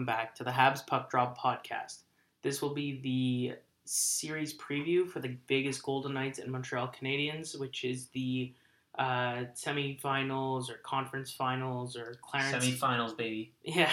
welcome 0.00 0.06
back 0.06 0.34
to 0.34 0.42
the 0.42 0.50
Habs 0.50 0.86
Puck 0.86 1.10
Drop 1.10 1.36
podcast. 1.36 2.04
This 2.40 2.62
will 2.62 2.72
be 2.72 3.02
the 3.02 3.58
series 3.84 4.56
preview 4.56 5.06
for 5.06 5.20
the 5.20 5.36
Vegas 5.46 5.78
Golden 5.78 6.14
Knights 6.14 6.38
and 6.38 6.50
Montreal 6.50 6.90
Canadiens, 6.98 7.60
which 7.60 7.84
is 7.84 8.06
the 8.14 8.54
uh, 8.98 9.44
semifinals 9.54 10.70
or 10.70 10.78
conference 10.84 11.30
finals 11.30 11.98
or 11.98 12.16
Clarence 12.22 12.64
Semifinals, 12.64 13.14
baby. 13.14 13.52
yeah, 13.62 13.92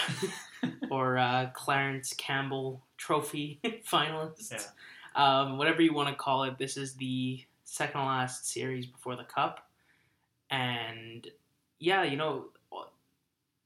or 0.90 1.18
uh, 1.18 1.50
Clarence 1.52 2.14
Campbell 2.16 2.82
Trophy 2.96 3.60
finalists. 3.86 4.50
Yeah. 4.50 4.60
Um, 5.14 5.58
whatever 5.58 5.82
you 5.82 5.92
want 5.92 6.08
to 6.08 6.14
call 6.14 6.44
it. 6.44 6.56
This 6.56 6.78
is 6.78 6.94
the 6.94 7.44
second 7.64 8.00
last 8.00 8.48
series 8.48 8.86
before 8.86 9.14
the 9.14 9.24
Cup, 9.24 9.68
and 10.48 11.26
yeah, 11.78 12.02
you 12.04 12.16
know, 12.16 12.46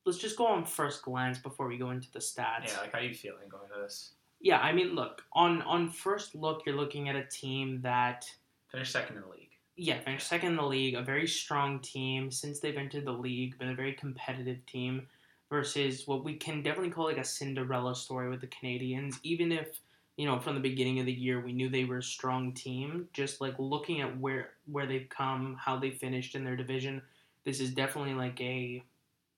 let's 0.05 0.19
just 0.19 0.37
go 0.37 0.47
on 0.47 0.65
first 0.65 1.03
glance 1.03 1.39
before 1.39 1.67
we 1.69 1.79
go 1.79 1.91
into 1.91 2.11
the 2.13 2.19
stats. 2.19 2.69
Yeah, 2.69 2.81
like 2.81 2.93
how 2.93 3.01
you 3.01 3.15
feeling 3.15 3.49
going 3.49 3.69
to 3.75 3.83
this? 3.83 4.15
Yeah, 4.41 4.59
I 4.59 4.73
mean, 4.73 4.95
look 4.95 5.23
on 5.35 5.63
on 5.63 5.89
first 5.89 6.35
look, 6.35 6.63
you're 6.67 6.77
looking 6.77 7.09
at 7.09 7.17
a 7.17 7.25
team 7.25 7.81
that 7.83 8.27
finished 8.71 8.93
second 8.93 9.17
in 9.17 9.23
the 9.23 9.29
league. 9.29 9.51
yeah 9.77 10.01
finished 10.01 10.29
second 10.29 10.51
in 10.51 10.57
the 10.57 10.67
league, 10.67 10.95
a 10.95 11.03
very 11.03 11.27
strong 11.27 11.79
team 11.81 12.31
since 12.31 12.59
they've 12.59 12.77
entered 12.77 13.05
the 13.05 13.13
league, 13.13 13.59
been 13.59 13.69
a 13.71 13.75
very 13.75 13.93
competitive 13.93 14.65
team 14.67 15.07
versus 15.51 16.07
what 16.07 16.25
we 16.25 16.35
can 16.35 16.63
definitely 16.63 16.91
call 16.91 17.05
like 17.05 17.19
a 17.19 17.25
Cinderella 17.25 17.95
story 17.95 18.31
with 18.31 18.41
the 18.41 18.47
Canadiens. 18.49 19.17
Even 19.23 19.53
if 19.53 19.81
you 20.17 20.27
know 20.27 20.41
from 20.41 20.55
the 20.55 20.61
beginning 20.61 20.99
of 20.99 21.07
the 21.07 21.13
year 21.13 21.41
we 21.41 21.53
knew 21.53 21.69
they 21.69 21.85
were 21.85 21.99
a 21.99 22.03
strong 22.03 22.53
team, 22.53 23.07
just 23.13 23.41
like 23.41 23.55
looking 23.59 24.01
at 24.01 24.19
where 24.19 24.51
where 24.67 24.87
they've 24.87 25.09
come, 25.09 25.57
how 25.61 25.79
they 25.79 25.91
finished 25.91 26.35
in 26.35 26.45
their 26.45 26.57
division, 26.57 27.01
this 27.45 27.61
is 27.61 27.73
definitely 27.73 28.15
like 28.15 28.41
a 28.41 28.83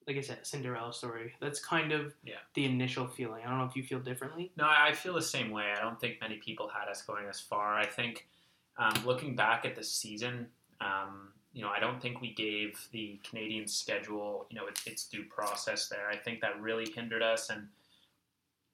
like 0.06 0.16
I 0.16 0.20
said, 0.20 0.46
Cinderella 0.46 0.92
story. 0.92 1.34
That's 1.40 1.64
kind 1.64 1.92
of 1.92 2.14
Yeah. 2.24 2.38
the 2.54 2.64
initial 2.66 3.06
feeling. 3.08 3.42
I 3.44 3.48
don't 3.48 3.58
know 3.58 3.64
if 3.64 3.76
you 3.76 3.82
feel 3.82 4.00
differently. 4.00 4.52
No, 4.56 4.66
I 4.68 4.92
feel 4.92 5.14
the 5.14 5.22
same 5.22 5.50
way. 5.50 5.72
I 5.76 5.80
don't 5.80 5.98
think 6.00 6.20
many 6.20 6.36
people 6.36 6.68
had 6.68 6.88
us 6.88 7.02
going 7.02 7.26
as 7.26 7.40
far. 7.40 7.74
I 7.78 7.86
think 7.86 8.28
um, 8.76 8.94
looking 9.06 9.34
back 9.36 9.64
at 9.64 9.76
the 9.76 9.84
season, 9.84 10.48
um, 10.80 11.32
you 11.52 11.62
know, 11.62 11.68
I 11.70 11.78
don't 11.78 12.02
think 12.02 12.20
we 12.20 12.34
gave 12.34 12.88
the 12.90 13.20
Canadian 13.28 13.68
schedule, 13.68 14.46
you 14.50 14.56
know, 14.58 14.66
its, 14.66 14.86
its 14.86 15.08
due 15.08 15.24
process 15.24 15.88
there. 15.88 16.08
I 16.10 16.16
think 16.16 16.40
that 16.40 16.60
really 16.60 16.90
hindered 16.90 17.22
us 17.22 17.50
and 17.50 17.68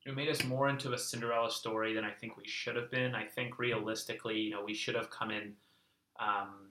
it 0.06 0.16
made 0.16 0.30
us 0.30 0.42
more 0.44 0.70
into 0.70 0.92
a 0.94 0.98
Cinderella 0.98 1.50
story 1.50 1.92
than 1.92 2.04
I 2.04 2.10
think 2.10 2.38
we 2.38 2.48
should 2.48 2.74
have 2.76 2.90
been. 2.90 3.14
I 3.14 3.26
think 3.26 3.58
realistically, 3.58 4.40
you 4.40 4.50
know, 4.50 4.64
we 4.64 4.72
should 4.72 4.94
have 4.94 5.10
come 5.10 5.30
in, 5.30 5.54
um, 6.18 6.69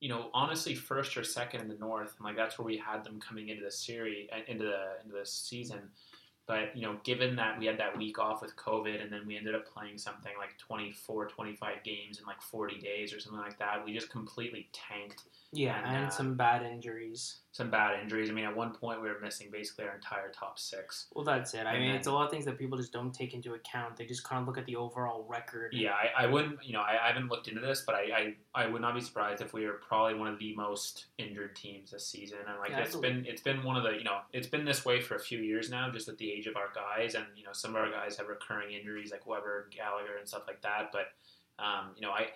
you 0.00 0.08
know, 0.08 0.30
honestly, 0.32 0.74
first 0.74 1.16
or 1.16 1.24
second 1.24 1.60
in 1.60 1.68
the 1.68 1.74
North, 1.74 2.14
and 2.16 2.24
like 2.24 2.36
that's 2.36 2.58
where 2.58 2.66
we 2.66 2.76
had 2.76 3.04
them 3.04 3.20
coming 3.20 3.48
into 3.48 3.64
the 3.64 3.70
series, 3.70 4.28
uh, 4.32 4.40
into 4.46 4.64
the 4.64 5.04
into 5.04 5.16
the 5.18 5.26
season. 5.26 5.80
But, 6.48 6.74
you 6.74 6.80
know, 6.82 6.96
given 7.04 7.36
that 7.36 7.58
we 7.58 7.66
had 7.66 7.78
that 7.78 7.96
week 7.96 8.18
off 8.18 8.40
with 8.40 8.56
COVID 8.56 9.02
and 9.02 9.12
then 9.12 9.26
we 9.26 9.36
ended 9.36 9.54
up 9.54 9.66
playing 9.72 9.98
something 9.98 10.32
like 10.38 10.56
24, 10.58 11.26
25 11.28 11.84
games 11.84 12.18
in 12.18 12.26
like 12.26 12.40
40 12.40 12.78
days 12.80 13.12
or 13.12 13.20
something 13.20 13.40
like 13.40 13.58
that, 13.58 13.84
we 13.84 13.92
just 13.92 14.08
completely 14.10 14.68
tanked 14.72 15.24
Yeah, 15.52 15.76
And, 15.86 15.96
and, 15.96 16.06
uh, 16.06 16.10
some 16.10 16.34
bad 16.36 16.62
injuries. 16.64 17.40
some 17.52 17.70
bad 17.70 18.00
injuries. 18.02 18.30
I 18.30 18.32
mean, 18.32 18.44
at 18.46 18.54
one 18.56 18.72
point 18.72 19.02
we 19.02 19.08
were 19.08 19.18
missing 19.20 19.48
basically 19.50 19.84
our 19.86 19.94
entire 19.96 20.30
top 20.30 20.58
six. 20.58 21.06
Well, 21.14 21.24
that's 21.24 21.52
it. 21.54 21.66
I 21.66 21.72
And 21.72 21.80
mean, 21.80 21.88
then- 21.88 21.96
it's 21.98 22.06
a 22.06 22.12
lot 22.12 22.24
of 22.24 22.30
things 22.30 22.44
that 22.46 22.56
people 22.56 22.78
just 22.78 22.92
don't 22.92 23.12
take 23.12 23.34
into 23.34 23.52
account. 23.54 23.96
They 23.98 24.06
just 24.06 24.24
kind 24.24 24.40
of 24.40 24.46
look 24.46 24.56
at 24.58 24.64
the 24.64 24.76
overall 24.76 25.26
record. 25.28 25.74
Yeah, 25.74 25.92
I, 25.92 26.24
I 26.24 26.26
wouldn't, 26.26 26.64
you 26.64 26.72
know, 26.72 26.80
I, 26.80 26.96
I 27.04 27.08
haven't 27.08 27.28
looked 27.28 27.48
into 27.48 27.60
this, 27.60 27.82
but 27.84 27.94
I, 27.94 28.34
I, 28.54 28.62
I 28.62 28.66
would 28.68 28.80
not 28.80 28.94
be 28.94 29.00
surprised 29.02 29.42
if 29.42 29.52
we 29.52 29.66
were 29.66 29.80
probably 29.86 30.14
one 30.14 30.28
of 30.28 30.38
the 30.38 30.54
most 30.54 31.06
injured 31.18 31.56
teams 31.56 31.90
this 31.90 32.06
season. 32.06 32.38
And 32.48 32.58
like 32.58 32.70
Yeah, 32.70 32.80
it's 32.80 32.96
been, 32.96 33.26
it's 33.26 33.42
been 33.42 33.62
one 33.64 33.76
of 33.76 33.82
the, 33.82 33.90
you 33.98 34.04
know, 34.04 34.20
it's 34.32 34.46
been 34.46 34.64
this 34.64 34.84
way 34.86 35.00
for 35.00 35.16
a 35.16 35.20
few 35.20 35.40
years 35.40 35.68
now, 35.68 35.90
just 35.90 36.08
at 36.08 36.16
the 36.16 36.30
age 36.38 36.46
of 36.46 36.56
our 36.56 36.70
guys, 36.74 37.14
and 37.14 37.24
you 37.36 37.44
know, 37.44 37.52
some 37.52 37.70
of 37.74 37.82
our 37.82 37.90
guys 37.90 38.16
have 38.16 38.28
recurring 38.28 38.72
injuries 38.74 39.10
like 39.10 39.26
Weber, 39.26 39.68
Gallagher, 39.74 40.16
and 40.18 40.28
stuff 40.28 40.42
like 40.46 40.62
that. 40.62 40.90
But, 40.92 41.06
um, 41.62 41.90
you 41.96 42.02
know, 42.02 42.10
I, 42.12 42.28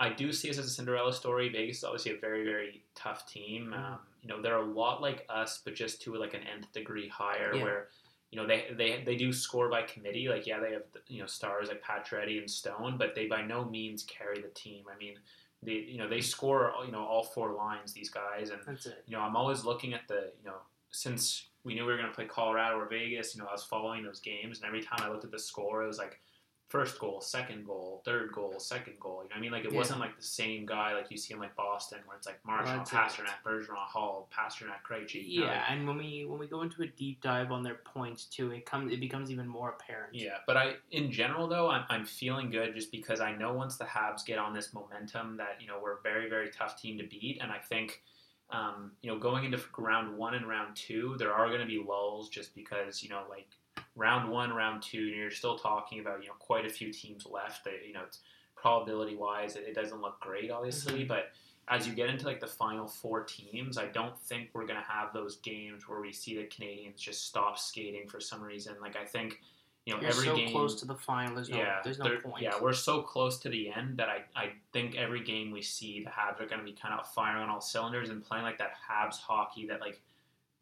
I 0.00 0.10
do 0.10 0.32
see 0.32 0.50
us 0.50 0.58
as 0.58 0.66
a 0.66 0.70
Cinderella 0.70 1.12
story. 1.12 1.48
Vegas 1.48 1.78
is 1.78 1.84
obviously 1.84 2.12
a 2.12 2.18
very, 2.20 2.44
very 2.44 2.84
tough 2.94 3.26
team. 3.26 3.72
Mhm. 3.74 3.78
Um, 3.78 3.98
you 4.22 4.28
know, 4.28 4.40
they're 4.42 4.56
a 4.56 4.64
lot 4.64 5.00
like 5.00 5.26
us, 5.28 5.60
but 5.64 5.74
just 5.74 6.02
to 6.02 6.14
like 6.14 6.34
an 6.34 6.42
nth 6.42 6.72
degree 6.72 7.08
higher, 7.08 7.54
Yeah. 7.54 7.62
where 7.62 7.88
you 8.30 8.36
know 8.38 8.46
they, 8.46 8.66
they 8.76 9.02
they 9.04 9.16
do 9.16 9.32
score 9.32 9.68
by 9.70 9.82
committee. 9.82 10.28
Like 10.28 10.46
yeah, 10.46 10.60
they 10.60 10.72
have 10.72 10.82
you 11.06 11.20
know 11.20 11.26
stars 11.26 11.68
like 11.68 11.82
Pacioretty 11.82 12.38
and 12.38 12.50
Stone, 12.50 12.96
but 12.98 13.14
they 13.14 13.26
by 13.26 13.42
no 13.42 13.64
means 13.64 14.02
carry 14.04 14.40
the 14.40 14.48
team. 14.48 14.84
I 14.92 14.96
mean, 14.98 15.14
they 15.62 15.72
you 15.72 15.96
know 15.98 16.08
they 16.08 16.20
score 16.20 16.72
you 16.84 16.92
know 16.92 17.04
all 17.04 17.24
four 17.24 17.52
lines 17.54 17.92
these 17.92 18.10
guys, 18.10 18.50
and 18.50 18.60
That's 18.66 18.86
it. 18.86 19.02
you 19.06 19.16
know 19.16 19.22
I'm 19.22 19.34
always 19.36 19.64
looking 19.64 19.94
at 19.94 20.06
the 20.08 20.32
you 20.38 20.44
know 20.50 20.58
since 20.90 21.46
we 21.68 21.74
knew 21.74 21.84
we 21.84 21.92
were 21.92 21.98
going 21.98 22.08
to 22.08 22.14
play 22.14 22.24
Colorado 22.24 22.78
or 22.78 22.88
Vegas, 22.88 23.34
you 23.36 23.40
know 23.42 23.46
I 23.48 23.52
was 23.52 23.62
following 23.62 24.02
those 24.02 24.20
games, 24.20 24.58
and 24.58 24.66
every 24.66 24.82
time 24.82 24.98
I 25.02 25.08
looked 25.10 25.24
at 25.24 25.30
the 25.30 25.38
score, 25.38 25.84
it 25.84 25.86
was 25.86 25.98
like 25.98 26.18
first 26.68 26.98
goal, 26.98 27.18
second 27.22 27.64
goal, 27.64 28.02
third 28.04 28.30
goal, 28.32 28.58
second 28.60 28.92
goal. 29.00 29.22
You 29.22 29.30
know 29.30 29.36
I 29.36 29.40
mean? 29.40 29.52
Like 29.52 29.64
it 29.64 29.72
Yeah. 29.72 29.78
wasn't 29.78 30.00
like 30.00 30.16
the 30.16 30.22
same 30.22 30.66
guy 30.66 30.92
like 30.94 31.10
you 31.10 31.16
see 31.16 31.32
in 31.32 31.40
like 31.40 31.54
Boston, 31.56 31.98
where 32.06 32.14
it's 32.16 32.26
like 32.26 32.38
Marchand, 32.44 32.80
That's 32.80 32.92
it. 33.18 33.22
Pastrnak, 33.24 33.42
Bergeron, 33.42 33.76
Hall, 33.76 34.28
Pastrnak, 34.36 34.82
Krejci. 34.86 35.26
you 35.26 35.40
know, 35.40 35.46
Yeah, 35.46 35.64
and 35.72 35.86
when 35.88 35.96
we 35.96 36.26
when 36.26 36.38
we 36.38 36.46
go 36.46 36.60
into 36.62 36.82
a 36.82 36.86
deep 36.86 37.22
dive 37.22 37.52
on 37.52 37.62
their 37.62 37.76
points 37.86 38.24
too, 38.26 38.50
it 38.52 38.66
comes 38.66 38.92
it 38.92 39.00
becomes 39.00 39.30
even 39.30 39.46
more 39.48 39.70
apparent. 39.70 40.14
Yeah, 40.14 40.38
but 40.46 40.56
I, 40.58 40.74
in 40.90 41.10
general 41.10 41.48
though, 41.48 41.68
I'm, 41.70 41.84
I'm 41.90 42.04
feeling 42.04 42.50
good 42.50 42.74
just 42.74 42.90
because 42.92 43.20
I 43.20 43.34
know 43.34 43.52
once 43.54 43.76
the 43.76 43.84
Habs 43.86 44.24
get 44.24 44.38
on 44.38 44.52
this 44.54 44.72
momentum 44.74 45.36
that 45.38 45.60
you 45.60 45.66
know 45.68 45.78
we're 45.82 45.98
a 45.98 46.02
very 46.02 46.28
very 46.28 46.50
tough 46.50 46.80
team 46.80 46.98
to 46.98 47.04
beat, 47.04 47.38
and 47.42 47.50
I 47.50 47.58
think, 47.58 48.02
um, 48.50 48.92
you 49.02 49.10
know, 49.10 49.18
going 49.18 49.44
into 49.44 49.60
round 49.76 50.16
one 50.16 50.34
and 50.34 50.48
round 50.48 50.74
two, 50.74 51.16
there 51.18 51.32
are 51.32 51.48
going 51.48 51.60
to 51.60 51.66
be 51.66 51.82
lulls 51.86 52.28
just 52.28 52.54
because 52.54 53.02
you 53.02 53.08
know 53.08 53.22
like 53.28 53.48
round 53.94 54.30
one, 54.30 54.52
round 54.52 54.82
two, 54.82 55.02
you're 55.02 55.30
still 55.30 55.58
talking 55.58 56.00
about 56.00 56.22
you 56.22 56.28
know 56.28 56.34
quite 56.38 56.64
a 56.64 56.70
few 56.70 56.92
teams 56.92 57.26
left. 57.26 57.64
That 57.64 57.86
you 57.86 57.92
know, 57.92 58.02
it's 58.06 58.20
probability 58.56 59.16
wise, 59.16 59.56
it, 59.56 59.64
it 59.68 59.74
doesn't 59.74 60.00
look 60.00 60.18
great, 60.20 60.50
obviously, 60.50 61.04
but 61.04 61.30
as 61.70 61.86
you 61.86 61.92
get 61.92 62.08
into 62.08 62.24
like 62.24 62.40
the 62.40 62.46
final 62.46 62.86
four 62.86 63.24
teams, 63.24 63.76
I 63.76 63.86
don't 63.86 64.18
think 64.18 64.48
we're 64.52 64.66
gonna 64.66 64.84
have 64.88 65.12
those 65.12 65.36
games 65.36 65.86
where 65.86 66.00
we 66.00 66.12
see 66.12 66.36
the 66.36 66.44
Canadiens 66.44 66.96
just 66.96 67.26
stop 67.26 67.58
skating 67.58 68.08
for 68.08 68.20
some 68.20 68.42
reason. 68.42 68.74
Like 68.80 68.96
I 68.96 69.04
think, 69.04 69.40
you 69.86 69.94
know, 69.94 70.00
You're 70.00 70.10
every 70.10 70.24
so 70.26 70.36
game, 70.36 70.50
close 70.52 70.78
to 70.80 70.86
the 70.86 70.94
final. 70.94 71.34
There's 71.34 71.48
no 71.48 71.58
yeah, 71.58 71.80
there's 71.82 71.98
no 71.98 72.18
point. 72.18 72.42
yeah, 72.42 72.52
we're 72.60 72.72
so 72.74 73.02
close 73.02 73.38
to 73.40 73.48
the 73.48 73.70
end 73.72 73.96
that 73.98 74.08
I, 74.08 74.24
I 74.36 74.52
think 74.72 74.96
every 74.96 75.22
game 75.22 75.50
we 75.50 75.62
see 75.62 76.02
the 76.04 76.10
Habs 76.10 76.40
are 76.40 76.46
gonna 76.46 76.62
be 76.64 76.72
kind 76.74 76.98
of 76.98 77.06
firing 77.12 77.42
on 77.42 77.48
all 77.48 77.60
cylinders 77.60 78.10
and 78.10 78.22
playing 78.22 78.44
like 78.44 78.58
that 78.58 78.72
Habs 78.88 79.18
hockey 79.18 79.66
that 79.68 79.80
like 79.80 80.00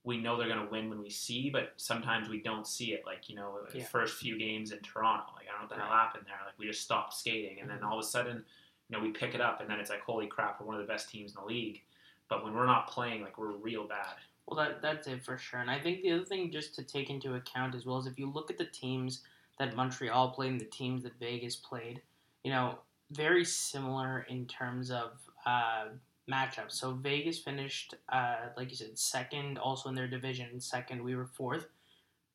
we 0.04 0.18
know 0.18 0.36
they're 0.36 0.46
gonna 0.48 0.70
win 0.70 0.88
when 0.88 1.00
we 1.02 1.10
see, 1.10 1.50
but 1.50 1.72
sometimes 1.76 2.28
we 2.28 2.40
don't 2.40 2.66
see 2.68 2.92
it. 2.92 3.02
Like 3.04 3.28
you 3.28 3.34
know, 3.34 3.58
the 3.72 3.78
Yeah. 3.78 3.84
first 3.86 4.18
few 4.18 4.38
games 4.38 4.70
in 4.70 4.78
Toronto, 4.80 5.32
like 5.34 5.46
I 5.48 5.58
don't 5.58 5.62
know 5.62 5.68
what 5.68 5.76
the 5.76 5.82
hell 5.82 5.90
happened 5.92 6.26
there. 6.26 6.40
Like 6.46 6.56
we 6.58 6.66
just 6.66 6.82
stopped 6.82 7.14
skating, 7.14 7.60
and 7.60 7.68
then 7.68 7.80
Mhm. 7.80 7.86
all 7.90 7.98
of 7.98 8.04
a 8.04 8.06
sudden, 8.08 8.44
you 8.88 8.96
know, 8.96 9.02
we 9.02 9.10
pick 9.10 9.34
it 9.34 9.40
up, 9.40 9.60
and 9.60 9.68
then 9.68 9.80
it's 9.80 9.90
like, 9.90 10.02
holy 10.02 10.28
crap, 10.28 10.60
we're 10.60 10.66
one 10.66 10.76
of 10.76 10.80
the 10.86 10.92
best 10.92 11.10
teams 11.10 11.34
in 11.34 11.40
the 11.40 11.46
league. 11.46 11.82
But 12.28 12.44
when 12.44 12.54
we're 12.54 12.66
not 12.66 12.86
playing, 12.88 13.22
like 13.22 13.38
we're 13.38 13.50
real 13.56 13.88
bad. 13.88 14.14
Well, 14.46 14.58
that 14.58 14.80
that's 14.80 15.08
it 15.08 15.24
for 15.24 15.38
sure. 15.38 15.60
And 15.60 15.70
I 15.70 15.80
think 15.80 16.02
the 16.02 16.12
other 16.12 16.24
thing 16.24 16.52
just 16.52 16.74
to 16.76 16.84
take 16.84 17.10
into 17.10 17.34
account 17.34 17.74
as 17.74 17.84
well 17.84 17.98
is 17.98 18.06
if 18.06 18.18
you 18.18 18.30
look 18.30 18.50
at 18.50 18.58
the 18.58 18.64
teams 18.64 19.22
that 19.58 19.74
Montreal 19.74 20.30
played 20.30 20.52
and 20.52 20.60
the 20.60 20.66
teams 20.66 21.02
that 21.02 21.18
Vegas 21.18 21.56
played, 21.56 22.02
you 22.44 22.50
know, 22.50 22.78
very 23.10 23.44
similar 23.44 24.26
in 24.28 24.46
terms 24.46 24.90
of 24.90 25.12
uh, 25.46 25.86
matchups. 26.30 26.72
So 26.72 26.92
Vegas 26.92 27.38
finished, 27.38 27.94
uh, 28.08 28.36
like 28.56 28.70
you 28.70 28.76
said, 28.76 28.98
second, 28.98 29.58
also 29.58 29.88
in 29.88 29.94
their 29.94 30.08
division. 30.08 30.60
Second, 30.60 31.02
we 31.02 31.14
were 31.16 31.26
fourth. 31.26 31.66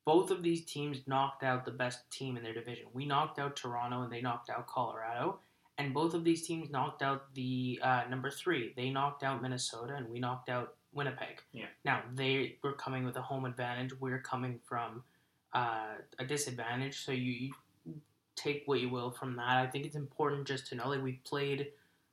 Both 0.04 0.30
of 0.30 0.42
these 0.42 0.64
teams 0.64 0.98
knocked 1.06 1.44
out 1.44 1.64
the 1.64 1.70
best 1.70 2.10
team 2.10 2.36
in 2.36 2.42
their 2.42 2.54
division. 2.54 2.86
We 2.92 3.06
knocked 3.06 3.38
out 3.38 3.54
Toronto 3.54 4.02
and 4.02 4.12
they 4.12 4.20
knocked 4.20 4.50
out 4.50 4.66
Colorado. 4.66 5.38
And 5.78 5.94
both 5.94 6.14
of 6.14 6.22
these 6.24 6.46
teams 6.46 6.70
knocked 6.70 7.02
out 7.02 7.34
the 7.34 7.80
uh, 7.82 8.02
number 8.10 8.30
three. 8.30 8.72
They 8.76 8.90
knocked 8.90 9.22
out 9.22 9.42
Minnesota 9.42 9.94
and 9.96 10.08
we 10.08 10.20
knocked 10.20 10.48
out 10.48 10.74
Winnipeg. 10.92 11.40
Yeah. 11.52 11.66
Now 11.84 12.02
they 12.14 12.56
were 12.62 12.74
coming 12.74 13.04
with 13.04 13.16
a 13.16 13.22
home 13.22 13.44
advantage. 13.46 13.98
We're 13.98 14.20
coming 14.20 14.60
from 14.64 15.02
uh, 15.54 15.94
a 16.18 16.24
disadvantage. 16.24 17.04
So 17.04 17.12
you, 17.12 17.52
you 17.84 17.94
take 18.36 18.64
what 18.66 18.80
you 18.80 18.90
will 18.90 19.10
from 19.10 19.36
that. 19.36 19.48
I 19.48 19.66
think 19.66 19.86
it's 19.86 19.96
important 19.96 20.46
just 20.46 20.66
to 20.68 20.74
know 20.74 20.88
like 20.90 21.02
we 21.02 21.20
played, 21.24 21.68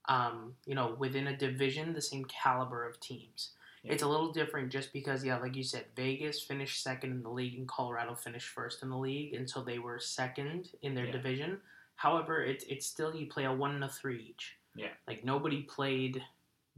um, 0.07 0.53
you 0.65 0.73
know, 0.75 0.95
within 0.97 1.27
a 1.27 1.37
division, 1.37 1.93
the 1.93 2.01
same 2.01 2.25
caliber 2.25 2.87
of 2.87 2.99
teams. 3.01 3.51
Yeah. 3.83 3.93
It's 3.93 4.03
a 4.03 4.07
little 4.07 4.31
different 4.31 4.71
just 4.71 4.91
because, 4.91 5.23
yeah, 5.23 5.37
like 5.37 5.55
you 5.55 5.63
said, 5.63 5.85
Vegas 5.95 6.41
finished 6.41 6.83
second 6.83 7.11
in 7.11 7.23
the 7.23 7.29
league 7.29 7.57
and 7.57 7.67
Colorado 7.67 8.13
finished 8.15 8.49
first 8.49 8.83
in 8.83 8.89
the 8.89 8.97
league, 8.97 9.33
and 9.33 9.49
so 9.49 9.61
they 9.61 9.79
were 9.79 9.99
second 9.99 10.69
in 10.81 10.95
their 10.95 11.05
Yeah. 11.05 11.13
division. 11.13 11.61
However, 11.99 12.41
it's 12.41 12.63
it's 12.69 12.85
still 12.85 13.13
you 13.13 13.25
play 13.25 13.43
a 13.43 13.51
one 13.51 13.75
and 13.75 13.83
a 13.83 13.89
three 13.89 14.27
each. 14.29 14.55
Yeah. 14.73 14.87
Like 15.05 15.25
nobody 15.25 15.63
played 15.63 16.23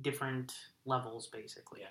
different 0.02 0.56
levels 0.86 1.28
basically. 1.28 1.82
Yeah. 1.82 1.90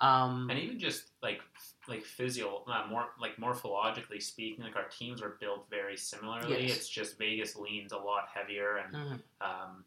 Um, 0.00 0.48
and 0.48 0.58
even 0.58 0.78
just 0.78 1.08
like 1.22 1.42
like 1.88 2.06
physio, 2.06 2.64
uh, 2.66 2.86
more 2.88 3.08
like 3.20 3.36
morphologically 3.36 4.22
speaking, 4.22 4.64
like 4.64 4.76
our 4.76 4.88
teams 4.88 5.20
are 5.20 5.36
built 5.40 5.66
very 5.68 5.94
similarly. 5.98 6.68
Yes. 6.68 6.76
It's 6.78 6.88
just 6.88 7.18
Vegas 7.18 7.54
leans 7.54 7.92
a 7.92 7.98
lot 7.98 8.28
heavier 8.34 8.78
and 8.78 8.94
mhm. 8.94 9.20
um, 9.42 9.84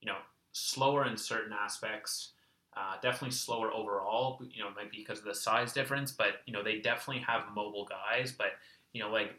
you 0.00 0.06
know 0.06 0.16
slower 0.52 1.06
in 1.06 1.18
certain 1.18 1.52
aspects. 1.52 2.32
Uh, 2.74 2.94
definitely 3.02 3.32
slower 3.32 3.70
overall. 3.70 4.42
You 4.50 4.64
know, 4.64 4.70
maybe 4.74 4.96
because 4.96 5.18
of 5.18 5.26
the 5.26 5.34
size 5.34 5.74
difference, 5.74 6.10
but 6.10 6.40
you 6.46 6.54
know 6.54 6.62
they 6.62 6.78
definitely 6.78 7.22
have 7.22 7.42
mobile 7.54 7.86
guys. 7.86 8.32
But 8.32 8.52
you 8.94 9.02
know, 9.02 9.10
like 9.10 9.38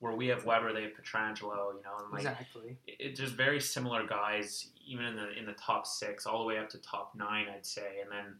where 0.00 0.14
we 0.14 0.28
have 0.28 0.44
Weber, 0.44 0.72
they 0.72 0.82
have 0.82 0.92
Pietrangelo. 0.92 1.74
You 1.74 1.82
know, 1.82 1.96
and 2.02 2.12
like 2.12 2.20
exactly. 2.20 2.76
it, 2.86 2.96
it's 2.98 3.20
just 3.20 3.34
very 3.34 3.60
similar 3.60 4.06
guys, 4.06 4.68
even 4.86 5.04
in 5.04 5.16
the 5.16 5.36
in 5.38 5.46
the 5.46 5.52
top 5.52 5.86
six, 5.86 6.26
all 6.26 6.40
the 6.40 6.44
way 6.44 6.58
up 6.58 6.68
to 6.70 6.78
top 6.78 7.12
nine, 7.16 7.46
I'd 7.54 7.66
say. 7.66 8.00
And 8.02 8.10
then, 8.10 8.34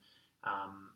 um, 0.45 0.91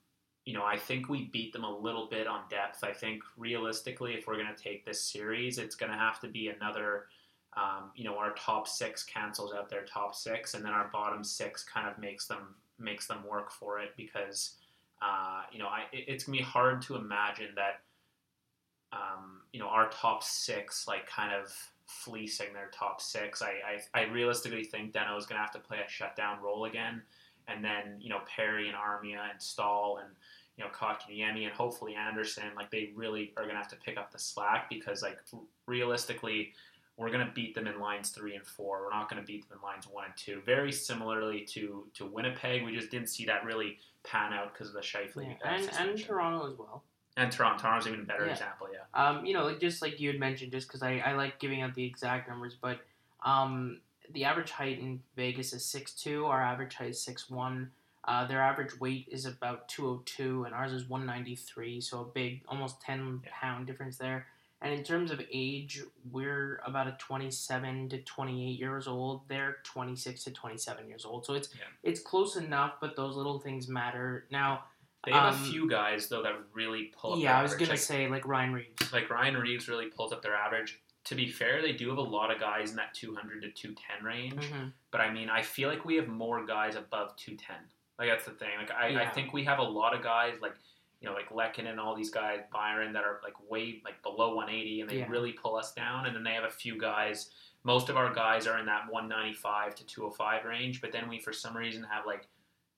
you 0.45 0.55
know, 0.55 0.65
I 0.65 0.77
think 0.77 1.09
we 1.09 1.25
beat 1.33 1.53
them 1.53 1.65
a 1.65 1.79
little 1.79 2.09
bit 2.09 2.27
on 2.27 2.43
depth. 2.49 2.85
I 2.85 2.93
think 2.93 3.23
realistically, 3.37 4.15
if 4.15 4.27
we're 4.27 4.37
going 4.37 4.55
to 4.55 4.63
take 4.63 4.85
this 4.85 5.03
series, 5.03 5.59
it's 5.59 5.75
going 5.75 5.93
to 5.93 5.99
have 5.99 6.21
to 6.21 6.29
be 6.29 6.49
another. 6.49 7.07
Um, 7.55 7.91
you 7.95 8.05
know, 8.05 8.17
our 8.17 8.33
top 8.33 8.67
six 8.67 9.05
cancels 9.05 9.53
out 9.53 9.69
their 9.69 9.85
top 9.85 10.15
six, 10.15 10.55
and 10.55 10.65
then 10.65 10.73
our 10.73 10.89
bottom 10.91 11.23
six 11.23 11.63
kind 11.63 11.87
of 11.87 11.99
makes 11.99 12.27
them 12.27 12.55
makes 12.79 13.07
them 13.07 13.19
work 13.29 13.53
for 13.53 13.79
it 13.79 13.91
because, 13.95 14.55
uh, 15.03 15.43
you 15.53 15.59
know, 15.59 15.67
I, 15.67 15.83
it, 15.93 16.05
it's 16.09 16.25
gonna 16.25 16.39
be 16.39 16.45
hard 16.45 16.81
to 16.83 16.97
imagine 16.97 17.49
that 17.57 17.81
um, 18.93 19.41
you 19.53 19.61
know, 19.61 19.69
our 19.69 19.89
top 19.91 20.23
six, 20.23 20.87
like 20.87 21.07
kind 21.07 21.33
of 21.35 21.53
fleecing 21.87 22.53
their 22.53 22.71
top 22.73 23.01
six. 23.01 23.43
I, 23.43 23.81
I, 23.95 24.01
I 24.01 24.05
realistically 24.05 24.65
think 24.65 24.93
Danault 24.93 25.19
is 25.19 25.27
going 25.27 25.39
to 25.39 25.43
have 25.43 25.53
to 25.53 25.59
play 25.59 25.79
a 25.79 25.91
shutdown 25.91 26.43
role 26.43 26.65
again. 26.65 27.03
And 27.49 27.65
then, 27.65 27.97
you 28.01 28.09
know, 28.09 28.21
Perry 28.27 28.69
and 28.69 28.77
Armia 28.77 29.31
and 29.31 29.41
Staal 29.41 29.99
and, 30.03 30.15
you 30.57 30.65
know, 30.65 30.71
Kotkaniemi 30.71 31.45
and 31.45 31.53
hopefully 31.53 31.95
Anderson, 31.95 32.45
like 32.55 32.71
they 32.71 32.93
really 32.95 33.33
are 33.37 33.43
going 33.43 33.55
to 33.55 33.61
have 33.61 33.69
to 33.71 33.77
pick 33.77 33.99
up 33.99 34.13
the 34.13 34.19
slack 34.19 34.69
because, 34.71 35.03
like, 35.03 35.19
realistically, 35.67 36.53
we're 36.97 37.11
going 37.11 37.27
to 37.27 37.33
beat 37.33 37.55
them 37.55 37.67
in 37.67 37.81
lines 37.81 38.11
three 38.11 38.37
and 38.37 38.47
four. 38.47 38.83
We're 38.83 38.97
not 38.97 39.11
going 39.11 39.21
to 39.21 39.27
beat 39.27 39.49
them 39.49 39.59
in 39.59 39.67
lines 39.67 39.89
one 39.91 40.05
and 40.05 40.15
two. 40.17 40.41
Very 40.47 40.71
similarly 40.71 41.41
to, 41.53 41.87
to 41.95 42.07
Winnipeg, 42.07 42.65
we 42.65 42.77
just 42.77 42.91
didn't 42.91 43.09
see 43.09 43.25
that 43.25 43.45
really 43.45 43.79
pan 44.05 44.33
out 44.33 44.53
because 44.53 44.69
of 44.69 44.75
the 44.75 44.81
Scheifele. 44.81 45.37
Yeah, 45.43 45.55
and, 45.57 45.71
and. 45.79 45.99
Toronto 45.99 46.53
as 46.53 46.59
well. 46.59 46.85
And 47.17 47.31
Toronto. 47.31 47.63
Toronto's 47.63 47.87
even 47.89 48.01
a 48.01 48.05
better 48.05 48.25
Yeah. 48.27 48.33
example, 48.33 48.69
yeah. 48.73 48.81
Um, 48.95 49.27
you 49.27 49.35
know, 49.35 49.45
like 49.45 49.61
just 49.61 49.83
like 49.83 50.01
you 50.01 50.09
had 50.09 50.19
mentioned, 50.19 50.53
just 50.53 50.67
because 50.69 50.83
I, 50.83 50.99
I 50.99 51.13
like 51.13 51.39
giving 51.39 51.61
out 51.63 51.75
the 51.75 51.85
exact 51.85 52.29
numbers, 52.29 52.57
but 52.61 52.81
um, 53.25 53.81
the 54.11 54.25
average 54.25 54.51
height 54.51 54.79
in 54.79 55.03
Vegas 55.17 55.53
is 55.53 55.65
six 55.65 55.93
two. 55.93 56.25
Our 56.27 56.43
average 56.43 56.75
height 56.75 56.91
is 56.91 57.01
six 57.03 57.29
one. 57.31 57.71
Uh, 58.05 58.27
their 58.27 58.41
average 58.43 58.79
weight 58.81 59.07
is 59.11 59.27
about 59.27 59.69
two 59.69 59.87
oh 59.89 60.03
two, 60.07 60.45
and 60.45 60.55
ours 60.55 60.73
is 60.73 60.89
one 60.89 61.07
ninety 61.07 61.37
three. 61.37 61.81
So 61.81 62.01
a 62.01 62.05
big, 62.05 62.43
almost 62.49 62.81
ten 62.81 63.21
Yeah. 63.25 63.31
pound 63.41 63.67
difference 63.67 63.99
there. 63.99 64.27
And 64.61 64.73
in 64.73 64.83
terms 64.85 65.11
of 65.11 65.21
age, 65.33 65.83
we're 66.11 66.61
about 66.65 66.87
a 66.87 66.97
twenty 66.99 67.31
seven 67.31 67.89
to 67.91 67.99
twenty 68.03 68.49
eight 68.51 68.59
years 68.59 68.89
old. 68.89 69.29
They're 69.29 69.59
twenty 69.65 69.97
six 69.97 70.25
to 70.25 70.31
twenty 70.31 70.57
seven 70.57 70.89
years 70.89 71.05
old. 71.05 71.27
So 71.27 71.35
it's 71.35 71.55
Yeah. 71.55 71.65
it's 71.83 72.01
close 72.01 72.37
enough, 72.37 72.75
but 72.81 72.97
those 72.97 73.17
little 73.17 73.39
things 73.39 73.69
matter. 73.69 74.27
Now, 74.31 74.65
They 75.05 75.13
have 75.13 75.35
Um, 75.35 75.43
a 75.43 75.47
few 75.51 75.69
guys 75.69 76.09
though 76.09 76.23
that 76.23 76.35
really 76.53 76.93
pull 76.97 77.15
up. 77.15 77.19
yeah, 77.19 77.39
I 77.39 77.43
was 77.43 77.55
gonna 77.55 77.71
like, 77.71 77.79
say 77.81 78.09
like 78.09 78.27
Ryan 78.27 78.53
Reaves. 78.53 78.93
like 78.93 79.11
Ryan 79.11 79.37
Reaves 79.37 79.69
really 79.69 79.87
pulls 79.87 80.13
up 80.13 80.23
their 80.23 80.35
average. 80.35 80.81
To 81.07 81.17
be 81.17 81.27
fair, 81.29 81.61
they 81.61 81.73
do 81.73 81.89
have 81.89 81.99
a 81.99 82.03
lot 82.03 82.31
of 82.31 82.39
guys 82.39 82.71
in 82.71 82.77
that 82.77 82.95
200 82.95 83.43
to 83.43 83.51
210 83.51 84.05
range. 84.05 84.45
hmm 84.45 84.69
But 84.93 85.01
I 85.01 85.11
mean, 85.13 85.29
I 85.29 85.43
feel 85.43 85.69
like 85.69 85.85
we 85.85 85.97
have 85.97 86.07
more 86.07 86.45
guys 86.47 86.77
above 86.77 87.17
210. 87.17 87.57
Like 87.99 88.09
that's 88.09 88.25
the 88.25 88.31
thing. 88.33 88.51
Like 88.59 88.71
I, 88.71 89.03
I 89.05 89.09
think 89.11 89.33
we 89.33 89.45
have 89.45 89.59
a 89.59 89.63
lot 89.65 89.95
of 89.95 90.03
guys 90.03 90.35
like 90.41 90.55
you 91.01 91.09
know 91.09 91.15
like 91.15 91.31
Lekin 91.31 91.69
and 91.69 91.81
all 91.81 91.97
these 91.97 92.11
guys 92.11 92.39
Byron 92.53 92.93
that 92.93 93.03
are 93.03 93.21
like 93.25 93.35
way 93.51 93.83
like 93.85 94.01
below 94.05 94.37
180 94.37 94.83
and 94.83 94.91
they 94.91 94.99
Yeah. 94.99 95.09
really 95.09 95.33
pull 95.33 95.57
us 95.57 95.73
down. 95.75 96.07
And 96.07 96.15
then 96.15 96.23
they 96.23 96.35
have 96.35 96.45
a 96.45 96.51
few 96.51 96.79
guys. 96.79 97.31
Most 97.65 97.89
of 97.89 97.97
our 97.97 98.13
guys 98.15 98.47
are 98.47 98.59
in 98.61 98.67
that 98.67 98.89
195 98.89 99.75
to 99.77 99.85
205 99.87 100.45
range. 100.45 100.81
But 100.81 100.93
then 100.93 101.09
we 101.09 101.19
for 101.19 101.33
some 101.33 101.57
reason 101.57 101.83
have 101.91 102.07
like 102.07 102.29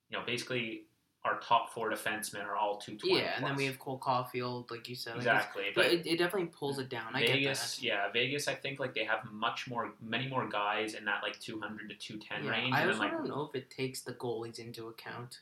you 0.08 0.16
know 0.18 0.24
basically 0.24 0.84
our 1.24 1.38
top 1.40 1.72
four 1.72 1.90
defensemen 1.90 2.44
are 2.44 2.54
all 2.54 2.76
220. 2.76 3.18
Yeah, 3.18 3.36
and 3.36 3.46
then 3.46 3.56
we 3.56 3.64
have 3.64 3.78
Cole 3.78 3.98
Caufield, 3.98 4.70
like 4.70 4.88
you 4.88 4.94
said. 4.94 5.16
Exactly. 5.16 5.64
but 5.74 5.84
But 5.84 5.92
it, 5.92 6.06
it 6.06 6.18
definitely 6.18 6.48
pulls 6.48 6.78
it 6.78 6.90
down. 6.90 7.14
I 7.14 7.20
Vegas, 7.20 7.82
yeah, 7.82 8.10
Vegas. 8.12 8.46
I 8.46 8.54
think 8.54 8.78
like 8.78 8.94
they 8.94 9.04
have 9.04 9.20
much 9.32 9.66
more, 9.66 9.92
many 10.02 10.28
more 10.28 10.46
guys 10.46 10.94
in 10.94 11.04
that 11.06 11.22
like 11.22 11.40
200 11.40 11.88
to 11.88 11.94
210 11.96 12.44
that. 12.44 12.44
Yeah, 12.44 12.50
range. 12.50 12.74
I 12.74 12.86
also 12.86 12.98
like, 12.98 13.10
don't 13.12 13.28
know 13.28 13.42
if 13.42 13.54
it 13.54 13.70
takes 13.70 14.02
the 14.02 14.12
goalies 14.12 14.58
into 14.58 14.88
account. 14.88 15.40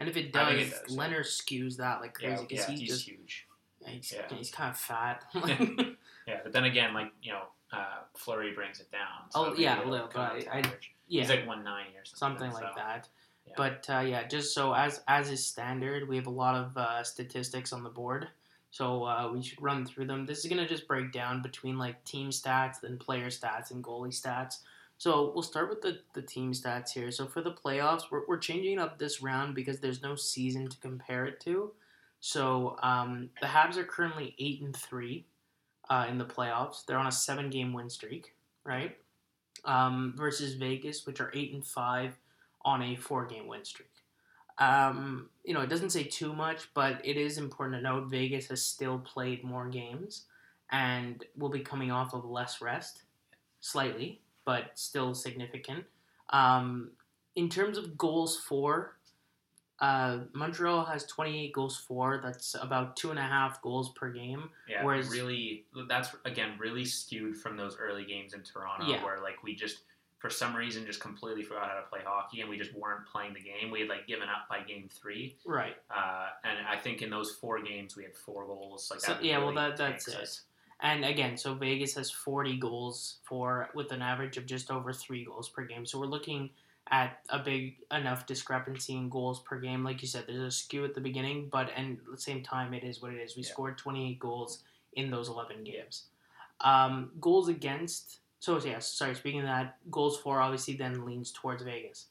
And 0.00 0.08
if 0.08 0.16
it 0.16 0.32
does, 0.32 0.54
it 0.54 0.70
does, 0.70 0.82
yeah. 0.88 0.96
Lehner 0.96 1.20
skews 1.20 1.76
that 1.76 2.00
like 2.00 2.16
yeah, 2.20 2.30
crazy 2.30 2.46
because 2.48 2.68
yeah, 2.68 2.74
he 2.74 2.80
he's 2.80 2.88
just 2.88 3.06
huge. 3.06 3.46
yeah, 3.82 3.88
he's, 3.90 4.12
yeah. 4.12 4.36
he's 4.36 4.50
kind 4.50 4.70
of 4.70 4.76
fat. 4.76 5.24
Yeah, 6.26 6.40
but 6.44 6.52
then 6.52 6.64
again, 6.64 6.94
like 6.94 7.10
you 7.22 7.32
know, 7.32 7.42
uh, 7.72 8.00
Fleury 8.14 8.52
brings 8.52 8.78
it 8.78 8.90
down. 8.92 9.28
Oh, 9.34 9.54
yeah, 9.56 9.82
a 9.82 9.88
little, 9.88 10.08
but 10.12 10.20
I- 10.20 10.58
I- 10.58 10.62
yeah, 11.08 11.22
He's 11.22 11.30
like 11.30 11.46
190 11.46 11.96
or 11.98 12.04
something. 12.04 12.38
something 12.38 12.52
like 12.52 12.72
so, 12.72 12.80
that. 12.80 13.08
But 13.56 13.86
uh, 13.88 14.00
yeah, 14.00 14.26
just 14.26 14.54
so 14.54 14.72
as 14.72 15.02
as 15.08 15.30
is 15.30 15.46
standard, 15.46 16.08
we 16.08 16.16
have 16.16 16.26
a 16.26 16.30
lot 16.30 16.54
of 16.54 16.76
uh, 16.76 17.02
statistics 17.02 17.72
on 17.72 17.82
the 17.82 17.90
board. 17.90 18.28
So 18.70 19.04
uh, 19.04 19.30
we 19.32 19.42
should 19.42 19.60
run 19.60 19.84
through 19.84 20.06
them. 20.06 20.26
This 20.26 20.38
is 20.40 20.46
gonna 20.46 20.68
just 20.68 20.86
break 20.86 21.12
down 21.12 21.42
between 21.42 21.78
like 21.78 22.04
team 22.04 22.30
stats, 22.30 22.80
then 22.80 22.98
player 22.98 23.26
stats, 23.26 23.70
and 23.70 23.82
goalie 23.82 24.08
stats. 24.08 24.58
So 25.00 25.32
we'll 25.34 25.42
start 25.42 25.70
with 25.70 25.80
the, 25.80 26.00
the 26.12 26.20
team 26.20 26.52
stats 26.52 26.90
here. 26.90 27.10
So 27.10 27.26
for 27.26 27.40
the 27.40 27.52
playoffs, 27.52 28.10
we're, 28.10 28.26
we're 28.28 28.36
changing 28.36 28.78
up 28.78 28.98
this 28.98 29.22
round 29.22 29.54
because 29.54 29.80
there's 29.80 30.02
no 30.02 30.14
season 30.14 30.68
to 30.68 30.76
compare 30.76 31.24
it 31.24 31.40
to. 31.40 31.72
So 32.20 32.76
um, 32.82 33.30
the 33.40 33.46
Habs 33.46 33.78
are 33.78 33.84
currently 33.84 34.34
eight 34.38 34.60
and 34.60 34.76
three 34.76 35.24
uh, 35.88 36.06
in 36.08 36.18
the 36.18 36.26
playoffs. 36.26 36.84
They're 36.84 36.98
on 36.98 37.06
a 37.06 37.12
seven 37.12 37.48
game 37.48 37.72
win 37.72 37.88
streak, 37.88 38.34
right? 38.62 38.96
Um, 39.64 40.12
versus 40.16 40.52
Vegas, 40.54 41.06
which 41.06 41.18
are 41.18 41.32
eight 41.34 41.54
and 41.54 41.66
five 41.66 42.18
on 42.62 42.82
a 42.82 42.96
four 42.96 43.26
game 43.26 43.46
win 43.46 43.64
streak. 43.64 43.88
Um, 44.58 45.30
you 45.44 45.54
know, 45.54 45.62
it 45.62 45.68
doesn't 45.70 45.90
say 45.90 46.04
too 46.04 46.34
much, 46.34 46.68
but 46.74 47.00
it 47.04 47.16
is 47.16 47.38
important 47.38 47.78
to 47.78 47.82
note 47.82 48.10
Vegas 48.10 48.48
has 48.48 48.62
still 48.62 48.98
played 48.98 49.42
more 49.42 49.68
games 49.68 50.26
and 50.70 51.24
will 51.36 51.48
be 51.48 51.60
coming 51.60 51.90
off 51.90 52.12
of 52.14 52.24
less 52.26 52.60
rest, 52.60 53.02
slightly, 53.60 54.20
but 54.44 54.72
still 54.74 55.14
significant. 55.14 55.84
Um, 56.30 56.90
in 57.36 57.48
terms 57.48 57.78
of 57.78 57.96
goals 57.96 58.38
for, 58.38 58.96
uh, 59.78 60.18
Montreal 60.34 60.84
has 60.84 61.06
28 61.06 61.54
goals 61.54 61.78
for. 61.78 62.20
That's 62.22 62.54
about 62.60 62.96
two 62.96 63.08
and 63.10 63.18
a 63.18 63.22
half 63.22 63.62
goals 63.62 63.90
per 63.94 64.10
game. 64.10 64.50
Yeah, 64.68 64.84
Whereas- 64.84 65.08
really, 65.10 65.64
that's 65.88 66.14
again 66.26 66.56
really 66.58 66.84
skewed 66.84 67.38
from 67.38 67.56
those 67.56 67.78
early 67.78 68.04
games 68.04 68.34
in 68.34 68.42
Toronto, 68.42 68.86
Yeah. 68.86 69.02
where 69.02 69.20
like 69.22 69.42
we 69.42 69.54
just 69.54 69.78
for 70.20 70.30
some 70.30 70.54
reason 70.54 70.86
just 70.86 71.00
completely 71.00 71.42
forgot 71.42 71.68
how 71.68 71.74
to 71.76 71.86
play 71.90 72.00
hockey 72.04 72.42
and 72.42 72.48
we 72.50 72.56
just 72.58 72.72
weren't 72.74 73.06
playing 73.06 73.32
the 73.34 73.40
game. 73.40 73.70
We 73.72 73.80
had 73.80 73.88
like 73.88 74.06
given 74.06 74.28
up 74.28 74.48
by 74.48 74.60
game 74.60 74.88
three. 74.92 75.34
Right. 75.44 75.76
Uh, 75.90 76.26
and 76.44 76.58
I 76.68 76.76
think 76.76 77.02
in 77.02 77.10
those 77.10 77.32
four 77.32 77.60
games 77.62 77.96
we 77.96 78.02
had 78.04 78.14
four 78.14 78.44
goals. 78.46 78.88
Like 78.90 79.00
So- 79.00 79.18
yeah, 79.22 79.38
well, 79.38 79.54
that- 79.54 79.76
that's 79.78 80.06
it. 80.08 80.14
us. 80.16 80.42
And 80.80 81.04
again, 81.04 81.36
so 81.36 81.54
Vegas 81.54 81.94
has 81.94 82.10
40 82.10 82.56
goals 82.58 83.16
for 83.24 83.68
with 83.74 83.92
an 83.92 84.00
average 84.02 84.36
of 84.36 84.46
just 84.46 84.70
over 84.70 84.92
three 84.92 85.24
goals 85.24 85.48
per 85.48 85.64
game. 85.64 85.84
So 85.86 85.98
we're 85.98 86.06
looking 86.06 86.50
at 86.90 87.20
a 87.30 87.38
big 87.38 87.76
enough 87.90 88.26
discrepancy 88.26 88.96
in 88.96 89.08
goals 89.08 89.40
per 89.40 89.58
game. 89.60 89.84
Like 89.84 90.02
you 90.02 90.08
said, 90.08 90.24
there's 90.26 90.40
a 90.40 90.50
skew 90.50 90.84
at 90.84 90.94
the 90.94 91.00
beginning, 91.00 91.48
but 91.50 91.70
and 91.76 91.98
at 91.98 92.10
the 92.10 92.18
same 92.20 92.42
time, 92.42 92.72
it 92.74 92.82
is 92.84 93.00
what 93.00 93.12
it 93.12 93.18
is. 93.20 93.36
We 93.36 93.42
Yeah. 93.42 93.50
scored 93.50 93.78
28 93.78 94.18
goals 94.18 94.64
in 94.94 95.10
those 95.10 95.28
11 95.28 95.64
games. 95.64 96.04
Um, 96.60 97.12
goals 97.20 97.48
against. 97.48 98.18
So 98.40 98.58
yeah, 98.64 98.78
sorry. 98.80 99.14
Speaking 99.14 99.40
of 99.40 99.46
that, 99.46 99.76
goals 99.90 100.18
for 100.18 100.40
obviously 100.40 100.74
then 100.74 101.04
leans 101.04 101.30
towards 101.30 101.62
Vegas. 101.62 102.06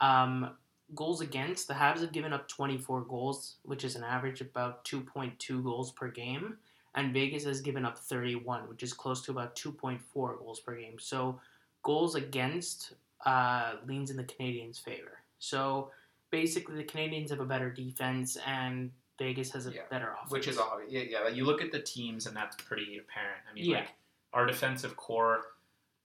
Um, 0.00 0.52
goals 0.94 1.20
against 1.20 1.68
the 1.68 1.74
Habs 1.74 2.00
have 2.00 2.12
given 2.12 2.32
up 2.32 2.48
24 2.48 3.02
goals, 3.02 3.56
which 3.64 3.84
is 3.84 3.96
an 3.96 4.04
average 4.04 4.40
of 4.40 4.46
about 4.48 4.84
2.2 4.84 5.62
goals 5.62 5.90
per 5.92 6.08
game 6.08 6.56
and 6.94 7.12
Vegas 7.14 7.44
has 7.44 7.60
given 7.62 7.84
up 7.86 7.96
31, 7.98 8.68
which 8.68 8.82
is 8.82 8.92
close 8.92 9.22
to 9.22 9.30
about 9.30 9.56
2.4 9.56 9.98
goals 10.38 10.60
per 10.60 10.76
game. 10.76 10.98
So 10.98 11.40
goals 11.82 12.14
against 12.16 12.92
uh, 13.24 13.76
leans 13.86 14.10
in 14.10 14.16
the 14.18 14.24
Canadiens' 14.24 14.78
favor. 14.82 15.18
So 15.38 15.90
basically, 16.30 16.76
the 16.76 16.84
Canadiens 16.84 17.30
have 17.30 17.40
a 17.40 17.46
better 17.46 17.70
defense, 17.70 18.36
and 18.46 18.90
Vegas 19.18 19.50
has 19.52 19.66
a 19.66 19.72
Yeah. 19.72 19.82
better 19.90 20.12
offense. 20.12 20.30
Which 20.32 20.48
is 20.48 20.58
all, 20.58 20.80
yeah, 20.86 21.00
yeah. 21.02 21.28
You 21.28 21.44
look 21.46 21.62
at 21.62 21.72
the 21.72 21.80
teams, 21.80 22.26
and 22.26 22.36
that's 22.36 22.56
pretty 22.56 22.98
apparent. 22.98 23.40
I 23.50 23.54
mean, 23.54 23.64
Yeah. 23.64 23.78
like 23.78 23.94
our 24.34 24.44
defensive 24.44 24.94
core 24.96 25.46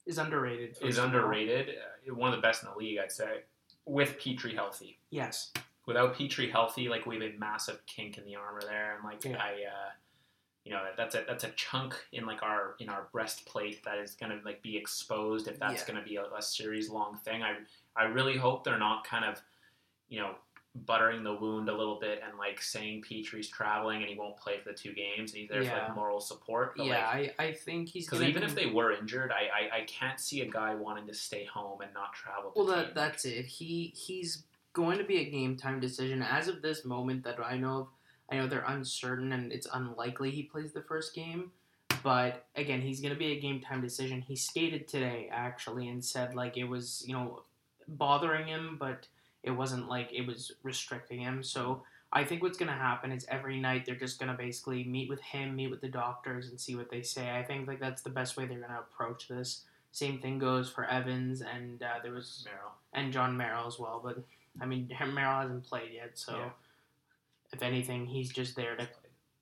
is 0.08 0.18
underrated. 0.18 0.76
is 0.82 0.98
underrated. 0.98 1.68
Uh, 2.08 2.14
one 2.14 2.30
of 2.32 2.36
the 2.36 2.42
best 2.42 2.62
in 2.64 2.70
the 2.72 2.76
league, 2.76 2.98
I'd 2.98 3.12
say, 3.12 3.42
with 3.84 4.18
Petry 4.18 4.54
healthy. 4.54 4.98
Yes. 5.10 5.52
Without 5.86 6.14
Petry 6.16 6.50
healthy, 6.50 6.88
like 6.88 7.06
we 7.06 7.14
have 7.16 7.22
a 7.34 7.38
massive 7.38 7.84
kink 7.86 8.18
in 8.18 8.24
the 8.24 8.34
armor 8.36 8.62
there, 8.62 8.96
and 8.96 9.04
like 9.04 9.24
Yeah. 9.24 9.36
I, 9.40 9.52
uh, 9.52 9.90
you 10.64 10.72
know, 10.72 10.82
that's 10.96 11.14
a 11.14 11.24
that's 11.26 11.44
a 11.44 11.50
chunk 11.50 11.94
in 12.12 12.26
like 12.26 12.42
our 12.42 12.74
in 12.80 12.88
our 12.88 13.08
breastplate 13.12 13.82
that 13.84 13.98
is 13.98 14.14
gonna 14.14 14.40
like 14.44 14.62
be 14.62 14.76
exposed 14.76 15.46
if 15.48 15.58
that's 15.58 15.82
Yeah. 15.82 15.94
gonna 15.94 16.04
be 16.04 16.16
a, 16.16 16.24
a 16.24 16.42
series 16.42 16.88
long 16.90 17.16
thing. 17.18 17.42
I 17.42 17.56
I 17.96 18.04
really 18.04 18.36
hope 18.36 18.64
they're 18.64 18.78
not 18.78 19.04
kind 19.04 19.24
of, 19.24 19.40
you 20.08 20.20
know. 20.20 20.34
Buttering 20.74 21.24
the 21.24 21.34
wound 21.34 21.68
a 21.68 21.76
little 21.76 21.98
bit 21.98 22.20
and 22.24 22.38
like 22.38 22.60
saying 22.60 23.02
Petry's 23.02 23.48
traveling 23.48 24.02
and 24.02 24.08
he 24.08 24.16
won't 24.16 24.36
play 24.36 24.58
for 24.58 24.70
the 24.70 24.74
two 24.74 24.92
games 24.92 25.32
and 25.32 25.40
he's 25.40 25.48
there 25.48 25.64
for 25.64 25.70
like 25.70 25.96
moral 25.96 26.20
support. 26.20 26.74
But, 26.76 26.86
yeah, 26.86 27.08
like, 27.08 27.34
I, 27.38 27.44
I 27.46 27.52
think 27.52 27.88
he's 27.88 28.06
because 28.06 28.22
even 28.22 28.42
if 28.42 28.54
they 28.54 28.66
were 28.66 28.92
injured, 28.92 29.32
I, 29.32 29.76
I 29.76 29.78
I 29.78 29.80
can't 29.86 30.20
see 30.20 30.42
a 30.42 30.46
guy 30.46 30.74
wanting 30.74 31.06
to 31.08 31.14
stay 31.14 31.44
home 31.44 31.80
and 31.80 31.92
not 31.94 32.12
travel. 32.12 32.52
Well, 32.54 32.66
that 32.66 32.94
that's 32.94 33.24
it. 33.24 33.46
He 33.46 33.92
he's 33.96 34.44
going 34.72 34.98
to 34.98 35.04
be 35.04 35.18
a 35.18 35.30
game 35.30 35.56
time 35.56 35.80
decision. 35.80 36.22
As 36.22 36.46
of 36.48 36.62
this 36.62 36.84
moment 36.84 37.24
that 37.24 37.38
I 37.44 37.56
know 37.56 37.78
of, 37.78 37.88
I 38.30 38.36
know 38.36 38.46
they're 38.46 38.64
uncertain 38.66 39.32
and 39.32 39.52
it's 39.52 39.66
unlikely 39.72 40.30
he 40.30 40.44
plays 40.44 40.72
the 40.72 40.82
first 40.82 41.14
game. 41.14 41.50
But 42.02 42.46
again, 42.54 42.80
he's 42.80 43.00
going 43.00 43.12
to 43.12 43.18
be 43.18 43.32
a 43.32 43.40
game 43.40 43.60
time 43.60 43.80
decision. 43.80 44.20
He 44.22 44.36
skated 44.36 44.86
today 44.86 45.28
actually 45.32 45.88
and 45.88 46.04
said 46.04 46.34
like 46.34 46.56
it 46.56 46.64
was 46.64 47.02
you 47.06 47.14
know 47.14 47.42
bothering 47.88 48.46
him, 48.46 48.76
but 48.78 49.08
it 49.42 49.50
wasn't 49.52 49.88
like 49.88 50.12
it 50.12 50.26
was 50.26 50.52
restricting 50.62 51.20
him. 51.20 51.42
So 51.42 51.82
I 52.12 52.24
think 52.24 52.42
what's 52.42 52.58
going 52.58 52.70
to 52.70 52.74
happen 52.78 53.12
is 53.12 53.26
every 53.28 53.58
night 53.60 53.84
they're 53.86 53.94
just 53.94 54.18
going 54.18 54.30
to 54.30 54.36
basically 54.36 54.84
meet 54.84 55.08
with 55.08 55.20
him, 55.20 55.54
meet 55.56 55.70
with 55.70 55.80
the 55.80 55.88
doctors, 55.88 56.48
and 56.48 56.60
see 56.60 56.74
what 56.74 56.90
they 56.90 57.02
say. 57.02 57.30
I 57.36 57.42
think 57.42 57.68
like 57.68 57.80
that's 57.80 58.02
the 58.02 58.10
best 58.10 58.36
way 58.36 58.46
they're 58.46 58.58
going 58.58 58.70
to 58.70 58.78
approach 58.78 59.28
this. 59.28 59.64
Same 59.92 60.18
thing 60.18 60.38
goes 60.38 60.68
for 60.70 60.84
Evans 60.84 61.40
and 61.42 61.82
uh, 61.82 61.94
there 62.02 62.12
was 62.12 62.44
Merrill. 62.44 62.72
and 62.92 63.12
Jon 63.12 63.36
Merrill 63.36 63.66
as 63.66 63.78
well. 63.78 64.00
But 64.04 64.18
I 64.60 64.66
mean, 64.66 64.88
Merrill 65.14 65.40
hasn't 65.40 65.64
played 65.64 65.90
yet, 65.94 66.12
so 66.14 66.36
Yeah. 66.36 66.50
if 67.52 67.62
anything, 67.62 68.06
he's 68.06 68.30
just 68.30 68.54
there 68.56 68.76
to. 68.76 68.88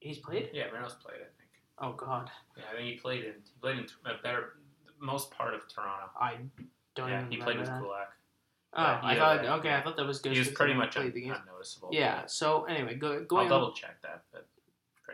He's 0.01 0.19
played. 0.19 0.51
Yeah, 0.53 0.65
Merrill's 0.73 0.95
played. 0.95 1.17
I 1.17 1.25
think. 1.39 1.51
Oh 1.79 1.93
God, 1.93 2.31
Yeah, 2.57 2.65
I 2.73 2.77
think 2.77 2.89
he 2.89 2.97
played 2.97 3.25
in 3.25 3.33
he 3.45 3.61
played 3.61 3.79
in 3.79 3.87
a 4.07 4.23
better 4.23 4.55
most 5.01 5.31
part 5.31 5.53
of 5.55 5.61
Toronto. 5.69 6.11
I 6.19 6.37
don't 6.95 7.11
yeah, 7.11 7.25
he 7.29 7.37
played 7.37 7.59
with 7.59 7.67
that. 7.67 7.81
Kulak. 7.83 8.13
Oh, 8.79 8.83
Yeah, 8.83 9.01
I 9.03 9.17
thought 9.17 9.45
okay, 9.59 9.75
I 9.75 9.83
thought 9.83 9.97
that 9.97 10.07
was 10.07 10.19
good. 10.19 10.33
He 10.33 10.39
was 10.39 10.49
pretty 10.49 10.75
much 10.75 10.95
games. 10.95 11.15
unnoticeable. 11.15 11.89
Yeah. 11.93 12.27
So 12.27 12.65
anyway, 12.65 12.95
go, 12.95 13.25
going. 13.25 13.45
I'll 13.45 13.61
double 13.61 13.73
check 13.73 14.03
that, 14.03 14.25
but 14.33 14.47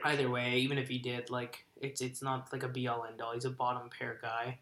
either 0.04 0.22
sure. 0.22 0.30
way, 0.30 0.56
even 0.56 0.78
if 0.78 0.88
he 0.88 0.98
did, 0.98 1.30
like 1.30 1.64
it's 1.80 2.00
it's 2.00 2.22
not 2.22 2.52
like 2.52 2.64
a 2.64 2.68
be 2.68 2.88
all 2.88 3.04
end 3.04 3.20
all. 3.20 3.34
He's 3.34 3.44
a 3.44 3.50
bottom 3.50 3.88
pair 3.96 4.18
guy. 4.20 4.58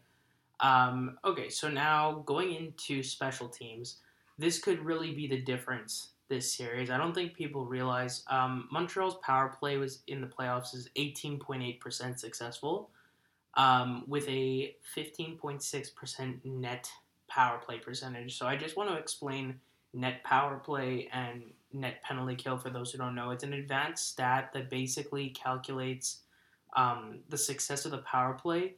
Um, 0.59 1.17
okay, 1.25 1.49
so 1.49 1.67
now 1.69 2.21
going 2.27 2.53
into 2.53 3.01
special 3.01 3.49
teams, 3.49 3.97
this 4.37 4.59
could 4.59 4.79
really 4.85 5.11
be 5.11 5.27
the 5.27 5.41
difference 5.41 6.09
this 6.29 6.53
series. 6.53 6.91
I 6.91 6.97
don't 6.97 7.13
think 7.13 7.33
people 7.33 7.65
realize 7.65 8.23
um, 8.29 8.67
Montreal's 8.71 9.17
power 9.23 9.49
play 9.49 9.77
was 9.77 10.03
in 10.07 10.21
the 10.21 10.27
playoffs 10.27 10.75
is 10.75 10.89
eighteen 10.95 11.39
point 11.39 11.63
eight 11.63 11.79
percent 11.79 12.19
successful, 12.19 12.91
um, 13.55 14.03
with 14.07 14.27
a 14.29 14.75
fifteen 14.83 15.37
point 15.37 15.63
six 15.63 15.89
percent 15.89 16.45
net 16.45 16.87
power 17.33 17.57
play 17.57 17.79
percentage. 17.79 18.37
So 18.37 18.45
I 18.45 18.55
just 18.55 18.75
want 18.75 18.89
to 18.89 18.97
explain 18.97 19.59
net 19.93 20.23
power 20.23 20.57
play 20.57 21.09
and 21.11 21.43
net 21.73 22.01
penalty 22.03 22.35
kill 22.35 22.57
for 22.57 22.69
those 22.69 22.91
who 22.91 22.97
don't 22.97 23.15
know. 23.15 23.31
It's 23.31 23.43
an 23.43 23.53
advanced 23.53 24.09
stat 24.09 24.51
that 24.53 24.69
basically 24.69 25.29
calculates 25.29 26.19
um, 26.75 27.19
the 27.29 27.37
success 27.37 27.85
of 27.85 27.91
the 27.91 27.99
power 27.99 28.33
play 28.33 28.75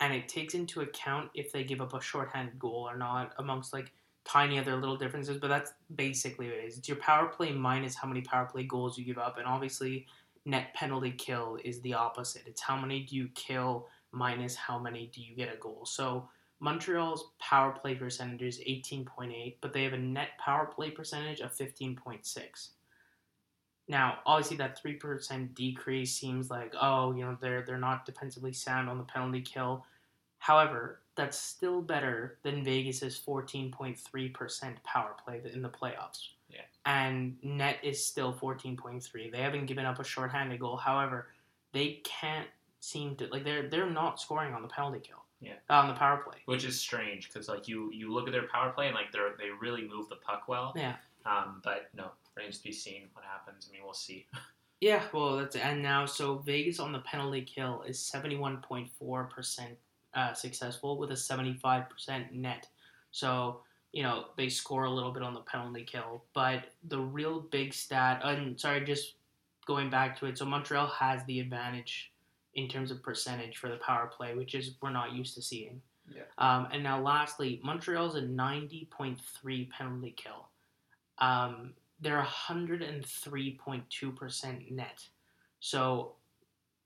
and 0.00 0.14
it 0.14 0.28
takes 0.28 0.54
into 0.54 0.80
account 0.80 1.30
if 1.34 1.52
they 1.52 1.64
give 1.64 1.80
up 1.80 1.94
a 1.94 2.00
shorthanded 2.00 2.58
goal 2.58 2.88
or 2.88 2.96
not 2.96 3.32
amongst 3.38 3.72
like 3.72 3.92
tiny 4.24 4.58
other 4.58 4.76
little 4.76 4.96
differences 4.96 5.38
but 5.38 5.48
that's 5.48 5.72
basically 5.94 6.46
what 6.46 6.56
it 6.56 6.64
is 6.64 6.78
it's 6.78 6.88
your 6.88 6.98
power 6.98 7.28
play 7.28 7.50
minus 7.52 7.94
how 7.94 8.06
many 8.06 8.20
power 8.20 8.44
play 8.44 8.62
goals 8.62 8.98
you 8.98 9.04
give 9.04 9.18
up 9.18 9.38
and 9.38 9.46
obviously 9.46 10.06
net 10.44 10.74
penalty 10.74 11.10
kill 11.12 11.58
is 11.64 11.80
the 11.80 11.94
opposite 11.94 12.42
it's 12.46 12.60
how 12.60 12.76
many 12.78 13.04
do 13.04 13.16
you 13.16 13.28
kill 13.34 13.86
minus 14.12 14.54
how 14.54 14.78
many 14.78 15.10
do 15.14 15.22
you 15.22 15.34
get 15.34 15.52
a 15.52 15.56
goal 15.56 15.84
so 15.86 16.28
Montreal's 16.60 17.30
power 17.38 17.72
play 17.72 17.94
percentage 17.94 18.42
is 18.42 18.58
18.8, 18.58 19.56
but 19.60 19.72
they 19.72 19.84
have 19.84 19.92
a 19.92 19.98
net 19.98 20.30
power 20.38 20.66
play 20.66 20.90
percentage 20.90 21.40
of 21.40 21.54
15.6. 21.56 22.68
Now, 23.86 24.18
obviously, 24.26 24.56
that 24.58 24.82
3% 24.82 25.54
decrease 25.54 26.14
seems 26.14 26.50
like, 26.50 26.74
oh, 26.80 27.14
you 27.14 27.24
know, 27.24 27.38
they're, 27.40 27.62
they're 27.62 27.78
not 27.78 28.04
defensively 28.04 28.52
sound 28.52 28.88
on 28.88 28.98
the 28.98 29.04
penalty 29.04 29.40
kill. 29.40 29.84
However, 30.38 31.00
that's 31.16 31.38
still 31.38 31.80
better 31.80 32.38
than 32.42 32.64
Vegas's 32.64 33.20
14.3% 33.26 34.82
power 34.84 35.16
play 35.24 35.40
in 35.52 35.62
the 35.62 35.68
playoffs. 35.68 36.28
Yeah. 36.48 36.60
And 36.86 37.36
net 37.42 37.78
is 37.82 38.04
still 38.04 38.32
14.3. 38.32 39.32
They 39.32 39.38
haven't 39.38 39.66
given 39.66 39.86
up 39.86 39.98
a 39.98 40.04
shorthanded 40.04 40.60
goal. 40.60 40.76
However, 40.76 41.28
they 41.72 42.00
can't 42.04 42.48
seem 42.80 43.16
to 43.16 43.26
like 43.26 43.44
they're 43.44 43.68
they're 43.68 43.90
not 43.90 44.20
scoring 44.20 44.54
on 44.54 44.62
the 44.62 44.68
penalty 44.68 45.00
kill. 45.00 45.17
Yeah. 45.40 45.52
On 45.70 45.86
the 45.88 45.94
power 45.94 46.16
play. 46.18 46.38
which 46.46 46.64
is 46.64 46.80
strange 46.80 47.28
because 47.32 47.48
like 47.48 47.68
you 47.68 47.90
you 47.92 48.12
look 48.12 48.26
at 48.26 48.32
their 48.32 48.48
power 48.48 48.70
play 48.72 48.86
and 48.86 48.94
like 48.94 49.12
they 49.12 49.18
they 49.38 49.50
really 49.60 49.86
move 49.86 50.08
the 50.08 50.16
puck 50.16 50.48
well. 50.48 50.72
Yeah. 50.74 50.96
Um, 51.26 51.60
but 51.62 51.90
no, 51.94 52.10
remains 52.36 52.58
to 52.58 52.64
be 52.64 52.72
seen 52.72 53.02
what 53.12 53.24
happens. 53.24 53.68
I 53.68 53.72
mean, 53.72 53.82
we'll 53.84 53.94
see. 53.94 54.26
Yeah, 54.80 55.02
well, 55.12 55.36
that's 55.36 55.56
and 55.56 55.82
now 55.82 56.06
so 56.06 56.38
Vegas 56.38 56.78
on 56.78 56.92
the 56.92 57.00
penalty 57.00 57.42
kill 57.42 57.82
is 57.82 57.98
seventy 57.98 58.36
one 58.36 58.58
point 58.58 58.88
four 58.96 59.24
percent 59.24 59.76
uh, 60.14 60.32
successful 60.34 60.96
with 60.98 61.10
a 61.10 61.16
seventy 61.16 61.54
five 61.54 61.90
percent 61.90 62.32
net. 62.32 62.68
So 63.10 63.62
you 63.92 64.04
know 64.04 64.26
they 64.36 64.48
score 64.48 64.84
a 64.84 64.90
little 64.90 65.10
bit 65.10 65.24
on 65.24 65.34
the 65.34 65.40
penalty 65.40 65.82
kill, 65.82 66.22
but 66.32 66.66
the 66.88 67.00
real 67.00 67.40
big 67.40 67.74
stat. 67.74 68.20
And 68.22 68.58
sorry, 68.60 68.84
just 68.84 69.14
going 69.66 69.90
back 69.90 70.16
to 70.20 70.26
it. 70.26 70.38
So 70.38 70.44
Montreal 70.44 70.86
has 70.86 71.24
the 71.24 71.40
advantage 71.40 72.12
in 72.54 72.68
terms 72.68 72.90
of 72.90 73.02
percentage 73.02 73.58
for 73.58 73.68
the 73.68 73.76
power 73.76 74.06
play, 74.06 74.34
which 74.34 74.54
is 74.54 74.74
we're 74.80 74.90
not 74.90 75.12
used 75.12 75.34
to 75.34 75.42
seeing. 75.42 75.82
Yeah. 76.10 76.22
Um, 76.38 76.68
and 76.72 76.82
now 76.82 76.98
lastly, 77.00 77.60
Montreal's 77.62 78.14
a 78.14 78.22
ninety 78.22 78.88
point 78.90 79.18
three 79.40 79.66
penalty 79.76 80.14
kill. 80.16 80.48
Um, 81.18 81.74
they're 82.00 82.22
103.2% 82.22 84.70
net. 84.70 85.06
So 85.60 86.12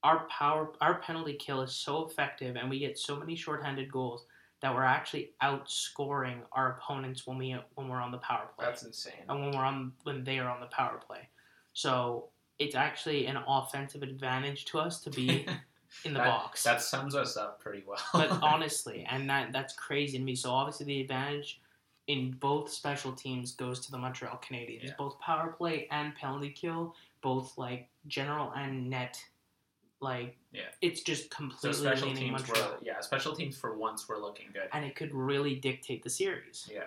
our 0.03 0.27
power 0.29 0.73
our 0.81 0.99
penalty 1.01 1.35
kill 1.35 1.63
is 1.63 1.73
so 1.73 2.05
effective 2.07 2.57
and 2.57 2.69
we 2.69 2.81
get 2.81 2.99
so 2.99 3.15
many 3.15 3.37
shorthanded 3.37 3.93
goals 3.93 4.25
that 4.61 4.75
we're 4.75 4.83
actually 4.83 5.31
outscoring 5.43 6.39
our 6.53 6.73
opponents 6.73 7.25
when 7.27 7.39
we 7.39 7.55
when 7.75 7.89
we're 7.89 8.01
on 8.01 8.11
the 8.11 8.19
power 8.19 8.49
play. 8.57 8.67
That's 8.67 8.83
insane. 8.83 9.13
and 9.29 9.41
when 9.41 9.53
we're 9.53 9.65
on 9.65 9.93
when 10.05 10.25
they 10.25 10.39
are 10.39 10.49
on 10.49 10.61
the 10.61 10.67
power 10.67 11.01
play. 11.07 11.29
So 11.73 12.29
it's 12.65 12.75
actually 12.75 13.27
an 13.27 13.39
offensive 13.47 14.03
advantage 14.03 14.65
to 14.67 14.79
us 14.79 15.01
to 15.03 15.11
be 15.11 15.47
in 16.05 16.13
the 16.13 16.19
that, 16.21 16.27
box. 16.27 16.63
That 16.63 16.81
sums 16.83 17.15
us 17.15 17.37
up 17.37 17.61
pretty 17.61 17.83
well. 17.87 17.99
but 18.13 18.31
honestly, 18.43 19.07
and 19.11 19.29
that 19.31 19.53
that's 19.53 19.75
crazy 19.75 20.19
to 20.19 20.25
me. 20.25 20.35
So 20.35 20.51
obviously 20.51 20.87
the 20.87 21.01
advantage 21.01 21.61
in 22.09 22.33
both 22.41 22.69
special 22.71 23.13
teams 23.13 23.53
goes 23.53 23.81
to 23.87 23.91
the 23.93 23.99
Montreal 23.99 24.41
Canadiens. 24.47 24.85
Yeah. 24.85 24.91
Both 24.99 25.19
power 25.21 25.53
play 25.53 25.87
and 25.91 26.15
penalty 26.15 26.51
kill, 26.51 26.95
both 27.23 27.57
like 27.57 27.89
general 28.07 28.53
and 28.57 28.91
net. 28.91 29.23
Like 30.01 30.37
Yeah. 30.53 30.63
it's 30.81 31.03
just 31.03 31.31
completely 31.31 31.73
so 31.75 31.81
special 31.85 32.13
teams 32.13 32.33
Montreal, 32.33 32.71
were 32.73 32.79
yeah, 32.83 32.99
special 33.01 33.37
teams 33.37 33.57
for 33.57 33.77
once 33.79 34.09
were 34.09 34.19
looking 34.19 34.47
good. 34.53 34.69
and 34.73 34.85
it 34.85 34.97
could 34.97 35.15
really 35.15 35.55
dictate 35.55 36.03
the 36.03 36.11
series. 36.11 36.69
Yeah. 36.73 36.87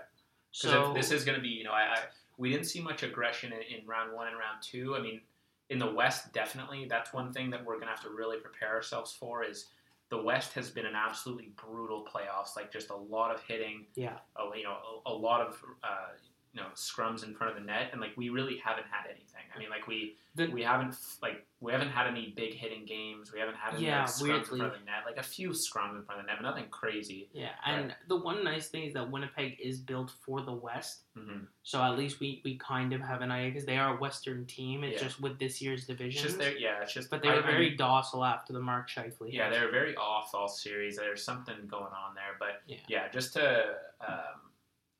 So 0.51 0.93
this 0.93 1.11
is 1.11 1.23
going 1.23 1.37
to 1.37 1.41
be, 1.41 1.47
you 1.49 1.63
know, 1.63 1.71
I, 1.71 1.83
I 1.93 1.97
we 2.37 2.49
didn't 2.51 2.65
see 2.65 2.81
much 2.81 3.03
aggression 3.03 3.53
in, 3.53 3.61
in 3.79 3.87
round 3.87 4.11
one 4.13 4.27
and 4.27 4.35
round 4.37 4.61
two. 4.61 4.95
I 4.97 5.01
mean, 5.01 5.21
in 5.69 5.79
the 5.79 5.91
West, 5.91 6.33
definitely, 6.33 6.85
that's 6.89 7.13
one 7.13 7.33
thing 7.33 7.49
that 7.49 7.63
we're 7.65 7.75
going 7.75 7.87
to 7.87 7.93
have 7.93 8.03
to 8.03 8.09
really 8.09 8.37
prepare 8.37 8.69
ourselves 8.69 9.11
for. 9.13 9.43
Is 9.43 9.67
the 10.09 10.21
West 10.21 10.53
has 10.53 10.69
been 10.69 10.85
an 10.85 10.95
absolutely 10.95 11.51
brutal 11.55 12.05
playoffs, 12.05 12.55
like 12.55 12.71
just 12.71 12.89
a 12.89 12.95
lot 12.95 13.33
of 13.33 13.41
hitting, 13.41 13.85
yeah, 13.95 14.17
a, 14.37 14.57
you 14.57 14.63
know, 14.63 14.77
a, 15.05 15.09
a 15.09 15.13
lot 15.13 15.41
of 15.41 15.61
uh, 15.83 16.13
you 16.55 16.61
know 16.61 16.67
scrums 16.73 17.23
in 17.25 17.35
front 17.35 17.53
of 17.55 17.59
the 17.59 17.65
net, 17.65 17.89
and 17.91 17.99
like 17.99 18.15
we 18.15 18.29
really 18.29 18.57
haven't 18.63 18.87
had 18.89 19.05
anything. 19.09 19.43
I 19.53 19.59
mean, 19.59 19.69
like 19.69 19.87
we 19.87 20.15
The- 20.35 20.47
we 20.47 20.63
haven't 20.63 20.95
like 21.21 21.45
we 21.61 21.71
haven't 21.71 21.89
had 21.89 22.07
any 22.07 22.31
big 22.35 22.53
hitting 22.53 22.85
games. 22.85 23.31
We 23.33 23.39
haven't 23.39 23.55
had 23.55 23.73
any 23.75 23.85
Yeah, 23.85 24.01
like, 24.01 24.09
scrums 24.09 24.21
weirdly. 24.21 24.37
in 24.39 24.45
front 24.45 24.61
of 24.73 24.79
the 24.79 24.85
net, 24.85 25.03
like 25.05 25.17
a 25.17 25.23
few 25.23 25.49
scrums 25.49 25.95
in 25.95 26.03
front 26.03 26.19
of 26.19 26.25
the 26.25 26.31
net, 26.31 26.37
but 26.41 26.47
nothing 26.47 26.69
crazy. 26.69 27.29
yeah. 27.33 27.51
And 27.65 27.95
the 28.07 28.17
one 28.17 28.43
nice 28.43 28.67
thing 28.69 28.83
is 28.83 28.93
that 28.93 29.09
Winnipeg 29.09 29.59
is 29.59 29.79
built 29.79 30.11
for 30.25 30.41
the 30.41 30.51
West. 30.53 31.03
hmm 31.15 31.45
So 31.63 31.81
at 31.81 31.97
least 31.97 32.19
we, 32.19 32.41
we 32.45 32.57
kind 32.57 32.93
of 32.93 33.01
have 33.01 33.21
an 33.21 33.31
idea 33.31 33.51
because 33.51 33.65
they 33.65 33.77
are 33.77 33.95
a 33.95 33.97
Western 33.99 34.45
team. 34.45 34.83
It's 34.83 35.01
Yeah. 35.01 35.07
just 35.07 35.21
with 35.21 35.39
this 35.39 35.61
year's 35.61 35.87
division. 35.87 36.21
just 36.23 36.37
there, 36.37 36.55
yeah. 36.57 36.81
It's 36.81 36.93
just 36.93 37.09
But 37.09 37.21
they 37.21 37.29
I- 37.29 37.35
were 37.35 37.43
I 37.43 37.51
very 37.51 37.69
mean, 37.69 37.77
docile 37.77 38.23
after 38.25 38.53
the 38.53 38.59
Mark 38.61 38.89
Scheifele. 38.89 39.31
Yeah, 39.33 39.49
they're 39.49 39.71
very 39.71 39.95
off 39.95 40.35
all 40.35 40.47
series. 40.49 40.97
There's 40.97 41.23
something 41.23 41.55
going 41.67 41.93
on 41.93 42.13
there, 42.15 42.35
but 42.39 42.61
Yeah. 42.67 42.77
yeah, 42.87 43.07
just 43.09 43.33
to 43.33 43.75
um, 44.05 44.44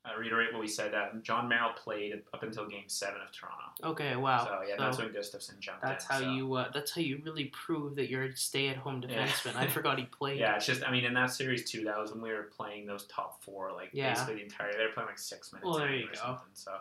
uh, 0.06 0.20
reiterate 0.20 0.54
what 0.54 0.62
we 0.62 0.68
said, 0.68 0.94
uh, 0.94 1.08
Jon 1.24 1.48
Merrill 1.48 1.72
played 1.74 2.22
up 2.34 2.44
until 2.44 2.68
Game 2.68 2.88
Seven 2.88 3.22
of 3.22 3.32
Toronto. 3.32 3.92
Okay, 3.92 4.16
wow. 4.16 4.46
So 4.46 4.60
yeah, 4.68 4.76
So 4.78 4.84
that's 4.84 4.98
when 5.00 5.10
Gustafsson 5.10 5.60
jumped 5.60 5.82
that's 5.82 6.06
in. 6.06 6.12
how 6.12 6.20
so. 6.22 6.32
you 6.32 6.54
uh, 6.54 6.70
that's 6.74 6.92
how 6.92 7.02
you 7.02 7.22
really 7.26 7.46
prove 7.46 7.96
that 7.96 8.10
you're 8.10 8.24
a 8.26 8.36
stay-at-home 8.36 9.04
Yeah. 9.08 9.26
defenseman. 9.28 9.56
I 9.56 9.68
forgot 9.78 9.98
he 9.98 10.06
played. 10.06 10.40
Yeah, 10.40 10.56
it's 10.56 10.66
just 10.66 10.84
I 10.84 10.92
mean 10.92 11.06
in 11.06 11.14
that 11.16 11.32
series 11.32 11.70
too. 11.70 11.84
That 11.86 11.98
was 11.98 12.12
when 12.12 12.22
we 12.22 12.32
were 12.32 12.52
playing 12.56 12.86
those 12.86 13.06
top 13.08 13.44
four, 13.44 13.72
like 13.74 13.90
Yeah. 13.94 14.14
basically 14.14 14.36
the 14.36 14.44
entire. 14.44 14.72
They 14.74 14.84
were 14.86 14.94
playing 14.94 15.08
like 15.10 15.20
six 15.20 15.52
minutes. 15.52 15.66
Well, 15.68 15.80
there 15.80 15.94
you 15.96 16.06
or 16.06 16.10
go. 16.10 16.16
Something, 16.16 16.50
so. 16.54 16.72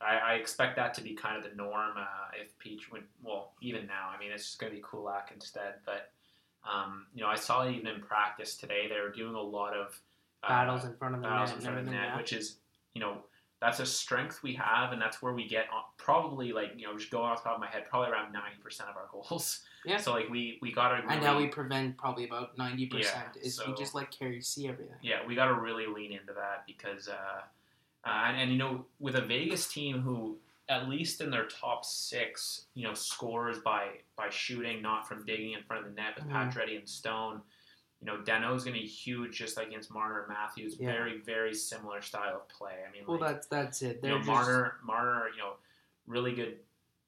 I, 0.00 0.32
I 0.32 0.34
expect 0.34 0.74
that 0.76 0.94
to 0.94 1.00
be 1.00 1.14
kind 1.14 1.36
of 1.36 1.48
the 1.48 1.56
norm 1.56 1.92
uh, 1.96 2.04
if 2.42 2.58
Peach 2.58 2.90
would. 2.90 3.04
Well, 3.22 3.52
even 3.60 3.86
now, 3.86 4.10
I 4.12 4.18
mean, 4.18 4.32
it's 4.32 4.44
just 4.44 4.58
going 4.58 4.72
to 4.72 4.76
be 4.76 4.82
Kulak 4.82 5.30
instead. 5.32 5.74
But 5.86 6.10
um, 6.68 7.06
you 7.14 7.22
know, 7.22 7.28
I 7.28 7.36
saw 7.36 7.62
it 7.66 7.72
even 7.74 7.86
in 7.86 8.00
practice 8.00 8.56
today 8.56 8.88
they 8.88 9.00
were 9.00 9.10
doing 9.10 9.34
a 9.36 9.40
lot 9.40 9.74
of 9.76 10.00
uh, 10.42 10.48
Battles 10.48 10.84
in 10.84 10.94
front 10.96 11.14
of 11.14 11.22
the 11.22 11.28
net 11.28 11.52
in 11.54 11.60
front 11.60 11.78
of 11.78 11.84
the 11.84 11.90
net, 11.92 12.16
which 12.16 12.32
is 12.32 12.56
you 12.94 13.00
know 13.00 13.18
that's 13.60 13.78
a 13.78 13.86
strength 13.86 14.42
we 14.42 14.54
have, 14.54 14.92
and 14.92 15.00
that's 15.00 15.22
where 15.22 15.32
we 15.32 15.46
get 15.46 15.66
on, 15.72 15.82
probably 15.96 16.52
like 16.52 16.72
you 16.76 16.86
know 16.86 16.98
just 16.98 17.10
go 17.10 17.22
off 17.22 17.42
the 17.42 17.48
top 17.48 17.54
of 17.56 17.60
my 17.60 17.68
head, 17.68 17.84
probably 17.88 18.10
around 18.10 18.32
ninety 18.32 18.56
percent 18.62 18.88
of 18.90 18.96
our 18.96 19.08
goals. 19.12 19.60
Yeah. 19.84 19.96
So 19.96 20.12
like 20.12 20.28
we 20.30 20.58
we 20.62 20.70
got 20.70 20.90
to 20.90 21.02
And 21.08 21.20
now 21.20 21.36
we 21.36 21.48
prevent 21.48 21.96
probably 21.96 22.24
about 22.24 22.56
ninety 22.56 22.86
percent. 22.86 23.30
Yeah, 23.34 23.42
Is 23.42 23.60
we 23.66 23.74
just 23.74 23.96
let 23.96 24.12
Carey 24.12 24.40
see 24.40 24.68
everything. 24.68 24.94
yeah 25.02 25.26
we 25.26 25.34
got 25.34 25.46
to 25.46 25.54
really 25.54 25.86
lean 25.86 26.12
into 26.12 26.32
that 26.34 26.62
because 26.68 27.08
uh, 27.08 27.40
Uh, 28.04 28.26
and, 28.28 28.36
and 28.42 28.52
you 28.52 28.58
know, 28.58 28.84
with 29.00 29.16
a 29.16 29.20
Vegas 29.22 29.66
team 29.66 30.00
who, 30.00 30.36
at 30.68 30.88
least 30.88 31.20
in 31.20 31.30
their 31.30 31.46
top 31.46 31.84
six, 31.84 32.66
you 32.74 32.86
know, 32.86 32.94
scores 32.94 33.58
by 33.64 33.88
by 34.16 34.28
shooting, 34.30 34.82
not 34.82 35.08
from 35.08 35.24
digging 35.26 35.54
in 35.54 35.64
front 35.64 35.84
of 35.84 35.92
the 35.92 36.00
net 36.00 36.14
with 36.14 36.26
Mhm. 36.26 36.32
Pacioretty 36.32 36.78
and 36.78 36.88
Stone. 36.88 37.42
You 38.04 38.06
know, 38.06 38.18
Danault's 38.18 38.64
going 38.64 38.74
to 38.74 38.80
be 38.80 38.86
huge, 38.86 39.38
just 39.38 39.56
like 39.56 39.68
against 39.68 39.92
Marner 39.92 40.20
and 40.24 40.28
Matthews. 40.28 40.76
Yeah. 40.78 40.90
Very, 40.90 41.20
very 41.20 41.54
similar 41.54 42.02
style 42.02 42.34
of 42.34 42.48
play. 42.48 42.72
I 42.86 42.90
mean, 42.92 43.04
Well, 43.06 43.20
like, 43.20 43.34
that's 43.34 43.46
that's 43.46 43.82
it. 43.82 43.96
you 43.96 44.00
They're 44.02 44.10
know, 44.12 44.18
just 44.18 44.26
Marner, 44.28 44.74
Marner, 44.84 45.28
you 45.36 45.38
know, 45.38 45.52
really 46.08 46.34
good 46.34 46.56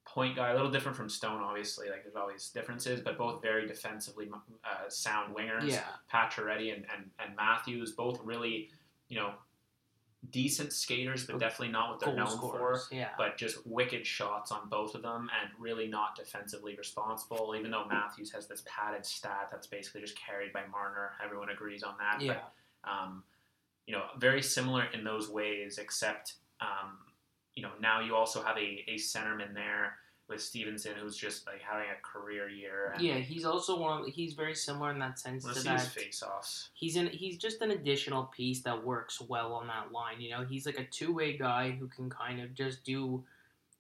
point 0.07 0.37
guy. 0.37 0.51
A 0.51 0.55
little 0.55 0.71
different 0.71 0.97
from 0.97 1.09
Stone, 1.09 1.43
obviously. 1.43 1.89
Like 1.91 2.05
there's 2.05 2.15
always 2.15 2.49
differences, 2.51 3.01
but 3.01 3.19
both 3.19 3.43
very 3.43 3.67
defensively 3.67 4.29
uh, 4.65 4.89
sound 4.89 5.35
wingers. 5.35 5.67
yeah. 5.69 5.83
Pacioretty 6.13 6.73
and, 6.73 6.87
and 6.95 7.11
and 7.19 7.35
Matthews, 7.37 7.93
both 7.93 8.21
really, 8.23 8.71
you 9.09 9.19
know, 9.19 9.33
decent 10.31 10.73
skaters, 10.73 11.27
but 11.27 11.39
definitely 11.39 11.73
not 11.73 11.91
what 11.91 12.01
they're 12.01 12.15
Goal 12.15 12.25
known 12.25 12.39
for. 12.39 12.81
Yeah. 12.91 13.09
But 13.17 13.37
just 13.37 13.67
wicked 13.67 14.07
shots 14.07 14.53
on 14.53 14.69
both 14.69 14.95
of 14.95 15.03
them, 15.03 15.29
and 15.41 15.51
really 15.59 15.87
not 15.87 16.17
defensively 16.17 16.77
responsible. 16.77 17.55
Even 17.59 17.71
though 17.71 17.87
Matthews 17.87 18.31
has 18.33 18.47
this 18.47 18.63
padded 18.67 19.05
stat 19.05 19.49
that's 19.51 19.67
basically 19.67 20.01
just 20.01 20.19
carried 20.19 20.53
by 20.53 20.63
Marner, 20.71 21.13
everyone 21.25 21.51
agrees 21.51 21.83
on 21.83 21.95
that. 21.99 22.21
yeah. 22.21 22.35
But 22.85 22.91
um, 22.91 23.23
you 23.87 23.95
know, 23.95 24.05
very 24.19 24.43
similar 24.43 24.85
in 24.93 25.05
those 25.05 25.29
ways, 25.29 25.79
except 25.79 26.35
um, 26.61 26.99
you 27.55 27.63
know 27.63 27.71
now 27.81 28.01
you 28.01 28.15
also 28.15 28.43
have 28.43 28.57
a, 28.57 28.85
a 28.89 28.95
centerman 28.95 29.55
there 29.55 29.97
with 30.29 30.41
Stephenson 30.41 30.93
who's 30.99 31.17
just 31.17 31.47
like 31.47 31.61
having 31.61 31.87
a 31.89 32.01
career 32.03 32.49
year. 32.49 32.95
Yeah, 32.99 33.17
he's 33.17 33.45
also 33.45 33.79
one. 33.79 34.03
Of, 34.03 34.07
he's 34.07 34.35
very 34.35 34.55
similar 34.55 34.91
in 34.91 34.99
that 35.01 35.19
sense 35.19 35.45
Let's 35.45 35.59
to 35.59 35.65
that. 35.65 35.83
face-offs. 35.83 36.71
He's 36.75 36.97
an 36.97 37.09
he's 37.09 37.37
just 37.37 37.61
an 37.61 37.73
additional 37.73 38.25
piece 38.25 38.63
that 38.63 38.85
works 38.85 39.21
well 39.21 39.53
on 39.53 39.67
that 39.67 39.93
line. 39.93 40.21
You 40.21 40.31
know, 40.31 40.45
he's 40.45 40.67
like 40.67 40.79
a 40.79 40.85
two 40.85 41.13
way 41.13 41.37
guy 41.37 41.73
who 41.73 41.89
can 41.89 42.09
kind 42.09 42.41
of 42.41 42.55
just 42.55 42.85
do. 42.85 43.23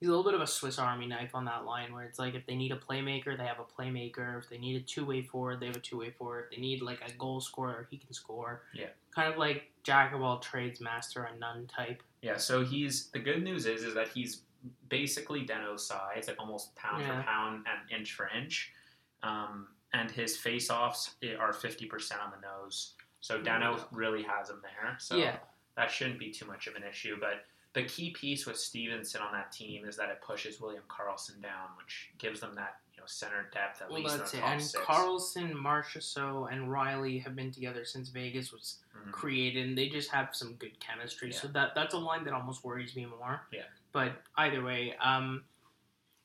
He's 0.01 0.09
a 0.09 0.13
little 0.13 0.25
bit 0.25 0.35
of 0.35 0.43
a 0.43 0.47
Swiss 0.47 0.79
Army 0.79 1.07
knife 1.07 1.31
on 1.35 1.47
that 1.47 1.65
line, 1.65 1.95
where 1.95 2.03
it's 2.03 2.19
like 2.19 2.35
if 2.35 2.45
they 2.47 2.57
need 2.57 2.73
a 2.73 2.77
playmaker, 2.77 3.39
they 3.39 3.47
have 3.47 3.59
a 3.61 3.81
playmaker. 3.83 4.39
If 4.39 4.51
they 4.51 4.59
need 4.59 4.77
a 4.77 4.85
two 4.85 5.07
way 5.07 5.23
forward, 5.23 5.61
they 5.61 5.67
have 5.67 5.77
a 5.77 5.81
two 5.81 5.99
way 5.99 6.11
forward. 6.11 6.49
If 6.51 6.57
they 6.57 6.61
need 6.61 6.83
like 6.83 7.01
a 7.07 7.13
goal 7.13 7.41
scorer, 7.41 7.87
he 7.91 7.97
can 7.97 8.13
score. 8.13 8.63
Yeah. 8.75 8.89
Kind 9.15 9.33
of 9.33 9.39
like 9.39 9.71
jack 9.83 10.13
of 10.13 10.21
all 10.21 10.41
trades, 10.41 10.81
master 10.81 11.25
of 11.25 11.39
none 11.39 11.67
type. 11.69 12.03
Yeah, 12.21 12.37
so 12.37 12.65
he's 12.65 13.11
the 13.11 13.19
good 13.19 13.43
news 13.43 13.67
is 13.67 13.83
is 13.83 13.95
that 13.95 14.09
he's 14.09 14.43
basically 14.89 15.47
Danault's 15.47 15.85
size, 15.87 16.29
like 16.29 16.39
almost 16.39 16.75
pound 16.77 17.03
Yeah. 17.03 17.21
for 17.21 17.27
pound 17.27 17.67
and 17.67 17.91
inch 18.01 18.13
for 18.15 18.29
inch. 18.29 18.73
Um, 19.23 19.69
and 19.93 20.11
his 20.11 20.37
face-offs 20.37 21.15
are 21.39 21.53
fifty 21.53 21.87
percent 21.87 22.21
on 22.21 22.31
the 22.33 22.41
nose. 22.41 22.95
So 23.21 23.41
Deno 23.41 23.77
Yeah. 23.79 23.85
really 23.93 24.23
has 24.23 24.51
him 24.51 24.61
there. 24.63 24.97
So 24.99 25.17
yeah, 25.17 25.39
that 25.77 25.91
shouldn't 25.91 26.19
be 26.19 26.31
too 26.31 26.45
much 26.47 26.67
of 26.67 26.75
an 26.75 26.83
issue. 26.83 27.17
But 27.21 27.47
the 27.73 27.85
key 27.85 28.11
piece 28.11 28.45
with 28.47 28.59
Stephenson 28.59 29.21
on 29.23 29.33
that 29.33 29.51
team 29.51 29.85
is 29.87 29.97
that 29.97 30.09
it 30.11 30.21
pushes 30.21 30.61
William 30.61 30.83
Karlsson 30.89 31.41
down, 31.41 31.69
which 31.79 32.11
gives 32.19 32.41
them 32.41 32.55
that 32.57 32.81
you 32.93 33.01
know 33.01 33.07
center 33.07 33.49
depth 33.53 33.83
at 33.83 33.89
well 33.89 34.01
least 34.01 34.13
in 34.15 34.19
that's 34.19 34.31
the 34.33 34.39
it. 34.39 34.43
And 34.45 34.63
six. 34.63 34.85
Karlsson, 34.85 35.53
Marchessault, 35.55 36.53
and 36.53 36.71
Reilly 36.71 37.19
have 37.21 37.35
been 37.35 37.51
together 37.51 37.85
since 37.85 38.09
Vegas 38.11 38.53
was 38.53 38.81
Mhm. 38.97 39.13
created 39.13 39.67
and 39.67 39.79
they 39.79 39.89
just 39.89 40.11
have 40.11 40.35
some 40.37 40.55
good 40.57 40.79
chemistry. 40.81 41.33
So 41.33 41.49
that 41.49 41.75
that's 41.75 41.95
a 41.95 41.99
line 41.99 42.25
that 42.25 42.35
almost 42.35 42.63
worries 42.65 42.95
me 42.95 43.07
more. 43.07 43.47
Yeah. 43.53 43.63
But 43.95 44.21
either 44.37 44.63
way, 44.63 44.95
um 45.03 45.45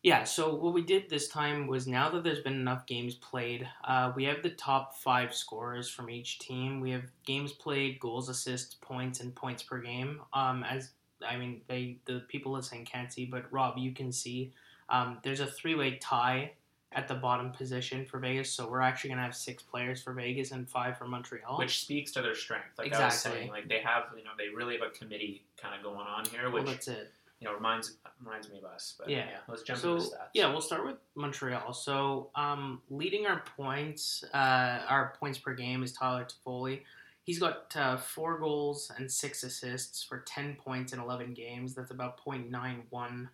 yeah, 0.02 0.24
so 0.24 0.56
what 0.56 0.74
we 0.74 0.82
did 0.82 1.10
this 1.10 1.28
time 1.28 1.68
was 1.68 1.86
now 1.86 2.10
that 2.12 2.24
there's 2.24 2.40
been 2.40 2.54
enough 2.54 2.86
games 2.86 3.16
played, 3.16 3.68
uh, 3.84 4.14
we 4.16 4.24
have 4.26 4.42
the 4.42 4.52
top 4.52 4.96
five 4.96 5.34
scorers 5.34 5.90
from 5.90 6.10
each 6.10 6.40
team. 6.40 6.80
We 6.80 6.92
have 6.92 7.04
games 7.26 7.52
played, 7.52 8.00
goals, 8.00 8.30
assists, 8.30 8.76
points, 8.76 9.20
and 9.20 9.36
points 9.36 9.62
per 9.62 9.80
game. 9.80 10.22
Um, 10.32 10.64
as 10.64 10.92
I 11.28 11.36
mean, 11.36 11.62
they 11.68 11.98
the 12.06 12.22
people 12.30 12.54
listening 12.54 12.86
can't 12.86 13.12
see, 13.12 13.26
but 13.26 13.52
Rob, 13.52 13.78
you 13.78 13.91
can 13.91 14.12
see. 14.13 14.54
Um, 14.88 15.17
there's 15.22 15.41
a 15.41 15.46
three-way 15.46 15.98
tie 15.98 16.54
at 16.93 17.08
the 17.08 17.15
bottom 17.15 17.52
position 17.52 18.06
for 18.06 18.20
Vegas, 18.20 18.50
so 18.52 18.70
we're 18.70 18.82
actually 18.82 19.12
gonna 19.12 19.22
have 19.24 19.36
six 19.36 19.62
players 19.62 20.02
for 20.02 20.13
Vegas 20.13 20.52
and 20.52 20.67
five 20.67 20.98
for 20.98 21.08
Montreal. 21.08 21.58
which 21.60 21.82
speaks 21.82 22.12
to 22.13 22.22
their 22.22 22.36
strength. 22.36 22.80
Like 22.80 22.93
I 22.93 23.06
was 23.06 23.13
Exactly. 23.15 23.41
saying, 23.41 23.52
like 23.52 23.67
they 23.67 23.82
have, 23.82 24.06
you 24.17 24.24
know, 24.24 24.32
they 24.38 24.48
really 24.48 24.78
have 24.78 24.88
a 24.88 24.91
committee 24.91 25.43
kind 25.62 25.76
of 25.76 25.84
going 25.84 26.08
on 26.08 26.26
here, 26.26 26.50
well, 26.50 26.63
that's 26.63 26.88
it. 26.88 27.12
You 27.39 27.47
know 27.47 27.54
reminds 27.54 27.97
reminds 28.23 28.49
me 28.49 28.58
of 28.58 28.65
us. 28.65 28.95
But 28.99 29.10
Yeah. 29.10 29.25
yeah, 29.30 29.38
let's 29.47 29.63
jump 29.63 29.80
so 29.80 29.95
into 29.95 30.08
stats. 30.10 30.30
yeah, 30.34 30.52
we'll 30.52 30.62
start 30.62 30.86
with 30.86 30.97
Montreal. 31.15 31.73
So 31.73 32.30
um, 32.36 32.82
leading 32.89 33.25
our 33.28 33.41
points, 33.58 34.23
uh, 34.34 34.82
our 34.88 35.13
points 35.19 35.38
per 35.39 35.54
game 35.54 35.84
is 35.84 35.93
Tyler 35.93 36.25
Toffoli. 36.25 36.82
He's 37.23 37.39
got 37.39 37.75
uh, 37.75 37.97
four 37.97 38.39
goals 38.39 38.91
and 38.97 39.10
six 39.12 39.43
assists 39.43 40.04
for 40.04 40.19
ten 40.21 40.56
points 40.56 40.93
in 40.93 40.99
eleven 40.99 41.34
games. 41.34 41.75
That's 41.75 41.91
about 41.91 42.23
0.91 42.25 43.30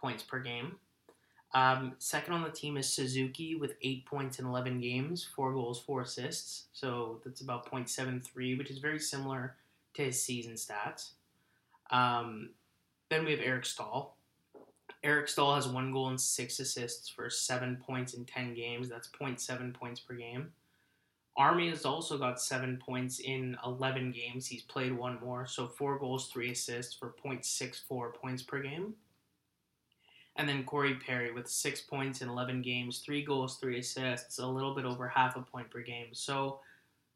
points 0.00 0.22
per 0.22 0.38
game. 0.40 0.76
Um, 1.52 1.92
second 1.98 2.32
on 2.34 2.42
the 2.42 2.50
team 2.50 2.76
is 2.76 2.88
Suzuki 2.92 3.54
with 3.54 3.74
eight 3.82 4.06
points 4.06 4.38
in 4.40 4.46
eleven 4.46 4.80
games, 4.80 5.22
four 5.36 5.52
goals, 5.52 5.78
four 5.78 6.00
assists. 6.00 6.64
So 6.72 7.20
that's 7.24 7.42
about 7.42 7.70
0.73, 7.70 8.58
which 8.58 8.70
is 8.70 8.78
very 8.78 8.98
similar 8.98 9.54
to 9.94 10.02
his 10.02 10.20
season 10.20 10.54
stats. 10.54 11.10
Um, 11.90 12.50
then 13.14 13.24
we 13.24 13.30
have 13.30 13.40
Eric 13.40 13.64
Staal. 13.64 14.16
Eric 15.04 15.28
Staal 15.28 15.54
has 15.54 15.68
one 15.68 15.92
goal 15.92 16.08
and 16.08 16.20
six 16.20 16.58
assists 16.58 17.08
for 17.08 17.30
seven 17.30 17.76
points 17.86 18.14
in 18.14 18.24
10 18.24 18.54
games. 18.54 18.88
That's 18.88 19.08
0.7 19.08 19.72
points 19.72 20.00
per 20.00 20.14
game. 20.14 20.50
Armia 21.38 21.70
has 21.70 21.84
also 21.84 22.16
got 22.18 22.40
seven 22.40 22.80
points 22.84 23.20
in 23.20 23.56
11 23.64 24.12
games. 24.12 24.46
He's 24.46 24.62
played 24.62 24.92
one 24.92 25.18
more, 25.22 25.46
so 25.46 25.66
four 25.66 25.98
goals, 25.98 26.28
three 26.28 26.50
assists 26.52 26.94
for 26.94 27.14
0.64 27.24 28.14
points 28.14 28.42
per 28.42 28.60
game. 28.60 28.94
And 30.36 30.48
then 30.48 30.64
Corey 30.64 30.94
Perry 30.94 31.32
with 31.32 31.48
six 31.48 31.80
points 31.80 32.20
in 32.20 32.28
11 32.28 32.62
games, 32.62 32.98
three 32.98 33.24
goals, 33.24 33.58
three 33.58 33.78
assists, 33.78 34.38
a 34.38 34.46
little 34.46 34.74
bit 34.74 34.84
over 34.84 35.06
half 35.06 35.36
a 35.36 35.42
point 35.42 35.70
per 35.70 35.82
game. 35.82 36.08
So 36.12 36.58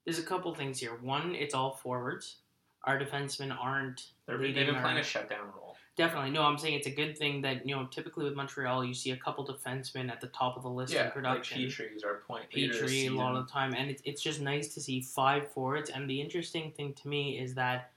there's 0.04 0.18
a 0.20 0.22
couple 0.24 0.54
things 0.54 0.78
here. 0.78 0.96
One, 1.00 1.34
it's 1.34 1.54
all 1.54 1.72
forwards. 1.82 2.36
Our 2.84 2.98
defensemen 2.98 3.56
aren't 3.58 4.10
They're, 4.26 4.38
they've 4.38 4.54
been 4.54 4.74
our- 4.76 4.82
playing 4.82 4.98
a 4.98 5.02
shutdown 5.02 5.46
role. 5.56 5.76
Definitely. 5.98 6.30
No, 6.30 6.42
I'm 6.42 6.56
saying 6.56 6.74
it's 6.74 6.86
a 6.86 6.92
good 6.92 7.18
thing 7.18 7.42
that, 7.42 7.66
you 7.66 7.74
know, 7.74 7.84
typically 7.90 8.24
with 8.24 8.36
Montreal, 8.36 8.84
you 8.84 8.94
see 8.94 9.10
a 9.10 9.16
couple 9.16 9.44
defensemen 9.44 10.08
at 10.08 10.20
the 10.20 10.28
top 10.28 10.56
of 10.56 10.62
the 10.62 10.68
list 10.68 10.94
in 10.94 11.00
like 11.00 11.12
production. 11.12 11.60
Petry 11.60 11.96
is 11.96 12.04
our 12.04 12.22
point 12.26 12.44
Petry 12.54 13.08
a 13.08 13.10
lot 13.10 13.34
of 13.34 13.44
the 13.44 13.52
time. 13.52 13.74
And 13.74 13.90
it's, 13.90 14.00
it's 14.04 14.22
just 14.22 14.40
nice 14.40 14.72
to 14.74 14.80
see 14.80 15.00
five 15.00 15.50
forwards. 15.50 15.90
And 15.90 16.08
the 16.08 16.20
interesting 16.20 16.70
thing 16.70 16.94
to 17.02 17.08
me 17.08 17.40
is 17.40 17.52
that, 17.56 17.90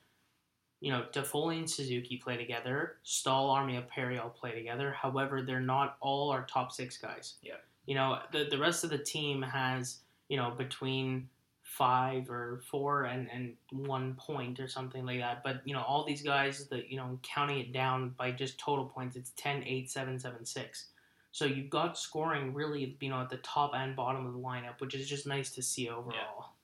you 0.79 0.91
know, 0.91 1.05
Toffoli 1.13 1.59
and 1.59 1.69
Suzuki 1.69 2.17
play 2.17 2.37
together. 2.37 2.95
Staal, 3.03 3.55
Armia, 3.55 3.87
Perry 3.87 4.17
all 4.17 4.31
play 4.31 4.51
together. 4.51 4.91
However, 4.91 5.43
they're 5.43 5.59
not 5.59 5.97
all 6.01 6.31
our 6.31 6.43
top 6.47 6.71
six 6.71 6.97
guys. 6.97 7.35
Yeah. 7.43 7.53
You 7.85 7.93
know, 7.93 8.17
the, 8.31 8.47
the 8.49 8.57
rest 8.57 8.83
of 8.83 8.89
the 8.89 8.97
team 8.97 9.43
has, 9.43 9.99
you 10.27 10.37
know, 10.37 10.55
between 10.57 11.29
five 11.77 12.29
or 12.29 12.61
four 12.69 13.05
and, 13.05 13.29
and 13.31 13.53
one 13.71 14.13
point 14.15 14.59
or 14.59 14.67
something 14.67 15.05
like 15.05 15.19
that. 15.19 15.41
But, 15.41 15.61
you 15.63 15.73
know, 15.73 15.81
all 15.81 16.05
these 16.05 16.21
guys 16.21 16.67
that, 16.67 16.89
you 16.89 16.97
know, 16.97 17.17
counting 17.23 17.59
it 17.59 17.71
down 17.71 18.13
by 18.17 18.31
just 18.31 18.59
total 18.59 18.85
points, 18.85 19.15
it's 19.15 19.31
10, 19.37 19.63
8, 19.65 19.89
7, 19.89 20.19
7, 20.19 20.45
6. 20.45 20.85
So 21.31 21.45
you've 21.45 21.69
got 21.69 21.97
scoring 21.97 22.53
really, 22.53 22.97
you 22.99 23.09
know, 23.09 23.21
at 23.21 23.29
the 23.29 23.37
top 23.37 23.71
and 23.73 23.95
bottom 23.95 24.25
of 24.25 24.33
the 24.33 24.39
lineup, 24.39 24.79
which 24.79 24.93
is 24.93 25.07
just 25.07 25.25
nice 25.25 25.49
to 25.51 25.61
see 25.61 25.87
overall. 25.87 26.55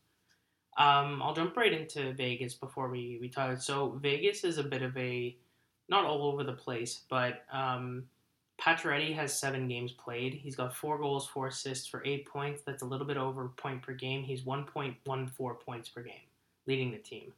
Um, 0.77 1.21
I'll 1.23 1.33
jump 1.33 1.55
right 1.55 1.71
into 1.71 2.13
Vegas 2.13 2.53
before 2.53 2.89
we, 2.89 3.17
we 3.21 3.29
talk. 3.29 3.61
So 3.61 3.97
Vegas 4.01 4.43
is 4.43 4.57
a 4.57 4.63
bit 4.63 4.81
of 4.81 4.95
a, 4.97 5.37
not 5.87 6.03
all 6.03 6.23
over 6.23 6.43
the 6.43 6.51
place, 6.51 7.03
but 7.09 7.45
um, 7.51 8.03
Pacioretty 8.61 9.13
has 9.15 9.37
seven 9.37 9.67
games 9.67 9.91
played. 9.91 10.33
He's 10.33 10.55
got 10.55 10.75
four 10.75 10.97
goals, 10.97 11.27
four 11.27 11.47
assists 11.47 11.87
for 11.87 12.03
eight 12.05 12.25
points. 12.25 12.63
That's 12.65 12.81
a 12.81 12.85
little 12.85 13.05
bit 13.05 13.17
over 13.17 13.45
a 13.45 13.49
point 13.49 13.81
per 13.81 13.93
game. 13.93 14.23
He's 14.23 14.41
1.14 14.41 15.59
points 15.59 15.89
per 15.89 16.01
game, 16.01 16.13
leading 16.65 16.91
the 16.91 16.97
team. 16.97 17.33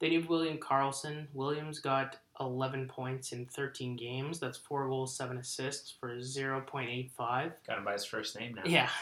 Then 0.00 0.12
you 0.12 0.20
have 0.20 0.28
William 0.28 0.58
Karlsson. 0.58 1.26
Williams 1.32 1.78
got 1.78 2.16
11 2.40 2.88
points 2.88 3.32
in 3.32 3.46
13 3.46 3.96
games. 3.96 4.40
That's 4.40 4.58
four 4.58 4.88
goals, 4.88 5.16
seven 5.16 5.36
assists 5.38 5.94
for 6.00 6.16
0.85. 6.16 7.12
Got 7.16 7.78
him 7.78 7.84
by 7.84 7.92
his 7.92 8.04
first 8.04 8.38
name 8.38 8.54
now. 8.54 8.62
Yeah. 8.64 8.90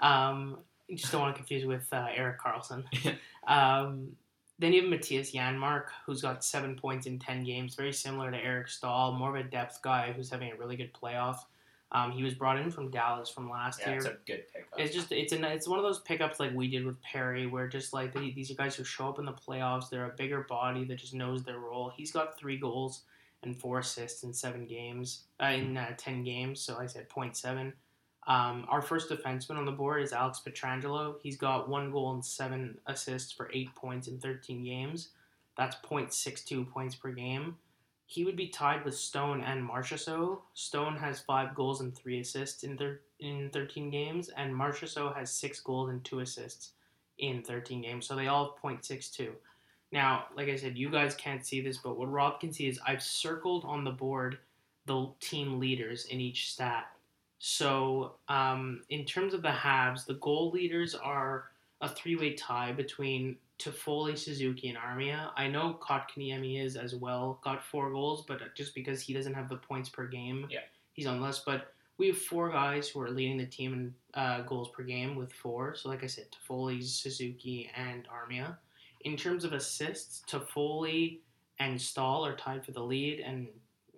Um, 0.00 0.58
you 0.86 0.96
just 0.96 1.10
don't 1.10 1.20
want 1.20 1.34
to 1.34 1.38
confuse 1.38 1.66
with 1.66 1.92
uh, 1.92 2.06
Erik 2.14 2.38
Karlsson. 2.38 2.84
um, 3.48 4.12
then 4.58 4.72
you 4.72 4.82
have 4.82 4.90
Mattias 4.90 5.32
Janmark, 5.32 5.84
who's 6.04 6.22
got 6.22 6.44
seven 6.44 6.74
points 6.76 7.06
in 7.06 7.18
10 7.18 7.44
games, 7.44 7.74
very 7.74 7.92
similar 7.92 8.30
to 8.30 8.36
Eric 8.36 8.68
Staal, 8.68 9.12
more 9.12 9.36
of 9.36 9.46
a 9.46 9.48
depth 9.48 9.80
guy 9.82 10.12
who's 10.12 10.30
having 10.30 10.50
a 10.52 10.56
really 10.56 10.76
good 10.76 10.92
playoff. 10.92 11.38
Um, 11.90 12.12
he 12.12 12.22
was 12.22 12.34
brought 12.34 12.58
in 12.58 12.70
from 12.70 12.90
Dallas 12.90 13.30
from 13.30 13.48
last 13.48 13.80
Yeah, 13.80 13.90
year. 13.90 13.96
it's 13.98 14.06
a 14.06 14.16
good 14.26 14.44
pickup. 14.52 14.78
It's 14.78 14.94
just 14.94 15.10
it's 15.10 15.32
a 15.32 15.42
it's 15.52 15.66
one 15.66 15.78
of 15.78 15.84
those 15.84 16.00
pickups 16.00 16.38
like 16.38 16.52
we 16.54 16.68
did 16.68 16.84
with 16.84 17.00
Perry, 17.00 17.46
where 17.46 17.66
just 17.66 17.94
like 17.94 18.12
they, 18.12 18.30
these 18.32 18.50
are 18.50 18.54
guys 18.54 18.74
who 18.76 18.84
show 18.84 19.08
up 19.08 19.18
in 19.18 19.24
the 19.24 19.32
playoffs. 19.32 19.88
They're 19.88 20.04
a 20.04 20.14
bigger 20.14 20.42
body 20.42 20.84
that 20.84 20.96
just 20.98 21.14
knows 21.14 21.44
their 21.44 21.58
role. 21.58 21.90
He's 21.96 22.12
got 22.12 22.38
three 22.38 22.58
goals 22.58 23.02
and 23.42 23.58
four 23.58 23.78
assists 23.78 24.22
in 24.22 24.34
seven 24.34 24.66
games, 24.66 25.22
uh, 25.42 25.46
in 25.46 25.78
uh, 25.78 25.94
ten 25.96 26.24
games. 26.24 26.60
So 26.60 26.74
like 26.74 26.84
I 26.84 26.86
said 26.88 27.08
0.7. 27.08 27.72
Um, 28.28 28.66
our 28.68 28.82
first 28.82 29.08
defenseman 29.08 29.56
on 29.56 29.64
the 29.64 29.72
board 29.72 30.02
is 30.02 30.12
Alex 30.12 30.40
Pietrangelo. 30.46 31.16
He's 31.22 31.38
got 31.38 31.68
one 31.68 31.90
goal 31.90 32.12
and 32.12 32.24
seven 32.24 32.78
assists 32.86 33.32
for 33.32 33.50
eight 33.52 33.74
points 33.74 34.06
in 34.06 34.18
thirteen 34.18 34.62
games. 34.62 35.08
That's 35.58 35.76
0.62 35.76 36.70
points 36.70 36.94
per 36.94 37.10
game. 37.10 37.56
He 38.06 38.24
would 38.24 38.36
be 38.36 38.46
tied 38.46 38.84
with 38.84 38.94
Stone 38.94 39.42
and 39.42 39.68
Marchessault. 39.68 40.40
Stone 40.54 40.96
has 40.96 41.20
five 41.20 41.54
goals 41.54 41.80
and 41.80 41.94
three 41.94 42.20
assists 42.20 42.62
in 42.62 42.78
thir- 42.78 43.00
in 43.18 43.50
13 43.50 43.90
games, 43.90 44.28
and 44.28 44.54
Marchessault 44.54 45.16
has 45.16 45.30
six 45.32 45.60
goals 45.60 45.90
and 45.90 46.02
two 46.04 46.20
assists 46.20 46.72
in 47.18 47.42
13 47.42 47.82
games. 47.82 48.06
So 48.06 48.14
they 48.14 48.28
all 48.28 48.56
have 48.62 48.62
0.62. 48.62 49.32
Now, 49.90 50.26
like 50.36 50.48
I 50.48 50.56
said, 50.56 50.78
you 50.78 50.90
guys 50.90 51.14
can't 51.16 51.44
see 51.44 51.60
this, 51.60 51.78
but 51.78 51.98
what 51.98 52.10
Rob 52.10 52.40
can 52.40 52.52
see 52.52 52.68
is 52.68 52.78
I've 52.86 53.02
circled 53.02 53.64
on 53.66 53.84
the 53.84 53.90
board 53.90 54.38
the 54.86 55.10
team 55.20 55.58
leaders 55.58 56.06
in 56.06 56.20
each 56.20 56.52
stat. 56.52 56.86
So, 57.38 58.14
um, 58.28 58.82
in 58.90 59.04
terms 59.04 59.32
of 59.34 59.42
the 59.42 59.50
halves, 59.52 60.04
the 60.04 60.14
goal 60.14 60.50
leaders 60.50 60.94
are 60.94 61.50
a 61.80 61.88
three-way 61.88 62.34
tie 62.34 62.72
between 62.72 63.36
Toffoli, 63.58 64.16
Suzuki, 64.18 64.68
and 64.68 64.78
Armia. 64.78 65.30
I 65.36 65.48
know 65.48 65.78
Kotkaniemi 65.80 66.62
is 66.64 66.76
as 66.76 66.94
well, 66.94 67.40
got 67.44 67.64
four 67.64 67.90
goals, 67.90 68.24
but 68.26 68.40
just 68.56 68.74
because 68.74 69.00
he 69.00 69.12
doesn't 69.12 69.34
have 69.34 69.48
the 69.48 69.56
points 69.56 69.88
per 69.88 70.06
game, 70.06 70.46
Yeah. 70.50 70.60
he's 70.94 71.06
on 71.06 71.20
less. 71.20 71.40
But 71.40 71.72
we 71.96 72.08
have 72.08 72.18
four 72.18 72.50
guys 72.50 72.88
who 72.88 73.00
are 73.00 73.10
leading 73.10 73.38
the 73.38 73.46
team 73.46 73.72
in 73.74 73.94
uh, 74.14 74.42
goals 74.42 74.70
per 74.70 74.82
game 74.82 75.16
with 75.16 75.32
four. 75.32 75.74
So, 75.74 75.88
like 75.88 76.02
I 76.04 76.06
said, 76.06 76.26
Toffoli, 76.32 76.82
Suzuki, 76.82 77.70
and 77.76 78.06
Armia. 78.08 78.56
In 79.02 79.16
terms 79.16 79.44
of 79.44 79.52
assists, 79.52 80.22
Toffoli 80.28 81.18
and 81.60 81.80
Staal 81.80 82.24
are 82.26 82.36
tied 82.36 82.64
for 82.64 82.72
the 82.72 82.82
lead, 82.82 83.20
and 83.20 83.48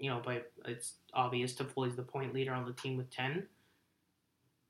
you 0.00 0.10
know, 0.10 0.22
but 0.24 0.50
it's 0.64 0.94
obvious 1.14 1.54
Toffoli's 1.54 1.96
the 1.96 2.02
point 2.02 2.34
leader 2.34 2.52
on 2.52 2.64
the 2.64 2.72
team 2.72 2.96
with 2.96 3.10
ten. 3.10 3.46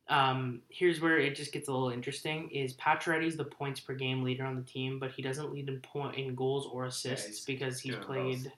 Um, 0.08 0.62
here's 0.68 1.00
where 1.00 1.18
it 1.18 1.36
just 1.36 1.52
gets 1.52 1.68
a 1.68 1.72
little 1.72 1.90
interesting: 1.90 2.50
is 2.50 2.74
Pacioretty's 2.74 3.36
the 3.36 3.44
points 3.44 3.80
per 3.80 3.94
game 3.94 4.22
leader 4.22 4.44
on 4.44 4.56
the 4.56 4.62
team, 4.62 4.98
but 4.98 5.12
he 5.12 5.22
doesn't 5.22 5.52
lead 5.52 5.68
in 5.68 5.78
point 5.80 6.16
in 6.16 6.34
goals 6.34 6.66
or 6.70 6.86
assists 6.86 7.26
he's 7.26 7.44
because 7.44 7.80
he's 7.80 7.96
played, 7.96 8.52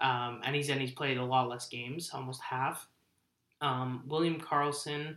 um, 0.00 0.40
and 0.44 0.54
he's 0.54 0.70
and 0.70 0.80
he's 0.80 0.92
played 0.92 1.18
a 1.18 1.24
lot 1.24 1.48
less 1.48 1.68
games, 1.68 2.10
almost 2.14 2.40
half. 2.40 2.86
Um, 3.60 4.04
William 4.06 4.40
Karlsson 4.40 5.16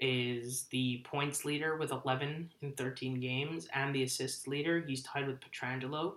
is 0.00 0.64
the 0.70 1.02
points 1.04 1.44
leader 1.44 1.76
with 1.76 1.90
11 1.90 2.50
in 2.62 2.72
13 2.72 3.20
games, 3.20 3.68
and 3.74 3.94
the 3.94 4.02
assists 4.02 4.46
leader. 4.46 4.84
He's 4.86 5.02
tied 5.02 5.26
with 5.26 5.38
Pietrangelo. 5.40 6.14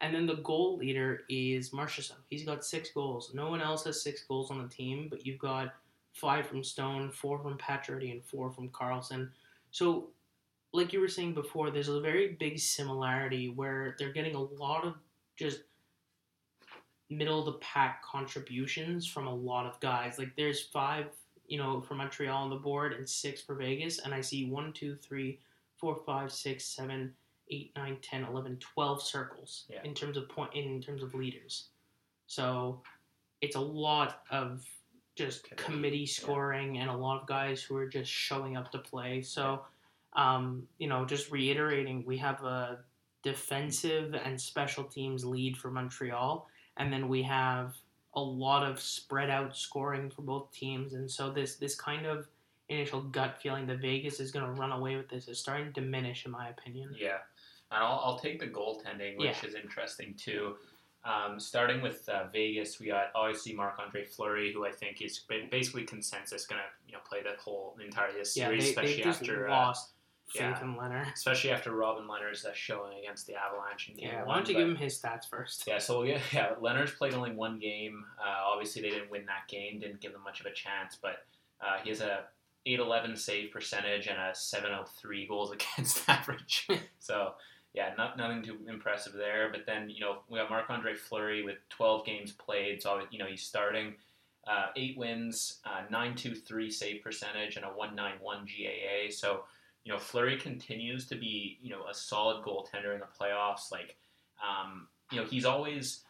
And 0.00 0.14
then 0.14 0.26
the 0.26 0.36
goal 0.36 0.76
leader 0.76 1.22
is 1.28 1.70
Marchessault. 1.70 2.16
He's 2.28 2.44
got 2.44 2.64
six 2.64 2.90
goals. 2.90 3.32
No 3.32 3.48
one 3.48 3.60
else 3.60 3.84
has 3.84 4.02
six 4.02 4.22
goals 4.24 4.50
on 4.50 4.62
the 4.62 4.68
team, 4.68 5.06
but 5.08 5.24
you've 5.24 5.38
got 5.38 5.74
five 6.12 6.46
from 6.46 6.62
Stone, 6.62 7.10
four 7.10 7.38
from 7.38 7.56
Pacioretty, 7.58 8.12
and 8.12 8.24
four 8.24 8.50
from 8.50 8.68
Karlsson. 8.70 9.30
So, 9.70 10.08
like 10.72 10.92
you 10.92 11.00
were 11.00 11.08
saying 11.08 11.34
before, 11.34 11.70
there's 11.70 11.88
a 11.88 12.00
very 12.00 12.36
big 12.38 12.58
similarity 12.58 13.48
where 13.48 13.94
they're 13.98 14.12
getting 14.12 14.34
a 14.34 14.42
lot 14.42 14.84
of 14.84 14.94
just 15.36 15.60
middle 17.10 17.38
of 17.38 17.46
the 17.46 17.58
pack 17.60 18.02
contributions 18.02 19.06
from 19.06 19.26
a 19.26 19.34
lot 19.34 19.66
of 19.66 19.78
guys. 19.80 20.18
Like 20.18 20.34
there's 20.36 20.62
five, 20.62 21.06
you 21.46 21.58
know, 21.58 21.80
for 21.80 21.94
Montreal 21.94 22.44
on 22.44 22.50
the 22.50 22.56
board 22.56 22.92
and 22.92 23.08
six 23.08 23.40
for 23.40 23.54
Vegas, 23.54 23.98
and 24.00 24.14
I 24.14 24.20
see 24.20 24.46
one, 24.46 24.72
two, 24.72 24.96
three, 24.96 25.38
four, 25.76 25.96
five, 26.06 26.32
six, 26.32 26.64
seven, 26.64 27.12
eight, 27.50 27.72
nine, 27.76 27.98
10, 28.02 28.24
11, 28.24 28.56
12 28.58 29.02
circles 29.02 29.64
Yeah. 29.68 29.82
in 29.84 29.94
terms 29.94 30.16
of 30.16 30.28
point 30.28 30.54
in 30.54 30.80
terms 30.80 31.02
of 31.02 31.14
leaders. 31.14 31.68
So 32.26 32.82
it's 33.40 33.56
a 33.56 33.60
lot 33.60 34.22
of 34.30 34.64
just 35.16 35.44
Committee, 35.44 35.64
committee 35.64 35.98
yeah. 35.98 36.06
scoring 36.06 36.78
and 36.78 36.90
a 36.90 36.96
lot 36.96 37.20
of 37.20 37.26
guys 37.28 37.62
who 37.62 37.76
are 37.76 37.86
just 37.88 38.10
showing 38.10 38.56
up 38.56 38.72
to 38.72 38.78
play. 38.78 39.22
So 39.22 39.64
um, 40.16 40.68
you 40.78 40.88
know, 40.88 41.04
just 41.04 41.30
reiterating, 41.32 42.04
we 42.06 42.16
have 42.18 42.42
a 42.44 42.78
defensive 43.24 44.14
and 44.14 44.40
special 44.40 44.84
teams 44.84 45.24
lead 45.24 45.56
for 45.56 45.70
Montreal, 45.70 46.46
and 46.76 46.92
then 46.92 47.08
we 47.08 47.22
have 47.22 47.74
a 48.14 48.20
lot 48.20 48.62
of 48.64 48.80
spread 48.80 49.28
out 49.28 49.56
scoring 49.56 50.10
for 50.10 50.22
both 50.22 50.52
teams. 50.52 50.94
And 50.94 51.10
so 51.10 51.30
this 51.32 51.56
this 51.56 51.74
kind 51.74 52.06
of 52.06 52.28
initial 52.68 53.02
gut 53.02 53.38
feeling 53.42 53.66
that 53.66 53.80
Vegas 53.80 54.20
is 54.20 54.30
going 54.30 54.44
to 54.46 54.52
run 54.52 54.70
away 54.72 54.96
with 54.96 55.08
this 55.08 55.26
is 55.26 55.38
starting 55.40 55.66
to 55.66 55.80
diminish, 55.80 56.24
in 56.26 56.30
my 56.30 56.48
opinion. 56.48 56.94
Yeah, 56.96 57.18
and 57.70 57.82
I'll, 57.82 58.00
I'll 58.04 58.18
take 58.18 58.38
the 58.40 58.46
goaltending, 58.46 59.16
which 59.18 59.42
is 59.44 59.54
interesting 59.54 60.14
too. 60.16 60.56
Um, 61.04 61.38
starting 61.38 61.82
with 61.82 62.08
uh, 62.08 62.24
Vegas, 62.32 62.80
we 62.80 62.86
got 62.86 63.08
obviously 63.14 63.52
Marc 63.52 63.78
Andre 63.78 64.04
Fleury, 64.06 64.52
who 64.54 64.64
I 64.64 64.70
think 64.70 65.02
is 65.02 65.20
basically 65.50 65.84
consensus 65.84 66.46
going 66.46 66.60
to 66.60 66.66
you 66.86 66.92
know 66.94 67.00
play 67.06 67.22
the 67.22 67.38
whole 67.40 67.76
entire 67.84 68.12
this 68.12 68.34
Yeah, 68.36 68.46
series, 68.46 68.64
they, 68.64 68.68
especially 68.70 68.96
they 68.96 69.02
just 69.02 69.20
after 69.20 69.48
uh, 69.48 69.50
lost 69.50 69.90
faith 70.28 70.40
yeah. 70.40 70.60
Lehner. 70.62 71.12
especially 71.12 71.50
after 71.50 71.72
Robin 71.72 72.04
Lehner's 72.08 72.46
uh, 72.46 72.52
showing 72.54 72.98
against 72.98 73.26
the 73.26 73.34
Avalanche 73.34 73.90
in 73.90 73.96
game 73.96 74.08
Yeah, 74.08 74.18
one. 74.20 74.28
why 74.28 74.34
don't 74.36 74.48
you 74.48 74.54
but- 74.54 74.60
give 74.60 74.68
him 74.70 74.76
his 74.76 74.98
stats 74.98 75.28
first? 75.28 75.64
Yeah, 75.66 75.76
so 75.78 75.98
we'll 75.98 76.06
get, 76.06 76.22
yeah, 76.32 76.54
Lehner's 76.62 76.92
played 76.92 77.12
only 77.12 77.32
one 77.32 77.58
game. 77.58 78.02
Uh, 78.18 78.42
obviously, 78.50 78.80
they 78.80 78.88
didn't 78.88 79.10
win 79.10 79.26
that 79.26 79.46
game, 79.48 79.80
didn't 79.80 80.00
give 80.00 80.12
them 80.12 80.22
much 80.24 80.40
of 80.40 80.46
a 80.46 80.52
chance, 80.54 80.96
but 81.00 81.26
uh, 81.60 81.76
he 81.82 81.90
has 81.90 82.00
a 82.00 82.20
811 82.64 83.14
save 83.18 83.50
percentage 83.52 84.06
and 84.06 84.16
a 84.18 84.34
703 84.34 85.26
goals 85.26 85.52
against 85.76 86.08
average. 86.08 86.66
so, 86.98 87.34
yeah, 87.74 87.92
not, 87.98 88.16
nothing 88.16 88.42
too 88.42 88.58
impressive 88.68 89.12
there. 89.12 89.50
But 89.50 89.66
then, 89.66 89.90
you 89.90 90.00
know, 90.00 90.18
we 90.28 90.38
got 90.38 90.48
Marc 90.48 90.70
Andre 90.70 90.94
Fleury 90.94 91.42
with 91.44 91.56
12 91.70 92.06
games 92.06 92.32
played, 92.32 92.80
so, 92.80 93.02
you 93.10 93.18
know, 93.18 93.26
he's 93.26 93.42
starting. 93.42 93.94
Uh, 94.46 94.66
eight 94.76 94.96
wins, 94.98 95.60
uh, 95.64 95.80
923 95.90 96.70
save 96.70 97.02
percentage, 97.02 97.56
and 97.56 97.64
a 97.64 97.68
191 97.68 98.44
GAA. 98.44 99.10
So, 99.10 99.44
you 99.84 99.92
know, 99.92 99.98
Fleury 99.98 100.38
continues 100.38 101.06
to 101.06 101.16
be, 101.16 101.58
you 101.62 101.70
know, 101.70 101.86
a 101.90 101.94
solid 101.94 102.44
goaltender 102.44 102.94
in 102.94 103.00
the 103.00 103.06
playoffs. 103.18 103.72
Like, 103.72 103.96
um, 104.42 104.88
you 105.10 105.20
know, 105.20 105.26
he's 105.26 105.44
always 105.44 106.02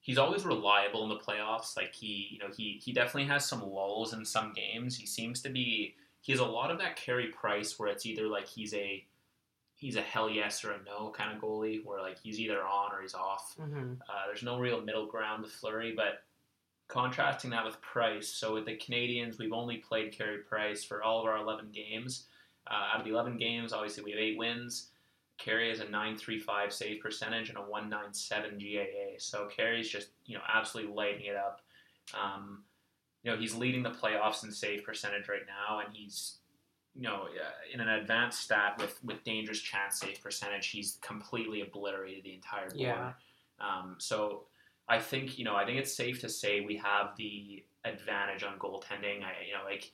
he's 0.00 0.18
always 0.18 0.44
reliable 0.44 1.04
in 1.04 1.08
the 1.08 1.16
playoffs. 1.16 1.76
Like 1.76 1.94
he, 1.94 2.28
you 2.30 2.38
know, 2.38 2.52
he 2.56 2.80
he 2.82 2.92
definitely 2.92 3.26
has 3.26 3.46
some 3.46 3.62
lulls 3.62 4.12
in 4.12 4.24
some 4.24 4.52
games. 4.52 4.96
He 4.96 5.06
seems 5.06 5.40
to 5.42 5.48
be 5.48 5.94
he 6.20 6.32
has 6.32 6.40
a 6.40 6.44
lot 6.44 6.70
of 6.70 6.78
that 6.78 6.96
Carey 6.96 7.28
Price 7.28 7.78
where 7.78 7.88
it's 7.88 8.06
either 8.06 8.28
like 8.28 8.46
he's 8.46 8.74
a 8.74 9.04
he's 9.82 9.96
a 9.96 10.00
hell 10.00 10.30
yes 10.30 10.64
or 10.64 10.70
a 10.72 10.78
no 10.84 11.10
kind 11.10 11.34
of 11.36 11.42
goalie 11.42 11.84
where 11.84 12.00
like 12.00 12.16
he's 12.22 12.38
either 12.40 12.62
on 12.62 12.92
or 12.92 13.02
he's 13.02 13.14
off. 13.14 13.54
hmm 13.56 13.94
Uh, 14.08 14.26
there's 14.26 14.42
no 14.42 14.58
real 14.58 14.80
middle 14.80 15.06
ground 15.06 15.42
with 15.42 15.52
Fleury, 15.52 15.92
but 15.94 16.22
contrasting 16.88 17.50
that 17.50 17.64
with 17.64 17.80
Price. 17.80 18.28
So 18.28 18.54
with 18.54 18.66
the 18.66 18.76
Canadiens, 18.76 19.38
we've 19.38 19.52
only 19.52 19.78
played 19.78 20.12
Carey 20.12 20.38
Price 20.38 20.84
for 20.84 21.02
all 21.02 21.20
of 21.20 21.26
our 21.26 21.36
11 21.38 21.70
games. 21.72 22.26
Uh, 22.70 22.90
out 22.94 23.00
of 23.00 23.04
the 23.04 23.10
11 23.10 23.38
games, 23.38 23.72
obviously 23.72 24.04
we 24.04 24.10
have 24.12 24.20
eight 24.20 24.38
wins. 24.38 24.88
Carey 25.38 25.68
has 25.70 25.80
a 25.80 25.84
935 25.84 26.72
save 26.72 27.00
percentage 27.00 27.48
and 27.48 27.58
a 27.58 27.62
197 27.62 28.58
GAA. 28.58 29.18
So 29.18 29.46
Carey's 29.46 29.88
just 29.88 30.08
you 30.26 30.36
know 30.36 30.42
absolutely 30.52 30.94
lighting 30.94 31.26
it 31.26 31.34
up. 31.36 31.60
Um, 32.14 32.62
you 33.24 33.30
know 33.32 33.36
he's 33.36 33.54
leading 33.54 33.82
the 33.82 33.90
playoffs 33.90 34.44
in 34.44 34.52
save 34.52 34.84
percentage 34.84 35.28
right 35.28 35.46
now, 35.46 35.80
and 35.80 35.88
he's 35.96 36.38
you 36.94 37.02
know 37.02 37.22
uh, 37.24 37.50
in 37.72 37.80
an 37.80 37.88
advanced 37.88 38.40
stat 38.40 38.74
with 38.78 38.98
with 39.02 39.24
dangerous 39.24 39.60
chance 39.60 40.00
save 40.00 40.22
percentage, 40.22 40.68
he's 40.68 40.98
completely 41.00 41.62
obliterated 41.62 42.24
the 42.24 42.34
entire 42.34 42.68
board. 42.68 42.80
Yeah. 42.80 43.12
Um, 43.60 43.96
so 43.98 44.44
I 44.88 44.98
think 44.98 45.38
you 45.38 45.44
know 45.44 45.56
I 45.56 45.64
think 45.64 45.78
it's 45.78 45.94
safe 45.94 46.20
to 46.20 46.28
say 46.28 46.60
we 46.60 46.76
have 46.76 47.16
the 47.16 47.64
advantage 47.84 48.44
on 48.44 48.58
goaltending. 48.58 49.22
I 49.22 49.46
you 49.46 49.54
know 49.54 49.64
like 49.64 49.90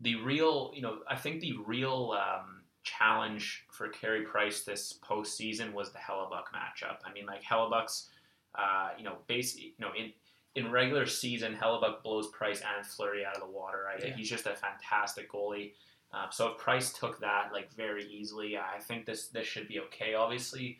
the 0.00 0.16
real 0.16 0.72
you 0.74 0.82
know 0.82 0.98
I 1.08 1.16
think 1.16 1.40
the 1.40 1.54
real 1.66 2.14
um, 2.18 2.62
challenge 2.82 3.64
for 3.70 3.88
Carey 3.88 4.22
Price 4.22 4.62
this 4.62 4.98
postseason 5.02 5.72
was 5.72 5.92
the 5.92 5.98
Hellebuyck 5.98 6.48
matchup. 6.54 6.98
I 7.04 7.12
mean 7.12 7.26
like 7.26 7.42
Hellebuyck's 7.42 8.10
uh, 8.54 8.90
you 8.98 9.04
know 9.04 9.16
basically 9.26 9.74
you 9.78 9.86
know 9.86 9.92
in 9.96 10.12
in 10.54 10.70
regular 10.70 11.06
season 11.06 11.54
Hellebuyck 11.54 12.02
blows 12.02 12.28
Price 12.28 12.60
and 12.76 12.84
Fleury 12.84 13.24
out 13.24 13.36
of 13.36 13.40
the 13.40 13.50
water. 13.50 13.84
Right? 13.86 14.04
Yeah. 14.04 14.16
He's 14.16 14.28
just 14.28 14.46
a 14.46 14.54
fantastic 14.54 15.32
goalie. 15.32 15.72
Uh, 16.16 16.30
so 16.30 16.48
if 16.48 16.58
Price 16.58 16.92
took 16.92 17.20
that 17.20 17.50
like 17.52 17.70
very 17.74 18.04
easily, 18.06 18.56
I 18.56 18.78
think 18.80 19.04
this 19.04 19.28
this 19.28 19.46
should 19.46 19.68
be 19.68 19.80
okay. 19.80 20.14
Obviously, 20.14 20.78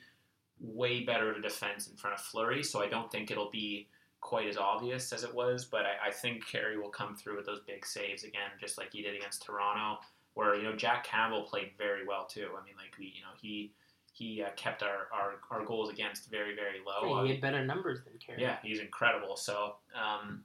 way 0.60 1.04
better 1.04 1.34
to 1.34 1.40
defense 1.40 1.88
in 1.88 1.96
front 1.96 2.14
of 2.14 2.22
Fleury, 2.24 2.62
so 2.62 2.82
I 2.82 2.88
don't 2.88 3.10
think 3.10 3.30
it'll 3.30 3.50
be 3.50 3.86
quite 4.20 4.48
as 4.48 4.56
obvious 4.56 5.12
as 5.12 5.24
it 5.24 5.34
was. 5.34 5.66
But 5.66 5.82
I, 5.82 6.08
I 6.08 6.10
think 6.10 6.46
Carey 6.46 6.78
will 6.78 6.88
come 6.88 7.14
through 7.14 7.36
with 7.36 7.46
those 7.46 7.60
big 7.66 7.84
saves 7.84 8.24
again, 8.24 8.50
just 8.58 8.78
like 8.78 8.92
he 8.92 9.02
did 9.02 9.14
against 9.14 9.44
Toronto, 9.44 10.00
where 10.34 10.54
you 10.54 10.62
know 10.62 10.74
Jack 10.74 11.04
Campbell 11.04 11.42
played 11.42 11.72
very 11.76 12.06
well 12.06 12.24
too. 12.26 12.48
I 12.58 12.64
mean, 12.64 12.74
like 12.76 12.96
we, 12.98 13.06
you 13.06 13.20
know, 13.20 13.34
he 13.38 13.72
he 14.12 14.42
uh, 14.42 14.48
kept 14.56 14.82
our, 14.82 15.08
our 15.12 15.34
our 15.50 15.66
goals 15.66 15.90
against 15.90 16.30
very 16.30 16.54
very 16.54 16.78
low. 16.86 17.24
he 17.24 17.32
had 17.32 17.42
better 17.42 17.62
numbers 17.62 17.98
than 18.04 18.14
Carey. 18.24 18.40
Yeah, 18.40 18.56
he's 18.62 18.80
incredible. 18.80 19.36
So, 19.36 19.74
um, 19.94 20.44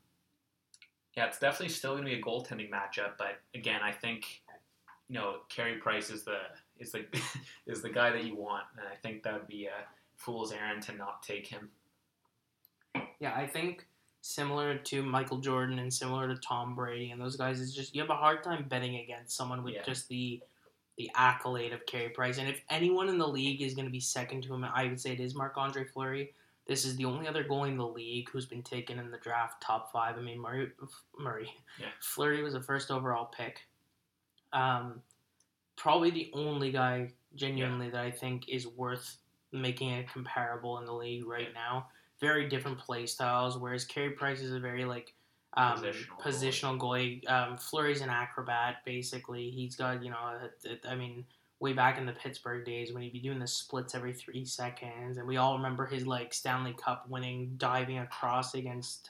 yeah, 1.16 1.28
it's 1.28 1.40
definitely 1.40 1.70
still 1.70 1.92
going 1.92 2.04
to 2.04 2.12
be 2.12 2.20
a 2.20 2.22
goaltending 2.22 2.70
matchup. 2.70 3.14
But 3.18 3.40
again, 3.56 3.80
I 3.82 3.94
think 3.94 4.42
you 5.12 5.20
know 5.20 5.40
Carey 5.50 5.76
Price 5.78 6.10
is 6.10 6.24
the 6.24 6.38
is 6.80 6.94
the 6.94 7.06
is 7.68 7.82
the 7.82 7.90
guy 7.90 8.10
that 8.12 8.24
you 8.24 8.36
want, 8.36 8.64
and 8.78 8.88
I 8.88 8.96
think 8.96 9.24
that 9.24 9.34
would 9.34 9.48
be 9.48 9.66
a 9.66 9.84
fool's 10.16 10.54
errand 10.54 10.82
to 10.84 10.94
not 10.94 11.22
take 11.22 11.46
him. 11.46 11.70
Yeah, 13.20 13.34
I 13.36 13.46
think 13.46 13.88
similar 14.22 14.78
to 14.78 15.04
Michael 15.04 15.40
Jordan 15.40 15.80
and 15.80 15.94
similar 15.94 16.28
to 16.28 16.36
Tom 16.40 16.76
Brady 16.76 17.12
and 17.12 17.20
those 17.20 17.36
guys 17.36 17.60
is 17.60 17.76
just 17.76 17.94
you 17.94 18.02
have 18.02 18.10
a 18.10 18.16
hard 18.16 18.42
time 18.44 18.66
betting 18.70 18.96
against 18.98 19.36
someone 19.36 19.64
with 19.64 19.74
Yeah. 19.74 19.84
just 19.84 20.08
the 20.08 20.40
the 20.98 21.10
accolade 21.16 21.74
of 21.74 21.86
Carey 21.86 22.10
Price. 22.10 22.38
And 22.38 22.48
if 22.48 22.62
anyone 22.70 23.10
in 23.10 23.18
the 23.18 23.28
league 23.28 23.62
is 23.62 23.74
going 23.74 23.86
to 23.86 23.92
be 23.92 24.00
second 24.00 24.44
to 24.44 24.54
him, 24.54 24.64
I 24.66 24.86
would 24.86 25.00
say 25.00 25.12
it 25.14 25.20
is 25.20 25.34
Marc 25.36 25.58
Andre 25.58 25.84
Fleury. 25.86 26.34
This 26.68 26.86
is 26.86 26.96
the 26.96 27.06
only 27.06 27.28
other 27.28 27.44
goalie 27.44 27.70
in 27.70 27.78
the 27.78 27.88
league 27.88 28.30
who's 28.30 28.46
been 28.46 28.62
taken 28.62 29.00
in 29.00 29.10
the 29.10 29.18
draft 29.18 29.62
top 29.62 29.92
five. 29.92 30.18
I 30.18 30.22
mean, 30.22 30.40
Murray, 30.40 30.70
Murray, 31.20 31.50
Yeah. 31.80 31.88
Fleury 32.02 32.44
was 32.44 32.54
a 32.56 32.62
first 32.62 32.92
overall 32.92 33.26
pick. 33.26 33.62
Um, 34.54 35.02
probably 35.78 36.12
the 36.12 36.30
only 36.34 36.72
guy 36.72 37.12
genuinely 37.36 37.90
that 37.90 38.02
I 38.02 38.12
think 38.12 38.50
is 38.50 38.68
worth 38.68 39.18
making 39.52 39.90
it 39.90 40.12
comparable 40.12 40.78
in 40.80 40.86
the 40.86 40.94
league 40.94 41.26
right 41.26 41.48
Yeah. 41.48 41.54
now. 41.54 41.88
Very 42.20 42.48
different 42.48 42.78
play 42.78 43.06
styles, 43.06 43.58
whereas 43.58 43.84
Carey 43.86 44.12
Price 44.12 44.42
is 44.42 44.54
a 44.54 44.60
very 44.60 44.86
like 44.86 45.14
um, 45.58 45.84
Positional 45.84 46.22
positional, 46.22 46.78
goalie. 46.78 47.30
Um, 47.30 47.58
Fleury's 47.58 48.00
an 48.00 48.10
acrobat, 48.10 48.86
basically. 48.86 49.50
He's 49.50 49.76
got 49.76 50.02
you 50.02 50.10
know, 50.10 50.18
a- 50.18 50.50
a- 50.70 50.90
I 50.90 50.96
mean, 50.96 51.26
way 51.60 51.74
back 51.74 51.98
in 51.98 52.06
the 52.06 52.14
Pittsburgh 52.14 52.64
days 52.66 52.94
when 52.94 53.04
he'd 53.04 53.12
be 53.12 53.20
doing 53.20 53.38
the 53.40 53.48
splits 53.48 53.94
every 53.94 54.14
three 54.14 54.46
seconds, 54.46 55.18
and 55.18 55.28
we 55.28 55.36
all 55.38 55.58
remember 55.58 55.86
his 55.86 56.08
like 56.08 56.34
Stanley 56.34 56.74
Cup 56.74 57.10
winning 57.10 57.56
diving 57.58 57.98
across 58.00 58.54
against 58.56 59.10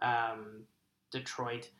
um, 0.00 0.62
Detroit. 1.10 1.70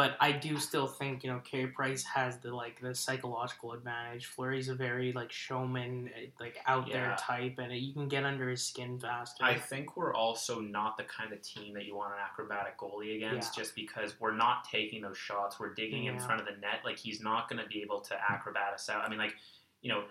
But 0.00 0.16
I 0.18 0.32
do 0.32 0.56
still 0.56 0.86
think 0.86 1.22
you 1.22 1.30
know 1.30 1.40
Carey 1.40 1.66
Price 1.66 2.02
has 2.04 2.38
the 2.38 2.54
like 2.54 2.80
the 2.80 2.94
psychological 2.94 3.74
advantage. 3.74 4.24
Fleury's 4.24 4.70
a 4.70 4.74
very 4.74 5.12
like 5.12 5.30
showman, 5.30 6.08
eh, 6.16 6.28
like 6.40 6.56
out 6.64 6.90
there 6.90 7.14
type, 7.20 7.58
and 7.58 7.70
you 7.70 7.92
can 7.92 8.08
get 8.08 8.24
under 8.24 8.48
his 8.48 8.62
skin 8.64 8.98
faster. 8.98 9.44
I 9.44 9.58
think 9.58 9.98
we're 9.98 10.14
also 10.14 10.58
not 10.58 10.96
the 10.96 11.04
kind 11.04 11.34
of 11.34 11.42
team 11.42 11.74
that 11.74 11.84
you 11.84 11.94
want 11.96 12.14
an 12.14 12.18
acrobatic 12.24 12.78
goalie 12.78 13.16
against 13.16 13.54
Yeah. 13.54 13.62
just 13.62 13.74
because 13.74 14.18
we're 14.18 14.34
not 14.34 14.64
taking 14.64 15.02
those 15.02 15.18
shots. 15.18 15.60
We're 15.60 15.74
digging 15.74 16.06
in 16.06 16.18
front 16.18 16.40
of 16.40 16.46
the 16.46 16.58
net. 16.58 16.80
Like, 16.82 16.96
he's 16.96 17.20
not 17.20 17.50
going 17.50 17.62
to 17.62 17.68
be 17.68 17.82
able 17.82 18.00
to 18.00 18.16
acrobat 18.26 18.72
us 18.72 18.88
out. 18.88 19.04
I 19.04 19.10
mean, 19.10 19.18
like, 19.18 19.36
you 19.82 19.92
know, 19.92 20.04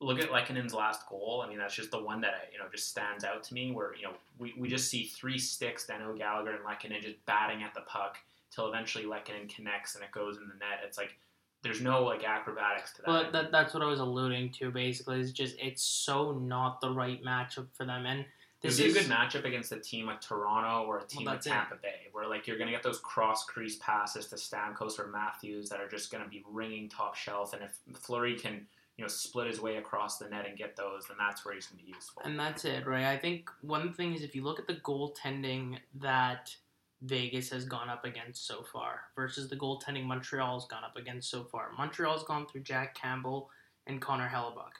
look 0.00 0.18
at 0.18 0.30
Lehkonen's 0.30 0.74
last 0.74 1.08
goal. 1.08 1.44
I 1.46 1.48
mean, 1.48 1.58
that's 1.58 1.76
just 1.76 1.92
the 1.92 2.02
one 2.02 2.20
that, 2.22 2.50
you 2.52 2.58
know, 2.58 2.64
just 2.68 2.88
stands 2.88 3.22
out 3.22 3.44
to 3.44 3.54
me 3.54 3.70
where, 3.70 3.94
you 3.94 4.02
know, 4.02 4.14
we, 4.38 4.54
we 4.58 4.68
just 4.68 4.88
see 4.90 5.04
three 5.04 5.38
sticks, 5.38 5.86
Danault 5.86 6.18
Gallagher 6.18 6.50
and 6.50 6.64
Lehkonen 6.64 7.00
just 7.00 7.24
batting 7.26 7.62
at 7.62 7.74
the 7.74 7.82
puck 7.82 8.18
till 8.50 8.68
eventually 8.68 9.04
Lehkonen 9.04 9.48
connects 9.54 9.94
and 9.94 10.04
it 10.04 10.10
goes 10.10 10.36
in 10.36 10.48
the 10.48 10.54
net. 10.54 10.80
It's 10.84 10.98
like, 10.98 11.16
there's 11.62 11.80
no, 11.80 12.04
like, 12.04 12.22
acrobatics 12.24 12.92
to 12.92 13.02
that. 13.02 13.08
Well, 13.08 13.32
that, 13.32 13.50
that's 13.50 13.74
what 13.74 13.82
I 13.82 13.86
was 13.86 13.98
alluding 13.98 14.52
to. 14.52 14.70
Basically, 14.70 15.20
it's 15.20 15.32
just 15.32 15.56
it's 15.58 15.82
so 15.82 16.32
not 16.32 16.80
the 16.80 16.90
right 16.90 17.22
matchup 17.24 17.66
for 17.74 17.84
them, 17.84 18.06
and 18.06 18.24
This 18.60 18.76
this 18.76 18.86
would 18.86 18.94
be 18.94 19.00
is 19.00 19.06
a 19.06 19.08
good 19.08 19.16
matchup 19.16 19.44
against 19.44 19.72
a 19.72 19.80
team 19.80 20.06
like 20.06 20.20
Toronto 20.20 20.88
or 20.88 20.98
a 20.98 21.04
team 21.04 21.26
like 21.26 21.36
that's 21.36 21.46
it. 21.46 21.50
Tampa 21.50 21.74
Bay, 21.82 22.08
where 22.12 22.28
like 22.28 22.46
you're 22.46 22.58
gonna 22.58 22.70
get 22.70 22.84
those 22.84 23.00
cross 23.00 23.44
crease 23.44 23.76
passes 23.80 24.26
to 24.26 24.36
Stamkos 24.36 25.00
or 25.00 25.08
Matthews 25.08 25.68
that 25.68 25.80
are 25.80 25.88
just 25.88 26.12
gonna 26.12 26.28
be 26.28 26.44
ringing 26.48 26.88
top 26.88 27.16
shelf, 27.16 27.52
and 27.54 27.62
if 27.62 27.76
Fleury 27.98 28.36
can 28.36 28.64
you 28.96 29.02
know 29.04 29.08
split 29.08 29.48
his 29.48 29.60
way 29.60 29.78
across 29.78 30.18
the 30.18 30.28
net 30.28 30.46
and 30.46 30.56
get 30.56 30.76
those, 30.76 31.06
then 31.08 31.16
that's 31.18 31.44
where 31.44 31.54
he's 31.54 31.66
gonna 31.66 31.82
be 31.82 31.88
useful. 31.92 32.22
And 32.24 32.38
that's 32.38 32.64
it, 32.64 32.86
right? 32.86 33.06
I 33.06 33.16
think 33.16 33.50
one 33.62 33.92
thing 33.92 34.14
is 34.14 34.22
if 34.22 34.36
you 34.36 34.44
look 34.44 34.60
at 34.60 34.68
the 34.68 34.74
goaltending 34.74 35.78
that 36.00 36.54
Vegas 37.02 37.50
has 37.50 37.64
gone 37.64 37.88
up 37.88 38.04
against 38.04 38.46
so 38.46 38.62
far 38.72 39.02
versus 39.14 39.48
the 39.48 39.56
goaltending 39.56 40.04
Montreal's 40.04 40.66
gone 40.66 40.84
up 40.84 40.96
against 40.96 41.30
so 41.30 41.44
far. 41.44 41.70
Montreal's 41.76 42.24
gone 42.24 42.46
through 42.46 42.62
Jack 42.62 42.94
Campbell 42.94 43.50
and 43.86 44.00
Connor 44.00 44.28
Hellebuyck. 44.28 44.74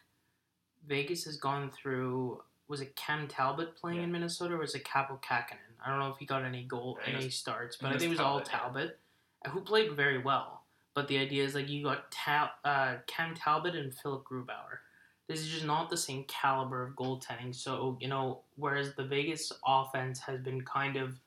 Vegas 0.86 1.24
has 1.24 1.36
gone 1.36 1.70
through 1.70 2.42
was 2.66 2.82
it 2.82 2.94
Cam 2.96 3.26
Talbot 3.28 3.74
playing 3.76 4.02
in 4.02 4.12
Minnesota 4.12 4.54
or 4.54 4.58
was 4.58 4.74
it 4.74 4.84
Kaapo 4.84 5.22
Kahkonen? 5.22 5.56
I 5.84 5.88
don't 5.88 6.00
know 6.00 6.10
if 6.10 6.18
he 6.18 6.26
got 6.26 6.44
any 6.44 6.64
goal 6.64 6.98
it 7.06 7.14
any 7.14 7.24
was- 7.26 7.34
starts, 7.34 7.76
but 7.76 7.88
I 7.88 7.90
think 7.92 8.02
it 8.02 8.08
was 8.08 8.18
was 8.18 8.26
all 8.26 8.40
Talbot, 8.42 8.98
yeah. 9.44 9.50
Who 9.52 9.60
played 9.62 9.92
very 9.92 10.18
well. 10.18 10.64
But 10.94 11.08
the 11.08 11.16
idea 11.18 11.44
is 11.44 11.54
like 11.54 11.68
you 11.68 11.84
got 11.84 12.10
Tal- 12.10 12.50
uh, 12.64 12.96
Cam 13.06 13.34
Talbot 13.34 13.74
and 13.74 13.94
Philipp 13.94 14.24
Grubauer 14.24 14.80
this 15.28 15.40
is 15.40 15.48
just 15.48 15.66
not 15.66 15.90
the 15.90 15.96
same 15.96 16.24
caliber 16.24 16.82
of 16.82 16.94
goaltending. 16.94 17.54
So, 17.54 17.98
you 18.00 18.08
know, 18.08 18.40
whereas 18.56 18.94
the 18.94 19.04
Vegas 19.04 19.52
offense 19.64 20.18
has 20.20 20.40
been 20.40 20.62
kind 20.62 20.96
of, 20.96 21.20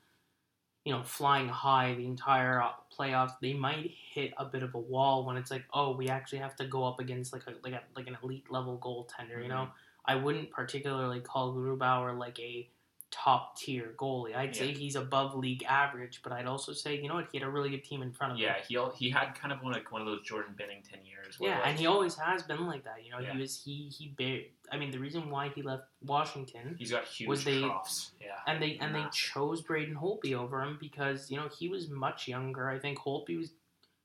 you 0.85 0.91
know, 0.91 1.03
flying 1.03 1.47
high 1.47 1.93
the 1.93 2.05
entire 2.05 2.61
uh, 2.61 2.69
playoffs, 2.97 3.33
they 3.41 3.53
might 3.53 3.91
hit 4.13 4.33
a 4.37 4.45
bit 4.45 4.63
of 4.63 4.73
a 4.73 4.79
wall 4.79 5.25
when 5.25 5.37
it's 5.37 5.51
like, 5.51 5.63
oh, 5.73 5.95
we 5.95 6.09
actually 6.09 6.39
have 6.39 6.55
to 6.55 6.65
go 6.65 6.83
up 6.83 6.99
against 6.99 7.33
like 7.33 7.43
a 7.47 7.53
like 7.63 7.73
a 7.73 7.81
like 7.95 8.07
an 8.07 8.17
elite 8.23 8.45
level 8.49 8.79
goaltender. 8.79 9.41
You 9.41 9.49
know, 9.49 9.69
I 10.05 10.15
wouldn't 10.15 10.51
particularly 10.51 11.19
call 11.19 11.53
Grubauer 11.53 12.17
like 12.17 12.39
a 12.39 12.67
top 13.11 13.57
tier 13.57 13.93
goalie. 13.97 14.33
I'd 14.35 14.55
say 14.55 14.71
he's 14.73 14.95
above 14.95 15.35
league 15.35 15.63
average, 15.67 16.21
but 16.23 16.31
I'd 16.31 16.45
also 16.45 16.71
say, 16.71 16.95
you 16.95 17.09
know 17.09 17.15
what, 17.15 17.27
he 17.31 17.37
had 17.39 17.45
a 17.45 17.49
really 17.51 17.69
good 17.69 17.83
team 17.83 18.01
in 18.01 18.11
front 18.13 18.31
of 18.33 18.39
him. 18.39 18.45
yeah, 18.45 18.55
he 18.67 19.05
he 19.05 19.09
had 19.11 19.33
kind 19.33 19.51
of 19.53 19.61
one 19.61 19.73
like 19.73 19.91
one 19.91 20.01
of 20.01 20.07
those 20.07 20.21
Jordan 20.23 20.55
Binnington 20.57 21.05
years. 21.05 21.37
Yeah, 21.39 21.59
and 21.65 21.77
he 21.77 21.85
always 21.87 22.15
has 22.15 22.43
been 22.43 22.65
like 22.65 22.83
that. 22.85 23.03
You 23.05 23.11
know, 23.11 23.19
Yeah. 23.19 23.33
he 23.33 23.39
was 23.41 23.61
he 23.63 23.89
he. 23.89 24.47
I 24.71 24.77
mean, 24.77 24.91
the 24.91 24.99
reason 24.99 25.29
why 25.29 25.49
he 25.49 25.61
left 25.61 25.83
Washington 26.01 26.75
he's 26.79 26.91
got 26.91 27.03
huge 27.05 27.27
was 27.29 27.43
they- 27.43 27.59
troughs. 27.59 28.11
Yeah, 28.21 28.27
and 28.47 28.61
they 28.61 28.77
and 28.79 28.95
they 28.95 29.03
chose 29.11 29.61
Braden 29.61 29.95
Holtby 29.95 30.33
over 30.33 30.61
him 30.63 30.77
because 30.79 31.29
you 31.29 31.37
know 31.37 31.49
he 31.59 31.67
was 31.67 31.89
much 31.89 32.27
younger. 32.27 32.69
I 32.69 32.79
think 32.79 32.97
Holtby 32.99 33.37
was 33.37 33.51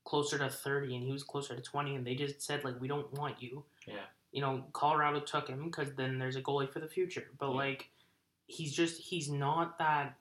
closer 0.05 0.39
to 0.39 0.49
thirty 0.49 0.95
and 0.97 1.05
he 1.05 1.13
was 1.13 1.23
closer 1.23 1.55
to 1.55 1.63
twenty, 1.63 1.95
and 1.95 2.05
they 2.07 2.15
just 2.17 2.43
said 2.43 2.65
like 2.65 2.81
we 2.81 2.89
don't 2.89 3.13
want 3.15 3.41
you. 3.41 3.65
Yeah. 3.87 3.95
You 4.33 4.41
know, 4.43 4.65
Colorado 4.73 5.21
took 5.21 5.49
him 5.49 5.65
because 5.67 5.95
then 5.95 6.19
there's 6.19 6.37
a 6.37 6.43
goalie 6.43 6.71
for 6.71 6.81
the 6.81 6.89
future. 6.89 7.29
But 7.39 7.51
Yeah. 7.51 7.57
like, 7.57 7.89
he's 8.47 8.73
just 8.75 9.01
he's 9.01 9.31
not 9.31 9.79
that 9.79 10.17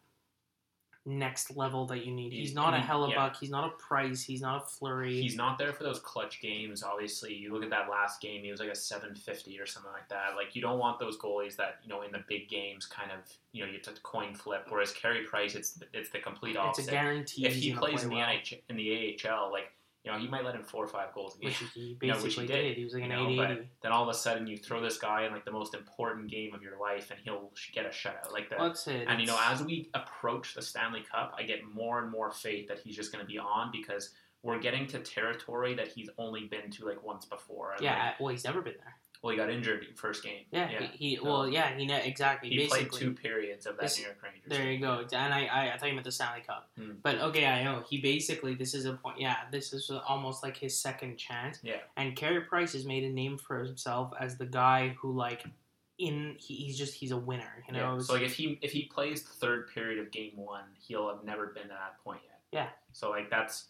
next 1.07 1.55
level 1.55 1.85
that 1.85 2.03
you 2.03 2.11
need. 2.11 2.31
He's, 2.33 2.47
He's- 2.49 2.55
not 2.55 2.73
a 2.73 2.77
he- 2.79 2.87
Hellebuyck. 2.87 3.11
yeah. 3.13 3.33
He's 3.39 3.51
not 3.51 3.63
a 3.71 3.77
Price. 3.77 4.23
He's 4.23 4.41
not 4.41 4.63
a 4.63 4.65
Fleury. 4.65 5.21
He's 5.21 5.35
not 5.35 5.59
there 5.59 5.71
for 5.71 5.83
those 5.83 5.99
clutch 5.99 6.41
games. 6.41 6.81
Obviously, 6.81 7.33
you 7.35 7.53
look 7.53 7.63
at 7.63 7.69
that 7.69 7.89
last 7.91 8.21
game; 8.21 8.43
he 8.43 8.49
was 8.49 8.59
like 8.59 8.69
a 8.71 8.75
seven 8.75 9.13
fifty 9.13 9.59
or 9.59 9.67
something 9.67 9.91
like 9.91 10.09
that. 10.09 10.35
Like 10.35 10.55
you 10.55 10.63
don't 10.63 10.79
want 10.79 10.99
those 10.99 11.17
goalies 11.19 11.55
that 11.57 11.75
you 11.83 11.89
know 11.89 12.01
in 12.01 12.11
the 12.11 12.23
big 12.27 12.49
games 12.49 12.87
kind 12.87 13.11
of 13.11 13.19
you 13.51 13.63
know 13.63 13.67
you 13.71 13.77
have 13.85 13.93
to 13.93 14.01
coin 14.01 14.33
flip. 14.33 14.65
Whereas 14.69 14.91
Carey 14.93 15.23
Price, 15.25 15.53
it's 15.53 15.79
it's 15.93 16.09
the 16.09 16.19
complete 16.19 16.57
opposite. 16.57 16.81
it's 16.81 16.87
a 16.89 16.91
guarantee. 16.91 17.45
if 17.45 17.53
he 17.55 17.73
plays 17.73 18.01
in 18.03 18.09
the 18.09 18.15
well. 18.15 18.25
NH, 18.27 18.61
in 18.69 18.75
the 18.75 19.19
AHL, 19.29 19.51
like 19.51 19.71
you 20.05 20.11
know 20.11 20.17
he 20.19 20.27
might 20.27 20.45
let 20.45 20.55
in 20.55 20.63
four 20.63 20.83
or 20.83 20.87
five 20.87 21.13
goals 21.13 21.35
a 21.35 21.39
game. 21.39 21.49
which 21.49 21.63
he 21.73 21.97
You 22.01 22.07
know, 22.11 22.13
which 22.21 22.35
he 22.35 22.41
basically 22.41 22.47
did, 22.47 22.61
did. 22.61 22.77
He 22.77 22.83
was 22.83 22.93
like 22.93 23.03
you 23.03 23.11
an 23.11 23.15
know, 23.17 23.27
80 23.27 23.35
but 23.37 23.65
then 23.81 23.91
all 23.91 24.03
of 24.03 24.09
a 24.09 24.13
sudden 24.13 24.45
you 24.47 24.57
throw 24.57 24.79
this 24.81 24.97
guy 24.97 25.25
in 25.25 25.33
like 25.33 25.45
the 25.45 25.51
most 25.51 25.73
important 25.73 26.29
game 26.29 26.53
of 26.53 26.61
your 26.61 26.79
life, 26.79 27.09
and 27.11 27.19
he'll 27.23 27.51
get 27.73 27.85
a 27.85 27.89
shutout 27.89 28.31
like 28.31 28.49
that. 28.51 28.59
That's 28.59 28.87
it. 28.87 29.05
And 29.07 29.19
you 29.19 29.27
know, 29.27 29.37
as 29.43 29.63
we 29.63 29.89
approach 29.93 30.53
the 30.53 30.61
Stanley 30.61 31.03
Cup, 31.11 31.33
I 31.37 31.43
get 31.43 31.59
more 31.73 32.01
and 32.01 32.11
more 32.11 32.31
faith 32.31 32.67
that 32.67 32.79
he's 32.79 32.95
just 32.95 33.11
going 33.11 33.23
to 33.23 33.27
be 33.27 33.39
on 33.39 33.71
because 33.71 34.11
we're 34.43 34.59
getting 34.59 34.85
to 34.85 34.99
territory 34.99 35.73
that 35.73 35.87
he's 35.87 36.09
only 36.19 36.45
been 36.45 36.69
to 36.69 36.85
like 36.85 37.03
once 37.03 37.25
before. 37.25 37.71
And, 37.71 37.81
yeah, 37.81 38.05
like, 38.09 38.19
well, 38.19 38.29
he's 38.29 38.43
never 38.43 38.61
been 38.61 38.75
there. 38.77 38.95
well, 39.23 39.31
he 39.31 39.37
got 39.37 39.49
injured 39.49 39.83
in 39.89 39.95
first 39.95 40.23
game. 40.23 40.43
Yeah, 40.51 40.69
yeah. 40.69 40.87
he, 40.93 41.09
he 41.09 41.15
So- 41.15 41.23
well, 41.23 41.49
yeah, 41.49 41.75
he 41.75 41.87
ne- 41.87 42.05
exactly. 42.07 42.49
He 42.49 42.57
basically, 42.57 42.85
played 42.85 43.01
two 43.01 43.13
periods 43.13 43.65
of 43.65 43.77
that 43.77 43.81
This- 43.83 43.97
New 43.97 44.03
York. 44.05 44.19
There 44.47 44.71
you 44.71 44.79
go. 44.79 45.05
And 45.11 45.33
I, 45.33 45.45
I, 45.45 45.73
I 45.73 45.77
thought 45.77 45.87
you 45.87 45.93
meant 45.93 46.05
the 46.05 46.11
Stanley 46.11 46.41
Cup. 46.45 46.69
Hmm. 46.77 46.91
But 47.01 47.19
okay, 47.19 47.45
I 47.45 47.63
know. 47.63 47.83
He 47.89 47.99
basically, 47.99 48.55
this 48.55 48.73
is 48.73 48.85
a 48.85 48.93
point. 48.93 49.19
Yeah, 49.19 49.37
this 49.51 49.73
is 49.73 49.91
almost 50.07 50.43
like 50.43 50.57
his 50.57 50.77
second 50.77 51.17
chance. 51.17 51.59
Yeah. 51.63 51.77
And 51.97 52.15
Carey 52.15 52.41
Price 52.41 52.73
has 52.73 52.85
made 52.85 53.03
a 53.03 53.09
name 53.09 53.37
for 53.37 53.63
himself 53.63 54.13
as 54.19 54.37
the 54.37 54.45
guy 54.45 54.95
who, 54.99 55.11
like, 55.11 55.45
in 55.97 56.35
he, 56.37 56.55
he's 56.55 56.77
just 56.77 56.93
he's 56.93 57.11
a 57.11 57.17
winner. 57.17 57.63
You 57.67 57.73
know. 57.73 57.95
Yeah. 57.95 57.99
So 57.99 58.13
like 58.13 58.23
if 58.23 58.33
he 58.33 58.59
if 58.61 58.71
he 58.71 58.83
plays 58.83 59.23
the 59.23 59.33
third 59.33 59.73
period 59.73 59.99
of 59.99 60.11
game 60.11 60.33
one, 60.35 60.65
he'll 60.77 61.07
have 61.07 61.23
never 61.23 61.47
been 61.47 61.63
to 61.63 61.69
that 61.69 62.03
point 62.03 62.21
yet. 62.23 62.39
Yeah. 62.51 62.67
So 62.91 63.09
like 63.09 63.29
that's 63.29 63.65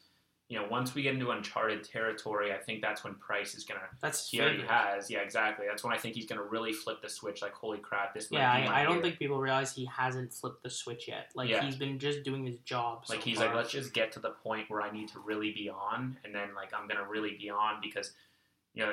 you 0.47 0.59
know 0.59 0.67
once 0.69 0.93
we 0.93 1.01
get 1.01 1.13
into 1.15 1.31
uncharted 1.31 1.83
territory, 1.83 2.51
I 2.53 2.57
think 2.57 2.81
that's 2.81 3.03
when 3.03 3.15
Price 3.15 3.55
is 3.55 3.63
gonna. 3.63 3.79
that's 4.01 4.29
He 4.29 4.39
already 4.39 4.61
has. 4.61 5.09
Yeah, 5.09 5.19
exactly. 5.19 5.65
That's 5.67 5.83
when 5.83 5.91
I 5.93 5.97
think 5.97 6.13
he's 6.15 6.27
gonna 6.27 6.43
really 6.43 6.71
flip 6.71 7.01
the 7.01 7.09
switch. 7.09 7.41
Like 7.41 7.53
holy 7.53 7.79
crap, 7.79 8.13
this. 8.13 8.29
might 8.29 8.39
Yeah, 8.39 8.51
I, 8.51 8.81
I 8.81 8.83
don't 8.83 8.95
year. 8.95 9.03
think 9.03 9.17
people 9.19 9.39
realize 9.39 9.73
he 9.73 9.85
hasn't 9.85 10.33
flipped 10.33 10.61
the 10.61 10.69
switch 10.69 11.07
yet. 11.07 11.31
Like 11.33 11.49
Yeah. 11.49 11.63
he's 11.63 11.75
been 11.77 11.97
just 11.97 12.23
doing 12.23 12.45
his 12.45 12.59
job. 12.59 13.05
Like 13.09 13.19
so 13.19 13.25
he's 13.25 13.37
far. 13.37 13.47
like, 13.47 13.55
let's 13.55 13.71
just 13.71 13.93
get 13.93 14.11
to 14.13 14.19
the 14.19 14.31
point 14.43 14.69
where 14.69 14.81
I 14.81 14.91
need 14.91 15.07
to 15.09 15.19
really 15.19 15.51
be 15.51 15.69
on, 15.69 16.17
and 16.23 16.33
then 16.35 16.53
like 16.55 16.71
I'm 16.73 16.87
gonna 16.87 17.07
really 17.09 17.35
be 17.39 17.49
on 17.49 17.79
because, 17.81 18.11
you 18.75 18.85
know, 18.85 18.91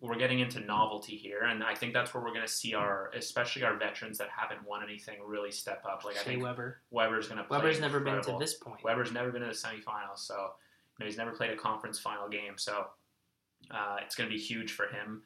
we're 0.00 0.16
getting 0.16 0.38
into 0.40 0.58
novelty 0.60 1.16
here, 1.16 1.42
and 1.42 1.62
I 1.62 1.74
think 1.76 1.94
that's 1.94 2.12
where 2.14 2.22
we're 2.22 2.34
gonna 2.34 2.46
see 2.48 2.74
our, 2.74 3.10
especially 3.14 3.62
our 3.64 3.76
veterans 3.76 4.18
that 4.18 4.28
haven't 4.36 4.66
won 4.66 4.82
anything, 4.82 5.18
really 5.24 5.50
step 5.52 5.84
up. 5.88 6.04
Like 6.04 6.16
I 6.16 6.20
think 6.20 6.42
Weber. 6.42 6.80
Weber's 6.90 7.28
gonna. 7.28 7.46
Weber's 7.48 7.80
never 7.80 7.98
been 8.00 8.20
to 8.22 8.36
this 8.38 8.54
point. 8.54 8.82
Weber's 8.84 9.12
never 9.12 9.30
been 9.32 9.42
to 9.42 9.48
the 9.48 9.52
semifinals, 9.52 10.18
so 10.18 10.52
know, 11.02 11.08
he's 11.08 11.18
never 11.18 11.32
played 11.32 11.50
a 11.50 11.56
conference 11.56 11.98
final 11.98 12.28
game. 12.28 12.54
So 12.56 12.86
uh, 13.70 13.96
it's 14.04 14.14
going 14.14 14.28
to 14.28 14.34
be 14.34 14.40
huge 14.40 14.72
for 14.72 14.86
him. 14.86 15.22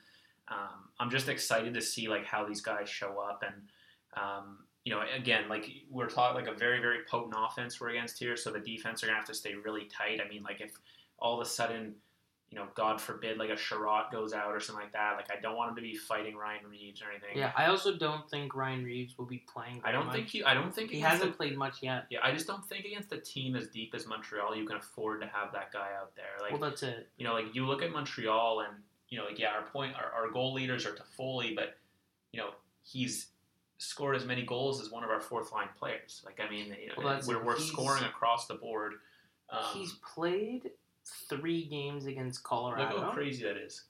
Um, 0.48 0.90
I'm 1.00 1.10
just 1.10 1.28
excited 1.28 1.74
to 1.74 1.80
see 1.80 2.08
like 2.08 2.24
how 2.24 2.46
these 2.46 2.60
guys 2.60 2.88
show 2.88 3.18
up, 3.18 3.42
and 3.42 3.62
um, 4.16 4.58
you 4.84 4.92
know, 4.92 5.02
again, 5.14 5.48
like 5.48 5.68
we're 5.90 6.08
talking 6.08 6.44
like 6.44 6.54
a 6.54 6.56
very 6.56 6.80
very 6.80 6.98
potent 7.10 7.34
offense 7.36 7.80
we're 7.80 7.90
against 7.90 8.18
here, 8.18 8.36
so 8.36 8.50
the 8.52 8.60
defense 8.60 9.02
are 9.02 9.06
going 9.06 9.14
to 9.14 9.18
have 9.18 9.26
to 9.28 9.34
stay 9.34 9.54
really 9.54 9.84
tight. 9.86 10.20
I 10.24 10.28
mean, 10.28 10.42
like 10.42 10.60
if 10.60 10.72
all 11.18 11.40
of 11.40 11.46
a 11.46 11.48
sudden. 11.48 11.94
You 12.50 12.58
know, 12.58 12.66
God 12.74 13.00
forbid, 13.00 13.38
like 13.38 13.50
a 13.50 13.56
Chiarot 13.56 14.12
goes 14.12 14.32
out 14.32 14.54
or 14.54 14.60
something 14.60 14.84
like 14.84 14.92
that. 14.92 15.16
Like, 15.16 15.26
I 15.36 15.40
don't 15.40 15.56
want 15.56 15.70
him 15.70 15.76
to 15.76 15.82
be 15.82 15.96
fighting 15.96 16.36
Ryan 16.36 16.64
Reaves 16.70 17.02
or 17.02 17.10
anything. 17.10 17.36
Yeah, 17.36 17.50
I 17.56 17.66
also 17.66 17.96
don't 17.96 18.30
think 18.30 18.54
Ryan 18.54 18.84
Reaves 18.84 19.18
will 19.18 19.26
be 19.26 19.44
playing. 19.52 19.80
I 19.84 19.90
don't 19.90 20.06
much. 20.06 20.14
think 20.14 20.28
he. 20.28 20.44
I 20.44 20.54
don't 20.54 20.72
think 20.74 20.90
he 20.90 21.00
hasn't 21.00 21.36
played 21.36 21.56
much 21.58 21.82
yet. 21.82 22.06
Yeah, 22.08 22.20
I 22.22 22.32
just 22.32 22.46
don't 22.46 22.64
think 22.64 22.84
against 22.84 23.12
a 23.12 23.18
team 23.18 23.56
as 23.56 23.66
deep 23.68 23.94
as 23.94 24.06
Montreal, 24.06 24.54
you 24.56 24.64
can 24.64 24.76
afford 24.76 25.20
to 25.22 25.26
have 25.26 25.52
that 25.52 25.72
guy 25.72 25.88
out 26.00 26.14
there. 26.14 26.24
Like, 26.40 26.52
well, 26.52 26.70
that's 26.70 26.82
it. 26.84 27.08
you 27.18 27.26
know, 27.26 27.34
like 27.34 27.54
you 27.54 27.66
look 27.66 27.82
at 27.82 27.90
Montreal 27.90 28.60
and 28.60 28.78
you 29.08 29.18
know, 29.18 29.24
like 29.24 29.38
yeah, 29.38 29.48
our 29.48 29.62
point, 29.62 29.94
our, 29.96 30.24
our 30.24 30.30
goal 30.30 30.52
leaders 30.54 30.86
are 30.86 30.92
Toffoli, 30.92 31.54
but 31.54 31.76
you 32.32 32.40
know, 32.40 32.50
he's 32.84 33.28
scored 33.78 34.16
as 34.16 34.24
many 34.24 34.42
goals 34.42 34.80
as 34.80 34.90
one 34.90 35.04
of 35.04 35.10
our 35.10 35.20
fourth 35.20 35.52
line 35.52 35.68
players. 35.78 36.22
Like 36.24 36.40
I 36.40 36.48
mean, 36.50 36.74
you 36.80 36.88
know, 36.88 36.94
Well, 36.98 37.20
we're, 37.26 37.42
we're 37.44 37.58
scoring 37.58 38.04
across 38.04 38.46
the 38.46 38.54
board. 38.54 38.94
Um, 39.50 39.62
He's 39.74 39.92
played 40.14 40.70
three 41.28 41.64
games 41.66 42.06
against 42.06 42.42
Colorado. 42.42 42.94
Look 42.96 43.04
how 43.04 43.10
crazy 43.10 43.44
that 43.44 43.56
is. 43.56 43.84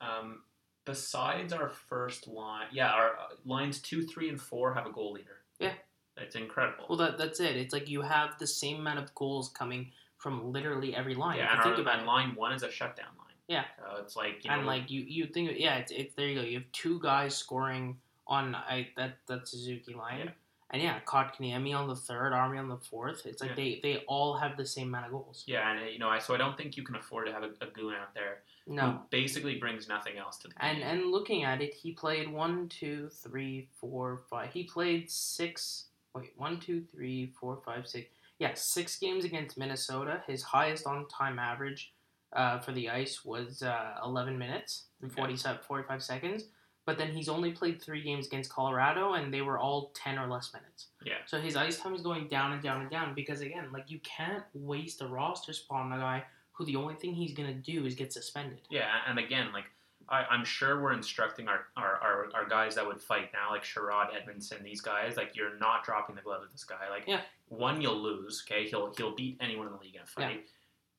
Um, 0.00 0.42
besides 0.84 1.52
our 1.52 1.68
first 1.68 2.26
line, 2.28 2.66
yeah, 2.72 2.90
our 2.90 3.10
uh, 3.10 3.34
lines 3.44 3.80
two, 3.80 4.02
three, 4.02 4.28
and 4.28 4.40
four 4.40 4.74
have 4.74 4.86
a 4.86 4.92
goal 4.92 5.12
leader. 5.12 5.38
Yeah. 5.58 5.72
it's 6.16 6.36
incredible. 6.36 6.86
Well, 6.88 6.98
that 6.98 7.18
that's 7.18 7.40
it. 7.40 7.56
It's 7.56 7.72
like 7.72 7.88
you 7.88 8.02
have 8.02 8.38
the 8.38 8.46
same 8.46 8.78
amount 8.78 8.98
of 8.98 9.14
goals 9.14 9.50
coming 9.50 9.92
from 10.16 10.52
literally 10.52 10.94
every 10.94 11.14
line. 11.14 11.38
yeah, 11.38 11.48
and 11.50 11.58
you 11.58 11.70
our, 11.70 11.76
think 11.76 11.86
about 11.86 12.02
it. 12.02 12.06
line 12.06 12.34
one 12.34 12.52
is 12.52 12.62
a 12.62 12.70
shutdown 12.70 13.08
line. 13.18 13.26
Yeah. 13.48 13.64
so 13.78 14.00
it's 14.02 14.14
like 14.16 14.44
you 14.44 14.50
know, 14.50 14.58
and 14.58 14.66
like 14.66 14.90
you, 14.90 15.00
you 15.00 15.26
think 15.26 15.52
yeah, 15.56 15.76
it's, 15.78 15.90
it's 15.90 16.14
there 16.14 16.28
you 16.28 16.36
go. 16.36 16.42
You 16.42 16.58
have 16.58 16.72
two 16.72 17.00
guys 17.00 17.34
scoring 17.36 17.96
on 18.26 18.54
I 18.54 18.88
that 18.96 19.18
that 19.26 19.48
Suzuki 19.48 19.92
line, 19.92 20.18
Yeah. 20.18 20.30
And 20.72 20.80
yeah, 20.80 21.00
Kotkaniemi 21.04 21.74
on 21.74 21.88
the 21.88 21.96
third, 21.96 22.32
Armia 22.32 22.60
on 22.60 22.68
the 22.68 22.76
fourth. 22.76 23.26
It's 23.26 23.40
like 23.42 23.50
Yeah. 23.50 23.56
they 23.56 23.80
they 23.82 24.04
all 24.06 24.36
have 24.38 24.56
the 24.56 24.64
same 24.66 24.88
amount 24.88 25.06
of 25.06 25.12
goals. 25.12 25.42
yeah, 25.46 25.68
and 25.70 25.80
uh, 25.80 25.84
you 25.86 25.98
know, 25.98 26.08
I 26.08 26.18
so 26.20 26.32
I 26.34 26.38
don't 26.38 26.56
think 26.56 26.76
you 26.76 26.84
can 26.84 26.94
afford 26.96 27.26
to 27.26 27.32
have 27.32 27.42
a, 27.42 27.50
a 27.60 27.66
goon 27.72 27.94
out 27.94 28.14
there 28.14 28.42
who 28.66 28.74
No, 28.74 29.02
basically 29.10 29.56
brings 29.58 29.88
nothing 29.88 30.16
else 30.16 30.36
to 30.38 30.48
the 30.48 30.54
game. 30.54 30.62
and 30.76 30.82
and 30.82 31.10
looking 31.10 31.42
at 31.44 31.60
it, 31.60 31.74
he 31.74 31.92
played 31.92 32.30
one, 32.30 32.68
two, 32.68 33.08
three, 33.08 33.68
four, 33.80 34.18
five. 34.30 34.52
He 34.52 34.62
played 34.64 35.10
six. 35.10 35.86
Wait, 36.14 36.32
one, 36.36 36.58
two, 36.60 36.82
three, 36.82 37.26
four, 37.38 37.60
five, 37.64 37.86
six. 37.88 38.08
Yeah, 38.38 38.54
six 38.54 38.96
games 38.98 39.24
against 39.24 39.58
Minnesota. 39.58 40.22
His 40.26 40.42
highest 40.42 40.86
on 40.86 41.06
time 41.08 41.38
average 41.38 41.92
uh, 42.32 42.58
for 42.60 42.72
the 42.72 42.88
ice 42.90 43.24
was 43.24 43.62
uh, 43.62 43.94
11 44.04 44.38
minutes 44.38 44.84
and 45.02 45.10
Okay. 45.10 45.20
47, 45.20 45.60
45 45.66 46.02
seconds. 46.02 46.44
But 46.90 46.98
then 46.98 47.12
he's 47.12 47.28
only 47.28 47.52
played 47.52 47.80
three 47.80 48.02
games 48.02 48.26
against 48.26 48.50
Colorado, 48.50 49.12
and 49.12 49.32
they 49.32 49.42
were 49.42 49.60
all 49.60 49.92
10 49.94 50.18
or 50.18 50.26
less 50.26 50.52
minutes. 50.52 50.88
Yeah. 51.04 51.18
So 51.24 51.40
his 51.40 51.54
ice 51.54 51.78
time 51.78 51.94
is 51.94 52.02
going 52.02 52.26
down 52.26 52.50
and 52.50 52.60
down 52.60 52.80
and 52.80 52.90
down 52.90 53.14
because, 53.14 53.42
again, 53.42 53.66
like 53.72 53.88
you 53.88 54.00
can't 54.00 54.42
waste 54.54 55.00
a 55.00 55.06
roster 55.06 55.52
spot 55.52 55.82
on 55.82 55.92
a 55.92 55.98
guy 55.98 56.24
who 56.50 56.64
the 56.64 56.74
only 56.74 56.94
thing 56.96 57.14
he's 57.14 57.32
going 57.32 57.46
to 57.48 57.54
do 57.72 57.86
is 57.86 57.94
get 57.94 58.12
suspended. 58.12 58.58
Yeah, 58.70 58.88
and 59.06 59.20
again, 59.20 59.52
like 59.52 59.66
I, 60.08 60.24
I'm 60.24 60.44
sure 60.44 60.82
we're 60.82 60.92
instructing 60.92 61.46
our, 61.46 61.66
our, 61.76 61.94
our, 62.02 62.26
our 62.34 62.48
guys 62.48 62.74
that 62.74 62.84
would 62.84 63.00
fight 63.00 63.30
now, 63.32 63.52
like 63.52 63.62
Chiarot 63.62 64.08
Edmundson, 64.10 64.60
these 64.64 64.80
guys, 64.80 65.16
like 65.16 65.36
you're 65.36 65.56
not 65.58 65.84
dropping 65.84 66.16
the 66.16 66.22
glove 66.22 66.40
with 66.42 66.50
this 66.50 66.64
guy. 66.64 66.90
Like 66.90 67.04
Yeah. 67.06 67.20
one, 67.50 67.80
you'll 67.80 68.02
lose. 68.02 68.42
Okay, 68.44 68.66
he'll 68.68 68.92
he'll 68.96 69.14
beat 69.14 69.36
anyone 69.40 69.68
in 69.68 69.72
the 69.74 69.78
league 69.78 69.94
in 69.94 70.02
a 70.02 70.06
fight. 70.06 70.48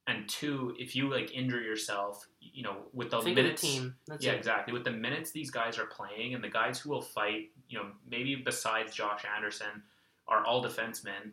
And 0.08 0.28
two, 0.28 0.76
if 0.80 0.96
you 0.96 1.10
like 1.10 1.32
injure 1.34 1.62
yourself, 1.62 2.26
you 2.40 2.64
know, 2.64 2.78
with 2.92 3.12
the 3.12 3.22
Think 3.22 3.36
minutes, 3.36 3.62
the 3.62 3.68
team. 3.68 3.96
That's 4.08 4.26
yeah, 4.26 4.32
it. 4.32 4.38
exactly. 4.38 4.74
With 4.74 4.84
the 4.84 4.92
minutes 4.92 5.32
these 5.32 5.52
guys 5.52 5.78
are 5.78 5.86
playing 5.86 6.34
and 6.34 6.44
the 6.44 6.50
guys 6.50 6.80
who 6.80 6.90
will 6.90 7.02
fight, 7.04 7.52
you 7.70 7.78
know, 7.78 7.86
maybe 8.10 8.36
besides 8.36 8.94
Josh 8.96 9.24
Anderson, 9.36 9.84
are 10.28 10.44
all 10.46 10.64
defensemen 10.64 11.32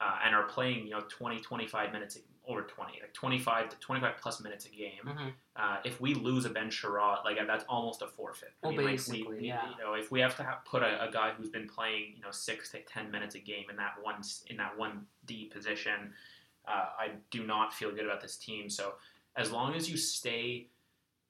uh, 0.00 0.18
and 0.24 0.34
are 0.34 0.44
playing, 0.44 0.84
you 0.86 0.90
know, 0.92 1.02
20, 1.08 1.40
25 1.40 1.92
minutes 1.92 2.18
over 2.48 2.62
20, 2.62 2.92
like 3.02 3.12
25 3.12 3.70
to 3.70 3.76
25 3.80 4.14
plus 4.20 4.40
minutes 4.40 4.66
a 4.66 4.70
game. 4.70 4.92
Mhm. 5.04 5.32
Uh, 5.56 5.78
if 5.84 6.00
we 6.00 6.14
lose 6.14 6.44
a 6.44 6.50
Ben 6.50 6.70
Chiarot, 6.70 7.24
like 7.24 7.38
that's 7.46 7.64
almost 7.68 8.02
a 8.02 8.06
forfeit. 8.06 8.52
Well, 8.62 8.72
like, 8.72 8.78
we- 8.78 8.84
basically, 8.92 9.22
we- 9.24 9.46
yeah. 9.48 9.68
You 9.70 9.84
know, 9.84 9.94
if 9.94 10.10
we 10.12 10.20
have 10.20 10.36
to 10.36 10.44
have, 10.44 10.64
put 10.64 10.82
a, 10.82 11.08
a 11.08 11.10
guy 11.10 11.32
who's 11.32 11.48
been 11.50 11.68
playing, 11.68 12.14
you 12.16 12.22
know, 12.22 12.30
six 12.30 12.70
to 12.70 12.80
ten 12.82 13.10
minutes 13.10 13.34
a 13.34 13.40
game 13.40 13.64
in 13.68 13.76
that 13.76 13.94
one 14.00 14.22
in 14.46 14.56
that 14.58 14.78
one 14.78 15.06
D 15.26 15.46
position, 15.46 16.12
uh, 16.66 16.86
I 16.98 17.10
do 17.30 17.46
not 17.46 17.72
feel 17.72 17.90
good 17.90 18.04
about 18.04 18.20
this 18.20 18.36
team. 18.36 18.68
So 18.68 18.94
as 19.36 19.50
long 19.50 19.74
as 19.74 19.90
you 19.90 19.96
stay, 19.96 20.68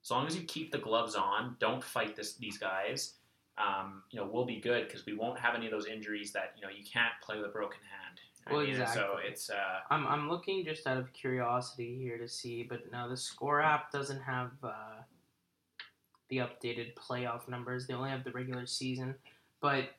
as 0.04 0.10
long 0.10 0.26
as 0.26 0.36
you 0.36 0.42
keep 0.42 0.72
the 0.72 0.78
gloves 0.78 1.14
on, 1.14 1.56
don't 1.58 1.82
fight 1.82 2.16
this 2.16 2.34
these 2.34 2.58
guys. 2.58 3.14
Um, 3.58 4.02
you 4.10 4.20
know, 4.20 4.28
we'll 4.30 4.44
be 4.44 4.60
good 4.60 4.86
because 4.86 5.06
we 5.06 5.14
won't 5.14 5.38
have 5.38 5.54
any 5.54 5.66
of 5.66 5.72
those 5.72 5.86
injuries 5.86 6.32
that 6.32 6.54
you 6.56 6.62
know 6.62 6.68
you 6.68 6.84
can't 6.84 7.14
play 7.22 7.36
with 7.36 7.46
a 7.46 7.52
broken 7.52 7.80
hand. 7.80 8.20
Well, 8.50 8.64
mean, 8.64 8.76
So 8.76 8.80
exactly. 8.80 9.22
it's 9.28 9.50
uh, 9.50 9.80
I'm, 9.90 10.06
I'm 10.06 10.28
looking 10.28 10.64
just 10.64 10.86
out 10.86 10.98
of 10.98 11.12
curiosity 11.12 11.98
here 11.98 12.16
to 12.18 12.28
see, 12.28 12.62
but 12.62 12.90
now 12.92 13.08
the 13.08 13.16
score 13.16 13.60
app 13.60 13.90
doesn't 13.90 14.20
have 14.20 14.52
uh, 14.62 15.02
the 16.28 16.38
updated 16.38 16.94
playoff 16.94 17.48
numbers. 17.48 17.86
They 17.86 17.94
only 17.94 18.10
have 18.10 18.22
the 18.22 18.30
regular 18.30 18.66
season. 18.66 19.16
But 19.60 19.90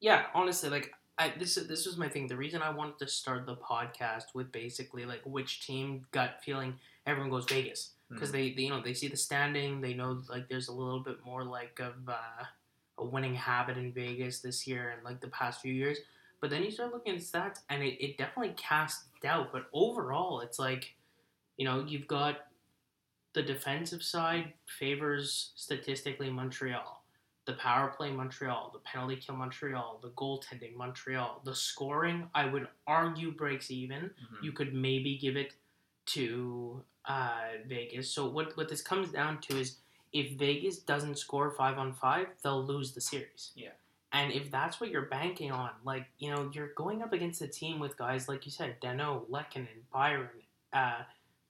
yeah, 0.00 0.26
honestly, 0.34 0.70
like 0.70 0.94
I, 1.16 1.32
this 1.38 1.56
is 1.56 1.68
this 1.68 1.86
was 1.86 1.96
my 1.96 2.08
thing. 2.08 2.26
The 2.26 2.36
reason 2.36 2.60
I 2.60 2.70
wanted 2.70 2.98
to 2.98 3.08
start 3.08 3.46
the 3.46 3.56
podcast 3.56 4.34
with 4.34 4.50
basically 4.50 5.04
like 5.04 5.22
which 5.24 5.64
team 5.66 6.06
gut 6.10 6.40
feeling 6.44 6.74
everyone 7.06 7.30
goes 7.30 7.44
Vegas 7.46 7.92
because 8.10 8.32
they, 8.32 8.52
they 8.52 8.62
you 8.62 8.70
know 8.70 8.82
they 8.82 8.94
see 8.94 9.08
the 9.08 9.16
standing. 9.16 9.80
They 9.80 9.94
know 9.94 10.22
like 10.28 10.48
there's 10.48 10.68
a 10.68 10.72
little 10.72 11.00
bit 11.00 11.18
more 11.24 11.44
like 11.44 11.78
of 11.80 12.08
uh, 12.08 12.44
a 12.98 13.04
winning 13.04 13.34
habit 13.34 13.76
in 13.76 13.92
Vegas 13.92 14.40
this 14.40 14.66
year 14.66 14.90
and 14.90 15.04
like 15.04 15.20
the 15.20 15.28
past 15.28 15.60
few 15.60 15.72
years. 15.72 15.98
But 16.40 16.50
then 16.50 16.62
you 16.62 16.70
start 16.70 16.92
looking 16.92 17.14
at 17.14 17.20
stats, 17.20 17.60
and 17.70 17.82
it, 17.82 18.04
it 18.04 18.18
definitely 18.18 18.54
casts 18.56 19.06
doubt. 19.22 19.50
But 19.52 19.66
overall, 19.72 20.40
it's 20.40 20.58
like, 20.58 20.94
you 21.56 21.64
know, 21.64 21.84
you've 21.86 22.06
got 22.06 22.48
the 23.32 23.42
defensive 23.42 24.02
side 24.02 24.52
favors 24.78 25.52
statistically 25.56 26.30
Montreal, 26.30 27.03
the 27.46 27.52
power 27.54 27.88
play 27.88 28.10
Montreal, 28.10 28.70
the 28.72 28.78
penalty 28.80 29.16
kill 29.16 29.36
Montreal, 29.36 29.98
the 30.02 30.08
goaltending 30.10 30.74
Montreal, 30.76 31.40
the 31.44 31.54
scoring 31.54 32.28
I 32.34 32.46
would 32.46 32.68
argue 32.86 33.32
breaks 33.32 33.70
even. 33.70 34.02
mhm. 34.04 34.42
You 34.42 34.52
could 34.52 34.72
maybe 34.74 35.18
give 35.18 35.36
it 35.36 35.52
to 36.06 36.82
uh, 37.06 37.42
Vegas. 37.66 38.10
So 38.10 38.26
what 38.28 38.56
what 38.56 38.68
this 38.68 38.82
comes 38.82 39.10
down 39.10 39.40
to 39.42 39.58
is 39.58 39.76
if 40.12 40.32
Vegas 40.38 40.78
doesn't 40.78 41.18
score 41.18 41.50
five 41.50 41.76
on 41.78 41.92
five, 41.92 42.28
they'll 42.42 42.64
lose 42.64 42.92
the 42.92 43.00
series. 43.00 43.52
Yeah. 43.54 43.70
And 44.12 44.32
if 44.32 44.50
that's 44.50 44.80
what 44.80 44.90
you're 44.90 45.06
banking 45.06 45.50
on, 45.50 45.70
like 45.84 46.06
you 46.18 46.30
know, 46.30 46.50
you're 46.54 46.72
going 46.74 47.02
up 47.02 47.12
against 47.12 47.42
a 47.42 47.48
team 47.48 47.78
with 47.80 47.96
guys 47.98 48.28
like 48.28 48.46
you 48.46 48.52
said, 48.52 48.80
Danault, 48.80 49.28
Lehkonen, 49.28 49.82
Byron, 49.92 50.28
uh, 50.72 51.02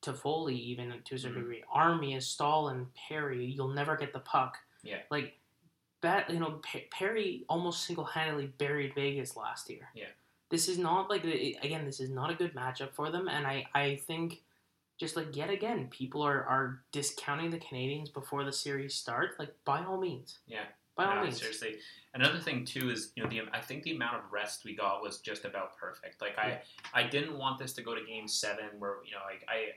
Toffoli, 0.03 0.55
even 0.59 0.93
to 1.05 1.15
a 1.15 1.19
certain 1.19 1.37
Mhm. 1.37 1.41
degree, 1.41 1.65
Armia, 1.75 2.23
Stalin, 2.23 2.89
Perry. 2.95 3.45
You'll 3.47 3.69
never 3.75 3.97
get 3.97 4.13
the 4.13 4.21
puck. 4.21 4.59
Yeah. 4.83 5.03
Like 5.11 5.39
that, 6.05 6.31
you 6.31 6.39
know, 6.39 6.61
Perry 6.91 7.45
almost 7.49 7.85
single 7.85 8.05
handedly 8.05 8.47
buried 8.47 8.95
Vegas 8.95 9.37
last 9.37 9.69
year. 9.69 9.89
Yeah. 9.95 10.05
This 10.51 10.69
is 10.69 10.79
not 10.79 11.11
like 11.11 11.25
again, 11.25 11.85
this 11.85 11.99
is 11.99 12.11
not 12.11 12.31
a 12.31 12.35
good 12.35 12.55
matchup 12.55 12.95
for 12.95 13.11
them, 13.11 13.29
and 13.29 13.47
I 13.47 13.67
I 13.75 13.97
think 13.97 14.43
just 15.01 15.17
like 15.17 15.35
yet 15.35 15.51
again, 15.51 15.89
people 15.91 16.23
are 16.23 16.45
are 16.45 16.83
discounting 16.93 17.51
the 17.51 17.59
Canadiens 17.59 18.13
before 18.13 18.45
the 18.45 18.53
series 18.53 18.95
starts. 18.95 19.39
Like 19.39 19.53
by 19.65 19.83
all 19.85 19.99
means. 19.99 20.39
Yeah. 20.47 20.65
By 20.97 21.07
all 21.07 21.25
means. 21.25 21.39
seriously. 21.39 21.77
Another 22.13 22.39
thing 22.39 22.65
too 22.65 22.91
is 22.91 23.11
you 23.17 23.25
know 23.25 23.29
the 23.29 23.41
I 23.53 23.61
think 23.61 23.83
the 23.83 23.97
amount 23.97 24.17
of 24.17 24.31
rest 24.31 24.65
we 24.65 24.77
got 24.77 25.03
was 25.03 25.19
just 25.19 25.45
about 25.45 25.77
perfect. 25.77 26.21
Like 26.21 26.39
I 26.39 26.49
Yeah. 26.49 26.59
I 26.93 27.03
didn't 27.05 27.37
want 27.37 27.59
this 27.59 27.73
to 27.73 27.83
go 27.83 27.95
to 27.95 28.05
game 28.05 28.29
seven 28.29 28.67
where 28.79 28.99
you 29.05 29.13
know 29.13 29.25
like 29.27 29.45
I 29.49 29.73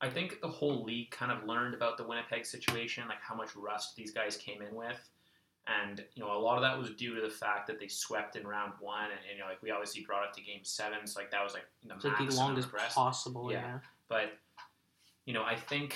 I 0.00 0.08
think 0.08 0.40
the 0.40 0.48
whole 0.48 0.82
league 0.84 1.10
kind 1.10 1.30
of 1.30 1.44
learned 1.44 1.74
about 1.74 1.98
the 1.98 2.04
Winnipeg 2.04 2.46
situation, 2.46 3.06
like 3.08 3.20
how 3.20 3.34
much 3.34 3.54
rust 3.56 3.96
these 3.96 4.12
guys 4.12 4.36
came 4.36 4.62
in 4.62 4.74
with. 4.74 5.10
And 5.84 6.02
you 6.14 6.22
know, 6.24 6.32
a 6.32 6.38
lot 6.38 6.56
of 6.56 6.62
that 6.62 6.78
was 6.78 6.90
due 6.96 7.14
to 7.14 7.20
the 7.20 7.28
fact 7.30 7.66
that 7.66 7.78
they 7.78 7.88
swept 7.88 8.36
in 8.36 8.46
round 8.46 8.72
one, 8.80 9.04
and, 9.04 9.12
and 9.28 9.36
you 9.36 9.42
know, 9.42 9.48
like 9.48 9.62
we 9.62 9.70
obviously 9.70 10.02
brought 10.02 10.24
it 10.24 10.32
to 10.34 10.40
game 10.40 10.60
seven, 10.62 11.06
so 11.06 11.20
like 11.20 11.30
that 11.30 11.44
was 11.44 11.52
like 11.52 11.66
the 11.82 12.08
the 12.30 12.36
longest 12.36 12.68
possible. 12.94 13.52
Yeah. 13.52 13.60
Yeah. 13.60 13.78
But 14.08 14.32
you 15.26 15.34
know, 15.34 15.44
I 15.44 15.56
think 15.56 15.94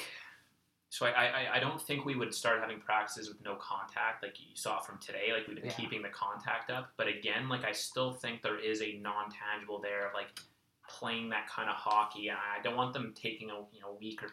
so. 0.91 1.07
I, 1.07 1.11
I 1.11 1.57
I 1.57 1.59
don't 1.61 1.81
think 1.81 2.05
we 2.05 2.17
would 2.17 2.35
start 2.35 2.61
having 2.61 2.81
practices 2.81 3.29
with 3.29 3.43
no 3.43 3.55
contact, 3.55 4.23
like 4.23 4.39
you 4.39 4.55
saw 4.55 4.81
from 4.81 4.99
today. 4.99 5.33
Like 5.35 5.47
we've 5.47 5.57
been 5.57 5.65
Yeah. 5.65 5.73
keeping 5.73 6.03
the 6.03 6.11
contact 6.11 6.71
up, 6.71 6.93
but 6.99 7.09
again, 7.09 7.49
like 7.49 7.65
I 7.65 7.73
still 7.73 8.13
think 8.13 8.43
there 8.43 8.59
is 8.59 8.83
a 8.83 8.99
non 8.99 9.31
tangible 9.31 9.81
there 9.81 10.07
of 10.07 10.13
like 10.13 10.39
playing 10.87 11.31
that 11.31 11.49
kind 11.49 11.71
of 11.71 11.77
hockey. 11.77 12.29
And 12.29 12.37
I 12.37 12.63
don't 12.63 12.77
want 12.77 12.93
them 12.93 13.15
taking 13.17 13.49
a 13.49 13.55
you 13.73 13.81
know 13.81 13.97
week 13.99 14.23
or 14.23 14.29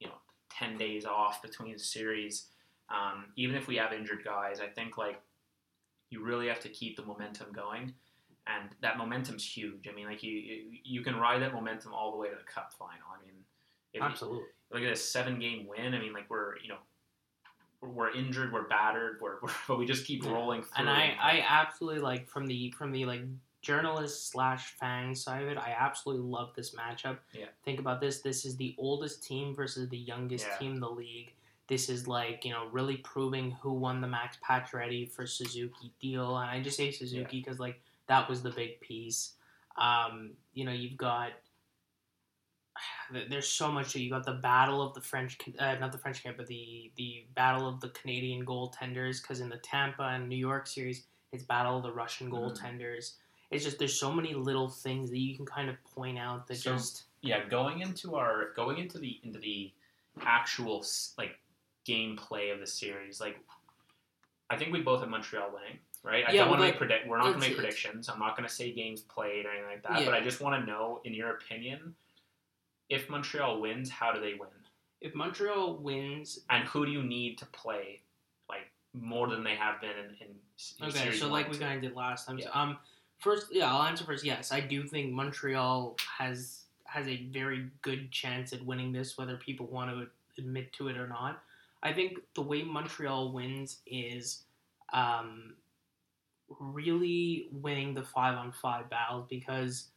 you 0.00 0.08
know 0.08 0.14
ten 0.50 0.76
days 0.76 1.04
off 1.06 1.42
between 1.42 1.74
the 1.74 1.78
series. 1.78 2.48
Um, 2.90 3.26
even 3.36 3.54
if 3.56 3.68
we 3.68 3.76
have 3.76 3.92
injured 3.92 4.24
guys, 4.24 4.60
I 4.60 4.66
think 4.66 4.98
like 4.98 5.20
you 6.10 6.22
really 6.24 6.48
have 6.48 6.60
to 6.60 6.68
keep 6.68 6.96
the 6.96 7.04
momentum 7.04 7.52
going. 7.52 7.94
And 8.46 8.70
that 8.82 8.98
momentum's 8.98 9.44
huge. 9.44 9.86
I 9.88 9.92
mean, 9.94 10.06
like 10.06 10.22
you, 10.24 10.32
you, 10.32 10.62
you 10.82 11.00
can 11.02 11.14
ride 11.16 11.40
that 11.42 11.52
momentum 11.54 11.92
all 11.94 12.10
the 12.10 12.16
way 12.18 12.28
to 12.28 12.34
the 12.34 12.52
cup 12.52 12.72
final. 12.72 13.06
I 13.16 13.24
mean, 13.24 13.34
if 13.92 14.02
Absolutely. 14.02 14.42
look 14.72 14.82
at 14.82 14.90
a 14.92 14.96
seven 14.96 15.38
game 15.38 15.66
win. 15.68 15.94
I 15.94 15.98
mean, 16.00 16.12
like 16.12 16.28
we're 16.28 16.58
you 16.58 16.68
know 16.68 16.78
we're, 17.80 17.90
we're 17.90 18.10
injured, 18.12 18.52
we're 18.52 18.66
battered, 18.66 19.18
we're, 19.20 19.36
we're 19.42 19.50
but 19.68 19.78
we 19.78 19.86
just 19.86 20.04
keep 20.06 20.24
rolling 20.24 20.62
through. 20.62 20.70
and 20.78 20.90
I, 20.90 21.14
I 21.20 21.44
absolutely 21.48 22.00
like 22.00 22.28
from 22.28 22.46
the 22.46 22.70
from 22.72 22.90
the 22.92 23.04
like 23.04 23.22
journalist 23.62 24.30
slash 24.30 24.72
fan 24.80 25.14
side 25.14 25.42
of 25.42 25.48
it. 25.48 25.58
I 25.58 25.76
absolutely 25.78 26.26
love 26.26 26.50
this 26.56 26.74
matchup. 26.74 27.18
Yeah. 27.32 27.46
Think 27.64 27.78
about 27.78 28.00
this. 28.00 28.20
This 28.20 28.44
is 28.44 28.56
the 28.56 28.74
oldest 28.78 29.22
team 29.22 29.54
versus 29.54 29.88
the 29.90 29.98
youngest 29.98 30.46
Yeah. 30.48 30.56
team 30.56 30.74
in 30.74 30.80
the 30.80 30.88
league. 30.90 31.34
This 31.70 31.88
is 31.88 32.08
like 32.08 32.44
you 32.44 32.50
know 32.50 32.66
really 32.72 32.96
proving 32.96 33.52
who 33.52 33.72
won 33.72 34.00
the 34.00 34.08
Max 34.08 34.36
Pacioretty 34.46 35.08
for 35.08 35.24
Suzuki 35.24 35.92
deal, 36.00 36.36
and 36.36 36.50
I 36.50 36.60
just 36.60 36.76
say 36.76 36.90
Suzuki 36.90 37.38
because 37.40 37.60
like 37.60 37.80
that 38.08 38.28
was 38.28 38.42
the 38.42 38.50
big 38.50 38.80
piece. 38.80 39.34
Um, 39.78 40.32
you 40.52 40.64
know 40.64 40.72
you've 40.72 40.96
got 40.96 41.30
there's 43.30 43.46
so 43.46 43.70
much. 43.70 43.92
That 43.92 44.00
you 44.00 44.10
got 44.10 44.26
the 44.26 44.32
battle 44.32 44.82
of 44.82 44.94
the 44.94 45.00
French, 45.00 45.38
uh, 45.60 45.76
not 45.76 45.92
the 45.92 45.98
French 45.98 46.24
camp, 46.24 46.38
but 46.38 46.48
the 46.48 46.90
the 46.96 47.24
battle 47.36 47.68
of 47.68 47.80
the 47.80 47.90
Canadian 47.90 48.44
goaltenders. 48.44 49.22
Because 49.22 49.38
in 49.38 49.48
the 49.48 49.58
Tampa 49.58 50.02
and 50.02 50.28
New 50.28 50.36
York 50.36 50.66
series, 50.66 51.04
It's 51.32 51.44
battle 51.44 51.76
of 51.76 51.84
the 51.84 51.92
Russian 51.92 52.28
Mhm. 52.28 52.34
goaltenders. 52.34 53.12
It's 53.52 53.62
just 53.62 53.78
there's 53.78 53.96
so 53.96 54.10
many 54.12 54.34
little 54.34 54.68
things 54.68 55.10
that 55.10 55.18
you 55.20 55.36
can 55.36 55.46
kind 55.46 55.70
of 55.70 55.76
point 55.84 56.18
out 56.18 56.48
that 56.48 56.56
So- 56.56 56.72
just 56.74 57.04
yeah, 57.20 57.44
going 57.44 57.80
into 57.82 58.16
our 58.16 58.50
going 58.54 58.78
into 58.78 58.98
the 58.98 59.20
into 59.22 59.38
the 59.38 59.72
actual 60.22 60.84
like 61.16 61.38
gameplay 61.90 62.52
of 62.52 62.60
the 62.60 62.66
series, 62.66 63.20
like 63.20 63.38
I 64.48 64.56
think 64.56 64.72
we 64.72 64.80
both 64.80 65.00
have 65.00 65.08
Montreal 65.08 65.50
winning, 65.52 65.78
right? 66.02 66.24
I 66.26 66.32
Yeah, 66.32 66.40
don't 66.40 66.50
want 66.50 66.58
to 66.58 66.62
well, 66.62 66.70
make 66.70 66.78
predict. 66.78 67.08
We're 67.08 67.18
not 67.18 67.26
going 67.26 67.40
to 67.40 67.48
make 67.48 67.56
predictions. 67.56 68.08
I'm 68.08 68.18
not 68.18 68.36
going 68.36 68.48
to 68.48 68.54
say 68.54 68.72
games 68.72 69.00
played 69.00 69.46
or 69.46 69.50
anything 69.50 69.70
like 69.70 69.82
that. 69.84 70.00
Yeah. 70.00 70.06
But 70.06 70.14
I 70.14 70.20
just 70.20 70.40
want 70.40 70.60
to 70.60 70.70
know, 70.70 71.00
in 71.04 71.14
your 71.14 71.30
opinion, 71.30 71.94
if 72.88 73.08
Montreal 73.08 73.60
wins, 73.60 73.90
how 73.90 74.12
do 74.12 74.20
they 74.20 74.34
win? 74.34 74.48
if 75.00 75.14
Montreal 75.14 75.78
wins, 75.78 76.40
And 76.50 76.66
who 76.68 76.84
do 76.84 76.92
you 76.92 77.02
need 77.02 77.38
to 77.38 77.46
play 77.46 78.02
like 78.48 78.70
more 78.92 79.28
than 79.28 79.42
they 79.42 79.54
have 79.54 79.80
been 79.80 79.90
in, 79.90 80.26
in, 80.26 80.88
okay, 80.88 81.12
so 81.12 81.28
like 81.28 81.50
we 81.50 81.56
kind 81.56 81.76
of 81.76 81.82
did 81.82 81.96
last 81.96 82.26
time. 82.26 82.40
So, 82.40 82.50
um, 82.52 82.76
first, 83.18 83.46
yeah, 83.50 83.72
I'll 83.72 83.82
answer 83.82 84.04
first. 84.04 84.24
Yes, 84.24 84.52
I 84.52 84.60
do 84.60 84.84
think 84.84 85.12
Montreal 85.12 85.96
has 86.18 86.64
has 86.84 87.06
a 87.06 87.24
very 87.32 87.70
good 87.82 88.10
chance 88.10 88.52
at 88.52 88.64
winning 88.64 88.92
this, 88.92 89.16
whether 89.16 89.36
people 89.36 89.66
want 89.66 89.90
to 89.90 90.06
admit 90.38 90.72
to 90.74 90.88
it 90.88 90.96
or 90.96 91.06
not. 91.06 91.42
I 91.82 91.92
think 91.92 92.18
the 92.34 92.42
way 92.42 92.62
Montreal 92.62 93.32
wins 93.32 93.78
is 93.86 94.44
um, 94.92 95.54
really 96.58 97.48
winning 97.52 97.94
the 97.94 98.02
five 98.02 98.36
on 98.36 98.52
five 98.52 98.90
battles 98.90 99.26
because 99.30 99.88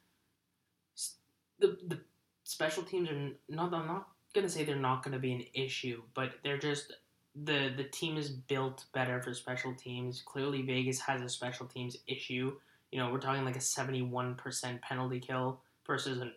the 1.60 1.78
the 1.88 2.00
special 2.44 2.84
teams 2.84 3.10
are 3.10 3.32
not. 3.50 3.74
I'm 3.74 3.88
not 3.88 4.08
gonna 4.34 4.50
say 4.50 4.64
they're 4.64 4.76
not 4.76 5.04
gonna 5.04 5.20
be 5.20 5.34
an 5.34 5.46
issue, 5.54 6.02
but 6.14 6.36
they're 6.44 6.58
just 6.58 6.94
the 7.36 7.74
the 7.76 7.86
team 7.86 8.18
is 8.18 8.30
built 8.30 8.86
better 8.94 9.22
for 9.22 9.34
special 9.34 9.74
teams. 9.74 10.22
Clearly, 10.26 10.62
Vegas 10.62 11.00
has 11.02 11.22
a 11.22 11.30
special 11.30 11.66
teams 11.66 11.98
issue. 12.08 12.54
You 12.92 13.00
know, 13.00 13.12
we're 13.12 13.20
talking 13.20 13.44
like 13.44 13.58
a 13.58 13.62
seventy 13.62 14.02
one 14.02 14.36
percent 14.36 14.82
penalty 14.82 15.20
kill 15.20 15.62
versus 15.86 16.22
an, 16.22 16.34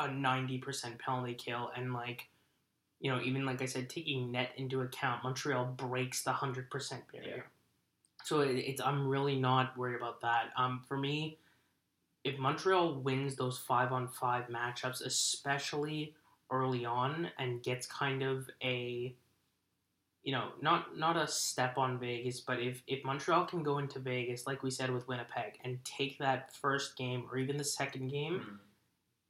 a 0.00 0.10
ninety 0.10 0.58
percent 0.58 0.98
penalty 0.98 1.34
kill, 1.34 1.70
and 1.76 1.92
like. 1.92 2.28
You 3.00 3.10
know, 3.10 3.20
even 3.22 3.46
like 3.46 3.62
I 3.62 3.66
said, 3.66 3.88
taking 3.88 4.30
net 4.30 4.50
into 4.56 4.82
account, 4.82 5.24
Montreal 5.24 5.64
breaks 5.64 6.22
the 6.22 6.32
hundred 6.32 6.70
percent 6.70 7.02
barrier. 7.10 7.36
Yeah. 7.36 7.42
So 8.24 8.40
it, 8.40 8.56
it's 8.56 8.80
I'm 8.80 9.08
really 9.08 9.36
not 9.38 9.76
worried 9.76 9.96
about 9.96 10.20
that. 10.20 10.50
Um, 10.56 10.82
for 10.86 10.98
me, 10.98 11.38
if 12.24 12.38
Montreal 12.38 12.96
wins 12.96 13.36
those 13.36 13.58
five 13.58 13.92
on 13.92 14.06
five 14.08 14.44
matchups, 14.48 15.04
especially 15.04 16.14
early 16.50 16.84
on, 16.84 17.30
and 17.38 17.62
gets 17.62 17.86
kind 17.86 18.22
of 18.22 18.50
a, 18.62 19.14
you 20.22 20.32
know, 20.32 20.48
not 20.60 20.98
not 20.98 21.16
a 21.16 21.26
step 21.26 21.78
on 21.78 21.98
Vegas, 21.98 22.40
but 22.40 22.60
if 22.60 22.82
if 22.86 23.02
Montreal 23.04 23.46
can 23.46 23.62
go 23.62 23.78
into 23.78 23.98
Vegas, 23.98 24.46
like 24.46 24.62
we 24.62 24.70
said 24.70 24.90
with 24.90 25.08
Winnipeg, 25.08 25.58
and 25.64 25.82
take 25.84 26.18
that 26.18 26.54
first 26.54 26.98
game 26.98 27.24
or 27.30 27.38
even 27.38 27.56
the 27.56 27.64
second 27.64 28.08
game, 28.08 28.40
Mhm. 28.40 28.58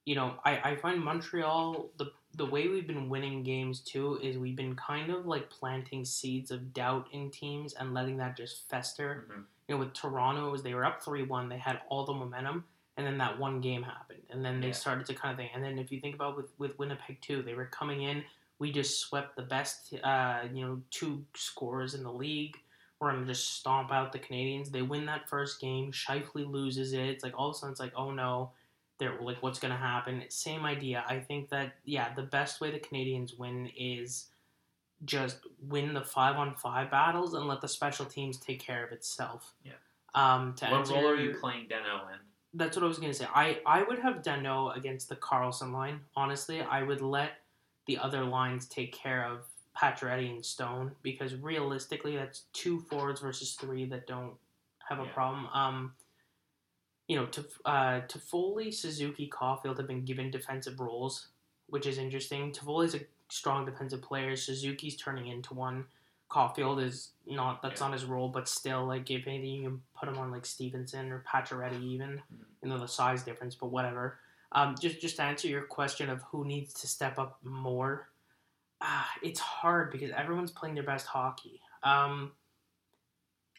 you 0.05 0.17
know, 0.17 0.41
I, 0.45 0.73
I 0.73 0.77
find 0.77 1.01
Montreal 1.01 1.91
the 1.97 2.11
the 2.35 2.47
way 2.47 2.69
we've 2.69 2.87
been 2.87 3.09
winning 3.09 3.43
games 3.43 3.81
too 3.81 4.19
is 4.23 4.39
we've 4.39 4.57
been 4.57 4.77
kind 4.77 5.11
of 5.11 5.27
like 5.27 5.51
planting 5.51 6.05
seeds 6.05 6.51
of 6.51 6.73
doubt 6.73 7.09
in 7.13 7.31
teams 7.31 7.75
and 7.75 7.93
letting 7.93 8.17
that 8.19 8.37
just 8.37 8.69
fester. 8.69 9.27
Mhm. 9.31 9.45
You 9.69 9.75
know, 9.75 9.79
with 9.79 9.93
Toronto, 9.95 10.49
it 10.49 10.51
was 10.53 10.63
they 10.63 10.75
were 10.75 10.85
up 10.85 11.03
three 11.03 11.23
one, 11.23 11.49
they 11.49 11.59
had 11.59 11.83
all 11.89 12.05
the 12.05 12.13
momentum, 12.15 12.65
and 12.97 13.07
then 13.07 13.19
that 13.19 13.39
one 13.39 13.61
game 13.61 13.83
happened, 13.83 14.23
and 14.31 14.45
then 14.45 14.61
they 14.61 14.69
Yeah. 14.69 14.73
started 14.75 15.07
to 15.07 15.15
kind 15.15 15.33
of 15.33 15.39
thing. 15.39 15.51
And 15.55 15.63
then 15.63 15.79
if 15.79 15.91
you 15.91 16.01
think 16.01 16.15
about 16.15 16.37
with 16.37 16.53
with 16.59 16.79
Winnipeg 16.79 17.21
too, 17.21 17.43
they 17.43 17.55
were 17.55 17.67
coming 17.67 18.03
in. 18.03 18.25
We 18.59 18.71
just 18.73 19.01
swept 19.01 19.37
the 19.37 19.43
best, 19.43 19.95
uh, 19.95 20.47
you 20.53 20.67
know, 20.67 20.83
two 20.91 21.25
scorers 21.35 21.95
in 21.95 22.03
the 22.03 22.13
league. 22.13 22.57
We're 22.99 23.13
gonna 23.13 23.25
just 23.27 23.55
stomp 23.55 23.91
out 23.91 24.13
the 24.13 24.19
Canadiens. 24.19 24.71
They 24.71 24.83
win 24.83 25.07
that 25.07 25.29
first 25.29 25.61
game. 25.61 25.91
Scheifele 25.93 26.47
loses 26.47 26.93
it. 26.93 27.09
It's 27.09 27.25
like 27.25 27.33
all 27.39 27.49
of 27.49 27.57
a 27.57 27.59
sudden 27.59 27.73
it's 27.73 27.81
like, 27.81 27.95
oh 27.97 28.11
no, 28.13 28.53
they're 29.01 29.21
like, 29.21 29.43
what's 29.43 29.59
gonna 29.59 29.77
happen? 29.77 30.23
Same 30.29 30.65
idea. 30.65 31.03
I 31.09 31.19
think 31.19 31.49
that 31.49 31.73
yeah, 31.85 32.15
the 32.15 32.23
best 32.23 32.61
way 32.61 32.71
the 32.71 32.79
Canadiens 32.79 33.37
win 33.37 33.69
is 33.77 34.27
just 35.05 35.39
win 35.67 35.95
the 35.95 36.03
five 36.05 36.37
on 36.37 36.55
five 36.55 36.91
battles 36.91 37.35
and 37.35 37.49
let 37.49 37.61
the 37.63 37.69
special 37.69 38.05
teams 38.05 38.37
take 38.39 38.61
care 38.61 38.85
of 38.85 38.93
itself. 38.93 39.55
Yeah. 39.65 39.73
Um, 40.15 40.55
to 40.57 40.67
What 40.67 40.89
role 40.91 41.09
are 41.09 41.17
you 41.17 41.35
playing 41.41 41.67
Danault 41.67 42.13
in? 42.13 42.19
That's 42.55 42.77
what 42.77 42.85
I 42.85 42.89
was 42.89 42.99
gonna 42.99 43.15
say. 43.15 43.27
I 43.35 43.61
I 43.67 43.83
would 43.83 43.99
have 43.99 44.23
Danault 44.23 44.77
against 44.77 45.09
the 45.09 45.17
Karlsson 45.17 45.73
line. 45.73 46.01
Honestly, 46.15 46.61
I 46.63 46.83
would 46.83 47.01
let 47.01 47.33
the 47.87 47.99
other 47.99 48.25
lines 48.25 48.67
take 48.67 48.93
care 48.93 49.25
of 49.27 49.47
Pacioretty 49.77 50.31
and 50.31 50.45
Stone 50.45 50.93
because 51.03 51.35
realistically, 51.37 52.17
that's 52.17 52.43
two 52.53 52.81
forwards 52.81 53.21
versus 53.21 53.55
three 53.55 53.87
that 53.87 54.07
don't 54.07 54.35
have 54.89 54.99
a 54.99 55.05
Yeah. 55.05 55.13
problem. 55.13 55.47
Um, 55.47 55.95
you 57.11 57.17
know, 57.17 57.27
to 57.27 57.45
uh, 57.65 58.01
Toffoli, 58.07 58.73
Suzuki, 58.73 59.29
Caufield 59.29 59.77
have 59.79 59.89
been 59.89 60.05
given 60.05 60.31
defensive 60.31 60.79
roles, 60.79 61.27
which 61.67 61.85
is 61.85 61.99
interesting. 61.99 62.53
Toffoli's 62.53 62.95
a 62.95 63.01
strong 63.29 63.65
defensive 63.67 64.01
player. 64.01 64.37
Suzuki's 64.37 64.95
turning 64.97 65.27
into 65.27 65.53
one. 65.53 65.87
Caufield 66.31 66.81
is 66.81 67.11
not. 67.27 67.63
That's 67.63 67.81
Yeah. 67.81 67.89
not 67.89 67.95
his 67.95 68.05
role, 68.05 68.29
but 68.29 68.47
still, 68.47 68.85
like 68.87 69.11
if 69.11 69.27
anything, 69.27 69.51
you 69.51 69.63
can 69.65 69.83
put 69.99 70.09
him 70.09 70.19
on 70.19 70.31
like 70.31 70.47
Stephenson 70.47 71.11
or 71.11 71.25
Pacioretty 71.29 71.83
even. 71.83 72.23
Mhm. 72.33 72.45
You 72.63 72.69
know 72.69 72.79
the 72.79 72.87
size 72.87 73.25
difference, 73.25 73.57
but 73.57 73.71
whatever. 73.73 74.21
Um, 74.53 74.77
just 74.81 75.01
just 75.01 75.17
to 75.17 75.23
answer 75.25 75.49
your 75.49 75.63
question 75.63 76.11
of 76.11 76.23
who 76.23 76.45
needs 76.45 76.73
to 76.75 76.87
step 76.87 77.19
up 77.19 77.43
more, 77.43 78.09
ah, 78.81 79.13
it's 79.21 79.41
hard 79.41 79.91
because 79.91 80.13
everyone's 80.13 80.53
playing 80.53 80.77
their 80.77 80.85
best 80.85 81.09
hockey. 81.09 81.61
Um, 81.83 82.31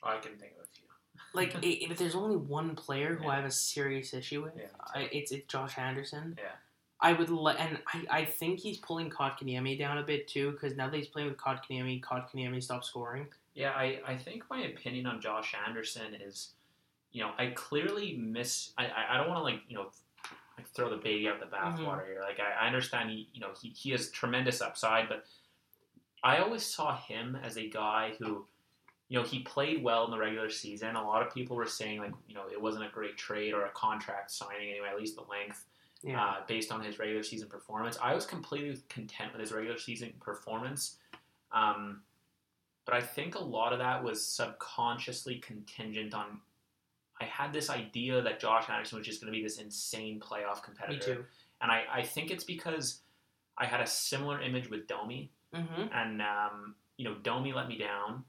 I 0.01 0.19
can 0.19 0.37
think 0.37 0.53
of 0.53 0.63
a 0.63 0.67
few. 0.67 0.85
Like 1.33 1.55
if 1.61 1.97
there's 1.97 2.15
only 2.15 2.37
one 2.37 2.75
player 2.75 3.15
who 3.15 3.25
Yeah. 3.25 3.29
I 3.29 3.35
have 3.35 3.45
a 3.45 3.51
serious 3.51 4.13
issue 4.13 4.43
with, 4.43 4.53
Yeah, 4.57 4.65
I, 4.93 5.09
it's 5.11 5.31
it's 5.31 5.47
Josh 5.47 5.77
Anderson. 5.77 6.37
Yeah. 6.37 6.51
I 7.03 7.13
would 7.13 7.31
let, 7.31 7.59
and 7.59 7.79
I, 7.91 8.19
I 8.19 8.25
think 8.25 8.59
he's 8.59 8.77
pulling 8.77 9.09
Kotkaniemi 9.09 9.77
down 9.79 9.97
a 9.97 10.03
bit 10.03 10.27
too, 10.27 10.51
because 10.51 10.77
now 10.77 10.87
that 10.87 10.95
he's 10.95 11.07
playing 11.07 11.29
with 11.29 11.37
Kotkaniemi, 11.37 11.99
Kotkaniemi 11.99 12.61
stopped 12.61 12.85
scoring. 12.85 13.25
Yeah, 13.55 13.71
I, 13.71 13.99
I 14.07 14.17
think 14.17 14.43
my 14.51 14.61
opinion 14.65 15.07
on 15.07 15.19
Josh 15.19 15.55
Anderson 15.67 16.15
is, 16.23 16.49
you 17.11 17.23
know, 17.23 17.31
I 17.39 17.47
clearly 17.47 18.15
miss. 18.17 18.71
I, 18.77 18.87
I, 19.09 19.17
don't 19.17 19.27
want 19.27 19.39
to 19.39 19.43
like 19.43 19.61
you 19.67 19.75
know, 19.75 19.87
like 20.57 20.67
throw 20.69 20.91
the 20.91 20.97
baby 20.97 21.27
out 21.27 21.39
the 21.39 21.47
mm-hmm. 21.47 21.83
bathwater 21.83 22.05
here. 22.05 22.21
Like 22.21 22.39
I, 22.39 22.65
I 22.65 22.67
understand 22.67 23.09
he 23.09 23.27
you 23.33 23.41
know 23.41 23.49
he, 23.59 23.69
he 23.69 23.91
has 23.91 24.09
tremendous 24.11 24.61
upside, 24.61 25.09
but 25.09 25.25
I 26.23 26.37
always 26.37 26.63
saw 26.63 26.97
him 26.97 27.37
as 27.43 27.57
a 27.57 27.67
guy 27.67 28.13
who, 28.19 28.45
you 29.11 29.19
know, 29.19 29.25
he 29.25 29.39
played 29.39 29.83
well 29.83 30.05
in 30.05 30.11
the 30.11 30.17
regular 30.17 30.49
season. 30.49 30.95
A 30.95 31.05
lot 31.05 31.21
of 31.21 31.33
people 31.33 31.57
were 31.57 31.65
saying 31.65 31.99
like 31.99 32.13
you 32.29 32.33
know 32.33 32.43
it 32.49 32.61
wasn't 32.61 32.85
a 32.85 32.89
great 32.89 33.17
trade 33.17 33.53
or 33.53 33.65
a 33.65 33.69
contract 33.71 34.31
signing 34.31 34.69
anyway, 34.69 34.87
at 34.89 34.97
least 34.97 35.17
the 35.17 35.23
length. 35.29 35.65
Yeah. 36.03 36.19
uh, 36.19 36.35
based 36.47 36.71
on 36.71 36.81
his 36.81 36.97
regular 36.97 37.21
season 37.21 37.47
performance. 37.47 37.95
I 38.01 38.15
was 38.15 38.25
completely 38.25 38.81
content 38.89 39.33
with 39.33 39.41
his 39.41 39.51
regular 39.51 39.77
season 39.77 40.13
performance. 40.19 40.95
Um, 41.51 42.01
but 42.85 42.95
I 42.95 43.01
think 43.01 43.35
a 43.35 43.43
lot 43.43 43.71
of 43.71 43.77
that 43.79 44.03
was 44.03 44.25
subconsciously 44.25 45.35
contingent 45.39 46.15
on. 46.15 46.39
I 47.21 47.25
had 47.25 47.53
this 47.53 47.69
idea 47.69 48.19
that 48.23 48.39
Josh 48.39 48.67
Anderson 48.67 48.97
was 48.97 49.05
just 49.05 49.21
going 49.21 49.31
to 49.31 49.37
be 49.37 49.43
this 49.43 49.59
insane 49.59 50.19
playoff 50.19 50.63
competitor. 50.63 51.11
Me 51.11 51.15
too. 51.17 51.25
And 51.61 51.71
I, 51.71 51.83
I 51.93 52.01
think 52.01 52.31
it's 52.31 52.45
because 52.45 53.01
I 53.59 53.65
had 53.65 53.81
a 53.81 53.85
similar 53.87 54.41
image 54.41 54.71
with 54.71 54.87
Domi. 54.87 55.29
Mm-hmm. 55.53 55.83
And, 55.93 56.21
um, 56.23 56.75
you 56.97 57.05
know, 57.05 57.15
Domi 57.21 57.53
let 57.53 57.67
me 57.67 57.77
down. 57.77 58.23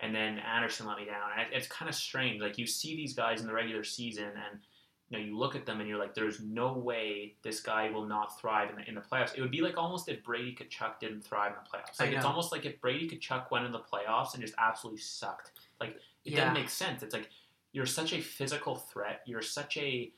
And 0.00 0.14
then 0.14 0.38
Anderson 0.38 0.86
let 0.86 0.98
me 0.98 1.04
down. 1.06 1.30
And 1.38 1.46
it's 1.52 1.66
kind 1.68 1.88
of 1.88 1.94
strange. 1.94 2.40
Like, 2.40 2.58
you 2.58 2.66
see 2.66 2.96
these 2.96 3.14
guys 3.14 3.40
in 3.40 3.46
the 3.46 3.52
regular 3.54 3.82
season 3.84 4.24
and 4.26 4.60
you 5.08 5.16
know, 5.18 5.24
you 5.24 5.38
look 5.38 5.54
at 5.54 5.64
them 5.66 5.78
and 5.80 5.88
you're 5.88 5.98
like, 5.98 6.14
there's 6.14 6.40
no 6.40 6.72
way 6.72 7.34
this 7.42 7.60
guy 7.60 7.88
will 7.90 8.06
not 8.06 8.40
thrive 8.40 8.70
in 8.70 8.76
the, 8.76 8.88
in 8.88 8.94
the 8.96 9.00
playoffs. 9.00 9.36
It 9.36 9.40
would 9.40 9.52
be 9.52 9.60
like 9.60 9.78
almost 9.78 10.08
if 10.08 10.22
Brady 10.24 10.52
Tkachuk 10.54 10.98
didn't 11.00 11.22
thrive 11.22 11.52
in 11.52 11.58
the 11.62 11.70
playoffs. 11.78 12.00
Like 12.00 12.12
it's 12.12 12.24
almost 12.24 12.50
like 12.50 12.66
if 12.66 12.80
Brady 12.80 13.08
Tkachuk 13.08 13.50
went 13.52 13.64
in 13.66 13.72
the 13.72 13.78
playoffs 13.78 14.34
and 14.34 14.42
just 14.42 14.54
absolutely 14.58 15.00
sucked. 15.00 15.52
Like 15.80 15.90
it 16.24 16.32
Yeah. 16.32 16.40
doesn't 16.40 16.54
make 16.54 16.68
sense. 16.68 17.02
It's 17.04 17.14
like 17.14 17.30
you're 17.72 17.86
such 17.86 18.12
a 18.12 18.20
physical 18.20 18.74
threat. 18.74 19.20
You're 19.26 19.42
such 19.42 19.76
a 19.76 20.10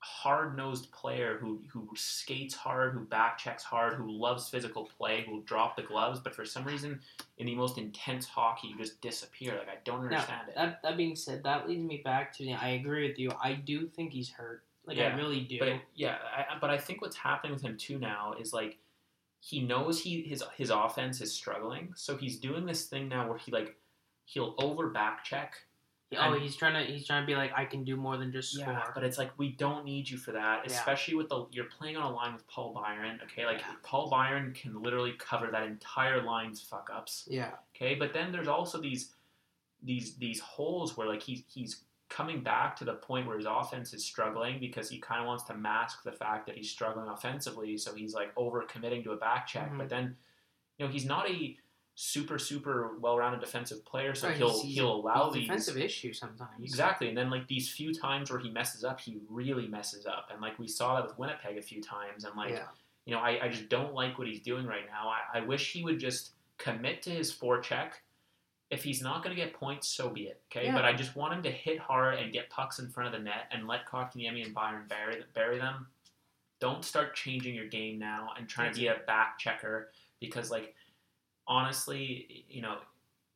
hard 0.00 0.56
nosed 0.56 0.90
player 0.92 1.38
who 1.40 1.60
who 1.68 1.88
skates 1.96 2.54
hard, 2.54 2.92
who 2.94 3.00
back 3.00 3.36
checks 3.38 3.64
hard, 3.64 3.94
who 3.94 4.10
loves 4.10 4.48
physical 4.48 4.84
play, 4.96 5.22
who 5.26 5.32
will 5.32 5.40
drop 5.42 5.76
the 5.76 5.82
gloves. 5.82 6.20
But 6.20 6.34
for 6.34 6.44
some 6.44 6.64
reason, 6.64 7.00
in 7.38 7.46
the 7.46 7.54
most 7.54 7.78
intense 7.78 8.26
hockey, 8.26 8.68
you 8.68 8.76
just 8.78 9.00
disappear. 9.00 9.54
Like 9.58 9.68
I 9.68 9.78
don't 9.84 10.00
Now, 10.08 10.16
understand 10.18 10.48
it. 10.48 10.54
that, 10.54 10.82
that 10.82 10.96
being 10.96 11.16
said, 11.16 11.42
that 11.44 11.68
leads 11.68 11.82
me 11.82 12.00
back 12.04 12.32
to 12.34 12.50
I 12.52 12.68
agree 12.70 13.08
with 13.08 13.18
you. 13.18 13.30
I 13.42 13.54
do 13.54 13.86
think 13.88 14.12
he's 14.12 14.30
hurt. 14.30 14.62
Like 14.86 14.96
Yeah, 14.96 15.12
I 15.12 15.16
really 15.16 15.40
do. 15.40 15.58
But 15.58 15.72
yeah, 15.94 16.16
I, 16.36 16.54
I- 16.54 16.58
but 16.60 16.70
I 16.70 16.78
think 16.78 17.02
what's 17.02 17.16
happening 17.16 17.52
with 17.52 17.62
him 17.62 17.76
too 17.76 17.98
now 17.98 18.34
is 18.40 18.52
like 18.52 18.78
he 19.40 19.60
knows 19.60 20.00
he 20.00 20.22
his 20.22 20.42
his 20.56 20.70
offense 20.70 21.20
is 21.20 21.32
struggling, 21.32 21.92
so 21.96 22.16
he's 22.16 22.38
doing 22.38 22.66
this 22.66 22.86
thing 22.86 23.08
now 23.08 23.28
where 23.28 23.38
he 23.38 23.50
like 23.52 23.76
he'll 24.24 24.54
over 24.58 24.88
back 24.90 25.24
check. 25.24 25.54
Oh, 26.16 26.32
he's 26.38 26.56
trying 26.56 26.74
to 26.74 26.90
he's 26.92 27.06
trying 27.06 27.22
to 27.22 27.26
be 27.26 27.34
like 27.36 27.52
I 27.56 27.64
can 27.64 27.84
do 27.84 27.96
more 27.96 28.16
than 28.16 28.32
just 28.32 28.52
score. 28.52 28.72
Yeah, 28.72 28.82
but 28.94 29.04
it's 29.04 29.18
like 29.18 29.30
we 29.38 29.50
don't 29.52 29.84
need 29.84 30.08
you 30.08 30.16
for 30.16 30.32
that, 30.32 30.62
Yeah. 30.64 30.72
especially 30.76 31.14
with 31.16 31.28
the 31.28 31.46
you're 31.52 31.66
playing 31.66 31.96
on 31.96 32.02
a 32.04 32.14
line 32.14 32.32
with 32.32 32.46
Paul 32.48 32.72
Byron. 32.72 33.20
Okay, 33.24 33.44
like 33.44 33.58
Yeah. 33.60 33.74
Paul 33.82 34.08
Byron 34.08 34.52
can 34.54 34.82
literally 34.82 35.12
cover 35.18 35.48
that 35.50 35.64
entire 35.64 36.22
line's 36.22 36.60
fuck 36.62 36.88
ups. 36.94 37.26
yeah. 37.30 37.52
Okay, 37.76 37.94
but 37.94 38.12
then 38.12 38.32
there's 38.32 38.48
also 38.48 38.80
these 38.80 39.14
these 39.82 40.16
these 40.16 40.40
holes 40.40 40.96
where 40.96 41.06
like 41.06 41.22
he's 41.22 41.42
he's 41.46 41.82
coming 42.08 42.42
back 42.42 42.74
to 42.74 42.84
the 42.86 42.94
point 42.94 43.26
where 43.26 43.36
his 43.36 43.44
offense 43.46 43.92
is 43.92 44.02
struggling 44.02 44.58
because 44.58 44.88
he 44.88 44.98
kind 44.98 45.20
of 45.20 45.26
wants 45.26 45.44
to 45.44 45.54
mask 45.54 46.02
the 46.04 46.10
fact 46.12 46.46
that 46.46 46.56
he's 46.56 46.70
struggling 46.70 47.06
offensively. 47.06 47.76
So 47.76 47.94
he's 47.94 48.14
like 48.14 48.32
over 48.34 48.62
committing 48.62 49.02
to 49.04 49.12
a 49.12 49.16
back 49.16 49.46
check. 49.46 49.70
Mhm. 49.70 49.76
But 49.76 49.90
then, 49.90 50.16
you 50.78 50.86
know, 50.86 50.90
he's 50.90 51.04
not 51.04 51.28
a 51.28 51.54
super 52.00 52.38
super 52.38 52.96
well 53.00 53.18
rounded 53.18 53.40
defensive 53.40 53.84
player, 53.84 54.14
so 54.14 54.28
Right, 54.28 54.36
he'll 54.36 54.62
he'll 54.62 54.94
allow 54.94 55.30
these 55.30 55.48
defensive 55.48 55.76
issue 55.76 56.12
sometimes. 56.12 56.62
Exactly, 56.62 57.08
and 57.08 57.18
then 57.18 57.28
like 57.28 57.48
these 57.48 57.68
few 57.68 57.92
times 57.92 58.30
where 58.30 58.38
he 58.38 58.50
messes 58.50 58.84
up, 58.84 59.00
he 59.00 59.18
really 59.28 59.66
messes 59.66 60.06
up, 60.06 60.28
and 60.30 60.40
like 60.40 60.60
we 60.60 60.68
saw 60.68 60.94
that 60.94 61.08
with 61.08 61.18
Winnipeg 61.18 61.58
a 61.58 61.62
few 61.62 61.82
times, 61.82 62.22
and 62.22 62.36
like 62.36 62.50
yeah. 62.50 62.66
you 63.04 63.12
know, 63.14 63.18
I, 63.20 63.46
I 63.46 63.48
just 63.48 63.68
don't 63.68 63.94
like 63.94 64.16
what 64.16 64.28
he's 64.28 64.38
doing 64.38 64.64
right 64.64 64.86
now. 64.86 65.08
I, 65.08 65.38
I 65.38 65.40
wish 65.44 65.72
he 65.72 65.82
would 65.82 65.98
just 65.98 66.34
commit 66.56 67.02
to 67.02 67.10
his 67.10 67.32
forecheck. 67.34 67.94
If 68.70 68.84
he's 68.84 69.02
not 69.02 69.24
going 69.24 69.34
to 69.34 69.42
get 69.42 69.54
points, 69.54 69.88
so 69.88 70.08
be 70.08 70.24
it. 70.24 70.40
Okay, 70.52 70.66
Yeah. 70.66 70.74
but 70.74 70.84
I 70.84 70.92
just 70.92 71.16
want 71.16 71.32
him 71.32 71.42
to 71.42 71.50
hit 71.50 71.80
hard 71.80 72.18
and 72.20 72.32
get 72.32 72.48
pucks 72.48 72.78
in 72.78 72.90
front 72.90 73.12
of 73.12 73.18
the 73.18 73.24
net 73.24 73.48
and 73.50 73.66
let 73.66 73.88
Kotkaniemi 73.88 74.44
and 74.44 74.54
Byron 74.54 74.84
bury, 74.88 75.24
bury 75.34 75.58
them. 75.58 75.86
Don't 76.60 76.84
start 76.84 77.16
changing 77.16 77.54
your 77.54 77.66
game 77.66 77.98
now 77.98 78.30
and 78.38 78.46
trying 78.46 78.72
to 78.72 78.78
be 78.78 78.86
a 78.88 78.98
back 79.06 79.38
checker 79.38 79.90
because, 80.20 80.50
like, 80.50 80.74
honestly, 81.48 82.44
you 82.48 82.62
know, 82.62 82.76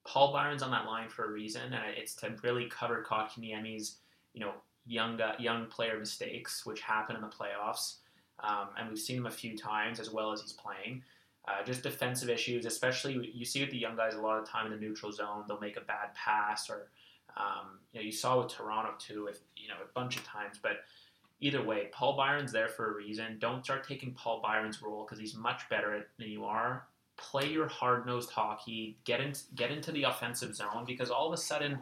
Paul 0.07 0.33
Byron's 0.33 0.63
on 0.63 0.71
that 0.71 0.87
line 0.87 1.09
for 1.09 1.25
a 1.25 1.31
reason, 1.31 1.73
and 1.73 1.83
it's 1.97 2.15
to 2.17 2.35
really 2.43 2.67
cover 2.67 3.05
Kotkaniemi's, 3.09 3.97
you 4.35 4.41
know, 4.41 4.53
young 4.87 5.21
uh, 5.21 5.35
young 5.39 5.67
player 5.67 5.99
mistakes, 5.99 6.67
which 6.67 6.81
happen 6.81 7.17
in 7.17 7.23
the 7.23 7.29
playoffs. 7.29 7.97
Um, 8.41 8.69
and 8.79 8.89
we've 8.89 8.99
seen 8.99 9.17
him 9.17 9.27
a 9.27 9.31
few 9.31 9.57
times 9.57 10.01
as 10.01 10.11
well 10.11 10.33
as 10.33 10.41
he's 10.41 10.53
playing. 10.53 11.03
Uh, 11.47 11.63
just 11.65 11.83
defensive 11.83 12.29
issues, 12.29 12.67
especially 12.67 13.31
you 13.35 13.45
see 13.45 13.61
with 13.61 13.71
the 13.71 13.79
young 13.79 13.97
guys 13.97 14.15
a 14.15 14.21
lot 14.21 14.39
of 14.39 14.49
time 14.49 14.67
in 14.67 14.73
the 14.73 14.79
neutral 14.79 15.11
zone, 15.11 15.45
they'll 15.49 15.61
make 15.61 15.77
a 15.77 15.81
bad 15.81 16.15
pass, 16.15 16.71
or 16.71 16.91
um, 17.37 17.79
you 17.93 18.01
know 18.01 18.05
you 18.05 18.13
saw 18.13 18.41
with 18.43 18.53
Toronto 18.53 18.93
too, 18.99 19.29
you 19.57 19.69
know 19.69 19.75
a 19.83 19.93
bunch 19.95 20.17
of 20.17 20.25
times. 20.25 20.59
But 20.61 20.85
either 21.41 21.63
way, 21.63 21.89
Paul 21.93 22.17
Byron's 22.17 22.53
there 22.53 22.69
for 22.69 22.93
a 22.93 22.95
reason. 22.95 23.39
Don't 23.39 23.65
start 23.65 23.87
taking 23.87 24.13
Paul 24.13 24.41
Byron's 24.41 24.83
role 24.83 25.05
because 25.05 25.19
he's 25.19 25.35
much 25.35 25.69
better 25.69 26.07
than 26.19 26.29
you 26.29 26.45
are. 26.45 26.87
Play 27.17 27.51
your 27.51 27.69
hard 27.69 28.07
nosed 28.07 28.31
hockey. 28.31 28.97
Get 29.05 29.21
in, 29.21 29.33
get 29.55 29.71
into 29.71 29.93
the 29.93 30.05
offensive 30.05 30.55
zone 30.55 30.85
because 30.87 31.11
all 31.11 31.27
of 31.27 31.33
a 31.33 31.37
sudden, 31.37 31.79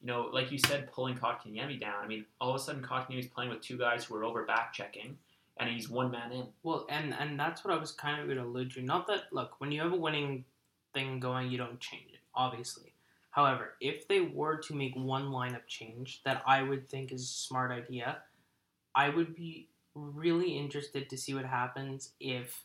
you 0.00 0.06
know, 0.06 0.28
like 0.32 0.52
you 0.52 0.58
said, 0.58 0.92
pulling 0.92 1.16
Kotkaniemi 1.16 1.80
down. 1.80 2.04
I 2.04 2.06
mean, 2.06 2.26
all 2.40 2.50
of 2.50 2.56
a 2.56 2.58
sudden, 2.58 2.82
Kotkaniemi's 2.82 3.26
playing 3.26 3.50
with 3.50 3.60
two 3.60 3.78
guys 3.78 4.04
who 4.04 4.14
are 4.16 4.24
over 4.24 4.44
back 4.44 4.72
checking, 4.72 5.16
and 5.58 5.70
he's 5.70 5.88
one 5.88 6.10
man 6.10 6.32
in. 6.32 6.46
Well, 6.62 6.86
and 6.88 7.14
and 7.18 7.38
that's 7.38 7.64
what 7.64 7.74
I 7.74 7.78
was 7.78 7.92
kind 7.92 8.20
of 8.20 8.26
going 8.26 8.38
to 8.38 8.44
allude 8.44 8.72
to. 8.72 8.82
Not 8.82 9.06
that 9.08 9.24
look, 9.32 9.60
when 9.60 9.72
you 9.72 9.80
have 9.80 9.92
a 9.92 9.96
winning 9.96 10.44
thing 10.92 11.18
going, 11.20 11.50
you 11.50 11.58
don't 11.58 11.80
change 11.80 12.10
it, 12.12 12.20
obviously. 12.34 12.92
However, 13.30 13.74
if 13.80 14.08
they 14.08 14.20
were 14.20 14.56
to 14.62 14.74
make 14.74 14.96
one 14.96 15.26
lineup 15.26 15.66
change 15.66 16.22
that 16.24 16.42
I 16.46 16.62
would 16.62 16.88
think 16.88 17.12
is 17.12 17.22
a 17.22 17.26
smart 17.26 17.70
idea, 17.70 18.18
I 18.94 19.10
would 19.10 19.34
be 19.34 19.68
really 19.94 20.56
interested 20.56 21.10
to 21.10 21.18
see 21.18 21.34
what 21.34 21.44
happens 21.44 22.12
if 22.18 22.64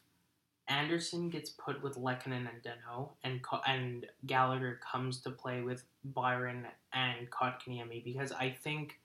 Anderson 0.68 1.30
gets 1.30 1.50
put 1.50 1.82
with 1.84 1.96
Lehkonen 1.98 2.48
and 2.48 2.64
Danault, 2.64 3.12
and 3.24 3.42
and 3.68 4.06
Gallagher 4.26 4.80
comes 4.92 5.22
to 5.22 5.32
play 5.32 5.62
with 5.62 5.84
Byron 6.04 6.68
and 6.94 7.30
Kotkaniemi 7.30 8.04
because 8.04 8.32
I 8.32 8.50
think 8.50 9.00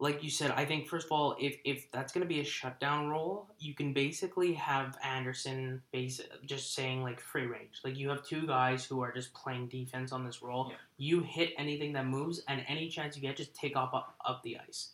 like 0.00 0.22
you 0.22 0.30
said, 0.30 0.52
I 0.52 0.64
think 0.64 0.86
first 0.86 1.06
of 1.06 1.12
all, 1.12 1.36
if 1.40 1.56
if 1.64 1.90
that's 1.90 2.12
going 2.12 2.22
to 2.22 2.28
be 2.28 2.40
a 2.40 2.44
shutdown 2.44 3.08
role, 3.08 3.48
you 3.58 3.74
can 3.74 3.92
basically 3.92 4.52
have 4.54 4.96
Anderson 5.02 5.82
base 5.92 6.20
just 6.46 6.74
saying 6.74 7.02
like 7.02 7.20
free 7.20 7.46
range. 7.46 7.80
Like 7.84 7.96
you 7.96 8.08
have 8.10 8.24
two 8.24 8.46
guys 8.46 8.84
who 8.84 9.00
are 9.00 9.12
just 9.12 9.32
playing 9.34 9.68
defense 9.68 10.12
on 10.12 10.24
this 10.24 10.42
role. 10.42 10.68
Yeah. 10.70 10.76
You 10.98 11.20
hit 11.22 11.52
anything 11.58 11.92
that 11.94 12.06
moves, 12.06 12.42
and 12.48 12.64
any 12.68 12.88
chance 12.88 13.16
you 13.16 13.22
get, 13.22 13.36
just 13.36 13.54
take 13.54 13.76
off 13.76 13.94
up, 13.94 14.14
up 14.24 14.42
the 14.42 14.58
ice. 14.58 14.90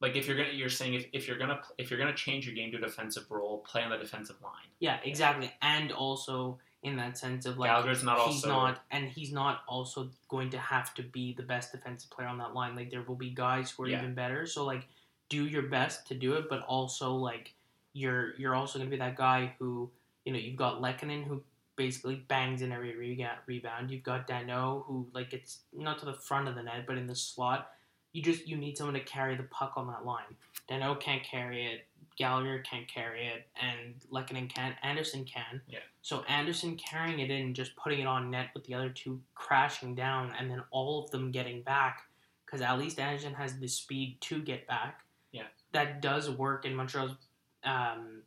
Like 0.00 0.14
if 0.16 0.26
you're 0.26 0.36
gonna, 0.36 0.52
you're 0.52 0.68
saying 0.68 0.94
if, 0.94 1.06
if 1.12 1.28
you're 1.28 1.38
gonna 1.38 1.60
if 1.78 1.90
you're 1.90 1.98
gonna 1.98 2.14
change 2.14 2.46
your 2.46 2.54
game 2.54 2.70
to 2.72 2.78
a 2.78 2.80
defensive 2.80 3.30
role, 3.30 3.58
play 3.58 3.82
on 3.82 3.90
the 3.90 3.96
defensive 3.96 4.36
line. 4.42 4.68
Yeah, 4.78 4.98
exactly. 5.04 5.50
And 5.62 5.90
also 5.92 6.58
in 6.82 6.96
that 6.96 7.16
sense 7.18 7.46
of 7.46 7.58
like 7.58 7.70
Gallagher's 7.70 8.04
not 8.04 8.18
he's 8.20 8.44
also 8.44 8.48
not, 8.48 8.84
and 8.90 9.08
he's 9.08 9.32
not 9.32 9.62
also 9.66 10.10
going 10.28 10.50
to 10.50 10.58
have 10.58 10.94
to 10.94 11.02
be 11.02 11.32
the 11.32 11.42
best 11.42 11.72
defensive 11.72 12.10
player 12.10 12.28
on 12.28 12.38
that 12.38 12.54
line. 12.54 12.76
Like 12.76 12.90
there 12.90 13.02
will 13.02 13.16
be 13.16 13.30
guys 13.30 13.70
who 13.70 13.84
are 13.84 13.88
Yeah. 13.88 13.98
even 13.98 14.14
better. 14.14 14.46
So 14.46 14.64
like, 14.64 14.86
do 15.28 15.46
your 15.46 15.62
best 15.62 16.06
to 16.08 16.14
do 16.14 16.34
it, 16.34 16.48
but 16.48 16.60
also 16.62 17.14
like 17.14 17.54
you're 17.92 18.34
you're 18.36 18.54
also 18.54 18.78
going 18.78 18.90
to 18.90 18.94
be 18.94 18.98
that 19.00 19.16
guy 19.16 19.54
who 19.58 19.90
you 20.24 20.32
know 20.32 20.38
you've 20.38 20.56
got 20.56 20.82
Lehkonen 20.82 21.24
who 21.24 21.42
basically 21.76 22.16
bangs 22.28 22.62
in 22.62 22.70
every 22.70 22.96
re- 22.96 23.28
rebound. 23.46 23.90
You've 23.90 24.02
got 24.02 24.28
Danault 24.28 24.84
who 24.86 25.08
like 25.12 25.30
gets 25.30 25.60
not 25.72 25.98
to 26.00 26.04
the 26.04 26.14
front 26.14 26.48
of 26.48 26.54
the 26.54 26.62
net, 26.62 26.84
but 26.86 26.98
in 26.98 27.06
the 27.06 27.16
slot. 27.16 27.70
You 28.16 28.22
just 28.22 28.48
you 28.48 28.56
need 28.56 28.78
someone 28.78 28.94
to 28.94 29.00
carry 29.00 29.36
the 29.36 29.42
puck 29.42 29.74
on 29.76 29.86
that 29.88 30.06
line. 30.06 30.36
Danault 30.70 31.00
can't 31.00 31.22
carry 31.22 31.66
it. 31.66 31.86
Gallagher 32.16 32.60
can't 32.60 32.88
carry 32.88 33.26
it, 33.26 33.46
and 33.60 33.94
Lehkonen 34.10 34.48
can. 34.48 34.74
Anderson 34.82 35.26
can. 35.26 35.60
Yeah. 35.68 35.80
So 36.00 36.22
Anderson 36.22 36.78
carrying 36.78 37.18
it 37.18 37.30
in, 37.30 37.52
just 37.52 37.76
putting 37.76 38.00
it 38.00 38.06
on 38.06 38.30
net 38.30 38.48
with 38.54 38.64
the 38.64 38.72
other 38.72 38.88
two 38.88 39.20
crashing 39.34 39.94
down, 39.94 40.32
and 40.38 40.50
then 40.50 40.62
all 40.70 41.04
of 41.04 41.10
them 41.10 41.30
getting 41.30 41.60
back, 41.60 42.04
because 42.46 42.62
at 42.62 42.78
least 42.78 42.98
Anderson 42.98 43.34
has 43.34 43.58
the 43.58 43.68
speed 43.68 44.16
to 44.22 44.40
get 44.40 44.66
back. 44.66 45.00
Yeah. 45.30 45.42
That 45.72 46.00
does 46.00 46.30
work 46.30 46.64
in 46.64 46.74
Montreal's, 46.74 47.16
um, 47.64 48.22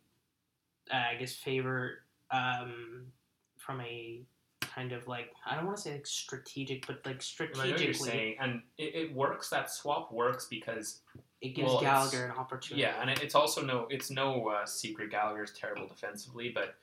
I 0.93 1.15
guess 1.15 1.33
favor, 1.33 2.03
um, 2.29 3.07
from 3.57 3.81
a 3.81 4.21
kind 4.73 4.91
of 4.91 5.07
like 5.07 5.31
I 5.45 5.55
don't 5.55 5.65
want 5.65 5.77
to 5.77 5.83
say 5.83 5.91
like 5.93 6.07
strategic, 6.07 6.87
but 6.87 6.97
like 7.05 7.07
I 7.07 7.13
know 7.13 7.19
strategically, 7.19 7.71
what 7.71 7.81
you're 7.81 7.93
saying, 7.93 8.35
and 8.39 8.61
it, 8.77 8.95
it 8.95 9.15
works. 9.15 9.49
That 9.49 9.69
swap 9.71 10.11
works 10.11 10.47
because 10.49 10.99
it 11.41 11.49
gives 11.55 11.67
Well, 11.69 11.81
Gallagher 11.81 12.25
an 12.25 12.31
opportunity. 12.31 12.81
yeah, 12.81 13.01
and 13.01 13.09
it, 13.09 13.21
it's 13.21 13.35
also 13.35 13.61
no 13.63 13.87
it's 13.89 14.09
no 14.11 14.47
uh, 14.47 14.65
secret 14.65 15.11
Gallagher's 15.11 15.51
terrible 15.53 15.87
defensively, 15.87 16.51
but 16.53 16.75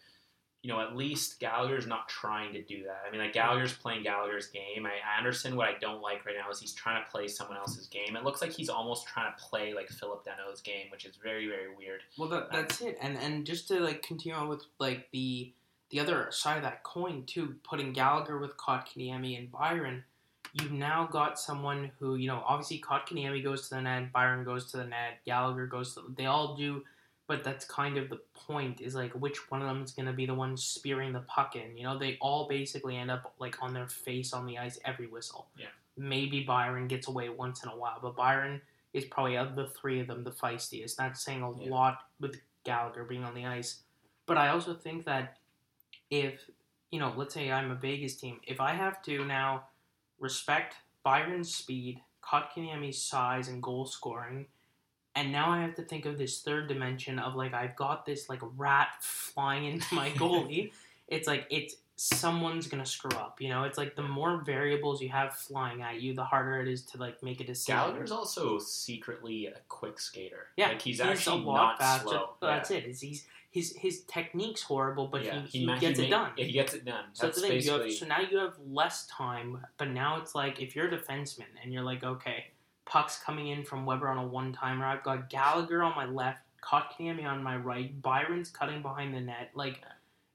you 0.62 0.72
know 0.72 0.80
at 0.80 0.96
least 0.96 1.38
Gallagher's 1.38 1.86
not 1.86 2.08
trying 2.08 2.52
to 2.54 2.62
do 2.62 2.82
that. 2.84 3.02
I 3.06 3.10
mean, 3.10 3.20
like 3.20 3.32
Gallagher's 3.32 3.72
playing 3.72 4.02
Gallagher's 4.02 4.48
game. 4.48 4.86
I, 4.86 5.18
Anderson, 5.18 5.54
what 5.54 5.68
I 5.68 5.74
don't 5.80 6.00
like 6.02 6.24
right 6.26 6.34
now 6.36 6.50
is 6.50 6.58
he's 6.58 6.72
trying 6.72 7.04
to 7.04 7.10
play 7.10 7.28
someone 7.28 7.56
else's 7.56 7.86
game. 7.86 8.16
It 8.16 8.24
looks 8.24 8.40
like 8.42 8.52
he's 8.52 8.68
almost 8.68 9.06
trying 9.06 9.32
to 9.32 9.42
play 9.44 9.74
like 9.74 9.88
Phillip 9.88 10.24
Danault's 10.24 10.62
game, 10.62 10.86
which 10.90 11.04
is 11.04 11.16
very 11.22 11.46
very 11.46 11.74
weird. 11.76 12.00
Well, 12.18 12.28
that, 12.30 12.50
that's 12.50 12.80
it, 12.80 12.98
and 13.00 13.16
and 13.18 13.44
just 13.46 13.68
to 13.68 13.78
like 13.80 14.02
continue 14.02 14.36
on 14.36 14.48
with 14.48 14.64
like 14.80 15.08
the 15.12 15.52
the 15.90 16.00
other 16.00 16.28
side 16.30 16.56
of 16.56 16.62
that 16.64 16.82
coin 16.82 17.24
too, 17.26 17.56
putting 17.62 17.92
Gallagher 17.92 18.38
with 18.38 18.56
Kotkaniemi 18.56 19.38
and 19.38 19.50
Byron, 19.50 20.04
you've 20.52 20.72
now 20.72 21.06
got 21.10 21.38
someone 21.38 21.90
who 21.98 22.16
you 22.16 22.26
know 22.28 22.42
obviously 22.46 22.80
Kotkaniemi 22.80 23.42
goes 23.42 23.68
to 23.68 23.76
the 23.76 23.82
net, 23.82 24.12
Byron 24.12 24.44
goes 24.44 24.70
to 24.72 24.78
the 24.78 24.84
net, 24.84 25.20
Gallagher 25.24 25.66
goes 25.66 25.94
to 25.94 26.02
they 26.16 26.26
all 26.26 26.56
do, 26.56 26.82
but 27.28 27.44
that's 27.44 27.64
kind 27.64 27.96
of 27.98 28.08
the 28.08 28.20
point 28.34 28.80
is 28.80 28.94
like 28.94 29.12
which 29.12 29.50
one 29.50 29.62
of 29.62 29.68
them 29.68 29.82
is 29.82 29.92
going 29.92 30.06
to 30.06 30.12
be 30.12 30.26
the 30.26 30.34
one 30.34 30.56
spearing 30.56 31.12
the 31.12 31.20
puck 31.20 31.56
in. 31.56 31.76
You 31.76 31.84
know, 31.84 31.98
they 31.98 32.16
all 32.20 32.48
basically 32.48 32.96
end 32.96 33.10
up 33.10 33.34
like 33.38 33.62
on 33.62 33.74
their 33.74 33.88
face 33.88 34.32
on 34.32 34.46
the 34.46 34.58
ice 34.58 34.78
every 34.84 35.06
whistle. 35.06 35.46
Yeah. 35.56 35.66
Maybe 35.96 36.42
Byron 36.42 36.88
gets 36.88 37.08
away 37.08 37.28
once 37.28 37.62
in 37.62 37.70
a 37.70 37.76
while, 37.76 37.98
but 38.02 38.16
Byron 38.16 38.60
is 38.92 39.04
probably 39.04 39.36
of 39.36 39.56
the 39.56 39.66
three 39.68 40.00
of 40.00 40.06
them 40.06 40.24
the 40.24 40.30
feistiest. 40.30 40.96
That's 40.96 41.22
saying 41.24 41.42
a 41.42 41.50
Yeah. 41.62 41.70
lot 41.70 41.98
with 42.20 42.40
Gallagher 42.64 43.04
being 43.04 43.24
on 43.24 43.34
the 43.34 43.46
ice. 43.46 43.82
But 44.26 44.36
I 44.38 44.48
also 44.48 44.74
think 44.74 45.04
that 45.06 45.38
if, 46.10 46.50
you 46.90 47.00
know, 47.00 47.12
let's 47.16 47.34
say 47.34 47.50
I'm 47.50 47.70
a 47.70 47.74
Vegas 47.74 48.16
team, 48.16 48.40
if 48.46 48.60
I 48.60 48.72
have 48.72 49.02
to 49.02 49.24
now 49.24 49.64
respect 50.18 50.76
Byron's 51.02 51.54
speed, 51.54 52.00
Kotkaniemi's 52.22 53.00
size 53.00 53.48
and 53.48 53.62
goal 53.62 53.86
scoring, 53.86 54.46
and 55.14 55.32
now 55.32 55.50
I 55.50 55.62
have 55.62 55.74
to 55.76 55.82
think 55.82 56.04
of 56.04 56.18
this 56.18 56.42
third 56.42 56.68
dimension 56.68 57.18
of 57.18 57.34
like 57.34 57.54
I've 57.54 57.74
got 57.74 58.04
this 58.04 58.28
like 58.28 58.40
rat 58.56 58.88
flying 59.00 59.64
into 59.64 59.94
my 59.94 60.10
goalie. 60.16 60.72
it's 61.08 61.26
like 61.26 61.46
it's 61.50 61.76
someone's 61.96 62.66
gonna 62.66 62.86
screw 62.86 63.16
up. 63.16 63.40
You 63.40 63.48
know, 63.48 63.64
it's 63.64 63.78
like 63.78 63.96
the 63.96 64.02
more 64.02 64.42
variables 64.44 65.00
you 65.00 65.08
have 65.08 65.34
flying 65.34 65.82
at 65.82 66.02
you, 66.02 66.14
the 66.14 66.24
harder 66.24 66.60
it 66.60 66.68
is 66.68 66.82
to 66.86 66.98
like 66.98 67.22
make 67.22 67.40
a 67.40 67.44
decision. 67.44 67.78
Gallagher's 67.78 68.12
also 68.12 68.58
secretly 68.58 69.46
a 69.46 69.54
quick 69.68 69.98
skater. 69.98 70.48
Yeah, 70.56 70.68
like 70.68 70.82
he's, 70.82 71.00
a 71.00 71.06
actually 71.06 71.40
lot 71.40 71.54
not 71.54 71.78
faster. 71.78 72.08
slow. 72.08 72.28
That's 72.42 72.70
it. 72.70 72.84
Is 72.84 73.00
he's 73.00 73.26
his 73.56 73.74
his 73.74 74.00
technique's 74.02 74.60
horrible, 74.62 75.06
but 75.06 75.24
yeah, 75.24 75.40
he, 75.40 75.60
he, 75.60 75.66
ma- 75.66 75.78
gets 75.78 75.98
ma- 75.98 76.04
it 76.04 76.10
done. 76.10 76.30
Yeah, 76.36 76.44
he 76.44 76.52
gets 76.52 76.74
it 76.74 76.84
done. 76.84 77.04
So 77.14 77.26
That's 77.26 77.40
that's 77.40 77.48
the 77.48 77.54
thing. 77.54 77.62
You 77.64 77.70
have, 77.72 77.80
basically 77.80 77.96
so 77.96 78.06
now 78.06 78.20
you 78.20 78.36
have 78.36 78.54
less 78.68 79.06
time, 79.06 79.64
but 79.78 79.88
now 79.88 80.20
it's 80.20 80.34
like 80.34 80.60
if 80.60 80.76
you're 80.76 80.88
a 80.88 80.90
defenseman 80.90 81.46
and 81.62 81.72
you're 81.72 81.82
like, 81.82 82.04
okay, 82.04 82.48
puck's 82.84 83.18
coming 83.18 83.48
in 83.48 83.64
from 83.64 83.86
Weber 83.86 84.08
on 84.08 84.18
a 84.18 84.26
one 84.26 84.52
timer. 84.52 84.84
I've 84.84 85.02
got 85.02 85.30
Gallagher 85.30 85.82
on 85.82 85.96
my 85.96 86.04
left, 86.04 86.40
Kotkaniemi 86.62 87.24
on 87.24 87.42
my 87.42 87.56
right, 87.56 88.00
Byron's 88.02 88.50
cutting 88.50 88.82
behind 88.82 89.14
the 89.14 89.20
net. 89.22 89.52
Like 89.54 89.80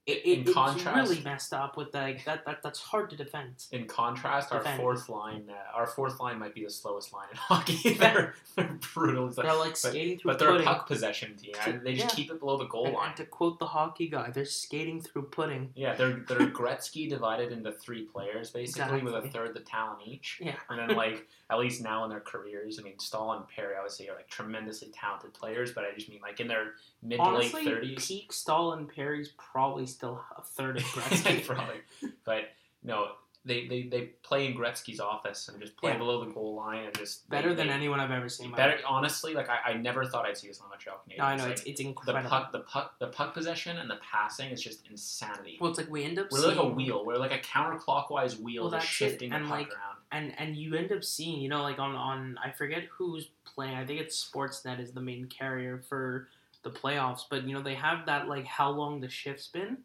It, 0.07 0.25
In 0.25 0.31
it, 0.39 0.41
it's 0.47 0.53
contrast- 0.53 1.09
really 1.11 1.23
messed 1.23 1.53
up 1.53 1.77
with 1.77 1.93
like 1.93 2.25
that, 2.25 2.43
that. 2.47 2.63
That's 2.63 2.79
hard 2.79 3.11
to 3.11 3.15
defend. 3.15 3.65
In 3.71 3.85
contrast, 3.85 4.51
our 4.51 4.63
fourth 4.77 5.09
line, 5.09 5.43
uh, 5.47 5.77
our 5.77 5.85
fourth 5.85 6.19
line 6.19 6.39
might 6.39 6.55
be 6.55 6.63
the 6.63 6.71
slowest 6.71 7.13
line 7.13 7.27
in 7.29 7.37
hockey. 7.37 7.93
they're, 7.93 8.33
they're 8.55 8.79
brutal. 8.95 9.29
They're 9.29 9.53
like 9.53 9.77
skating 9.77 10.17
through 10.17 10.31
but 10.31 10.39
they're 10.39 10.55
a 10.55 10.63
puck 10.63 10.87
possession 10.87 11.35
team. 11.37 11.53
They 11.83 11.93
just 11.93 12.05
Yeah. 12.09 12.15
keep 12.15 12.31
it 12.31 12.39
below 12.39 12.57
the 12.57 12.65
goal 12.65 12.85
and, 12.87 12.95
line. 12.95 13.07
and 13.09 13.17
to 13.17 13.25
quote 13.25 13.59
the 13.59 13.67
hockey 13.67 14.07
guy, 14.07 14.31
they're 14.31 14.43
skating 14.45 15.01
through 15.01 15.23
pudding. 15.27 15.69
Yeah, 15.75 15.93
they're 15.93 16.23
they're 16.27 16.39
Gretzky 16.47 17.07
divided 17.07 17.51
into 17.51 17.71
three 17.71 18.01
players 18.05 18.49
basically, 18.49 19.03
with 19.03 19.13
a 19.13 19.21
third 19.29 19.53
the 19.53 19.59
talent 19.59 19.99
each. 20.07 20.39
Yeah. 20.41 20.55
And 20.69 20.79
then 20.79 20.97
like 20.97 21.27
at 21.51 21.59
least 21.59 21.83
now 21.83 22.05
in 22.05 22.09
their 22.09 22.21
careers, 22.21 22.79
I 22.79 22.81
mean 22.81 22.97
Staal 22.97 23.33
and 23.33 23.47
Perry 23.47 23.75
obviously 23.77 24.09
are 24.09 24.15
like 24.15 24.29
tremendously 24.29 24.89
talented 24.93 25.33
players, 25.35 25.71
but 25.73 25.83
I 25.83 25.93
just 25.93 26.09
mean 26.09 26.21
like 26.23 26.39
in 26.39 26.47
their 26.47 26.71
mid 27.03 27.19
to 27.19 27.29
late 27.37 27.51
thirties. 27.51 28.07
peak 28.07 28.33
Staal 28.33 28.73
and 28.73 28.89
Perry's 28.89 29.29
probably 29.37 29.85
still 29.93 30.21
a 30.37 30.41
third 30.41 30.77
of 30.77 30.83
Gretzky. 30.83 31.45
Probably. 31.47 31.77
But 32.25 32.45
no, 32.83 33.09
they, 33.43 33.65
they, 33.67 33.83
they 33.83 34.01
play 34.21 34.45
in 34.45 34.55
Gretzky's 34.55 34.99
office 34.99 35.47
and 35.47 35.59
just 35.59 35.75
play 35.75 35.91
Yeah. 35.93 35.97
below 35.97 36.23
the 36.23 36.31
goal 36.31 36.53
line 36.55 36.85
and 36.85 36.95
just 36.95 37.27
Better 37.29 37.49
they- 37.49 37.55
than 37.55 37.67
they- 37.67 37.73
anyone 37.73 37.99
I've 37.99 38.11
ever 38.11 38.29
seen. 38.29 38.51
Better 38.51 38.73
life. 38.75 38.83
honestly, 38.87 39.33
like 39.33 39.49
I, 39.49 39.71
I 39.71 39.73
never 39.73 40.05
thought 40.05 40.25
I'd 40.25 40.37
see 40.37 40.47
this 40.47 40.61
on 40.61 40.69
Montreal 40.69 40.97
Canadiens. 41.07 41.17
No, 41.17 41.23
I 41.25 41.35
know 41.35 41.43
Like, 41.45 41.51
it's 41.53 41.63
it's 41.63 41.79
the 41.81 41.93
puck 42.27 42.51
the 42.51 42.59
puck 42.59 42.99
the 42.99 43.07
puck 43.07 43.33
possession 43.33 43.77
and 43.77 43.89
the 43.89 43.97
passing 44.11 44.51
is 44.51 44.61
just 44.61 44.87
insanity. 44.89 45.57
Well, 45.59 45.71
it's 45.71 45.79
like 45.79 45.89
we 45.89 46.03
end 46.03 46.19
up 46.19 46.27
We're 46.31 46.47
like 46.47 46.57
a 46.57 46.67
wheel. 46.67 47.03
We're 47.03 47.17
like 47.17 47.31
a 47.33 47.39
counterclockwise 47.39 48.39
wheel 48.39 48.63
Well, 48.63 48.71
just 48.71 48.83
that's 48.83 49.01
it, 49.01 49.09
shifting 49.11 49.29
the 49.31 49.37
and, 49.37 49.45
puck 49.47 49.57
like, 49.57 49.67
around. 49.69 49.97
and 50.11 50.33
and 50.39 50.55
you 50.55 50.75
end 50.75 50.91
up 50.91 51.03
seeing, 51.03 51.41
you 51.41 51.49
know, 51.49 51.63
like 51.63 51.79
on 51.79 51.95
on 51.95 52.37
I 52.43 52.51
forget 52.51 52.83
who's 52.97 53.29
playing. 53.43 53.75
I 53.75 53.85
think 53.85 54.01
it's 54.01 54.23
Sportsnet 54.23 54.79
is 54.79 54.91
the 54.91 55.01
main 55.01 55.25
carrier 55.25 55.79
for 55.89 56.27
the 56.63 56.69
playoffs, 56.71 57.21
but 57.29 57.43
you 57.47 57.53
know 57.53 57.61
they 57.61 57.75
have 57.75 58.05
that 58.05 58.27
like 58.27 58.45
how 58.45 58.69
long 58.71 58.99
the 59.01 59.09
shift's 59.09 59.47
been. 59.47 59.79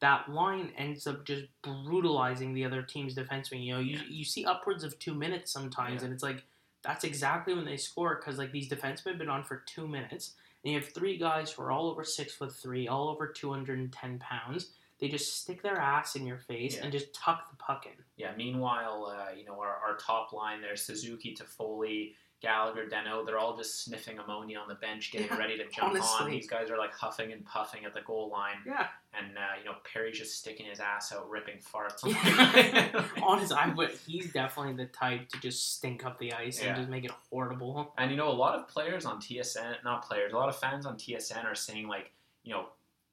That 0.00 0.30
line 0.30 0.72
ends 0.78 1.06
up 1.06 1.26
just 1.26 1.44
brutalizing 1.62 2.54
the 2.54 2.64
other 2.64 2.82
team's 2.82 3.14
defenseman. 3.14 3.64
You 3.64 3.74
know, 3.74 3.80
you 3.80 3.98
you 4.08 4.24
see 4.24 4.44
upwards 4.44 4.84
of 4.84 4.98
two 4.98 5.14
minutes 5.14 5.52
sometimes, 5.52 6.00
Yeah. 6.00 6.06
and 6.06 6.14
it's 6.14 6.22
like 6.22 6.44
that's 6.82 7.04
exactly 7.04 7.52
when 7.54 7.64
they 7.66 7.76
score 7.76 8.16
because 8.16 8.38
like 8.38 8.52
these 8.52 8.68
defensemen 8.68 9.08
have 9.08 9.18
been 9.18 9.28
on 9.28 9.44
for 9.44 9.62
two 9.66 9.86
minutes, 9.86 10.34
and 10.64 10.72
you 10.72 10.80
have 10.80 10.88
three 10.88 11.18
guys 11.18 11.50
who 11.52 11.62
are 11.62 11.70
all 11.70 11.90
over 11.90 12.04
six 12.04 12.32
foot 12.34 12.52
three, 12.54 12.88
all 12.88 13.08
over 13.08 13.26
two 13.26 13.52
hundred 13.52 13.78
and 13.78 13.92
ten 13.92 14.18
pounds. 14.18 14.70
They 15.00 15.08
just 15.08 15.40
stick 15.42 15.62
their 15.62 15.78
ass 15.78 16.14
in 16.14 16.26
your 16.26 16.36
face 16.38 16.76
Yeah. 16.76 16.82
and 16.84 16.92
just 16.92 17.14
tuck 17.14 17.50
the 17.50 17.56
puck 17.56 17.86
in. 17.86 17.92
Yeah. 18.16 18.32
Meanwhile, 18.36 19.06
uh, 19.06 19.34
you 19.34 19.44
know 19.44 19.58
our, 19.60 19.76
our 19.86 19.96
top 19.96 20.32
line 20.32 20.60
there, 20.60 20.76
Suzuki, 20.76 21.34
Toffoli, 21.34 22.14
Gallagher, 22.40 22.86
Danault, 22.86 23.26
they're 23.26 23.38
all 23.38 23.56
just 23.56 23.84
sniffing 23.84 24.18
ammonia 24.18 24.58
on 24.58 24.66
the 24.68 24.74
bench, 24.76 25.12
getting 25.12 25.26
Yeah, 25.28 25.36
ready 25.36 25.58
to 25.58 25.64
jump 25.68 25.94
on. 26.02 26.30
These 26.30 26.46
guys 26.48 26.70
are 26.70 26.78
like 26.78 26.92
huffing 26.92 27.32
and 27.32 27.44
puffing 27.44 27.84
at 27.84 27.92
the 27.92 28.00
goal 28.00 28.30
line, 28.30 28.56
Yeah. 28.66 28.86
and 29.12 29.36
uh, 29.36 29.40
you 29.58 29.66
know 29.66 29.74
Perry's 29.92 30.18
just 30.18 30.38
sticking 30.38 30.64
his 30.66 30.80
ass 30.80 31.12
out, 31.12 31.28
ripping 31.28 31.58
farts. 31.58 32.02
Honest, 33.22 33.52
I 33.52 33.68
would. 33.74 33.90
He's 34.06 34.32
definitely 34.32 34.72
the 34.82 34.86
type 34.90 35.28
to 35.30 35.40
just 35.40 35.76
stink 35.76 36.04
up 36.06 36.18
the 36.18 36.32
ice 36.32 36.60
Yeah. 36.62 36.68
and 36.68 36.76
just 36.78 36.88
make 36.88 37.04
it 37.04 37.12
horrible. 37.30 37.92
And 37.98 38.10
you 38.10 38.16
know, 38.16 38.28
a 38.28 38.32
lot 38.32 38.58
of 38.58 38.68
players 38.68 39.04
on 39.04 39.20
TSN, 39.20 39.84
not 39.84 40.04
players, 40.06 40.32
a 40.32 40.36
lot 40.36 40.48
of 40.48 40.56
fans 40.56 40.86
on 40.86 40.96
TSN 40.96 41.44
are 41.44 41.54
saying 41.54 41.88
like, 41.88 42.10
you 42.42 42.52
know, 42.54 42.66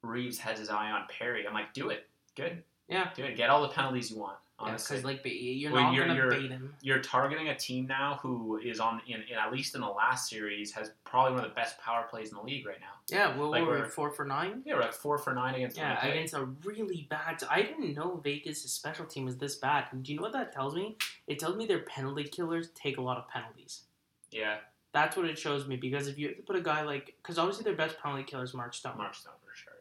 Reaves 0.04 0.38
has 0.40 0.60
his 0.60 0.70
eye 0.70 0.92
on 0.92 1.02
Perry. 1.10 1.46
I'm 1.46 1.54
like, 1.54 1.74
do 1.74 1.90
it, 1.90 2.08
good, 2.36 2.64
Yeah, 2.88 3.10
do 3.16 3.24
it, 3.24 3.36
get 3.36 3.50
all 3.50 3.62
the 3.62 3.68
penalties 3.70 4.10
you 4.12 4.20
want. 4.20 4.38
Yeah, 4.60 4.66
Honestly, 4.70 4.96
because 4.98 5.06
like 5.06 5.22
you're 5.24 5.72
Well, 5.72 5.84
not 5.84 5.94
you're- 5.94 6.08
gonna 6.08 6.20
you're- 6.20 6.40
bait 6.42 6.50
him. 6.50 6.76
you're 6.82 7.00
targeting 7.02 7.50
a 7.50 7.56
team 7.56 7.86
now 7.86 8.18
who 8.24 8.58
is 8.58 8.80
on, 8.80 9.02
in, 9.06 9.22
in 9.30 9.38
at 9.38 9.52
least 9.52 9.76
in 9.76 9.82
the 9.82 9.88
last 9.88 10.28
series, 10.30 10.72
has 10.72 10.92
probably 11.04 11.34
one 11.36 11.44
of 11.44 11.50
the 11.52 11.56
best 11.56 11.78
power 11.80 12.08
plays 12.10 12.30
in 12.32 12.38
the 12.38 12.42
league 12.42 12.66
right 12.66 12.80
now. 12.80 12.94
Yeah, 13.08 13.38
well, 13.38 13.52
like 13.52 13.62
were 13.62 13.74
we 13.74 13.78
we're- 13.82 13.90
four 13.90 14.10
for 14.10 14.26
nine? 14.26 14.64
Yeah, 14.66 14.74
we're 14.74 14.82
like 14.82 14.94
four 14.94 15.20
for 15.20 15.34
nine 15.36 15.54
against 15.54 15.78
Yeah, 15.78 15.90
Winnipeg. 15.90 16.12
against 16.12 16.34
a 16.34 16.46
really 16.66 17.06
bad. 17.08 17.44
I 17.50 17.62
didn't 17.62 17.94
know 17.94 18.16
Vegas' 18.24 18.64
special 18.74 19.06
team 19.06 19.26
was 19.26 19.38
this 19.38 19.56
bad. 19.58 19.86
And 19.92 20.04
do 20.04 20.12
you 20.12 20.18
know 20.18 20.24
what 20.24 20.34
that 20.34 20.52
tells 20.52 20.74
me? 20.76 20.98
It 21.28 21.38
tells 21.38 21.56
me 21.56 21.68
their 21.68 21.82
penalty 21.84 22.24
killers 22.24 22.70
take 22.72 22.98
a 22.98 23.02
lot 23.02 23.18
of 23.18 23.28
penalties. 23.30 23.84
Yeah, 24.32 24.58
That's 24.94 25.16
what 25.16 25.26
it 25.28 25.38
shows 25.38 25.68
me 25.68 25.76
because 25.76 26.08
if 26.08 26.18
you 26.18 26.30
have 26.30 26.38
to 26.38 26.42
put 26.44 26.56
a 26.56 26.62
guy 26.62 26.82
like, 26.82 27.14
because 27.22 27.38
obviously 27.38 27.64
their 27.64 27.76
best 27.76 28.00
penalty 28.00 28.24
killer 28.24 28.44
is 28.44 28.56
Mark 28.56 28.74
Stone. 28.74 28.98
Mark 28.98 29.14
Stone 29.14 29.34
for 29.46 29.56
sure. 29.56 29.74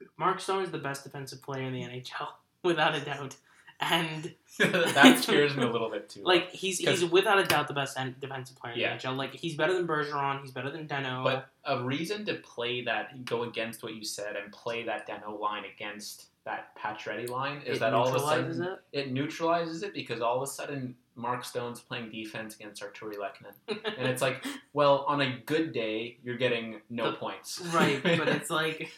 Yeah, 0.00 0.06
Mark 0.16 0.40
Stone 0.40 0.62
is 0.62 0.70
the 0.70 0.78
best 0.78 1.04
defensive 1.04 1.42
player 1.42 1.64
in 1.64 1.74
the 1.74 1.82
NHL, 1.82 2.28
without 2.62 2.94
a 2.94 3.00
doubt. 3.04 3.36
And 3.82 4.34
that 4.58 5.22
scares 5.22 5.56
me 5.56 5.64
a 5.64 5.66
little 5.70 5.90
bit 5.90 6.08
too. 6.10 6.22
like 6.22 6.50
he's 6.50 6.78
he's 6.78 7.04
without 7.04 7.38
a 7.38 7.44
doubt 7.44 7.68
the 7.68 7.74
best 7.74 7.98
en- 7.98 8.14
defensive 8.20 8.56
player 8.56 8.74
in 8.74 8.80
Yeah. 8.80 8.96
the 8.96 9.02
NHL. 9.08 9.16
Like 9.16 9.34
he's 9.34 9.54
better 9.56 9.72
than 9.74 9.86
Bergeron, 9.86 10.40
he's 10.42 10.50
better 10.52 10.70
than 10.70 10.86
Danault. 10.86 11.24
But 11.24 11.48
a 11.64 11.82
reason 11.82 12.24
to 12.26 12.34
play 12.34 12.82
that, 12.84 13.24
go 13.24 13.44
against 13.44 13.82
what 13.82 13.94
you 13.94 14.04
said, 14.04 14.36
and 14.36 14.52
play 14.52 14.84
that 14.84 15.08
Danault 15.08 15.40
line 15.40 15.64
against 15.74 16.26
that 16.44 16.76
Pacioretty 16.76 17.28
line 17.30 17.62
is 17.64 17.76
it 17.76 17.80
that 17.80 17.94
all 17.94 18.08
of 18.08 18.14
a 18.16 18.18
sudden 18.18 18.62
it. 18.62 18.78
it 18.92 19.12
neutralizes 19.12 19.82
it 19.84 19.94
because 19.94 20.20
all 20.20 20.36
of 20.38 20.42
a 20.42 20.46
sudden 20.46 20.96
Mark 21.14 21.44
Stone's 21.44 21.78
playing 21.80 22.10
defense 22.10 22.56
against 22.56 22.82
Artturi 22.82 23.14
Lehkonen, 23.16 23.78
and 23.98 24.08
it's 24.08 24.20
like, 24.22 24.44
well, 24.72 25.04
on 25.06 25.20
a 25.20 25.38
good 25.46 25.72
day 25.72 26.18
you're 26.24 26.36
getting 26.36 26.80
no 26.90 27.10
The- 27.12 27.16
points, 27.18 27.60
right, 27.72 28.02
but 28.02 28.28
it's 28.28 28.50
like 28.50 28.90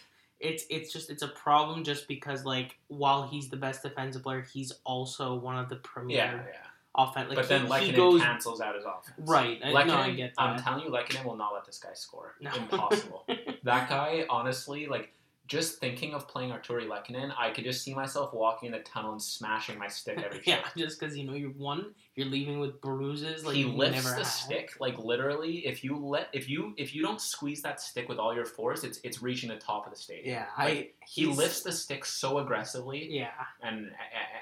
it's 0.44 0.64
it's 0.68 0.92
just 0.92 1.10
it's 1.10 1.22
a 1.22 1.28
problem 1.28 1.82
just 1.82 2.06
because 2.06 2.44
like 2.44 2.78
while 2.88 3.26
he's 3.26 3.48
the 3.48 3.56
best 3.56 3.82
defensive 3.82 4.22
player, 4.22 4.42
he's 4.52 4.72
also 4.84 5.34
one 5.34 5.56
of 5.56 5.68
the 5.68 5.76
premier 5.76 6.16
yeah, 6.16 6.34
yeah. 6.34 7.02
offense. 7.02 7.28
Like 7.28 7.36
but 7.36 7.48
then 7.48 7.62
he, 7.62 7.68
Lehkonen 7.68 7.80
he 7.80 7.92
goes 7.92 8.20
cancels 8.20 8.60
out 8.60 8.74
his 8.74 8.84
offense. 8.84 9.28
right. 9.28 9.58
I, 9.64 9.68
Lehkonen, 9.68 9.86
no, 9.86 9.96
I 9.96 10.10
get 10.12 10.34
I'm 10.38 10.58
telling 10.58 10.84
you, 10.84 10.90
Lehkonen 10.90 11.24
will 11.24 11.36
not 11.36 11.54
let 11.54 11.64
this 11.64 11.78
guy 11.78 11.94
score. 11.94 12.34
No. 12.40 12.54
Impossible. 12.54 13.24
that 13.64 13.88
guy, 13.88 14.26
honestly, 14.28 14.86
like 14.86 15.12
just 15.46 15.78
thinking 15.78 16.14
of 16.14 16.26
playing 16.28 16.50
Artturi 16.50 16.86
Lehkonen, 16.86 17.32
I 17.36 17.50
could 17.50 17.64
just 17.64 17.82
see 17.82 17.94
myself 17.94 18.32
walking 18.32 18.66
in 18.66 18.72
the 18.72 18.80
tunnel 18.80 19.12
and 19.12 19.22
smashing 19.22 19.78
my 19.78 19.88
stick 19.88 20.22
every 20.24 20.40
yeah, 20.46 20.62
shot. 20.62 20.72
just 20.76 21.00
because 21.00 21.16
you 21.16 21.24
know 21.24 21.34
you're 21.34 21.50
one, 21.50 21.94
you're 22.16 22.28
leaving 22.28 22.60
with 22.60 22.80
bruises. 22.80 23.44
Like 23.44 23.56
he 23.56 23.64
lifts 23.64 24.04
the 24.10 24.18
had. 24.18 24.26
stick 24.26 24.74
like 24.80 24.98
literally. 24.98 25.66
If 25.66 25.82
you 25.82 25.96
let, 25.96 26.28
if 26.32 26.48
you 26.48 26.72
if 26.76 26.94
you 26.94 27.02
don't 27.02 27.20
squeeze 27.20 27.60
that 27.62 27.80
stick 27.80 28.08
with 28.08 28.18
all 28.18 28.34
your 28.34 28.44
force, 28.44 28.84
it's 28.84 29.00
it's 29.02 29.20
reaching 29.22 29.48
the 29.48 29.56
top 29.56 29.86
of 29.86 29.92
the 29.92 29.98
stage. 29.98 30.22
Yeah, 30.24 30.46
Like, 30.58 30.68
I. 30.68 30.88
He 31.06 31.26
lifts 31.26 31.60
the 31.60 31.70
stick 31.72 32.02
so 32.06 32.38
aggressively, 32.38 33.08
Yeah, 33.10 33.28
and 33.62 33.90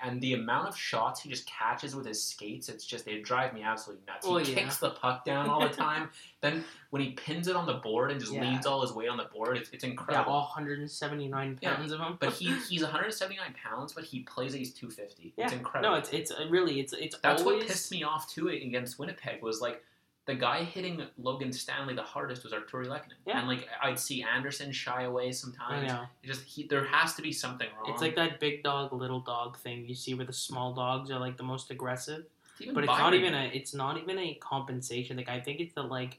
and 0.04 0.20
the 0.20 0.34
amount 0.34 0.68
of 0.68 0.76
shots 0.76 1.20
he 1.20 1.28
just 1.28 1.44
catches 1.46 1.96
with 1.96 2.06
his 2.06 2.22
skates, 2.22 2.68
it's 2.68 2.84
just 2.84 3.08
it 3.08 3.24
drives 3.24 3.52
me 3.52 3.62
absolutely 3.64 4.04
nuts. 4.06 4.24
Well, 4.26 4.38
he 4.38 4.52
yeah. 4.52 4.60
kicks 4.60 4.76
the 4.76 4.90
puck 4.90 5.24
down 5.24 5.48
all 5.50 5.60
the 5.60 5.74
time. 5.74 6.10
then 6.40 6.64
when 6.90 7.02
he 7.02 7.12
pins 7.12 7.48
it 7.48 7.56
on 7.56 7.66
the 7.66 7.74
board 7.74 8.10
and 8.12 8.20
just 8.20 8.32
Yeah. 8.32 8.42
leans 8.42 8.64
all 8.66 8.82
his 8.82 8.92
weight 8.92 9.08
on 9.08 9.16
the 9.16 9.24
board, 9.24 9.56
it's, 9.56 9.70
it's 9.70 9.82
incredible. 9.82 10.30
yeah, 10.30 10.32
all 10.32 10.42
179 10.54 11.58
Yeah, 11.62 11.74
pounds 11.74 11.90
of 11.92 12.00
him. 12.00 12.16
But 12.20 12.32
he 12.34 12.52
he's 12.68 12.82
179 12.82 13.54
pounds, 13.60 13.92
but 13.92 14.04
he 14.04 14.20
plays 14.20 14.52
like 14.52 14.60
he's 14.60 14.72
250. 14.74 15.32
yeah, 15.36 15.44
It's 15.44 15.52
incredible. 15.52 15.94
No, 15.94 15.98
it's 15.98 16.10
it's 16.10 16.32
really 16.48 16.78
it's 16.80 16.92
it's 16.92 17.16
That's 17.22 17.42
always 17.42 17.61
pissed 17.66 17.90
me 17.90 18.02
off 18.02 18.30
too 18.30 18.48
It 18.48 18.62
against 18.62 18.98
Winnipeg 18.98 19.42
was 19.42 19.60
like 19.60 19.82
the 20.26 20.34
guy 20.34 20.62
hitting 20.62 21.02
Logan 21.18 21.52
Stanley 21.52 21.94
the 21.94 22.02
hardest 22.02 22.44
was 22.44 22.52
Artturi 22.52 22.86
Lehkonen. 22.86 23.14
Yeah. 23.26 23.40
And 23.40 23.48
like 23.48 23.66
I'd 23.82 23.98
see 23.98 24.22
Anderson 24.22 24.70
shy 24.70 25.02
away 25.02 25.28
I 25.28 25.30
sometimes. 25.30 25.88
know. 25.88 26.04
It 26.22 26.26
just 26.26 26.44
he, 26.44 26.66
there 26.66 26.84
has 26.84 27.14
to 27.14 27.22
be 27.22 27.32
something 27.32 27.68
wrong. 27.76 27.92
It's 27.92 28.02
like 28.02 28.14
that 28.16 28.38
big 28.38 28.62
dog, 28.62 28.92
little 28.92 29.20
dog 29.20 29.58
thing 29.58 29.84
you 29.86 29.94
see 29.94 30.14
where 30.14 30.26
the 30.26 30.32
small 30.32 30.74
dogs 30.74 31.10
are 31.10 31.18
like 31.18 31.36
the 31.36 31.42
most 31.42 31.70
aggressive. 31.70 32.24
Even 32.60 32.74
But 32.74 32.84
it's 32.84 32.98
not 32.98 33.14
even 33.14 33.34
a 33.34 33.50
it's 33.52 33.74
not 33.74 33.98
even 33.98 34.18
a 34.18 34.34
compensation. 34.34 35.16
Like 35.16 35.28
I 35.28 35.40
think 35.40 35.58
it's 35.60 35.74
the 35.74 35.82
like 35.82 36.18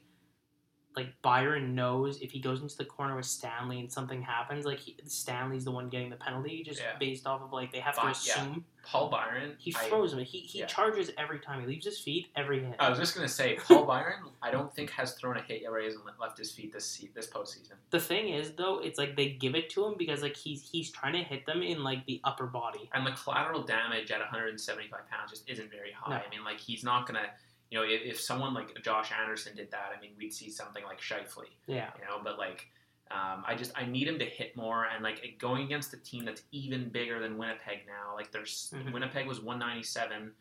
like 0.96 1.08
Byron 1.22 1.74
knows 1.74 2.20
if 2.20 2.30
he 2.30 2.38
goes 2.40 2.60
into 2.62 2.76
the 2.76 2.84
corner 2.84 3.16
with 3.16 3.26
Stanley 3.26 3.80
and 3.80 3.90
something 3.90 4.22
happens, 4.22 4.64
like 4.64 4.78
he, 4.78 4.96
Stanley's 5.06 5.64
the 5.64 5.72
one 5.72 5.88
getting 5.88 6.08
the 6.08 6.16
penalty, 6.16 6.62
just 6.64 6.80
Yeah. 6.80 6.96
based 7.00 7.26
off 7.26 7.42
of 7.42 7.52
like 7.52 7.72
they 7.72 7.80
have 7.80 7.96
Bi- 7.96 8.02
to 8.02 8.06
yeah. 8.08 8.12
assume 8.34 8.64
Paul 8.84 9.08
Byron. 9.10 9.56
he 9.58 9.74
I- 9.74 9.88
throws 9.88 10.12
him. 10.12 10.20
He 10.20 10.38
he 10.40 10.60
yeah. 10.60 10.66
charges 10.66 11.10
every 11.18 11.40
time. 11.40 11.60
He 11.60 11.66
leaves 11.66 11.84
his 11.84 11.98
feet 11.98 12.28
every 12.36 12.64
hit. 12.64 12.76
I 12.78 12.88
was 12.90 12.98
just 12.98 13.14
gonna 13.16 13.26
say 13.28 13.56
Paul 13.64 13.86
Byron. 13.86 14.22
I 14.40 14.50
don't 14.52 14.72
think 14.74 14.90
has 14.90 15.14
thrown 15.14 15.36
a 15.36 15.42
hit 15.42 15.62
yet 15.62 15.70
where 15.72 15.80
he 15.80 15.86
hasn't 15.86 16.04
left 16.20 16.38
his 16.38 16.52
feet 16.52 16.72
this 16.72 17.04
this 17.14 17.26
postseason. 17.28 17.72
the 17.90 17.98
thing 18.00 18.28
is 18.28 18.52
though, 18.52 18.78
it's 18.78 18.98
like 18.98 19.16
they 19.16 19.30
give 19.30 19.54
it 19.56 19.70
to 19.70 19.84
him 19.86 19.94
because 19.98 20.22
like 20.22 20.36
he's 20.36 20.62
he's 20.70 20.90
trying 20.90 21.14
to 21.14 21.22
hit 21.24 21.44
them 21.46 21.62
in 21.62 21.82
like 21.82 22.06
the 22.06 22.20
upper 22.24 22.46
body. 22.46 22.88
And 22.92 23.04
the 23.06 23.12
collateral 23.12 23.62
damage 23.62 24.10
at 24.12 24.20
175 24.20 25.08
pounds 25.10 25.30
just 25.30 25.48
isn't 25.48 25.70
very 25.70 25.90
high. 25.92 26.10
No. 26.10 26.16
I 26.24 26.28
mean, 26.30 26.44
like 26.44 26.60
he's 26.60 26.84
not 26.84 27.06
gonna. 27.06 27.26
You 27.70 27.78
know, 27.80 27.84
if, 27.84 28.02
if 28.04 28.20
someone 28.20 28.54
like 28.54 28.80
Josh 28.82 29.10
Anderson 29.12 29.56
did 29.56 29.70
that, 29.72 29.90
I 29.96 30.00
mean, 30.00 30.12
we'd 30.16 30.32
see 30.32 30.50
something 30.50 30.84
like 30.84 31.00
Scheifele. 31.00 31.44
Yeah. 31.66 31.90
you 31.98 32.04
know 32.06 32.20
but 32.22 32.38
like 32.38 32.66
um, 33.10 33.44
i 33.46 33.54
just 33.54 33.70
i 33.76 33.84
need 33.84 34.08
him 34.08 34.18
to 34.18 34.24
hit 34.24 34.56
more 34.56 34.86
and 34.86 35.02
like 35.04 35.36
going 35.38 35.62
against 35.64 35.92
a 35.92 35.98
team 35.98 36.24
that's 36.24 36.42
even 36.52 36.88
bigger 36.88 37.20
than 37.20 37.36
winnipeg 37.36 37.80
now 37.86 38.14
like 38.14 38.32
there's 38.32 38.72
Mhm. 38.74 38.92
winnipeg 38.94 39.26
was 39.26 39.40
197 39.42 40.32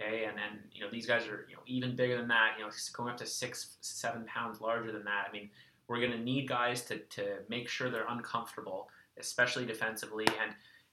okay 0.00 0.24
and 0.26 0.36
then 0.36 0.58
you 0.72 0.82
know 0.84 0.90
these 0.90 1.06
guys 1.06 1.26
are 1.26 1.46
you 1.48 1.56
know 1.56 1.62
even 1.66 1.96
bigger 1.96 2.16
than 2.18 2.28
that 2.28 2.52
you 2.58 2.64
know 2.64 2.70
going 2.92 3.08
up 3.10 3.16
to 3.16 3.26
six 3.26 3.76
seven 3.80 4.24
pounds 4.26 4.60
larger 4.60 4.92
than 4.92 5.04
that 5.04 5.26
i 5.28 5.32
mean 5.32 5.48
we're 5.88 5.98
going 5.98 6.12
to 6.12 6.18
need 6.20 6.46
guys 6.46 6.82
to, 6.82 6.98
to 7.16 7.38
make 7.48 7.68
sure 7.68 7.90
they're 7.90 8.06
uncomfortable 8.10 8.88
especially 9.18 9.64
defensively 9.66 10.26
and 10.42 10.52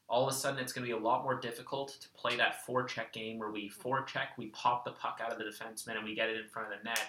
all 0.09 0.25
of 0.27 0.33
a 0.33 0.35
sudden 0.35 0.59
it's 0.59 0.71
going 0.71 0.87
to 0.87 0.93
be 0.93 0.97
a 0.97 1.03
lot 1.03 1.23
more 1.23 1.35
difficult 1.35 1.97
to 1.99 2.07
play 2.09 2.37
that 2.37 2.65
four 2.65 2.83
check 2.83 3.11
game 3.11 3.37
where 3.39 3.51
we 3.51 3.67
four 3.67 4.03
check 4.03 4.29
we 4.37 4.47
pop 4.47 4.85
the 4.85 4.91
puck 4.91 5.19
out 5.23 5.31
of 5.31 5.37
the 5.37 5.43
defenseman 5.43 5.95
and 5.97 6.03
we 6.05 6.15
get 6.15 6.29
it 6.29 6.37
in 6.37 6.47
front 6.47 6.71
of 6.71 6.77
the 6.77 6.83
net 6.83 6.99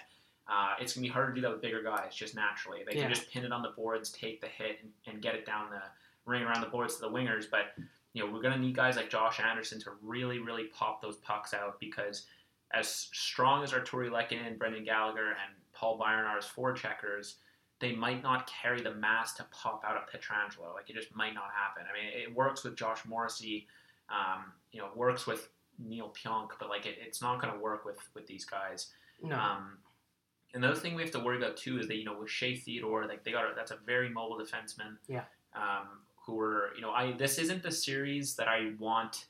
uh, 0.51 0.73
it's 0.79 0.93
gonna 0.93 1.03
be 1.05 1.09
harder 1.09 1.29
to 1.29 1.35
do 1.35 1.41
that 1.41 1.51
with 1.51 1.61
bigger 1.61 1.83
guys, 1.83 2.15
just 2.15 2.33
naturally. 2.33 2.83
They 2.83 2.95
Yeah. 2.95 3.03
can 3.03 3.13
just 3.13 3.29
pin 3.29 3.45
it 3.45 3.51
on 3.51 3.61
the 3.61 3.69
boards, 3.69 4.11
take 4.11 4.41
the 4.41 4.47
hit, 4.47 4.79
and, 4.81 4.91
and 5.05 5.21
get 5.21 5.35
it 5.35 5.45
down 5.45 5.69
the 5.69 5.81
ring 6.25 6.41
around 6.41 6.61
the 6.61 6.67
boards 6.69 6.95
to 6.95 7.01
the 7.01 7.09
wingers, 7.09 7.45
but 7.49 7.73
you 8.13 8.25
know 8.25 8.31
we're 8.31 8.41
going 8.41 8.55
to 8.55 8.59
need 8.59 8.75
guys 8.75 8.95
like 8.97 9.11
Josh 9.11 9.39
Anderson 9.39 9.79
to 9.81 9.91
really, 10.01 10.39
really 10.39 10.63
pop 10.65 11.03
those 11.03 11.17
pucks 11.17 11.53
out 11.53 11.79
because 11.79 12.25
as 12.71 12.87
strong 12.89 13.63
as 13.63 13.73
Artturi 13.73 14.09
Lehkonen, 14.09 14.57
Brendan 14.57 14.83
Gallagher, 14.83 15.27
and 15.29 15.53
Paul 15.71 15.99
Byron 15.99 16.25
are 16.25 16.39
as 16.39 16.45
four 16.47 16.73
forecheckers, 16.73 17.35
they 17.79 17.93
might 17.93 18.21
not 18.21 18.49
carry 18.49 18.81
the 18.81 18.93
mass 18.93 19.33
to 19.35 19.45
pop 19.51 19.83
out 19.85 19.95
a 19.95 20.17
Pietrangelo. 20.17 20.73
Like 20.73 20.89
it 20.89 20.95
just 20.95 21.15
might 21.15 21.33
not 21.33 21.49
happen. 21.55 21.83
I 21.89 21.93
mean, 21.97 22.23
it 22.23 22.35
works 22.35 22.63
with 22.63 22.75
Josh 22.75 22.99
Morrissey, 23.05 23.67
um, 24.09 24.51
you 24.71 24.79
know, 24.79 24.89
works 24.95 25.25
with 25.25 25.49
Neal 25.77 26.13
Pionk, 26.13 26.49
but 26.59 26.69
like 26.69 26.85
it, 26.85 26.97
it's 27.01 27.21
not 27.21 27.41
going 27.41 27.53
to 27.53 27.59
work 27.59 27.85
with 27.85 27.97
with 28.13 28.27
these 28.27 28.45
guys. 28.45 28.87
No. 29.23 29.35
Um, 29.37 29.77
another 30.53 30.75
thing 30.75 30.95
we 30.95 31.01
have 31.01 31.11
to 31.11 31.19
worry 31.19 31.37
about 31.37 31.57
too 31.57 31.79
is 31.79 31.87
that 31.87 31.95
you 31.95 32.05
know 32.05 32.17
with 32.19 32.29
Shea 32.29 32.55
Theodore, 32.55 33.05
like 33.07 33.23
they 33.23 33.31
got 33.31 33.55
that's 33.55 33.71
a 33.71 33.77
very 33.85 34.09
mobile 34.09 34.37
defenseman. 34.37 34.97
Yeah. 35.07 35.23
Um, 35.55 35.87
who 36.25 36.39
are 36.39 36.71
you 36.75 36.81
know 36.81 36.91
I 36.91 37.13
this 37.13 37.37
isn't 37.37 37.63
the 37.63 37.71
series 37.71 38.35
that 38.35 38.47
I 38.47 38.73
want. 38.77 39.25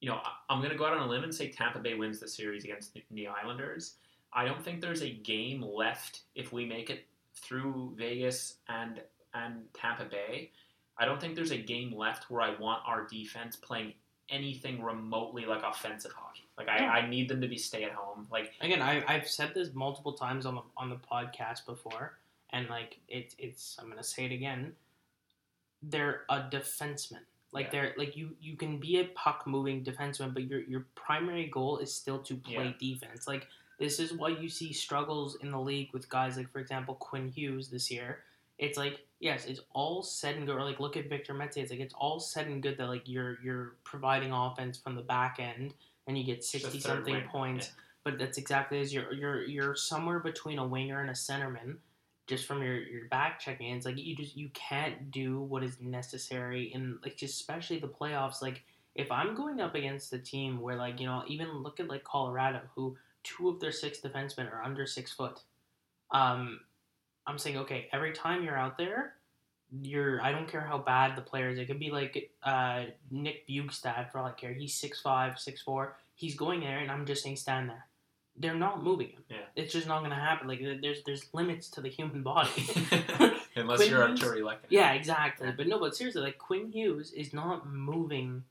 You 0.00 0.10
know 0.10 0.20
I'm 0.48 0.60
going 0.60 0.70
to 0.70 0.78
go 0.78 0.86
out 0.86 0.92
on 0.92 1.00
a 1.00 1.08
limb 1.08 1.24
and 1.24 1.34
say 1.34 1.48
Tampa 1.50 1.80
Bay 1.80 1.94
wins 1.94 2.20
the 2.20 2.28
series 2.28 2.64
against 2.64 2.96
the 3.10 3.26
Islanders. 3.26 3.94
I 4.32 4.44
don't 4.44 4.62
think 4.62 4.80
there's 4.80 5.02
a 5.02 5.10
game 5.10 5.62
left 5.62 6.20
if 6.34 6.52
we 6.52 6.66
make 6.66 6.90
it 6.90 7.06
through 7.38 7.94
Vegas 7.96 8.54
and 8.68 9.00
and 9.34 9.62
Tampa 9.74 10.04
Bay. 10.04 10.50
I 10.98 11.04
don't 11.04 11.20
think 11.20 11.36
there's 11.36 11.52
a 11.52 11.58
game 11.58 11.92
left 11.94 12.30
where 12.30 12.42
I 12.42 12.58
want 12.58 12.82
our 12.86 13.06
defense 13.06 13.54
playing 13.56 13.94
anything 14.30 14.82
remotely 14.82 15.46
like 15.46 15.62
offensive 15.62 16.12
hockey. 16.12 16.46
Like 16.56 16.68
I, 16.68 16.78
Yeah. 16.80 16.90
I 16.90 17.08
need 17.08 17.28
them 17.28 17.40
to 17.40 17.48
be 17.48 17.56
stay 17.56 17.84
at 17.84 17.92
home. 17.92 18.26
Like 18.30 18.52
Again, 18.60 18.82
I, 18.82 19.02
I've 19.06 19.28
said 19.28 19.52
this 19.54 19.72
multiple 19.74 20.12
times 20.12 20.44
on 20.46 20.56
the 20.56 20.62
on 20.76 20.90
the 20.90 20.96
podcast 20.96 21.64
before, 21.66 22.18
and 22.50 22.68
like 22.68 22.98
it's 23.08 23.34
it's 23.38 23.76
I'm 23.80 23.88
gonna 23.88 24.02
say 24.02 24.24
it 24.24 24.32
again. 24.32 24.72
They're 25.82 26.22
a 26.28 26.40
defenseman. 26.40 27.20
Like 27.52 27.66
Yeah. 27.66 27.70
they're 27.72 27.94
like 27.96 28.16
you 28.16 28.30
you 28.40 28.56
can 28.56 28.78
be 28.78 28.98
a 29.00 29.04
puck 29.04 29.46
moving 29.46 29.84
defenseman, 29.84 30.34
but 30.34 30.44
your 30.44 30.60
your 30.62 30.86
primary 30.94 31.46
goal 31.46 31.78
is 31.78 31.94
still 31.94 32.18
to 32.20 32.34
play 32.36 32.74
defense. 32.80 33.26
Like 33.26 33.46
this 33.78 34.00
is 34.00 34.12
why 34.12 34.30
you 34.30 34.48
see 34.48 34.72
struggles 34.72 35.36
in 35.36 35.50
the 35.50 35.60
league 35.60 35.90
with 35.92 36.08
guys 36.08 36.36
like, 36.36 36.50
for 36.50 36.58
example, 36.58 36.94
Quinn 36.94 37.28
Hughes 37.28 37.68
this 37.68 37.90
year. 37.90 38.20
It's 38.58 38.76
like 38.76 39.06
yes, 39.20 39.46
it's 39.46 39.60
all 39.72 40.02
said 40.02 40.36
and 40.36 40.46
good. 40.46 40.56
Or 40.56 40.64
like 40.64 40.80
look 40.80 40.96
at 40.96 41.08
Victor 41.08 41.34
Mete. 41.34 41.58
It's 41.58 41.70
like 41.70 41.80
it's 41.80 41.94
all 41.94 42.18
said 42.18 42.46
and 42.48 42.62
good 42.62 42.76
that 42.78 42.86
like 42.86 43.02
you're 43.06 43.38
you're 43.42 43.76
providing 43.84 44.32
offense 44.32 44.78
from 44.78 44.94
the 44.94 45.02
back 45.02 45.38
end 45.38 45.74
and 46.06 46.18
you 46.18 46.24
get 46.24 46.44
sixty 46.44 46.80
something 46.80 47.14
winger, 47.14 47.28
points. 47.28 47.72
But 48.04 48.18
that's 48.18 48.38
exactly 48.38 48.80
as 48.80 48.92
you're 48.92 49.12
you're 49.12 49.44
you're 49.44 49.76
somewhere 49.76 50.18
between 50.18 50.58
a 50.58 50.66
winger 50.66 51.00
and 51.00 51.10
a 51.10 51.14
centerman, 51.14 51.76
just 52.26 52.46
from 52.46 52.62
your 52.62 52.80
your 52.80 53.06
back 53.06 53.38
checking. 53.38 53.74
It's 53.76 53.86
like 53.86 53.98
you 53.98 54.16
just 54.16 54.36
you 54.36 54.50
can't 54.54 55.10
do 55.12 55.40
what 55.40 55.62
is 55.62 55.80
necessary 55.80 56.72
in 56.74 56.98
like 57.04 57.20
especially 57.22 57.78
the 57.78 57.88
playoffs. 57.88 58.42
Like 58.42 58.64
if 58.96 59.12
I'm 59.12 59.36
going 59.36 59.60
up 59.60 59.76
against 59.76 60.12
a 60.12 60.18
team 60.18 60.60
where 60.60 60.74
like 60.74 60.98
you 60.98 61.06
know 61.06 61.22
even 61.28 61.62
look 61.62 61.78
at 61.78 61.88
like 61.88 62.02
Colorado, 62.02 62.62
who 62.74 62.96
two 63.24 63.48
of 63.48 63.60
their 63.60 63.72
six 63.72 64.00
defensemen 64.00 64.52
are 64.52 64.62
under 64.62 64.86
six 64.86 65.12
foot. 65.12 65.40
Um, 66.10 66.60
I'm 67.26 67.38
saying 67.38 67.58
okay, 67.58 67.88
every 67.92 68.12
time 68.12 68.42
you're 68.42 68.56
out 68.56 68.78
there, 68.78 69.14
you're 69.82 70.20
I 70.22 70.32
don't 70.32 70.48
care 70.48 70.60
how 70.62 70.78
bad 70.78 71.16
the 71.16 71.22
player 71.22 71.50
is. 71.50 71.58
It 71.58 71.66
could 71.66 71.78
be 71.78 71.90
like 71.90 72.30
uh, 72.42 72.84
Nick 73.10 73.46
Bjugstad 73.46 74.10
for 74.10 74.18
all 74.18 74.26
I 74.26 74.32
care. 74.32 74.52
He's 74.52 74.74
six 74.74 75.00
five, 75.00 75.38
six 75.38 75.60
four. 75.62 75.96
He's 76.14 76.34
going 76.34 76.60
there, 76.60 76.78
and 76.78 76.90
I'm 76.90 77.06
just 77.06 77.22
saying 77.22 77.36
stand 77.36 77.68
there. 77.68 77.86
They're 78.40 78.54
not 78.54 78.82
moving 78.84 79.08
him. 79.08 79.24
Yeah. 79.28 79.36
It's 79.56 79.72
just 79.72 79.88
not 79.88 79.98
going 79.98 80.10
to 80.10 80.16
happen. 80.16 80.46
Like 80.48 80.60
there's 80.60 81.02
there's 81.04 81.26
limits 81.34 81.68
to 81.70 81.80
the 81.80 81.88
human 81.88 82.22
body. 82.22 82.48
unless 83.56 83.78
Quinn 83.78 83.90
you're 83.90 84.06
Hughes- 84.06 84.20
Artturi 84.20 84.40
Lehkonen. 84.40 84.70
yeah, 84.70 84.92
exactly. 84.92 85.52
But 85.56 85.66
no, 85.66 85.78
but 85.78 85.96
seriously, 85.96 86.22
like 86.22 86.38
Quinn 86.38 86.70
Hughes 86.72 87.12
is 87.12 87.32
not 87.34 87.68
moving. 87.68 88.44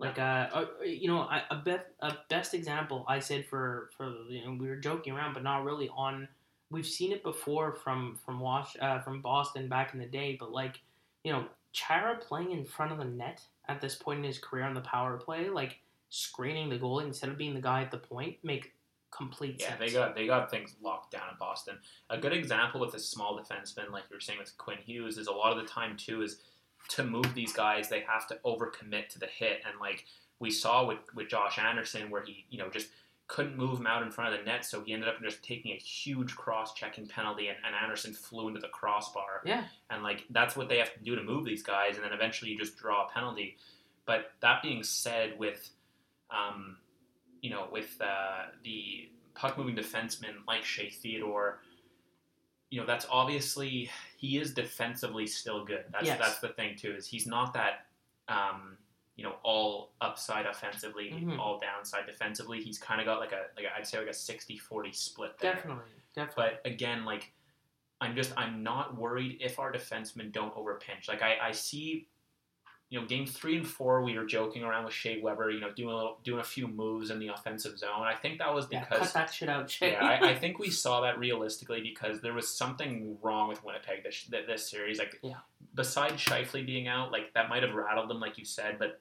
Like 0.00 0.18
a, 0.18 0.68
a 0.82 0.86
you 0.88 1.08
know 1.08 1.20
a, 1.20 1.42
a 1.50 1.56
best 1.56 1.84
a 2.00 2.14
best 2.28 2.54
example 2.54 3.04
I 3.06 3.18
said 3.18 3.46
for 3.46 3.90
for 3.96 4.14
you 4.28 4.44
know 4.44 4.56
we 4.58 4.68
were 4.68 4.76
joking 4.76 5.12
around 5.12 5.34
but 5.34 5.42
not 5.42 5.64
really 5.64 5.90
on 5.94 6.26
we've 6.70 6.86
seen 6.86 7.12
it 7.12 7.22
before 7.22 7.72
from 7.72 8.18
from 8.24 8.40
Wash 8.40 8.76
uh, 8.80 9.00
from 9.00 9.20
Boston 9.20 9.68
back 9.68 9.92
in 9.92 10.00
the 10.00 10.06
day 10.06 10.36
but 10.40 10.52
like 10.52 10.80
you 11.22 11.32
know 11.32 11.44
Chara 11.72 12.16
playing 12.16 12.52
in 12.52 12.64
front 12.64 12.92
of 12.92 12.98
the 12.98 13.04
net 13.04 13.42
at 13.68 13.80
this 13.80 13.94
point 13.94 14.18
in 14.18 14.24
his 14.24 14.38
career 14.38 14.64
on 14.64 14.74
the 14.74 14.80
power 14.80 15.16
play 15.18 15.50
like 15.50 15.78
screening 16.08 16.68
the 16.70 16.78
goalie 16.78 17.04
instead 17.06 17.28
of 17.28 17.36
being 17.38 17.54
the 17.54 17.60
guy 17.60 17.82
at 17.82 17.90
the 17.90 17.98
point 17.98 18.36
make 18.42 18.72
complete 19.10 19.56
Yeah, 19.60 19.76
sense. 19.76 19.80
they 19.80 19.90
got 19.90 20.14
they 20.14 20.26
got 20.26 20.50
things 20.50 20.76
locked 20.82 21.12
down 21.12 21.28
in 21.30 21.36
Boston. 21.38 21.76
A 22.10 22.18
good 22.18 22.32
example 22.32 22.80
with 22.80 22.94
a 22.94 22.98
small 22.98 23.38
defenseman, 23.38 23.90
like 23.90 24.04
you 24.08 24.16
were 24.16 24.20
saying 24.20 24.38
with 24.38 24.56
Quinn 24.56 24.78
Hughes, 24.84 25.18
is 25.18 25.26
a 25.26 25.32
lot 25.32 25.52
of 25.56 25.62
the 25.62 25.68
time 25.68 25.96
too 25.96 26.22
is 26.22 26.40
to 26.88 27.04
move 27.04 27.34
these 27.34 27.52
guys, 27.52 27.88
they 27.88 28.00
have 28.00 28.26
to 28.28 28.38
overcommit 28.44 29.08
to 29.10 29.18
the 29.18 29.26
hit, 29.26 29.62
and 29.66 29.78
like 29.80 30.04
we 30.38 30.50
saw 30.50 30.86
with 30.86 30.98
with 31.14 31.28
Josh 31.28 31.58
Anderson, 31.58 32.10
where 32.10 32.22
he 32.22 32.44
you 32.50 32.58
know 32.58 32.68
just 32.68 32.88
couldn't 33.26 33.56
move 33.56 33.78
him 33.78 33.86
out 33.86 34.02
in 34.02 34.10
front 34.10 34.34
of 34.34 34.40
the 34.40 34.44
net, 34.44 34.64
so 34.64 34.82
he 34.82 34.92
ended 34.92 35.08
up 35.08 35.22
just 35.22 35.40
taking 35.44 35.70
a 35.70 35.76
huge 35.76 36.34
cross-checking 36.34 37.06
penalty, 37.06 37.46
and, 37.46 37.56
and 37.64 37.76
Anderson 37.80 38.12
flew 38.12 38.48
into 38.48 38.58
the 38.58 38.68
crossbar. 38.68 39.40
Yeah. 39.44 39.64
and 39.88 40.02
like 40.02 40.24
that's 40.30 40.56
what 40.56 40.68
they 40.68 40.78
have 40.78 40.92
to 40.94 41.00
do 41.00 41.14
to 41.14 41.22
move 41.22 41.44
these 41.44 41.62
guys, 41.62 41.94
and 41.94 42.04
then 42.04 42.12
eventually 42.12 42.50
you 42.50 42.58
just 42.58 42.76
draw 42.76 43.06
a 43.06 43.10
penalty. 43.10 43.56
But 44.04 44.32
that 44.40 44.62
being 44.62 44.82
said, 44.82 45.38
with 45.38 45.70
um, 46.30 46.78
you 47.40 47.50
know, 47.50 47.68
with 47.70 47.96
uh, 48.00 48.46
the 48.64 49.08
puck 49.34 49.56
moving 49.56 49.76
defenseman 49.76 50.34
like 50.46 50.64
Shea 50.64 50.90
Theodore, 50.90 51.60
you 52.70 52.80
know, 52.80 52.86
that's 52.86 53.06
obviously 53.10 53.90
he 54.20 54.36
is 54.36 54.52
defensively 54.52 55.26
still 55.26 55.64
good. 55.64 55.86
That's 55.90 56.04
Yes. 56.04 56.18
that's 56.18 56.40
the 56.40 56.48
thing 56.50 56.76
too 56.76 56.92
is 56.94 57.06
he's 57.06 57.26
not 57.26 57.54
that 57.54 57.86
um, 58.28 58.76
you 59.16 59.24
know 59.24 59.36
all 59.42 59.92
upside 60.02 60.44
offensively, 60.44 61.10
Mhm. 61.10 61.38
all 61.38 61.58
downside 61.58 62.04
defensively. 62.06 62.62
He's 62.62 62.78
kind 62.78 63.00
of 63.00 63.06
got 63.06 63.18
like 63.18 63.32
a 63.32 63.46
like 63.56 63.64
a, 63.64 63.74
I'd 63.74 63.86
say 63.86 63.98
like 63.98 64.08
a 64.08 64.10
60-40 64.12 64.92
split 64.94 65.38
there. 65.38 65.54
definitely 65.54 65.84
definitely 66.14 66.58
But 66.62 66.70
again, 66.70 67.04
like 67.06 67.32
I'm 68.02 68.14
just 68.14 68.32
I'm 68.36 68.62
not 68.62 68.94
worried 68.96 69.38
if 69.40 69.58
our 69.58 69.72
defensemen 69.72 70.32
don't 70.32 70.54
overpinch. 70.54 71.08
Like 71.08 71.22
I, 71.22 71.38
I 71.48 71.52
see, 71.52 72.08
you 72.90 73.00
know, 73.00 73.06
game 73.06 73.24
three 73.24 73.56
and 73.56 73.66
four 73.66 74.02
we 74.02 74.18
were 74.18 74.24
joking 74.26 74.64
around 74.64 74.84
with 74.84 74.92
Shea 74.92 75.20
Weber, 75.22 75.50
you 75.50 75.60
know, 75.60 75.70
doing 75.70 75.90
a 75.90 75.96
little, 75.96 76.18
doing 76.24 76.40
a 76.40 76.44
few 76.44 76.66
moves 76.66 77.10
in 77.10 77.20
the 77.20 77.28
offensive 77.28 77.78
zone. 77.78 78.02
I 78.02 78.14
think 78.14 78.38
that 78.38 78.52
was 78.52 78.66
yeah 78.70 78.80
because 78.80 79.12
cut 79.12 79.14
that 79.14 79.32
shit 79.32 79.48
out 79.48 79.80
yeah, 79.80 80.04
I, 80.04 80.30
I 80.30 80.34
think 80.34 80.58
we 80.58 80.70
saw 80.84 81.00
that 81.02 81.18
realistically 81.18 81.80
because 81.80 82.20
there 82.20 82.34
was 82.34 82.48
something 82.48 83.16
wrong 83.22 83.48
with 83.48 83.64
Winnipeg 83.64 84.02
this 84.02 84.24
this, 84.24 84.44
this 84.46 84.68
series. 84.68 84.98
Like, 84.98 85.20
Yeah. 85.22 85.34
besides 85.74 86.14
Scheifele 86.22 86.66
being 86.66 86.88
out, 86.88 87.12
like 87.12 87.32
that 87.34 87.48
might 87.48 87.62
have 87.62 87.74
rattled 87.74 88.10
them, 88.10 88.18
like 88.18 88.36
you 88.38 88.44
said, 88.44 88.76
but 88.78 89.00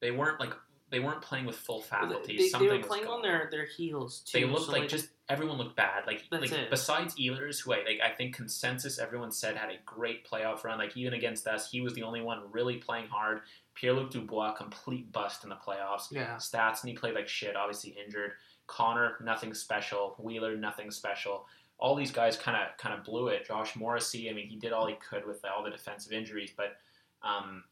they 0.00 0.12
weren't 0.12 0.38
like 0.38 0.52
they 0.90 1.00
weren't 1.00 1.22
playing 1.22 1.46
with 1.46 1.56
full 1.56 1.80
faculties. 1.82 2.26
they, 2.26 2.36
they 2.36 2.48
something 2.48 2.68
were 2.68 2.78
playing 2.78 3.06
on 3.06 3.22
their, 3.22 3.48
their 3.50 3.64
heels 3.64 4.20
too. 4.20 4.40
they 4.40 4.44
looked 4.44 4.66
so, 4.66 4.72
like 4.72 4.88
just 4.88 5.08
everyone 5.30 5.56
looked 5.56 5.76
bad. 5.76 6.06
Like 6.06 6.24
That's 6.30 6.42
like 6.42 6.52
it. 6.52 6.70
besides 6.70 7.14
Ehlers, 7.14 7.62
who 7.62 7.72
I 7.72 7.76
like, 7.76 8.00
I 8.04 8.10
think 8.10 8.34
consensus 8.34 8.98
everyone 8.98 9.30
said 9.30 9.56
had 9.56 9.70
a 9.70 9.76
great 9.86 10.28
playoff 10.28 10.64
run. 10.64 10.76
Like 10.78 10.96
even 10.96 11.14
against 11.14 11.46
us, 11.46 11.70
he 11.70 11.80
was 11.80 11.94
the 11.94 12.02
only 12.02 12.20
one 12.20 12.42
really 12.50 12.76
playing 12.76 13.06
hard. 13.06 13.42
Pierre 13.74 13.94
Luc 13.94 14.10
Dubois 14.10 14.52
complete 14.52 15.10
bust 15.12 15.44
in 15.44 15.48
the 15.48 15.56
playoffs. 15.56 16.10
yeah. 16.10 16.34
Stats 16.36 16.82
and 16.82 16.90
he 16.90 16.96
played 16.96 17.14
like 17.14 17.28
shit. 17.28 17.56
Obviously 17.56 17.96
injured. 18.04 18.32
Connor 18.66 19.16
nothing 19.22 19.54
special. 19.54 20.16
Wheeler 20.18 20.56
nothing 20.56 20.90
special. 20.90 21.46
All 21.78 21.94
these 21.94 22.10
guys 22.10 22.36
kind 22.36 22.56
of 22.56 22.76
kind 22.76 22.98
of 22.98 23.04
blew 23.04 23.28
it. 23.28 23.46
Josh 23.46 23.76
Morrissey, 23.76 24.28
I 24.28 24.32
mean, 24.34 24.48
he 24.48 24.56
did 24.56 24.72
all 24.72 24.86
he 24.86 24.96
could 24.96 25.24
with 25.26 25.42
all 25.44 25.62
the 25.64 25.70
defensive 25.70 26.12
injuries, 26.12 26.52
but 26.54 26.76
um, 27.22 27.64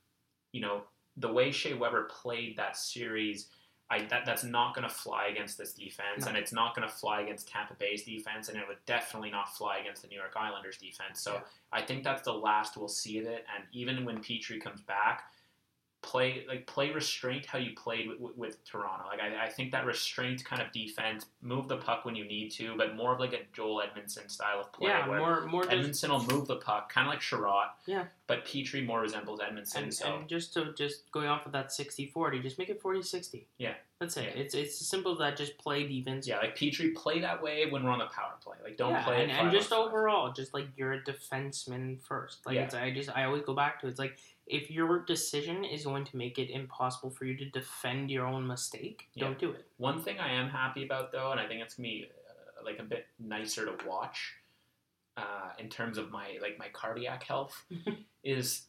you 0.52 0.60
know 0.60 0.82
the 1.16 1.32
way 1.32 1.50
Shea 1.50 1.74
Weber 1.74 2.04
played 2.04 2.56
that 2.56 2.76
series. 2.76 3.48
I, 3.90 4.04
that, 4.10 4.26
that's 4.26 4.44
not 4.44 4.74
going 4.74 4.86
to 4.86 4.94
fly 4.94 5.28
against 5.28 5.56
this 5.56 5.72
defense, 5.72 6.22
No. 6.24 6.28
and 6.28 6.36
it's 6.36 6.52
not 6.52 6.76
going 6.76 6.86
to 6.86 6.94
fly 6.94 7.22
against 7.22 7.48
Tampa 7.48 7.74
Bay's 7.74 8.04
defense, 8.04 8.50
and 8.50 8.58
it 8.58 8.64
would 8.68 8.76
definitely 8.84 9.30
not 9.30 9.56
fly 9.56 9.78
against 9.78 10.02
the 10.02 10.08
New 10.08 10.16
York 10.16 10.34
Islanders 10.36 10.76
defense. 10.76 11.20
So 11.22 11.34
Yeah. 11.34 11.40
I 11.72 11.80
think 11.82 12.04
that's 12.04 12.22
the 12.22 12.34
last 12.34 12.76
we'll 12.76 12.88
see 12.88 13.18
of 13.18 13.24
it. 13.26 13.46
And 13.56 13.64
even 13.72 14.04
when 14.04 14.18
Petry 14.18 14.60
comes 14.60 14.82
back, 14.82 15.24
play 16.00 16.44
like 16.48 16.64
play 16.66 16.92
restraint 16.92 17.44
how 17.44 17.58
you 17.58 17.72
played 17.74 18.08
with, 18.08 18.20
with, 18.20 18.36
with 18.36 18.64
Toronto. 18.64 19.04
Like 19.08 19.20
I, 19.20 19.46
I 19.46 19.48
think 19.48 19.72
that 19.72 19.84
restraint 19.84 20.44
kind 20.44 20.62
of 20.62 20.70
defense, 20.70 21.26
move 21.42 21.66
the 21.66 21.76
puck 21.78 22.04
when 22.04 22.14
you 22.14 22.24
need 22.24 22.50
to, 22.52 22.76
but 22.76 22.94
more 22.94 23.14
of 23.14 23.20
like 23.20 23.32
a 23.32 23.40
Joel 23.52 23.82
Edmundson 23.82 24.30
style 24.30 24.60
of 24.60 24.72
play. 24.72 24.90
Yeah, 24.90 25.08
where 25.08 25.18
more 25.18 25.46
more 25.46 25.62
just 25.62 25.72
Edmondson 25.74 26.10
will 26.12 26.24
move 26.26 26.46
the 26.46 26.56
puck, 26.56 26.92
kind 26.92 27.06
of 27.08 27.12
like 27.12 27.20
Chiarot. 27.20 27.70
Yeah. 27.86 28.04
But 28.28 28.44
Petry 28.44 28.84
more 28.86 29.00
resembles 29.00 29.40
Edmundson. 29.40 29.76
and, 29.84 29.94
so 29.94 30.18
and 30.18 30.28
just 30.28 30.52
to 30.54 30.72
just 30.74 31.10
going 31.10 31.26
off 31.28 31.46
of 31.46 31.52
that 31.52 31.68
60-40, 31.70 32.42
just 32.42 32.58
make 32.58 32.68
it 32.68 32.80
40-60. 32.82 33.44
Yeah. 33.56 33.72
That's 34.00 34.16
it. 34.18 34.24
Yeah. 34.34 34.42
It's 34.42 34.54
it's 34.54 34.80
as 34.80 34.86
simple 34.86 35.10
as 35.12 35.18
that. 35.18 35.36
Just 35.36 35.58
play 35.58 35.88
defense. 35.88 36.28
yeah, 36.28 36.36
like 36.38 36.54
Petry, 36.56 36.94
play 36.94 37.20
that 37.20 37.42
way 37.42 37.68
when 37.68 37.82
we're 37.82 37.90
on 37.90 37.98
the 37.98 38.06
power 38.06 38.34
play. 38.44 38.56
Like 38.62 38.76
don't 38.76 38.92
Yeah, 38.92 39.02
play 39.02 39.22
and, 39.24 39.32
and 39.32 39.50
just 39.50 39.72
overall, 39.72 40.30
just 40.32 40.54
like 40.54 40.66
you're 40.76 40.92
a 40.92 41.02
defenseman 41.02 42.00
first. 42.02 42.44
Like 42.46 42.54
Yeah. 42.56 42.64
it's, 42.64 42.74
I 42.74 42.92
just 42.92 43.10
I 43.16 43.24
always 43.24 43.42
go 43.42 43.54
back 43.54 43.80
to 43.80 43.86
it. 43.86 43.90
it's 43.90 43.98
like 43.98 44.18
if 44.46 44.70
your 44.70 45.00
decision 45.00 45.64
is 45.64 45.84
going 45.84 46.04
to 46.04 46.16
make 46.16 46.38
it 46.38 46.48
impossible 46.50 47.10
for 47.10 47.24
you 47.24 47.34
to 47.38 47.44
defend 47.50 48.10
your 48.10 48.26
own 48.26 48.46
mistake, 48.46 49.08
Yeah. 49.14 49.24
don't 49.24 49.38
do 49.38 49.50
it. 49.52 49.66
One 49.78 50.00
thing 50.00 50.18
I 50.20 50.32
am 50.34 50.48
happy 50.50 50.84
about 50.84 51.12
though, 51.12 51.30
and 51.32 51.40
I 51.40 51.46
think 51.46 51.62
it's 51.62 51.74
be 51.74 52.08
uh, 52.28 52.64
like 52.64 52.78
a 52.78 52.84
bit 52.84 53.06
nicer 53.18 53.64
to 53.66 53.86
watch 53.86 54.34
uh, 55.18 55.50
in 55.58 55.68
terms 55.68 55.98
of 55.98 56.10
my 56.10 56.38
like 56.40 56.58
my 56.58 56.68
cardiac 56.72 57.24
health, 57.24 57.64
is 58.24 58.62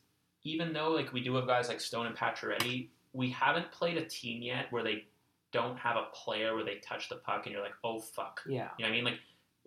even 0.43 0.73
though 0.73 0.91
like 0.91 1.13
we 1.13 1.21
do 1.21 1.35
have 1.35 1.45
guys 1.47 1.67
like 1.69 1.79
Stone 1.79 2.07
and 2.07 2.15
Pacioretty, 2.17 2.89
we 3.13 3.29
haven't 3.29 3.71
played 3.71 3.97
a 3.97 4.05
team 4.05 4.41
yet 4.41 4.65
where 4.71 4.83
they 4.83 5.05
don't 5.51 5.77
have 5.77 5.95
a 5.97 6.05
player 6.13 6.55
where 6.55 6.63
they 6.65 6.75
touch 6.77 7.09
the 7.09 7.15
puck 7.17 7.45
and 7.45 7.53
you're 7.53 7.63
like, 7.63 7.73
oh 7.83 7.99
fuck. 7.99 8.41
Yeah. 8.47 8.69
You 8.77 8.85
know 8.85 8.89
what 8.89 8.93
I 8.93 8.95
mean? 8.97 9.03
Like 9.05 9.19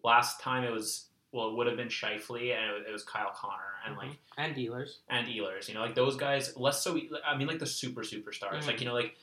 last 0.04 0.40
time 0.40 0.64
it 0.64 0.70
was 0.72 1.06
well, 1.32 1.48
it 1.48 1.56
would 1.56 1.66
have 1.66 1.76
been 1.78 1.88
Scheifele 1.88 2.52
and 2.54 2.86
it 2.86 2.92
was, 2.92 3.04
Kyle 3.04 3.32
Connor 3.34 3.72
and 3.86 3.96
like 3.96 4.10
Mhm. 4.10 4.16
and 4.38 4.54
dealers. 4.54 4.98
and 5.08 5.26
Ehlers. 5.26 5.66
You 5.68 5.74
know, 5.74 5.80
like 5.80 5.94
those 5.94 6.16
guys. 6.16 6.54
Less 6.56 6.82
so. 6.84 6.98
I 7.26 7.36
mean, 7.38 7.48
like 7.48 7.58
the 7.58 7.66
super 7.66 8.02
superstars. 8.02 8.60
Mhm. 8.62 8.66
Like 8.66 8.80
you 8.80 8.86
know, 8.86 8.94
like 8.94 9.16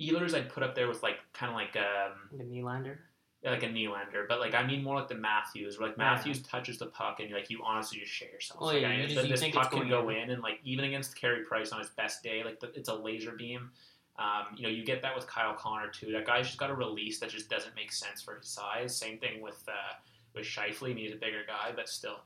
Ehlers, 0.00 0.34
I'd 0.34 0.48
put 0.48 0.62
up 0.62 0.74
there 0.74 0.88
with 0.88 1.02
like 1.02 1.18
kind 1.32 1.50
of 1.50 1.56
like 1.56 1.76
um 1.76 2.36
The 2.36 2.44
Nylander. 2.44 2.96
Like 3.42 3.62
a 3.62 3.68
Nylander, 3.68 4.28
but 4.28 4.38
like 4.38 4.54
I 4.54 4.66
mean 4.66 4.82
more 4.84 4.96
like 4.96 5.08
the 5.08 5.14
Matthews, 5.14 5.78
where 5.78 5.88
like 5.88 5.96
Yeah. 5.96 6.14
Matthews 6.14 6.42
touches 6.42 6.78
the 6.78 6.86
puck 6.86 7.20
and 7.20 7.30
you're 7.30 7.38
like 7.38 7.48
you 7.48 7.62
honestly 7.64 7.98
just 8.00 8.12
shit 8.12 8.30
yourself. 8.30 8.58
Oh, 8.60 8.66
like, 8.66 8.82
yeah, 8.82 8.92
you 8.94 9.06
just- 9.06 9.28
this 9.28 9.54
puck 9.54 9.70
can 9.70 9.88
go 9.88 10.10
in. 10.10 10.16
in, 10.18 10.30
and 10.30 10.42
like 10.42 10.60
even 10.62 10.84
against 10.84 11.16
Carey 11.16 11.42
Price 11.44 11.72
on 11.72 11.78
his 11.78 11.88
best 11.88 12.22
day, 12.22 12.44
like 12.44 12.60
the, 12.60 12.70
it's 12.74 12.90
a 12.90 12.94
laser 12.94 13.32
beam. 13.32 13.70
Um, 14.18 14.54
you 14.56 14.64
know, 14.64 14.68
you 14.68 14.84
get 14.84 15.00
that 15.00 15.16
with 15.16 15.26
Kyle 15.26 15.54
Connor 15.54 15.88
too. 15.88 16.12
That 16.12 16.26
guy's 16.26 16.46
just 16.48 16.58
got 16.58 16.68
a 16.68 16.74
release 16.74 17.18
that 17.20 17.30
just 17.30 17.48
doesn't 17.48 17.74
make 17.74 17.90
sense 17.92 18.20
for 18.20 18.34
his 18.34 18.46
size. 18.46 18.94
Same 18.94 19.16
thing 19.16 19.40
with 19.40 19.64
uh, 19.66 19.94
with 20.34 20.44
Scheifele. 20.44 20.90
I 20.90 20.94
mean, 20.94 20.98
he's 21.06 21.14
a 21.14 21.16
bigger 21.18 21.40
guy, 21.46 21.72
but 21.74 21.88
still. 21.88 22.20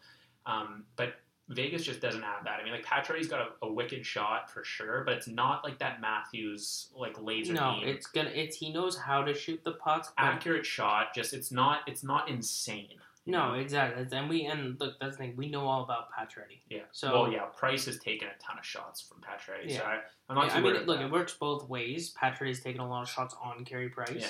Um, 0.47 0.85
but 0.97 1.15
Vegas 1.49 1.85
just 1.85 2.01
doesn't 2.01 2.23
have 2.23 2.45
that. 2.45 2.59
I 2.61 2.65
mean, 2.65 2.73
like 2.73 2.85
Patrick's 2.85 3.27
got 3.27 3.41
a, 3.41 3.67
a 3.67 3.71
wicked 3.73 4.07
shot 4.07 4.51
for 4.51 4.65
sure, 4.65 5.03
but 5.05 5.15
it's 5.15 5.29
not 5.29 5.63
like 5.63 5.79
that 5.79 6.01
Matthews 6.01 6.89
like 6.97 7.21
laser 7.21 7.53
No, 7.53 7.77
beam 7.81 7.89
it's 7.89 8.07
gonna. 8.07 8.31
It's 8.31 8.57
he 8.57 8.73
knows 8.73 8.97
how 8.97 9.23
to 9.23 9.35
shoot 9.35 9.63
the 9.63 9.73
puck. 9.73 10.13
Accurate 10.17 10.65
shot. 10.65 11.15
Just 11.15 11.35
it's 11.35 11.53
not 11.53 11.81
it's 11.87 12.03
not 12.03 12.31
insane. 12.31 12.89
no, 13.27 13.53
know? 13.53 13.55
exactly. 13.61 14.07
And 14.17 14.29
we 14.29 14.47
and 14.47 14.81
look, 14.81 14.99
that's 15.01 15.17
the 15.17 15.23
thing. 15.25 15.35
We 15.37 15.51
know 15.51 15.67
all 15.67 15.83
about 15.83 16.07
Pacioretty. 16.13 16.61
Yeah. 16.71 16.81
So- 16.93 17.13
well, 17.13 17.33
yeah, 17.33 17.43
Price 17.57 17.85
has 17.87 17.99
taken 17.99 18.29
a 18.29 18.43
ton 18.43 18.59
of 18.59 18.65
shots 18.65 19.03
from 19.03 19.19
Pacioretty. 19.19 19.69
So 19.71 19.83
Yeah. 19.83 19.83
I, 19.83 20.01
I'm 20.31 20.37
not 20.37 20.47
Yeah, 20.47 20.55
I 20.55 20.61
mean, 20.61 20.73
look, 20.73 20.97
about 20.97 21.01
it 21.03 21.13
works 21.13 21.35
both 21.35 21.69
ways. 21.69 22.15
Pacioretty's 22.15 22.61
taken 22.61 22.81
a 22.81 22.89
lot 22.89 23.03
of 23.03 23.11
shots 23.11 23.35
on 23.43 23.65
Carey 23.67 23.91
Price. 23.91 24.11
Yeah. 24.17 24.29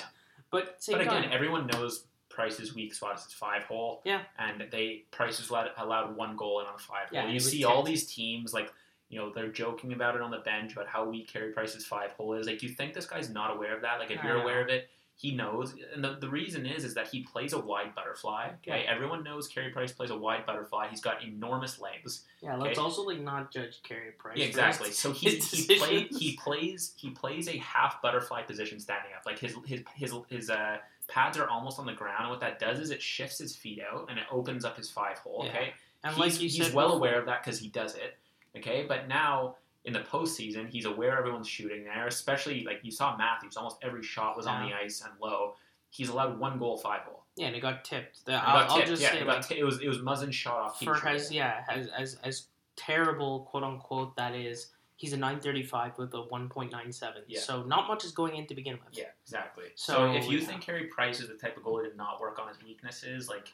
But 0.51 0.83
same 0.83 0.97
But 0.97 1.07
again, 1.07 1.23
time, 1.23 1.31
everyone 1.33 1.67
knows 1.67 2.05
Price's 2.35 2.75
weak 2.75 2.93
spot 2.93 3.17
is 3.17 3.23
his 3.23 3.33
five 3.33 3.63
hole. 3.63 4.01
Yeah. 4.05 4.21
And 4.37 4.65
they 4.71 5.03
Price 5.11 5.37
has 5.39 5.49
allowed, 5.49 5.69
allowed 5.77 6.15
one 6.15 6.35
goal 6.35 6.59
in 6.59 6.67
on 6.67 6.75
a 6.75 6.77
five 6.79 7.07
Yeah, 7.11 7.23
hole. 7.23 7.31
You 7.31 7.39
see 7.39 7.63
all 7.63 7.83
these 7.83 8.05
teams 8.13 8.53
like 8.53 8.71
you 9.09 9.19
know 9.19 9.31
they're 9.33 9.51
joking 9.51 9.93
about 9.93 10.15
it 10.15 10.21
on 10.21 10.31
the 10.31 10.39
bench 10.39 10.73
about 10.73 10.87
how 10.87 11.05
weak 11.05 11.31
Carey 11.31 11.51
Price's 11.51 11.85
five 11.85 12.11
hole 12.11 12.33
is. 12.33 12.47
Like, 12.47 12.61
you 12.63 12.69
think 12.69 12.93
this 12.93 13.05
guy's 13.05 13.29
not 13.29 13.55
aware 13.55 13.75
of 13.75 13.81
that? 13.83 13.99
Like, 13.99 14.11
if 14.11 14.23
you're 14.23 14.41
aware 14.41 14.61
of 14.61 14.69
it, 14.69 14.89
he 15.17 15.33
knows. 15.33 15.75
And 15.93 16.03
the, 16.03 16.17
the 16.19 16.27
reason 16.27 16.65
is 16.65 16.83
is 16.83 16.93
that 16.95 17.07
he 17.07 17.21
plays 17.21 17.53
a 17.53 17.59
wide 17.59 17.95
butterfly. 17.95 18.49
Okay, 18.61 18.83
Yeah. 18.83 18.91
everyone 18.91 19.23
knows 19.23 19.47
Carey 19.47 19.69
Price 19.69 19.91
plays 19.93 20.09
a 20.09 20.17
wide 20.17 20.45
butterfly. 20.45 20.87
He's 20.89 20.99
got 21.01 21.23
enormous 21.23 21.79
legs. 21.79 22.23
yeah, 22.41 22.57
let's 22.57 22.77
okay. 22.77 22.81
also 22.81 23.03
like 23.03 23.21
not 23.21 23.51
judge 23.51 23.81
Carey 23.83 24.11
Price. 24.17 24.37
Yeah, 24.37 24.45
exactly. 24.45 24.91
So 24.91 25.11
he 25.13 25.29
he, 25.37 25.77
play, 25.77 26.07
he 26.11 26.35
plays 26.35 26.93
he 26.97 27.11
plays 27.11 27.47
a 27.47 27.57
half 27.59 28.01
butterfly 28.01 28.41
position 28.41 28.79
standing 28.79 29.11
up. 29.17 29.25
Like 29.25 29.39
his 29.39 29.55
his 29.65 29.83
his 29.95 30.13
his 30.29 30.49
uh, 30.49 30.77
pads 31.07 31.37
are 31.37 31.47
almost 31.47 31.79
on 31.79 31.85
the 31.85 31.93
ground, 31.93 32.21
and 32.21 32.29
what 32.29 32.39
that 32.41 32.59
does 32.59 32.79
is 32.79 32.91
it 32.91 33.01
shifts 33.01 33.37
his 33.39 33.55
feet 33.55 33.79
out 33.81 34.07
and 34.09 34.17
it 34.19 34.25
opens 34.31 34.65
up 34.65 34.77
his 34.77 34.89
five 34.89 35.17
hole. 35.19 35.43
Yeah. 35.45 35.51
Okay, 35.51 35.73
and 36.03 36.15
he's, 36.15 36.19
like 36.19 36.41
you 36.41 36.49
he's 36.49 36.65
said, 36.67 36.73
well 36.73 36.93
aware 36.93 37.19
of 37.19 37.25
that 37.27 37.43
because 37.43 37.59
he 37.59 37.69
does 37.69 37.95
it. 37.95 38.17
Okay, 38.57 38.85
but 38.87 39.07
now 39.07 39.55
in 39.83 39.93
the 39.93 39.99
postseason, 39.99 40.67
he's 40.69 40.85
aware 40.85 41.17
everyone's 41.17 41.47
shooting 41.47 41.83
there. 41.83 42.07
Especially 42.07 42.63
like 42.63 42.79
you 42.83 42.91
saw 42.91 43.15
Matthews, 43.17 43.57
almost 43.57 43.77
every 43.83 44.03
shot 44.03 44.35
was 44.35 44.47
on 44.47 44.67
the 44.67 44.75
ice 44.75 45.01
and 45.03 45.13
low. 45.21 45.55
He's 45.91 46.09
allowed 46.09 46.39
one 46.39 46.57
goal, 46.59 46.77
five 46.77 47.01
hole. 47.01 47.23
Yeah, 47.35 47.47
and 47.47 47.55
it 47.55 47.59
got 47.61 47.83
tipped. 47.83 48.25
The, 48.25 48.33
It 48.33 48.35
I'll, 48.35 48.67
got 48.67 48.71
I'll 48.79 48.85
just 48.85 49.01
yeah, 49.01 49.11
say 49.11 49.19
it, 49.21 49.27
like, 49.27 49.47
ti- 49.47 49.59
it 49.59 49.63
was 49.63 49.81
it 49.81 49.87
was 49.87 49.99
Muzzin 49.99 50.31
shot 50.31 50.57
off. 50.57 50.79
for 50.81 50.95
as 51.07 51.31
yeah 51.31 51.63
as 51.69 51.87
as 51.87 52.17
as 52.23 52.47
terrible 52.75 53.41
quote 53.51 53.63
unquote 53.63 54.15
that 54.15 54.33
is. 54.35 54.67
He's 54.97 55.11
a 55.13 55.17
935 55.17 55.97
with 55.97 56.13
a 56.13 56.23
1.97. 56.23 57.13
Yeah. 57.27 57.39
So 57.41 57.63
not 57.63 57.87
much 57.87 58.05
is 58.05 58.11
going 58.11 58.35
in 58.37 58.47
to 58.47 58.55
begin 58.55 58.75
with. 58.75 58.97
Yeah, 58.97 59.05
exactly. 59.23 59.65
So, 59.75 59.93
So, 59.93 60.13
if 60.13 60.29
you 60.29 60.39
yeah. 60.39 60.45
think 60.45 60.61
Carey 60.61 60.85
Price 60.85 61.19
is 61.19 61.27
the 61.27 61.33
type 61.35 61.57
of 61.57 61.63
goalie 61.63 61.89
to 61.91 61.97
not 61.97 62.21
work 62.21 62.39
on 62.39 62.47
his 62.47 62.57
weaknesses, 62.63 63.27
like 63.27 63.51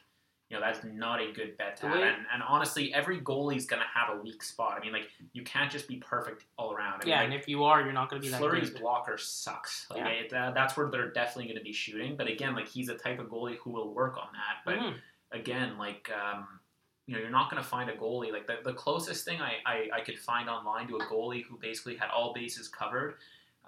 you 0.50 0.58
know, 0.60 0.64
that's 0.66 0.84
not 0.84 1.18
a 1.18 1.32
good 1.32 1.56
bet 1.56 1.78
to 1.78 1.88
have. 1.88 1.96
And, 1.96 2.26
and 2.30 2.42
honestly, 2.46 2.92
every 2.92 3.18
goalie's 3.22 3.64
gonna 3.64 3.86
have 3.92 4.18
a 4.18 4.20
weak 4.20 4.42
spot. 4.42 4.76
I 4.78 4.84
mean, 4.84 4.92
like 4.92 5.08
you 5.32 5.42
can't 5.44 5.70
just 5.72 5.88
be 5.88 5.96
perfect 5.96 6.44
all 6.58 6.74
around. 6.74 7.00
I 7.00 7.04
mean, 7.06 7.08
Yeah, 7.08 7.16
like, 7.20 7.24
and 7.24 7.34
if 7.34 7.48
you 7.48 7.64
are, 7.64 7.80
you're 7.80 7.92
not 7.94 8.10
going 8.10 8.20
to 8.20 8.26
be 8.26 8.30
that 8.30 8.38
Fleury's 8.38 8.68
good. 8.68 8.82
blocker 8.82 9.16
sucks. 9.16 9.86
Like 9.88 10.00
Yeah. 10.00 10.08
it, 10.08 10.32
uh, 10.34 10.50
that's 10.50 10.76
where 10.76 10.90
they're 10.90 11.10
definitely 11.10 11.44
going 11.44 11.56
to 11.56 11.64
be 11.64 11.72
shooting. 11.72 12.16
But 12.16 12.26
again, 12.26 12.54
like 12.54 12.68
he's 12.68 12.88
the 12.88 12.96
type 12.96 13.18
of 13.18 13.28
goalie 13.28 13.56
who 13.64 13.70
will 13.70 13.94
work 13.94 14.18
on 14.18 14.28
that. 14.34 14.56
But 14.66 14.74
Mhm. 14.78 14.94
again, 15.32 15.78
like 15.78 16.10
um, 16.12 16.46
you 17.06 17.14
know, 17.14 17.20
you're 17.20 17.30
not 17.30 17.50
going 17.50 17.62
to 17.62 17.68
find 17.68 17.90
a 17.90 17.94
goalie 17.94 18.32
like 18.32 18.46
the, 18.46 18.56
the 18.64 18.72
closest 18.74 19.24
thing 19.24 19.40
I, 19.40 19.54
I 19.66 19.88
I 19.98 20.00
could 20.02 20.18
find 20.18 20.48
online 20.48 20.86
to 20.88 20.96
a 20.96 21.00
goalie 21.04 21.42
who 21.44 21.58
basically 21.58 21.96
had 21.96 22.10
all 22.10 22.32
bases 22.32 22.68
covered 22.68 23.14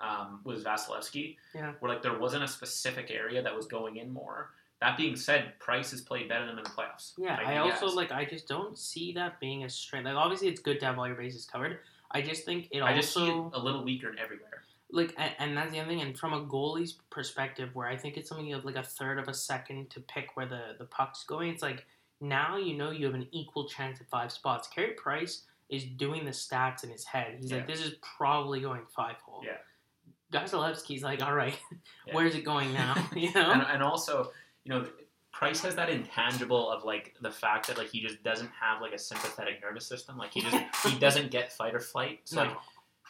um, 0.01 0.41
was 0.45 0.62
Vasilevskiy. 0.64 1.37
Yeah. 1.55 1.72
Where 1.80 1.93
like 1.93 2.03
there 2.03 2.18
wasn't 2.18 2.45
a 2.45 2.49
specific 2.49 3.11
area 3.11 3.43
that 3.43 3.55
was 3.55 3.66
going 3.66 3.97
in 3.97 4.12
more. 4.12 4.51
That 4.80 4.97
being 4.97 5.16
said, 5.16 5.59
Price 5.61 5.93
has 5.93 6.01
played 6.01 6.28
better 6.28 6.45
than 6.47 6.55
him 6.55 6.59
in 6.59 6.64
the 6.64 6.70
playoffs. 6.70 7.12
Yeah, 7.16 7.37
Like, 7.37 7.47
I 7.47 7.59
also 7.59 7.87
like. 7.87 8.12
I 8.12 8.24
just 8.24 8.47
don't 8.49 8.76
see 8.76 9.12
that 9.12 9.41
being 9.41 9.64
a 9.64 9.68
strength. 9.68 10.05
Like, 10.05 10.16
obviously, 10.16 10.49
it's 10.49 10.61
good 10.61 10.78
to 10.80 10.87
have 10.87 10.99
all 10.99 11.07
your 11.07 11.16
bases 11.16 11.47
covered. 11.47 11.78
I 12.11 12.20
just 12.20 12.45
think 12.45 12.68
it 12.70 12.82
I 12.82 12.95
just 12.95 13.14
see 13.14 13.20
also 13.20 13.47
it 13.49 13.59
a 13.59 13.62
little 13.64 13.82
weaker 13.85 14.11
in 14.11 14.18
everywhere. 14.18 14.64
like, 14.91 15.14
and, 15.16 15.32
and 15.39 15.57
that's 15.57 15.72
the 15.72 15.78
other 15.80 15.89
thing. 15.89 16.03
And 16.03 16.18
from 16.18 16.32
a 16.35 16.43
goalie's 16.45 16.99
perspective, 17.09 17.70
where 17.72 17.89
I 17.89 17.97
think 17.97 18.16
it's 18.16 18.28
something 18.28 18.47
you 18.47 18.55
have 18.57 18.64
like 18.64 18.76
a 18.76 18.82
third 18.82 19.18
of 19.18 19.26
a 19.28 19.35
second 19.35 19.91
to 19.91 20.01
pick 20.01 20.37
where 20.37 20.47
the 20.47 20.74
the 20.78 20.85
puck's 20.87 21.24
going. 21.24 21.51
It's 21.51 21.62
like 21.62 21.87
now 22.21 22.57
you 22.57 22.75
know 22.77 22.91
you 22.91 23.07
have 23.07 23.15
an 23.15 23.27
equal 23.33 23.69
chance 23.69 24.01
at 24.01 24.09
five 24.09 24.33
spots. 24.33 24.69
Carey 24.69 24.93
Price 24.93 25.43
is 25.69 25.85
doing 25.85 26.25
the 26.25 26.31
stats 26.31 26.85
in 26.85 26.91
his 26.91 27.05
head. 27.05 27.39
He's 27.41 27.53
like, 27.53 27.67
this 27.67 27.81
is 27.81 27.95
probably 28.17 28.61
going 28.61 28.83
five 28.95 29.17
hole. 29.25 29.43
Yeah. 29.45 29.57
Vasilevskiy's 30.33 31.03
like, 31.03 31.23
all 31.23 31.35
right, 31.35 31.57
Yeah. 32.07 32.15
where's 32.15 32.35
it 32.35 32.45
going 32.45 32.73
now? 32.73 32.95
You 33.15 33.33
know. 33.33 33.51
and, 33.53 33.62
and 33.62 33.83
also 33.83 34.31
you 34.65 34.73
know 34.73 34.87
price 35.33 35.61
has 35.62 35.75
that 35.75 35.91
intangible 35.91 36.71
of 36.71 36.85
like 36.85 37.15
the 37.21 37.31
fact 37.31 37.67
that 37.67 37.77
like 37.77 37.89
he 37.89 38.01
just 38.01 38.23
doesn't 38.23 38.51
have 38.61 38.81
like 38.81 38.93
a 38.93 38.99
sympathetic 38.99 39.61
nervous 39.61 39.85
system 39.85 40.17
like 40.17 40.33
he 40.33 40.41
just 40.41 40.57
he 40.87 40.97
doesn't 40.99 41.31
get 41.33 41.53
fight 41.53 41.75
or 41.75 41.81
flight 41.81 42.21
so 42.25 42.43
like 42.43 42.57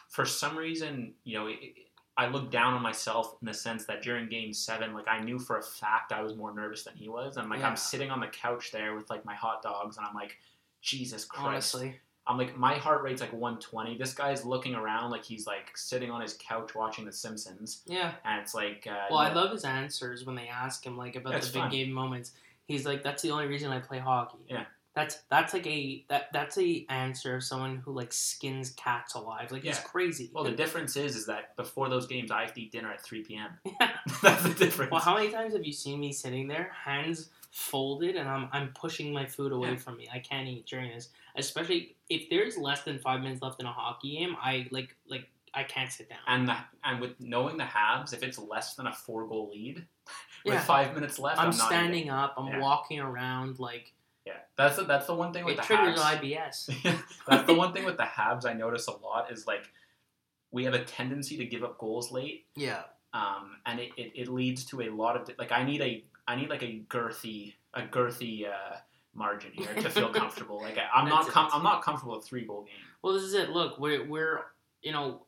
for 0.09 0.25
some 0.25 0.57
reason 0.57 1.13
you 1.23 1.37
know 1.37 1.45
it- 1.47 1.59
i 2.17 2.27
look 2.27 2.49
down 2.51 2.73
on 2.73 2.81
myself 2.81 3.35
in 3.41 3.45
the 3.47 3.53
sense 3.53 3.85
that 3.85 4.01
during 4.01 4.27
game 4.29 4.53
seven 4.53 4.93
like 4.93 5.07
i 5.07 5.19
knew 5.19 5.37
for 5.39 5.57
a 5.57 5.61
fact 5.63 6.11
i 6.11 6.21
was 6.21 6.35
more 6.35 6.53
nervous 6.53 6.83
than 6.83 6.93
he 6.95 7.09
was 7.09 7.37
and 7.37 7.49
like 7.49 7.59
Yeah. 7.59 7.69
i'm 7.69 7.75
sitting 7.75 8.09
on 8.11 8.19
the 8.19 8.27
couch 8.27 8.71
there 8.71 8.95
with 8.95 9.09
like 9.09 9.25
my 9.25 9.35
hot 9.35 9.61
dogs 9.61 9.97
and 9.97 10.05
i'm 10.05 10.15
like 10.15 10.37
jesus 10.81 11.25
christ 11.25 11.45
Honestly. 11.75 11.95
i'm 12.27 12.37
like 12.37 12.57
my 12.57 12.75
heart 12.75 13.03
rate's 13.03 13.21
like 13.21 13.33
120 13.33 13.97
this 13.97 14.13
guy's 14.13 14.45
looking 14.45 14.75
around 14.75 15.11
like 15.11 15.23
he's 15.25 15.45
like 15.47 15.75
sitting 15.77 16.11
on 16.11 16.21
his 16.21 16.37
couch 16.39 16.73
watching 16.75 17.05
the 17.05 17.11
simpsons 17.11 17.81
Yeah. 17.87 18.13
and 18.23 18.39
it's 18.41 18.53
like 18.55 18.87
uh, 18.89 19.07
Well, 19.09 19.19
I 19.19 19.29
know- 19.33 19.41
love 19.41 19.51
his 19.51 19.65
answers 19.65 20.25
when 20.25 20.35
they 20.35 20.47
ask 20.47 20.85
him 20.85 20.97
like 20.97 21.15
about 21.15 21.33
the 21.33 21.47
big 21.47 21.61
fun. 21.61 21.71
game 21.71 21.91
moments. 21.91 22.31
He's 22.67 22.83
like, 22.83 23.03
"That's 23.03 23.21
the 23.21 23.29
only 23.29 23.45
reason 23.45 23.69
I 23.71 23.77
play 23.79 23.99
hockey." 23.99 24.39
Yeah. 24.49 24.65
That's 24.95 25.17
that's 25.29 25.53
like 25.53 25.67
a 25.67 26.05
that 26.07 26.31
that's 26.31 26.57
a 26.57 26.85
answer 26.89 27.35
of 27.35 27.43
someone 27.43 27.77
who 27.83 27.91
like 27.91 28.13
skins 28.13 28.69
cats 28.71 29.13
alive. 29.13 29.51
Like 29.51 29.63
he's 29.63 29.75
Yeah. 29.75 29.81
crazy. 29.83 30.31
Well, 30.33 30.45
the 30.45 30.51
difference 30.51 30.95
is, 30.95 31.15
is 31.17 31.25
that 31.25 31.55
before 31.57 31.89
those 31.89 32.07
games, 32.07 32.31
I 32.31 32.41
have 32.43 32.53
to 32.53 32.61
eat 32.61 32.71
dinner 32.71 32.91
at 32.91 33.01
3 33.03 33.23
p.m. 33.23 33.49
That's 34.23 34.43
the 34.43 34.53
difference. 34.53 34.91
Well, 34.91 35.01
how 35.01 35.15
many 35.15 35.31
times 35.31 35.53
have 35.53 35.65
you 35.65 35.73
seen 35.73 35.99
me 35.99 36.13
sitting 36.13 36.47
there, 36.47 36.71
hands 36.73 37.29
folded, 37.51 38.15
and 38.15 38.27
I'm 38.29 38.47
I'm 38.53 38.69
pushing 38.73 39.11
my 39.13 39.25
food 39.25 39.51
away 39.51 39.71
Yeah. 39.71 39.75
from 39.77 39.97
me? 39.97 40.07
I 40.13 40.19
can't 40.19 40.47
eat 40.47 40.65
during 40.65 40.91
this, 40.91 41.09
especially 41.35 41.95
if 42.09 42.29
there's 42.29 42.57
less 42.57 42.83
than 42.83 42.97
five 42.99 43.19
minutes 43.21 43.41
left 43.41 43.59
in 43.59 43.65
a 43.65 43.73
hockey 43.73 44.17
game. 44.17 44.35
I 44.41 44.67
like 44.71 44.95
like 45.09 45.29
I 45.53 45.63
can't 45.63 45.91
sit 45.91 46.09
down. 46.09 46.19
and 46.27 46.47
the, 46.49 46.55
and 46.85 46.99
with 47.01 47.19
knowing 47.19 47.57
the 47.57 47.63
Habs, 47.63 48.13
if 48.13 48.23
it's 48.23 48.37
less 48.37 48.75
than 48.75 48.87
a 48.87 48.93
four 48.93 49.25
goal 49.27 49.49
lead 49.53 49.85
with 50.45 50.53
Yeah. 50.53 50.59
five 50.61 50.93
minutes 50.93 51.17
left, 51.19 51.39
I'm, 51.39 51.49
I'm 51.51 51.57
not 51.57 51.67
standing 51.67 51.99
eating. 52.01 52.09
up. 52.11 52.35
I'm 52.37 52.47
Yeah. 52.47 52.59
walking 52.61 52.99
around. 52.99 53.59
Like 53.59 53.91
Yeah, 54.25 54.33
that's 54.57 54.75
the, 54.77 54.83
that's 54.85 55.05
the 55.05 55.13
one 55.13 55.31
thing 55.33 55.45
with 55.45 55.53
it 55.55 55.57
the 55.57 55.63
triggers 55.63 55.99
Habs. 55.99 56.19
IBS. 56.19 57.03
that's 57.27 57.45
the 57.45 57.53
one 57.53 57.73
thing 57.73 57.85
with 57.85 57.97
the 57.97 58.03
Habs 58.03 58.45
I 58.45 58.53
notice 58.53 58.87
a 58.87 58.91
lot 58.97 59.31
is 59.31 59.45
like 59.45 59.65
we 60.51 60.63
have 60.65 60.73
a 60.73 60.83
tendency 60.83 61.37
to 61.37 61.45
give 61.45 61.63
up 61.63 61.77
goals 61.77 62.11
late, 62.11 62.45
Yeah. 62.55 62.83
um, 63.13 63.57
and 63.65 63.79
it, 63.79 63.91
it, 63.97 64.11
it 64.15 64.27
leads 64.27 64.65
to 64.65 64.81
a 64.81 64.89
lot 64.89 65.15
of 65.15 65.29
like 65.37 65.51
I 65.51 65.63
need 65.63 65.81
a 65.81 66.03
I 66.27 66.35
need 66.35 66.49
like 66.49 66.63
a 66.63 66.81
girthy 66.89 67.53
a 67.73 67.81
girthy 67.83 68.47
uh, 68.47 68.77
margin 69.13 69.51
here 69.53 69.73
to 69.75 69.89
feel 69.89 70.09
comfortable. 70.13 70.59
Like 70.61 70.77
I, 70.77 70.87
I'm 71.01 71.07
not 71.09 71.27
com- 71.27 71.49
I'm 71.53 71.63
not 71.63 71.83
comfortable 71.83 72.15
with 72.15 72.25
three 72.25 72.45
goal 72.45 72.63
game. 72.63 72.73
Well, 73.03 73.13
this 73.13 73.23
is 73.23 73.33
it. 73.35 73.49
Look, 73.51 73.77
we're 73.79 74.07
we're 74.07 74.39
you 74.81 74.91
know 74.91 75.24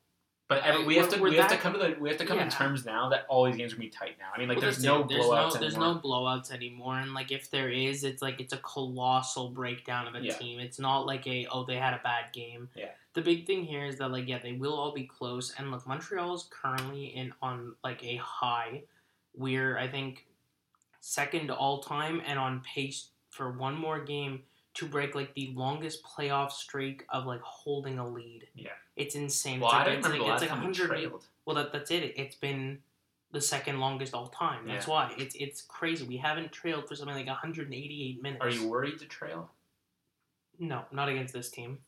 But 0.50 0.64
every, 0.64 0.86
we 0.86 0.96
have 0.96 1.10
to 1.10 1.22
we're 1.22 1.30
we 1.30 1.36
have 1.36 1.50
to 1.50 1.58
come 1.58 1.74
to 1.74 1.80
the 1.80 1.98
we 2.00 2.08
have 2.08 2.18
to 2.20 2.26
come 2.26 2.38
yeah. 2.38 2.46
in 2.46 2.50
terms 2.50 2.86
now 2.86 3.10
that 3.10 3.26
all 3.28 3.44
these 3.46 3.58
games 3.58 3.74
are 3.74 3.76
gonna 3.76 3.88
be 3.88 3.90
tight 3.90 4.16
now. 4.18 4.28
I 4.34 4.40
mean, 4.40 4.48
like 4.48 4.58
well, 4.58 4.62
there's 4.62 4.82
no 4.82 5.06
there's 5.06 5.26
blowouts 5.26 5.56
no 5.56 5.60
there's 5.60 5.76
anymore. 5.76 5.96
no 5.96 6.00
blowouts 6.00 6.52
anymore, 6.52 7.00
and 7.00 7.14
like 7.14 7.34
if 7.34 7.52
there 7.52 7.70
is, 7.70 8.06
it's 8.06 8.22
like 8.22 8.40
it's 8.40 8.54
a 8.54 8.58
colossal 8.58 9.50
breakdown 9.50 10.08
of 10.08 10.16
a 10.16 10.22
Yeah. 10.22 10.34
team. 10.36 10.60
It's 10.60 10.80
not 10.80 11.06
like 11.06 11.28
a 11.28 11.48
oh 11.52 11.66
they 11.66 11.76
had 11.76 11.94
a 11.94 12.00
bad 12.02 12.32
game. 12.32 12.70
Yeah. 12.76 12.92
The 13.14 13.22
big 13.22 13.46
thing 13.46 13.66
here 13.66 13.84
is 13.84 13.98
that 13.98 14.10
like 14.12 14.30
yeah 14.30 14.40
they 14.40 14.54
will 14.54 14.74
all 14.74 14.94
be 14.94 15.04
close, 15.04 15.54
and 15.58 15.70
look 15.70 15.86
Montreal 15.86 16.34
is 16.36 16.48
currently 16.50 17.08
in 17.08 17.34
on 17.42 17.76
like 17.84 18.02
a 18.06 18.16
high. 18.16 18.84
We're 19.36 19.78
I 19.78 19.90
think 19.90 20.28
second 21.02 21.52
all 21.52 21.82
time 21.82 22.22
and 22.26 22.40
on 22.40 22.62
pace 22.62 23.10
for 23.32 23.52
one 23.52 23.76
more 23.76 24.00
game 24.00 24.44
to 24.76 24.86
break 24.88 25.14
like 25.14 25.34
the 25.34 25.52
longest 25.56 26.04
playoff 26.04 26.52
streak 26.52 27.04
of 27.10 27.26
like 27.26 27.42
holding 27.42 28.00
a 28.00 28.08
lead. 28.08 28.48
Yeah. 28.56 28.70
It's 28.98 29.16
insane. 29.16 29.60
Well, 29.60 29.70
it's 29.70 29.76
I 29.76 29.78
like, 29.78 29.86
don't 29.88 29.98
it's 30.00 30.06
remember 30.08 30.26
like, 30.26 30.34
it's 30.34 30.42
like 30.42 30.50
time 30.50 30.60
we 30.60 30.66
100 30.66 30.88
trailed. 30.88 31.26
Well, 31.46 31.56
that, 31.56 31.72
that's 31.72 31.92
it. 31.92 32.14
It's 32.18 32.36
been 32.36 32.80
the 33.32 33.42
second 33.42 33.80
longest 33.80 34.14
all 34.14 34.28
time. 34.28 34.68
That's 34.68 34.88
Yeah. 34.88 34.94
why 34.94 35.14
it's 35.18 35.36
it's 35.36 35.62
crazy. 35.62 36.06
We 36.06 36.18
haven't 36.18 36.52
trailed 36.52 36.88
for 36.88 36.96
something 36.96 37.16
like 37.16 37.28
188 37.28 38.22
minutes. 38.22 38.44
Are 38.44 38.50
you 38.50 38.68
worried 38.68 39.00
to 39.00 39.06
trail? 39.06 39.52
No, 40.60 40.86
not 40.92 41.10
against 41.10 41.34
this 41.34 41.50
team. 41.50 41.80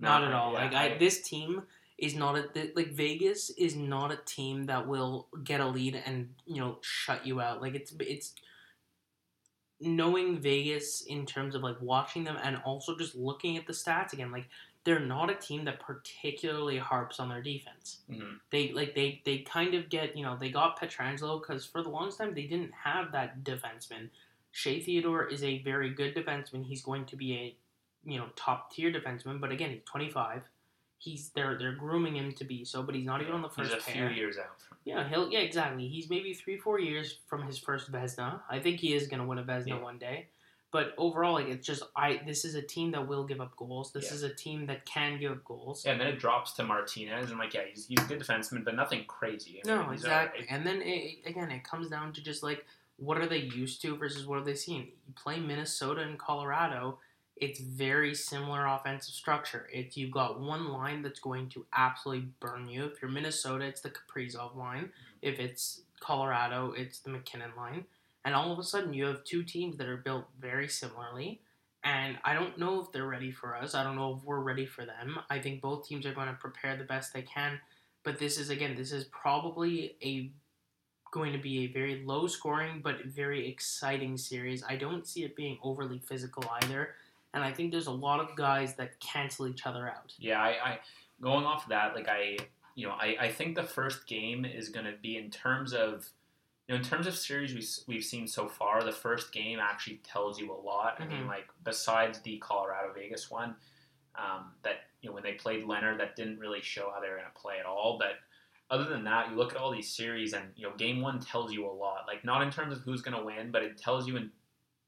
Not 0.00 0.24
at 0.24 0.32
all. 0.32 0.52
Yeah, 0.52 0.58
like 0.64 0.74
I, 0.74 0.98
this 0.98 1.20
team 1.22 1.62
is 1.98 2.14
not 2.14 2.36
a 2.36 2.70
like 2.74 2.92
Vegas 2.92 3.50
is 3.50 3.74
not 3.76 4.10
a 4.12 4.18
team 4.24 4.66
that 4.66 4.86
will 4.86 5.28
get 5.44 5.60
a 5.60 5.66
lead 5.66 6.00
and 6.06 6.34
you 6.46 6.60
know 6.60 6.78
shut 6.80 7.26
you 7.26 7.40
out. 7.40 7.60
Like 7.62 7.74
it's 7.74 7.92
it's 8.00 8.34
knowing 9.80 10.38
Vegas 10.40 11.02
in 11.02 11.24
terms 11.26 11.54
of 11.54 11.62
like 11.62 11.80
watching 11.80 12.24
them 12.24 12.36
and 12.42 12.56
also 12.64 12.96
just 12.96 13.14
looking 13.14 13.56
at 13.56 13.66
the 13.66 13.72
stats 13.72 14.12
again. 14.12 14.32
Like 14.32 14.48
they're 14.84 15.00
not 15.00 15.28
a 15.30 15.34
team 15.34 15.64
that 15.64 15.80
particularly 15.80 16.78
harps 16.78 17.20
on 17.20 17.28
their 17.28 17.42
defense. 17.42 17.98
Mhm. 18.10 18.40
They 18.50 18.72
like 18.72 18.94
they 18.94 19.20
they 19.24 19.38
kind 19.38 19.74
of 19.74 19.88
get 19.88 20.16
you 20.16 20.22
know 20.24 20.36
they 20.36 20.50
got 20.50 20.78
Pietrangelo 20.80 21.40
because 21.40 21.66
for 21.66 21.82
the 21.82 21.88
longest 21.90 22.18
time 22.18 22.34
they 22.34 22.46
didn't 22.46 22.72
have 22.72 23.12
that 23.12 23.42
defenseman. 23.44 24.10
Shea 24.50 24.80
Theodore 24.80 25.26
is 25.26 25.42
a 25.44 25.58
very 25.62 25.90
good 25.90 26.14
defenseman. 26.14 26.64
He's 26.64 26.82
going 26.82 27.04
to 27.06 27.16
be 27.16 27.34
a 27.34 27.56
you 28.10 28.18
know 28.18 28.28
top 28.36 28.72
tier 28.72 28.90
defenseman, 28.92 29.40
but 29.40 29.50
again 29.52 29.70
he's 29.70 29.82
25. 29.84 30.42
He's 31.00 31.30
they're 31.30 31.56
they're 31.58 31.74
grooming 31.76 32.16
him 32.16 32.32
to 32.32 32.44
be 32.44 32.64
so, 32.64 32.82
but 32.82 32.94
he's 32.94 33.04
not 33.06 33.20
even 33.20 33.34
on 33.34 33.42
the 33.42 33.48
first. 33.50 33.72
He's 33.74 33.82
a 33.82 33.86
pair. 33.90 34.08
few 34.08 34.16
years 34.16 34.36
out. 34.38 34.56
Yeah, 34.84 35.06
he'll 35.08 35.30
yeah 35.30 35.40
exactly. 35.40 35.86
He's 35.86 36.08
maybe 36.08 36.32
three 36.34 36.56
four 36.58 36.80
years 36.80 37.18
from 37.26 37.42
his 37.46 37.58
first 37.58 37.92
Vezina. 37.92 38.40
I 38.48 38.58
think 38.58 38.80
he 38.80 38.94
is 38.94 39.06
gonna 39.06 39.26
win 39.26 39.38
a 39.38 39.44
Vezina 39.44 39.68
Yeah. 39.68 39.80
one 39.82 39.98
day. 39.98 40.28
But 40.70 40.92
overall, 40.98 41.32
like 41.34 41.48
it's 41.48 41.66
just 41.66 41.82
I. 41.96 42.20
This 42.26 42.44
is 42.44 42.54
a 42.54 42.60
team 42.62 42.90
that 42.90 43.08
will 43.08 43.24
give 43.24 43.40
up 43.40 43.56
goals. 43.56 43.90
This 43.92 44.08
Yeah. 44.10 44.14
is 44.14 44.22
a 44.22 44.34
team 44.34 44.66
that 44.66 44.84
can 44.84 45.18
give 45.18 45.32
up 45.32 45.42
goals. 45.44 45.84
yeah, 45.84 45.92
and 45.92 46.00
then 46.00 46.08
it 46.08 46.18
drops 46.18 46.52
to 46.54 46.62
Martinez, 46.64 47.30
and 47.30 47.38
like, 47.38 47.54
yeah, 47.54 47.62
he's, 47.72 47.86
he's 47.86 47.98
a 47.98 48.04
good 48.04 48.20
defenseman, 48.20 48.64
but 48.64 48.74
nothing 48.74 49.04
crazy. 49.06 49.62
I 49.64 49.66
mean, 49.68 49.76
No, 49.86 49.90
exactly. 49.92 50.40
alright. 50.42 50.46
And 50.50 50.66
then 50.66 50.82
it, 50.82 51.20
again, 51.26 51.50
it 51.50 51.64
comes 51.64 51.88
down 51.88 52.12
to 52.12 52.22
just 52.22 52.42
like 52.42 52.66
what 52.98 53.16
are 53.18 53.26
they 53.26 53.38
used 53.38 53.80
to 53.82 53.96
versus 53.96 54.26
what 54.26 54.38
are 54.40 54.44
they 54.44 54.54
seeing. 54.54 54.88
You 55.06 55.14
play 55.14 55.38
Minnesota 55.40 56.02
and 56.02 56.18
Colorado. 56.18 56.98
It's 57.36 57.60
very 57.60 58.14
similar 58.16 58.66
offensive 58.66 59.14
structure. 59.14 59.68
It's 59.72 59.96
you've 59.96 60.10
got 60.10 60.40
one 60.40 60.68
line 60.68 61.02
that's 61.02 61.20
going 61.20 61.48
to 61.50 61.64
absolutely 61.72 62.28
burn 62.40 62.68
you. 62.68 62.86
If 62.86 63.00
you're 63.00 63.10
Minnesota, 63.10 63.64
it's 63.64 63.80
the 63.80 63.90
Kaprizov 63.90 64.56
line. 64.56 64.86
Mm-hmm. 64.86 64.90
If 65.22 65.38
it's 65.38 65.82
Colorado, 66.00 66.72
it's 66.76 66.98
the 66.98 67.10
MacKinnon 67.10 67.52
line. 67.56 67.84
And 68.28 68.36
all 68.36 68.52
of 68.52 68.58
a 68.58 68.62
sudden, 68.62 68.92
you 68.92 69.06
have 69.06 69.24
two 69.24 69.42
teams 69.42 69.78
that 69.78 69.88
are 69.88 69.96
built 69.96 70.26
very 70.38 70.68
similarly. 70.68 71.40
And 71.82 72.18
I 72.22 72.34
don't 72.34 72.58
know 72.58 72.78
if 72.78 72.92
they're 72.92 73.06
ready 73.06 73.30
for 73.30 73.56
us. 73.56 73.74
I 73.74 73.82
don't 73.82 73.96
know 73.96 74.16
if 74.18 74.22
we're 74.22 74.40
ready 74.40 74.66
for 74.66 74.84
them. 74.84 75.18
I 75.30 75.38
think 75.38 75.62
both 75.62 75.88
teams 75.88 76.04
are 76.04 76.12
going 76.12 76.28
to 76.28 76.34
prepare 76.34 76.76
the 76.76 76.84
best 76.84 77.14
they 77.14 77.22
can. 77.22 77.58
But 78.04 78.18
this 78.18 78.38
is 78.38 78.50
again, 78.50 78.76
this 78.76 78.92
is 78.92 79.04
probably 79.04 79.96
a 80.02 80.30
going 81.10 81.32
to 81.32 81.38
be 81.38 81.60
a 81.60 81.66
very 81.68 82.04
low 82.04 82.26
scoring 82.26 82.82
but 82.84 83.02
very 83.06 83.48
exciting 83.48 84.18
series. 84.18 84.62
I 84.62 84.76
don't 84.76 85.06
see 85.06 85.24
it 85.24 85.34
being 85.34 85.56
overly 85.62 85.98
physical 85.98 86.44
either. 86.60 86.96
And 87.32 87.42
I 87.42 87.50
think 87.50 87.72
there's 87.72 87.86
a 87.86 87.90
lot 87.92 88.20
of 88.20 88.36
guys 88.36 88.74
that 88.74 89.00
cancel 89.00 89.48
each 89.48 89.64
other 89.64 89.88
out. 89.88 90.12
Yeah, 90.18 90.38
I, 90.38 90.48
I 90.48 90.78
going 91.22 91.46
off 91.46 91.62
of 91.62 91.70
that, 91.70 91.94
like 91.94 92.10
I, 92.10 92.36
you 92.74 92.86
know, 92.86 92.92
I, 92.92 93.16
I 93.18 93.32
think 93.32 93.54
the 93.54 93.62
first 93.62 94.06
game 94.06 94.44
is 94.44 94.68
going 94.68 94.84
to 94.84 94.98
be 95.00 95.16
in 95.16 95.30
terms 95.30 95.72
of, 95.72 96.10
you 96.68 96.74
know, 96.74 96.80
in 96.80 96.84
terms 96.84 97.06
of 97.06 97.16
series 97.16 97.54
we 97.86 97.94
we've 97.94 98.04
seen 98.04 98.28
so 98.28 98.46
far, 98.46 98.82
the 98.84 98.92
first 98.92 99.32
game 99.32 99.58
actually 99.58 99.96
tells 99.98 100.38
you 100.38 100.52
a 100.52 100.54
lot. 100.54 101.00
I 101.00 101.06
mean, 101.06 101.24
Mhm. 101.24 101.28
like 101.28 101.48
besides 101.64 102.20
the 102.20 102.38
Colorado 102.38 102.92
Vegas 102.92 103.30
one, 103.30 103.56
um, 104.14 104.54
that 104.62 104.90
you 105.00 105.08
know 105.08 105.14
when 105.14 105.22
they 105.22 105.34
played 105.34 105.64
Leonard, 105.64 105.98
that 106.00 106.14
didn't 106.14 106.38
really 106.38 106.60
show 106.60 106.90
how 106.90 107.00
they 107.00 107.08
were 107.08 107.16
going 107.16 107.32
to 107.32 107.40
play 107.40 107.58
at 107.58 107.66
all. 107.66 107.96
But 107.98 108.18
other 108.70 108.84
than 108.84 109.04
that, 109.04 109.30
you 109.30 109.36
look 109.36 109.52
at 109.52 109.58
all 109.58 109.70
these 109.70 109.90
series, 109.94 110.34
and 110.34 110.52
you 110.56 110.68
know, 110.68 110.76
game 110.76 111.00
one 111.00 111.20
tells 111.20 111.52
you 111.52 111.64
a 111.66 111.72
lot. 111.72 112.06
Like 112.06 112.22
not 112.24 112.42
in 112.42 112.50
terms 112.50 112.76
of 112.76 112.82
who's 112.82 113.00
going 113.00 113.16
to 113.16 113.24
win, 113.24 113.50
but 113.50 113.62
it 113.62 113.78
tells 113.78 114.06
you 114.06 114.16
in, 114.16 114.30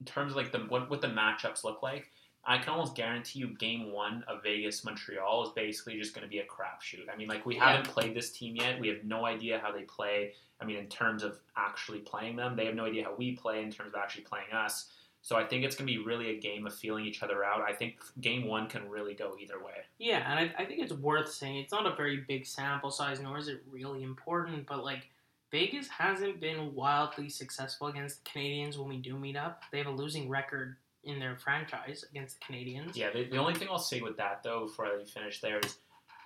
in 0.00 0.06
terms 0.06 0.32
of 0.32 0.36
like 0.36 0.52
the 0.52 0.58
what, 0.60 0.90
what 0.90 1.00
the 1.00 1.08
matchups 1.08 1.64
look 1.64 1.82
like. 1.82 2.10
I 2.45 2.59
can 2.59 2.70
almost 2.70 2.95
guarantee 2.95 3.41
you 3.41 3.49
game 3.59 3.93
one 3.93 4.24
of 4.26 4.43
Vegas 4.43 4.82
Montreal 4.84 5.45
is 5.45 5.51
basically 5.51 5.99
just 5.99 6.14
going 6.14 6.24
to 6.24 6.30
be 6.30 6.38
a 6.38 6.45
crapshoot. 6.45 7.12
I 7.12 7.16
mean, 7.16 7.28
like, 7.28 7.45
we 7.45 7.57
Yeah. 7.57 7.70
haven't 7.70 7.88
played 7.93 8.14
this 8.14 8.32
team 8.32 8.57
yet. 8.57 8.80
We 8.80 8.88
have 8.88 9.05
no 9.05 9.26
idea 9.26 9.59
how 9.59 9.72
they 9.72 9.82
play. 9.82 10.34
I 10.61 10.64
mean, 10.64 10.76
in 10.76 10.88
terms 10.88 11.22
of 11.22 11.38
actually 11.57 12.01
playing 12.01 12.36
them, 12.36 12.57
they 12.57 12.64
have 12.66 12.74
no 12.74 12.86
idea 12.86 13.05
how 13.05 13.14
we 13.14 13.32
play 13.36 13.62
in 13.62 13.70
terms 13.70 13.93
of 13.95 14.01
actually 14.01 14.24
playing 14.24 14.53
us. 14.53 14.91
So 15.22 15.36
I 15.36 15.45
think 15.45 15.64
it's 15.64 15.76
going 15.76 15.86
to 15.86 15.93
be 15.93 16.03
really 16.03 16.30
a 16.30 16.41
game 16.41 16.66
of 16.66 16.74
feeling 16.74 17.05
each 17.05 17.22
other 17.22 17.45
out. 17.45 17.61
I 17.61 17.74
think 17.74 18.03
game 18.22 18.47
one 18.47 18.68
can 18.68 18.88
really 18.88 19.12
go 19.14 19.36
either 19.38 19.62
way. 19.62 19.84
Yeah, 19.99 20.30
and 20.30 20.38
I, 20.38 20.62
I 20.62 20.64
think 20.64 20.80
it's 20.80 20.95
worth 20.95 21.30
saying 21.30 21.57
it's 21.57 21.72
not 21.72 21.86
a 21.86 21.95
very 21.95 22.24
big 22.26 22.47
sample 22.47 22.91
size, 22.91 23.20
nor 23.20 23.36
is 23.36 23.49
it 23.49 23.62
really 23.70 24.03
important, 24.03 24.66
but 24.66 24.82
like 24.82 25.09
Vegas 25.51 25.88
hasn't 25.88 26.41
been 26.41 26.74
wildly 26.74 27.28
successful 27.28 27.88
against 27.88 28.24
the 28.24 28.30
Canadiens 28.30 28.78
when 28.78 28.88
we 28.88 28.97
do 28.97 29.18
meet 29.18 29.36
up. 29.36 29.62
They 29.72 29.78
have 29.78 29.88
a 29.88 29.91
losing 29.91 30.28
record 30.30 30.76
in 31.05 31.18
their 31.18 31.36
franchise 31.36 32.05
against 32.11 32.38
the 32.38 32.53
Canadiens. 32.53 32.96
Yeah, 32.96 33.11
the, 33.11 33.24
the 33.24 33.38
only 33.38 33.55
thing 33.55 33.68
I'll 33.70 33.78
say 33.78 34.01
with 34.01 34.16
that 34.18 34.42
though, 34.42 34.66
before 34.66 34.86
I 34.86 35.05
finish 35.05 35.40
there, 35.40 35.59
is 35.59 35.78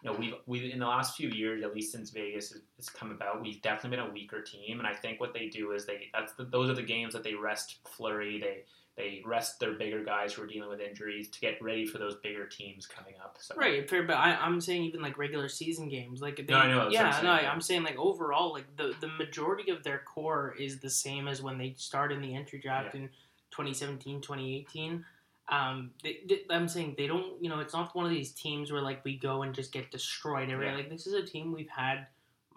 you 0.02 0.10
know 0.10 0.16
we've 0.18 0.34
we 0.46 0.72
in 0.72 0.78
the 0.78 0.86
last 0.86 1.16
few 1.16 1.28
years, 1.28 1.62
at 1.62 1.74
least 1.74 1.92
since 1.92 2.10
Vegas 2.10 2.52
has, 2.52 2.62
has 2.76 2.88
come 2.88 3.10
about, 3.10 3.42
we've 3.42 3.62
definitely 3.62 3.96
been 3.96 4.06
a 4.06 4.12
weaker 4.12 4.42
team, 4.42 4.78
and 4.78 4.86
I 4.86 4.94
think 4.94 5.20
what 5.20 5.34
they 5.34 5.48
do 5.48 5.72
is 5.72 5.86
they 5.86 6.10
that's 6.12 6.34
the, 6.34 6.44
those 6.44 6.68
are 6.68 6.74
the 6.74 6.82
games 6.82 7.14
that 7.14 7.22
they 7.22 7.34
rest 7.34 7.78
Fleury, 7.86 8.40
they 8.40 8.64
they 8.96 9.22
rest 9.24 9.58
their 9.58 9.72
bigger 9.72 10.04
guys 10.04 10.32
who 10.32 10.42
are 10.42 10.46
dealing 10.46 10.68
with 10.68 10.80
injuries 10.80 11.28
to 11.28 11.40
get 11.40 11.60
ready 11.60 11.84
for 11.84 11.98
those 11.98 12.14
bigger 12.16 12.46
teams 12.46 12.86
coming 12.86 13.14
up. 13.22 13.36
So 13.40 13.56
Right, 13.56 13.88
fair, 13.90 14.04
but 14.04 14.16
I, 14.16 14.36
I'm 14.36 14.60
saying 14.60 14.84
even 14.84 15.02
like 15.02 15.18
regular 15.18 15.48
season 15.48 15.88
games, 15.88 16.20
like 16.20 16.36
they, 16.36 16.44
No, 16.44 16.58
I 16.58 16.68
know, 16.68 16.88
yeah, 16.90 17.06
I'm 17.06 17.12
saying, 17.12 17.24
no, 17.24 17.40
yeah. 17.40 17.50
I'm 17.50 17.60
saying 17.60 17.82
like 17.82 17.98
overall, 17.98 18.52
like 18.52 18.76
the 18.76 18.94
the 19.00 19.08
majority 19.08 19.72
of 19.72 19.82
their 19.82 19.98
core 19.98 20.54
is 20.58 20.78
the 20.78 20.90
same 20.90 21.26
as 21.26 21.42
when 21.42 21.58
they 21.58 21.74
start 21.76 22.12
in 22.12 22.20
the 22.20 22.36
entry 22.36 22.60
draft 22.60 22.94
in 22.94 23.10
2017, 23.56 24.20
2018. 24.20 25.04
Um, 25.48 25.90
they, 26.02 26.20
they, 26.28 26.40
I'm 26.50 26.68
saying 26.68 26.94
they 26.96 27.06
don't, 27.06 27.42
you 27.42 27.48
know, 27.50 27.60
it's 27.60 27.74
not 27.74 27.94
one 27.94 28.04
of 28.06 28.10
these 28.10 28.32
teams 28.32 28.72
where 28.72 28.80
like 28.80 29.04
we 29.04 29.16
go 29.16 29.42
and 29.42 29.54
just 29.54 29.72
get 29.72 29.90
destroyed 29.90 30.50
every. 30.50 30.66
Yeah. 30.66 30.74
Like 30.76 30.90
this 30.90 31.06
is 31.06 31.12
a 31.14 31.22
team 31.22 31.52
we've 31.52 31.68
had 31.68 32.06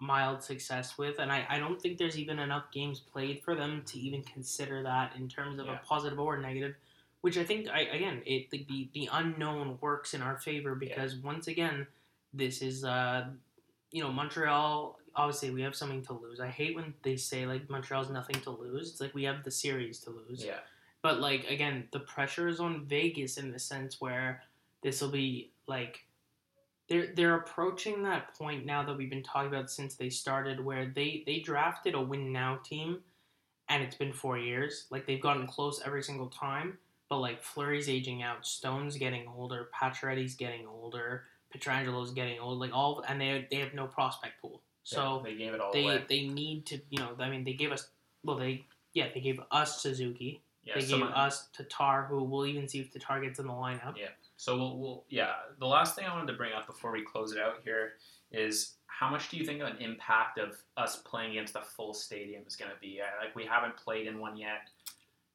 mild 0.00 0.42
success 0.42 0.96
with, 0.96 1.18
and 1.18 1.30
I, 1.30 1.44
I 1.50 1.58
don't 1.58 1.80
think 1.80 1.98
there's 1.98 2.18
even 2.18 2.38
enough 2.38 2.64
games 2.72 3.00
played 3.00 3.42
for 3.44 3.54
them 3.54 3.82
to 3.86 3.98
even 3.98 4.22
consider 4.22 4.82
that 4.84 5.14
in 5.16 5.28
terms 5.28 5.58
of 5.58 5.66
Yeah. 5.66 5.74
a 5.74 5.86
positive 5.86 6.18
or 6.18 6.38
negative. 6.38 6.74
Which 7.20 7.36
I 7.36 7.42
think, 7.44 7.68
I 7.68 7.80
again, 7.80 8.22
it 8.26 8.48
the 8.50 8.64
the, 8.68 8.88
the 8.94 9.08
unknown 9.12 9.76
works 9.80 10.14
in 10.14 10.22
our 10.22 10.38
favor 10.38 10.74
because 10.76 11.16
once 11.16 11.48
again, 11.48 11.86
this 12.32 12.62
is 12.62 12.84
uh, 12.84 13.26
you 13.90 14.02
know, 14.02 14.10
Montreal. 14.12 14.98
Obviously, 15.16 15.50
we 15.50 15.62
have 15.62 15.74
something 15.74 16.02
to 16.04 16.12
lose. 16.12 16.38
I 16.38 16.46
hate 16.46 16.76
when 16.76 16.94
they 17.02 17.16
say 17.16 17.44
like 17.44 17.68
Montreal's 17.68 18.08
nothing 18.08 18.40
to 18.42 18.50
lose. 18.50 18.92
It's 18.92 19.00
like 19.00 19.14
we 19.14 19.24
have 19.24 19.42
the 19.42 19.50
series 19.50 19.98
to 20.00 20.10
lose. 20.10 20.44
yeah, 20.44 20.58
But 21.02 21.20
like 21.20 21.48
again, 21.48 21.88
the 21.92 22.00
pressure 22.00 22.48
is 22.48 22.60
on 22.60 22.86
Vegas 22.86 23.38
in 23.38 23.52
the 23.52 23.58
sense 23.58 24.00
where 24.00 24.42
this 24.82 25.00
will 25.00 25.10
be 25.10 25.52
like 25.66 26.04
they're 26.88 27.12
they're 27.14 27.36
approaching 27.36 28.02
that 28.02 28.34
point 28.34 28.66
now 28.66 28.82
that 28.84 28.96
we've 28.96 29.10
been 29.10 29.22
talking 29.22 29.48
about 29.48 29.70
since 29.70 29.94
they 29.94 30.10
started, 30.10 30.64
where 30.64 30.86
they 30.94 31.22
they 31.26 31.40
drafted 31.40 31.94
a 31.94 32.00
win 32.00 32.32
now 32.32 32.58
team, 32.64 33.00
and 33.68 33.82
it's 33.82 33.96
been 33.96 34.12
four 34.12 34.38
years. 34.38 34.86
Like 34.90 35.06
they've 35.06 35.20
gotten 35.20 35.46
close 35.46 35.80
every 35.84 36.02
single 36.02 36.28
time, 36.28 36.78
but 37.08 37.18
like 37.18 37.42
Fleury's 37.42 37.88
aging 37.88 38.22
out, 38.22 38.46
Stone's 38.46 38.96
getting 38.96 39.28
older, 39.28 39.68
Pacioretty's 39.72 40.34
getting 40.34 40.66
older, 40.66 41.24
Pietrangelo's 41.52 42.10
getting 42.12 42.40
old, 42.40 42.58
like 42.58 42.72
all, 42.72 43.04
and 43.06 43.20
they 43.20 43.46
they 43.50 43.58
have 43.58 43.74
no 43.74 43.86
prospect 43.86 44.40
pool. 44.40 44.62
So 44.82 45.22
yeah, 45.24 45.30
they 45.30 45.36
gave 45.36 45.54
it 45.54 45.60
all 45.60 45.72
they 45.72 45.84
away. 45.84 46.04
they 46.08 46.26
need 46.26 46.66
to 46.66 46.80
you 46.88 46.98
know 46.98 47.10
I 47.18 47.28
mean 47.28 47.44
they 47.44 47.52
gave 47.52 47.72
us 47.72 47.88
well 48.24 48.36
they 48.36 48.64
yeah 48.94 49.08
they 49.12 49.20
gave 49.20 49.40
us 49.50 49.82
Suzuki 49.82 50.40
Yeah, 50.68 50.74
they 50.74 50.80
gave 50.80 50.90
someone- 50.90 51.12
us 51.12 51.48
Tatar 51.56 52.04
who 52.04 52.22
we'll 52.22 52.46
even 52.46 52.68
see 52.68 52.80
if 52.80 52.92
Tatar 52.92 53.20
gets 53.20 53.38
in 53.38 53.46
the 53.46 53.52
lineup 53.52 53.96
Yeah. 53.96 54.08
So 54.36 54.56
we'll, 54.56 54.78
we'll 54.78 55.04
yeah. 55.08 55.34
The 55.58 55.66
last 55.66 55.96
thing 55.96 56.04
I 56.04 56.12
wanted 56.14 56.28
to 56.32 56.34
bring 56.38 56.52
up 56.52 56.66
before 56.66 56.92
we 56.92 57.02
close 57.02 57.32
it 57.32 57.38
out 57.40 57.60
here 57.64 57.94
is 58.30 58.74
how 58.86 59.08
much 59.10 59.28
do 59.30 59.36
you 59.36 59.44
think 59.44 59.62
an 59.62 59.76
impact 59.80 60.38
of 60.38 60.56
us 60.76 60.96
playing 60.96 61.30
against 61.32 61.56
a 61.56 61.62
full 61.62 61.94
stadium 61.94 62.42
is 62.46 62.54
going 62.56 62.70
to 62.70 62.76
be? 62.80 63.00
Uh, 63.00 63.06
Like 63.24 63.34
we 63.34 63.44
haven't 63.44 63.76
played 63.76 64.06
in 64.06 64.18
one 64.18 64.36
yet. 64.36 64.68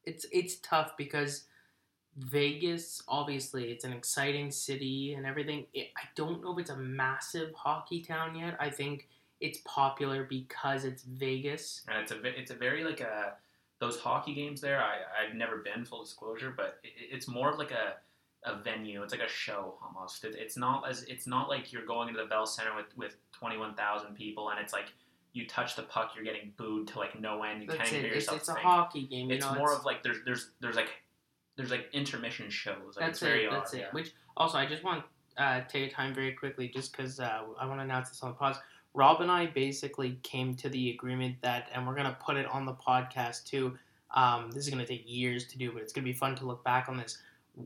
it's 0.05 0.25
it's 0.31 0.55
tough 0.57 0.95
because 0.97 1.45
Vegas 2.17 3.01
obviously 3.07 3.71
it's 3.71 3.83
an 3.85 3.93
exciting 3.93 4.51
city 4.51 5.13
and 5.15 5.25
everything 5.25 5.65
it, 5.73 5.89
I 5.97 6.03
don't 6.15 6.43
know 6.43 6.53
if 6.53 6.59
it's 6.59 6.69
a 6.69 6.77
massive 6.77 7.53
hockey 7.55 8.01
town 8.01 8.35
yet 8.35 8.55
I 8.59 8.69
think 8.69 9.07
it's 9.41 9.59
popular 9.65 10.23
because 10.25 10.85
it's 10.85 11.01
Vegas 11.03 11.81
and 11.87 11.97
it's 11.97 12.11
a 12.11 12.39
it's 12.39 12.51
a 12.51 12.55
very 12.55 12.83
like 12.83 13.01
a 13.01 13.33
those 13.79 13.99
hockey 13.99 14.33
games 14.33 14.61
there. 14.61 14.81
I 14.81 14.97
I've 15.27 15.35
never 15.35 15.57
been 15.57 15.85
full 15.85 16.03
disclosure, 16.03 16.53
but 16.55 16.79
it, 16.83 16.91
it's 17.11 17.27
more 17.27 17.51
of 17.51 17.59
like 17.59 17.71
a 17.71 17.95
a 18.45 18.61
venue. 18.61 19.01
It's 19.03 19.13
like 19.13 19.21
a 19.21 19.29
show 19.29 19.75
almost. 19.81 20.23
It, 20.25 20.35
it's 20.37 20.57
not 20.57 20.89
as 20.89 21.03
it's 21.03 21.27
not 21.27 21.49
like 21.49 21.71
you're 21.71 21.85
going 21.85 22.09
into 22.09 22.21
the 22.21 22.27
Bell 22.27 22.45
Center 22.45 22.75
with 22.75 22.95
with 22.97 23.15
twenty 23.31 23.57
one 23.57 23.73
thousand 23.75 24.15
people 24.15 24.49
and 24.49 24.59
it's 24.59 24.73
like 24.73 24.91
you 25.33 25.47
touch 25.47 25.75
the 25.75 25.81
puck, 25.83 26.11
you're 26.15 26.23
getting 26.23 26.53
booed 26.57 26.87
to 26.89 26.99
like 26.99 27.19
no 27.19 27.41
end. 27.43 27.61
You 27.61 27.67
that's 27.67 27.89
can't 27.89 27.93
it 27.93 28.05
hear 28.05 28.13
it's, 28.13 28.25
yourself 28.27 28.37
it's 28.37 28.49
a 28.49 28.53
hockey 28.53 29.07
game 29.07 29.29
you 29.29 29.35
It's 29.35 29.45
know 29.45 29.55
more 29.55 29.73
of 29.73 29.83
like 29.83 30.03
there's 30.03 30.17
there's 30.25 30.51
there's 30.61 30.75
like 30.75 30.89
there's 31.55 31.71
like 31.71 31.89
intermission 31.93 32.49
shows. 32.49 32.95
Like, 32.95 33.05
That's 33.05 33.09
it's 33.09 33.19
very 33.19 33.45
it. 33.45 33.51
That's 33.51 33.73
odd, 33.73 33.77
it. 33.77 33.81
yeah. 33.81 33.87
Which 33.91 34.11
also, 34.35 34.57
I 34.57 34.65
just 34.65 34.83
want 34.83 35.03
uh, 35.37 35.61
to 35.61 35.67
take 35.67 35.91
a 35.91 35.93
time 35.93 36.13
very 36.13 36.33
quickly, 36.33 36.67
just 36.67 36.95
because 36.95 37.19
uh, 37.19 37.41
I 37.59 37.65
want 37.65 37.79
to 37.79 37.83
announce 37.83 38.09
this 38.09 38.21
on 38.23 38.29
the 38.29 38.35
pause. 38.35 38.57
Rob 38.93 39.21
and 39.21 39.31
I 39.31 39.47
basically 39.47 40.19
came 40.23 40.55
to 40.57 40.69
the 40.69 40.91
agreement 40.91 41.37
that, 41.41 41.69
and 41.73 41.87
we're 41.87 41.95
gonna 41.95 42.17
put 42.23 42.37
it 42.37 42.45
on 42.47 42.65
the 42.65 42.73
podcast 42.73 43.45
too. 43.45 43.77
Um, 44.11 44.51
this 44.51 44.65
is 44.65 44.69
gonna 44.69 44.85
take 44.85 45.03
years 45.07 45.47
to 45.47 45.57
do, 45.57 45.71
but 45.71 45.81
it's 45.81 45.93
gonna 45.93 46.05
be 46.05 46.13
fun 46.13 46.35
to 46.35 46.45
look 46.45 46.63
back 46.63 46.87
on 46.89 46.97
this. 46.97 47.17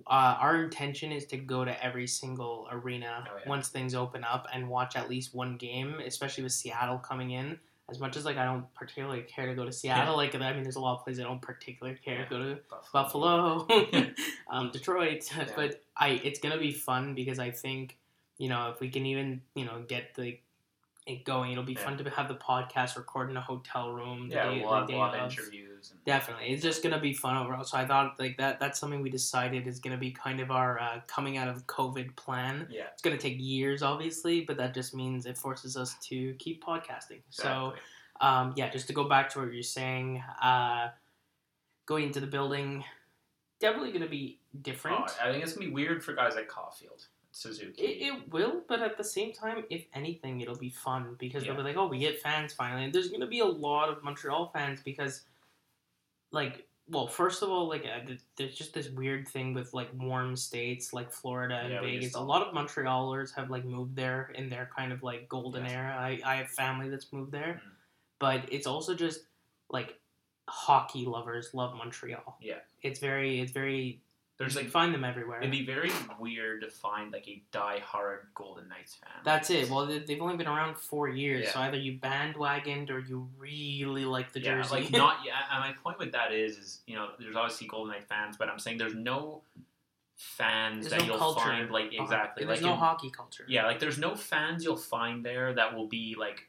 Uh, 0.06 0.36
our 0.40 0.64
intention 0.64 1.12
is 1.14 1.26
to 1.28 1.38
go 1.38 1.64
to 1.64 1.84
every 1.84 2.08
single 2.08 2.68
arena 2.72 3.26
Oh, 3.30 3.38
yeah. 3.42 3.50
once 3.50 3.70
things 3.70 3.96
open 3.96 4.24
up 4.24 4.48
and 4.54 4.68
watch 4.70 4.96
at 4.98 5.10
least 5.10 5.34
one 5.34 5.56
game, 5.58 6.00
especially 6.06 6.44
with 6.44 6.52
Seattle 6.54 6.98
coming 6.98 7.32
in. 7.32 7.58
As 7.90 8.00
much 8.00 8.18
as 8.18 8.26
like 8.26 8.36
I 8.36 8.44
don't 8.44 8.66
particularly 8.74 9.22
care 9.22 9.46
to 9.46 9.56
go 9.56 9.64
to 9.64 9.72
Seattle, 9.72 10.18
like 10.18 10.36
I 10.36 10.54
mean, 10.54 10.64
there's 10.64 10.76
a 10.76 10.82
lot 10.82 10.98
of 10.98 11.04
places 11.06 11.22
I 11.22 11.24
don't 11.24 11.42
particularly 11.42 11.98
care 12.04 12.16
Yeah. 12.20 12.24
to 12.26 12.30
go 12.30 12.38
to. 12.40 12.60
Buffalo. 12.92 13.66
Buffalo, 13.66 14.14
um, 14.50 14.72
Detroit. 14.72 15.24
Yeah. 15.38 15.48
But 15.56 15.82
I, 15.96 16.10
it's 16.24 16.40
gonna 16.40 16.58
be 16.58 16.72
fun 16.72 17.16
because 17.16 17.40
I 17.40 17.52
think, 17.52 17.98
you 18.38 18.50
know, 18.50 18.72
if 18.72 18.82
we 18.82 18.90
can 18.90 19.06
even, 19.06 19.42
you 19.56 19.64
know, 19.64 19.84
get 19.88 20.16
the 20.16 20.38
it 21.08 21.24
going, 21.24 21.52
it'll 21.54 21.64
be 21.64 21.74
Yeah. 21.74 21.86
fun 21.86 21.98
to 21.98 22.10
have 22.12 22.28
the 22.28 22.36
podcast 22.36 22.96
record 22.98 23.30
in 23.32 23.38
a 23.38 23.42
hotel 23.42 23.92
room. 23.92 24.28
Yeah, 24.30 24.44
day, 24.50 24.62
we'll 24.62 24.74
have, 24.74 24.90
we'll 24.90 25.04
have 25.10 25.32
interviews. 25.32 25.92
And, 25.92 26.04
Definitely, 26.06 26.48
it's 26.50 26.62
just 26.62 26.84
gonna 26.84 27.00
be 27.00 27.14
fun 27.14 27.38
overall. 27.38 27.64
So 27.64 27.78
I 27.78 27.86
thought 27.86 28.20
like 28.20 28.38
that. 28.38 28.60
That's 28.60 28.78
something 28.80 29.02
we 29.02 29.10
decided 29.10 29.68
is 29.68 29.80
gonna 29.80 29.98
be 29.98 30.12
kind 30.12 30.40
of 30.40 30.52
our 30.52 30.80
uh, 30.80 31.00
coming 31.08 31.38
out 31.38 31.48
of 31.48 31.66
COVID 31.66 32.16
plan. 32.18 32.68
Yeah, 32.70 32.88
It's 32.94 33.02
gonna 33.02 33.18
take 33.18 33.38
years, 33.40 33.82
obviously, 33.82 34.42
but 34.42 34.58
that 34.58 34.74
just 34.74 34.94
means 34.94 35.26
it 35.26 35.38
forces 35.38 35.78
us 35.78 35.96
to 36.10 36.34
keep 36.36 36.64
podcasting. 36.64 37.22
So 37.30 37.74
um, 38.20 38.54
yeah, 38.58 38.70
just 38.70 38.88
to 38.88 38.94
go 38.94 39.08
back 39.08 39.30
to 39.30 39.40
what 39.40 39.54
you're 39.54 39.64
saying, 39.64 40.24
uh, 40.42 40.90
going 41.86 42.06
into 42.06 42.20
the 42.20 42.28
building, 42.28 42.84
definitely 43.60 43.92
going 43.92 44.02
to 44.04 44.10
be 44.10 44.40
different. 44.62 44.98
Oh, 45.00 45.28
I 45.28 45.32
think 45.32 45.44
it's 45.44 45.54
gonna 45.54 45.68
be 45.68 45.72
weird 45.72 46.04
for 46.04 46.14
guys 46.14 46.36
like 46.36 46.50
Caufield, 46.50 47.06
Suzuki. 47.38 47.82
it, 47.84 48.08
it 48.14 48.32
will, 48.34 48.62
but 48.68 48.82
at 48.82 48.98
the 48.98 49.04
same 49.04 49.32
time, 49.32 49.64
if 49.70 49.86
anything, 49.94 50.42
it'll 50.42 50.58
be 50.58 50.70
fun 50.70 51.16
because 51.20 51.44
Yeah. 51.44 51.54
they'll 51.54 51.62
be 51.64 51.70
like, 51.70 51.78
oh, 51.78 51.88
we 51.88 52.00
get 52.00 52.20
fans 52.20 52.54
finally. 52.54 52.84
And 52.86 52.94
there's 52.94 53.10
going 53.10 53.22
to 53.22 53.28
be 53.28 53.40
a 53.40 53.46
lot 53.46 53.90
of 53.90 54.04
Montreal 54.04 54.50
fans 54.54 54.82
because, 54.84 55.24
like, 56.32 56.66
well, 56.90 57.08
first 57.08 57.44
of 57.44 57.50
all, 57.50 57.68
like, 57.68 57.84
uh, 57.86 58.14
there's 58.38 58.56
just 58.56 58.74
this 58.74 58.90
weird 58.90 59.28
thing 59.28 59.54
with, 59.54 59.74
like, 59.74 59.90
warm 59.94 60.36
states 60.36 60.94
like 60.94 61.12
Florida 61.12 61.56
and 61.64 61.74
Yeah, 61.74 61.82
Vegas. 61.82 62.16
A 62.16 62.20
lot 62.22 62.42
of 62.46 62.54
Montrealers 62.54 63.34
have, 63.36 63.50
like, 63.50 63.66
moved 63.66 63.96
there 63.96 64.32
in 64.36 64.50
their 64.50 64.70
kind 64.76 64.92
of, 64.92 65.04
like, 65.04 65.28
golden 65.28 65.66
Yeah. 65.66 65.72
era. 65.72 65.96
I, 65.98 66.20
I 66.26 66.36
have 66.38 66.50
family 66.50 66.90
that's 66.90 67.12
moved 67.12 67.32
there. 67.32 67.62
Mhm. 67.64 67.72
But 68.20 68.52
it's 68.52 68.66
also 68.66 68.96
just, 68.96 69.26
like, 69.70 70.00
hockey 70.50 71.06
lovers 71.06 71.54
love 71.54 71.76
Montreal. 71.76 72.38
Yeah. 72.42 72.60
It's 72.82 73.00
very, 73.00 73.42
it's 73.42 73.52
very, 73.52 74.02
There's 74.38 74.54
you 74.56 74.62
like 74.62 74.70
find 74.70 74.94
them 74.94 75.04
everywhere. 75.04 75.40
it'd 75.40 75.52
be 75.52 75.66
very 75.66 75.92
weird 76.20 76.62
to 76.62 76.70
find 76.70 77.12
like 77.12 77.28
a 77.28 77.42
die-hard 77.52 78.28
Golden 78.36 78.68
Knights 78.70 78.96
fan. 78.96 79.12
That's 79.24 79.50
it. 79.50 79.70
Well, 79.70 79.88
they- 79.88 80.00
they've 80.00 80.22
only 80.22 80.38
been 80.38 80.48
around 80.48 80.78
four 80.78 81.10
years, 81.10 81.46
Yeah. 81.46 81.52
so 81.54 81.60
either 81.62 81.78
you 81.78 81.98
bandwagoned 82.00 82.92
or 82.92 83.00
you 83.00 83.30
really 83.38 84.06
like 84.06 84.34
the 84.34 84.40
yeah, 84.40 84.62
jersey. 84.62 84.76
like 84.76 84.92
not. 84.92 85.26
Yeah, 85.26 85.34
and 85.52 85.60
my 85.62 85.74
point 85.82 85.98
with 85.98 86.12
that 86.12 86.32
is, 86.34 86.58
is 86.58 86.82
you 86.86 86.96
know, 86.96 87.10
there's 87.20 87.36
obviously 87.36 87.68
Golden 87.68 87.94
Knight 87.94 88.08
fans, 88.08 88.38
but 88.38 88.48
I'm 88.48 88.60
saying 88.60 88.78
there's 88.78 88.96
no 88.96 89.42
fans 90.18 90.88
There's 90.88 90.92
that 90.92 91.00
no 91.02 91.14
you'll 91.14 91.18
culture 91.20 91.42
find 91.42 91.70
like 91.72 91.94
exactly 91.94 92.46
There's 92.46 92.60
like 92.60 92.66
no 92.66 92.74
in- 92.74 92.80
hockey 92.80 93.10
culture. 93.10 93.46
Yeah, 93.48 93.66
like 93.66 93.80
there's 93.80 93.98
no 94.00 94.16
fans 94.16 94.64
you'll 94.64 94.76
find 94.78 95.24
there 95.24 95.54
that 95.54 95.76
will 95.76 95.88
be 95.88 96.16
like 96.18 96.48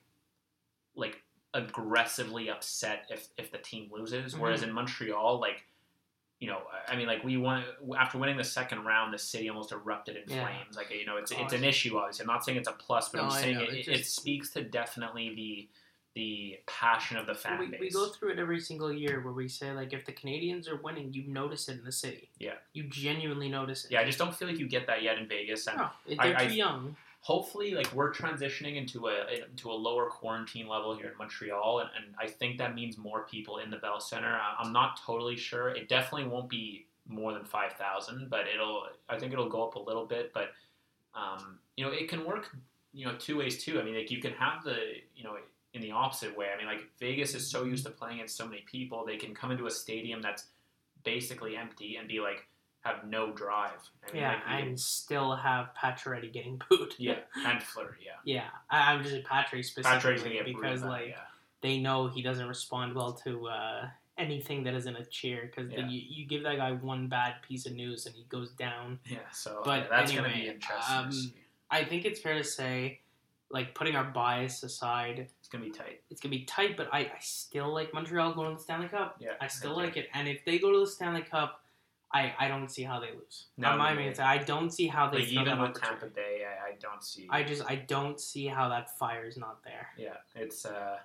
like 0.94 1.22
aggressively 1.54 2.50
upset 2.50 3.06
if 3.10 3.28
if 3.36 3.50
the 3.50 3.58
team 3.58 3.90
loses. 3.92 4.36
Whereas 4.36 4.60
mm-hmm. 4.60 4.70
in 4.70 4.74
Montreal, 4.74 5.38
like 5.40 5.64
you 6.40 6.46
know, 6.48 6.58
I 6.88 6.94
mean, 6.96 7.06
like 7.08 7.24
we 7.24 7.36
won 7.36 7.64
after 7.98 8.16
winning 8.18 8.36
the 8.36 8.44
second 8.44 8.84
round, 8.84 9.12
the 9.12 9.18
city 9.18 9.48
almost 9.48 9.72
erupted 9.72 10.16
in 10.16 10.22
Yeah. 10.32 10.44
flames. 10.46 10.76
Like 10.76 10.90
you 10.90 11.04
know, 11.04 11.16
it's 11.16 11.32
Gosh. 11.32 11.40
it's 11.42 11.52
an 11.52 11.64
issue. 11.64 11.98
Obviously, 11.98 12.22
I'm 12.22 12.28
not 12.28 12.44
saying 12.44 12.58
it's 12.58 12.68
a 12.68 12.72
plus, 12.72 13.08
but 13.08 13.18
No, 13.18 13.24
I'm 13.24 13.30
saying 13.30 13.60
it, 13.60 13.70
it 13.74 13.88
it, 13.88 14.06
speaks 14.06 14.50
to 14.50 14.62
definitely 14.62 15.34
the 15.34 15.68
the 16.14 16.58
passion 16.66 17.16
of 17.16 17.26
the 17.26 17.34
fan 17.34 17.58
we, 17.60 17.66
base. 17.66 17.80
we 17.80 17.90
go 17.90 18.08
through 18.08 18.30
it 18.32 18.38
every 18.40 18.58
single 18.58 18.92
year 18.92 19.20
where 19.20 19.32
we 19.32 19.46
say 19.46 19.70
like 19.72 19.92
if 19.92 20.04
the 20.04 20.12
Canadiens 20.12 20.68
are 20.68 20.76
winning, 20.76 21.12
you 21.12 21.22
notice 21.28 21.68
it 21.68 21.78
in 21.78 21.84
the 21.84 21.92
city. 21.92 22.28
Yeah. 22.38 22.54
You 22.72 22.84
genuinely 22.84 23.48
notice 23.48 23.84
it. 23.84 23.90
yeah, 23.92 24.00
I 24.00 24.04
just 24.04 24.18
don't 24.18 24.34
feel 24.34 24.48
like 24.48 24.58
you 24.58 24.68
get 24.68 24.86
that 24.88 25.02
yet 25.02 25.18
in 25.18 25.28
Vegas, 25.28 25.66
and 25.68 25.76
No, 25.78 25.84
I- 26.18 26.28
they're 26.28 26.36
I- 26.38 26.46
too 26.48 26.54
young. 26.54 26.96
Hopefully 27.20 27.72
like 27.72 27.92
we're 27.92 28.12
transitioning 28.12 28.76
into 28.76 29.08
a 29.08 29.44
into 29.50 29.70
a 29.70 29.74
lower 29.74 30.06
quarantine 30.06 30.68
level 30.68 30.96
here 30.96 31.08
in 31.08 31.18
Montreal 31.18 31.80
and, 31.80 31.90
and 31.96 32.14
I 32.18 32.26
think 32.26 32.58
that 32.58 32.74
means 32.74 32.96
more 32.96 33.26
people 33.26 33.58
in 33.58 33.70
the 33.70 33.78
Bell 33.78 34.00
Center. 34.00 34.38
I'm 34.58 34.72
not 34.72 35.00
totally 35.04 35.36
sure. 35.36 35.70
It 35.70 35.88
definitely 35.88 36.28
won't 36.28 36.48
be 36.48 36.86
more 37.06 37.32
than 37.32 37.44
5,000, 37.44 38.28
but 38.30 38.44
it'll 38.52 38.84
I 39.08 39.18
think 39.18 39.32
it'll 39.32 39.48
go 39.48 39.66
up 39.66 39.74
a 39.74 39.80
little 39.80 40.06
bit, 40.06 40.32
but 40.32 40.50
um, 41.14 41.58
you 41.76 41.84
know, 41.84 41.90
it 41.90 42.08
can 42.08 42.24
work 42.24 42.54
you 42.92 43.06
know 43.06 43.14
two 43.18 43.38
ways 43.38 43.62
too. 43.62 43.80
I 43.80 43.84
mean, 43.84 43.94
like 43.94 44.10
you 44.10 44.20
can 44.20 44.32
have 44.32 44.64
the, 44.64 44.76
you 45.14 45.24
know, 45.24 45.36
in 45.74 45.82
the 45.82 45.92
opposite 45.92 46.36
way. 46.36 46.46
I 46.54 46.56
mean, 46.56 46.66
like 46.66 46.88
Vegas 46.98 47.34
is 47.34 47.48
so 47.48 47.64
used 47.64 47.84
to 47.86 47.90
playing 47.90 48.16
against 48.16 48.36
so 48.36 48.46
many 48.46 48.64
people, 48.70 49.04
they 49.06 49.16
can 49.16 49.34
come 49.34 49.50
into 49.50 49.66
a 49.66 49.70
stadium 49.70 50.22
that's 50.22 50.46
basically 51.04 51.56
empty 51.56 51.96
and 51.96 52.08
be 52.08 52.20
like 52.20 52.46
have 52.94 53.04
no 53.08 53.30
drive. 53.32 53.70
I 54.08 54.12
mean, 54.12 54.22
Yeah, 54.22 54.32
like, 54.46 54.62
and 54.64 54.78
still 54.80 55.34
have 55.36 55.70
Pacioretty 55.80 56.32
getting 56.32 56.60
booed. 56.68 56.94
yeah, 56.98 57.18
and 57.46 57.62
Fleury, 57.62 57.96
yeah. 58.04 58.12
Yeah, 58.24 58.44
I, 58.70 58.92
I'm 58.92 59.02
just 59.02 59.24
Patrick 59.24 59.64
specifically 59.64 59.98
Patrick's 60.00 60.22
gonna 60.22 60.34
get 60.34 60.44
because 60.46 60.82
like 60.82 61.08
yeah. 61.10 61.16
they 61.62 61.78
know 61.78 62.08
he 62.08 62.22
doesn't 62.22 62.46
respond 62.48 62.94
well 62.94 63.12
to 63.24 63.48
uh, 63.48 63.88
anything 64.16 64.64
that 64.64 64.74
isn't 64.74 64.96
a 64.96 65.04
cheer 65.04 65.50
because 65.54 65.70
Yeah. 65.70 65.86
you, 65.88 66.02
you 66.08 66.26
give 66.26 66.42
that 66.42 66.56
guy 66.56 66.72
one 66.72 67.08
bad 67.08 67.36
piece 67.46 67.66
of 67.66 67.72
news 67.74 68.06
and 68.06 68.14
he 68.14 68.24
goes 68.28 68.50
down. 68.52 68.98
Yeah, 69.08 69.18
so 69.32 69.62
But 69.64 69.82
yeah, 69.82 69.86
that's 69.90 70.12
gonna 70.12 70.28
be 70.32 70.48
interesting. 70.48 70.96
um. 70.96 71.10
I 71.70 71.84
think 71.84 72.04
it's 72.06 72.18
fair 72.20 72.34
to 72.34 72.42
say, 72.44 73.00
like 73.50 73.74
putting 73.74 73.94
our 73.94 74.04
bias 74.04 74.62
aside, 74.62 75.28
It's 75.40 75.48
gonna 75.48 75.64
be 75.64 75.70
tight. 75.70 76.00
it's 76.10 76.20
gonna 76.20 76.30
be 76.34 76.44
tight. 76.44 76.76
But 76.76 76.88
I, 76.92 77.00
I 77.00 77.16
still 77.20 77.72
like 77.72 77.92
Montreal 77.94 78.32
going 78.34 78.50
to 78.50 78.56
the 78.56 78.62
Stanley 78.62 78.88
Cup. 78.88 79.16
Yeah, 79.20 79.32
I 79.40 79.46
still 79.48 79.74
do. 79.74 79.82
like 79.82 79.96
it, 79.96 80.08
and 80.14 80.26
if 80.28 80.44
they 80.44 80.58
go 80.58 80.72
to 80.72 80.80
the 80.80 80.86
Stanley 80.86 81.22
Cup, 81.22 81.62
I, 82.12 82.34
I 82.38 82.48
don't 82.48 82.70
see 82.70 82.84
how 82.84 83.00
they 83.00 83.10
lose. 83.10 83.46
No, 83.56 83.76
my 83.76 83.92
main 83.92 84.14
side, 84.14 84.40
I 84.40 84.42
don't 84.42 84.70
see 84.70 84.86
how 84.86 85.10
they 85.10 85.18
Like 85.18 85.28
even 85.28 85.60
with 85.60 85.80
Tampa. 85.80 86.06
Bay, 86.06 86.42
I, 86.46 86.70
I 86.70 86.74
don't 86.80 87.04
see. 87.04 87.26
I 87.30 87.42
just 87.42 87.62
I 87.66 87.76
don't 87.76 88.18
see 88.18 88.46
how 88.46 88.68
that 88.70 88.96
fire 88.98 89.26
is 89.26 89.36
not 89.36 89.62
there. 89.62 89.88
yeah, 89.98 90.16
it's 90.34 90.64
uh, 90.64 90.96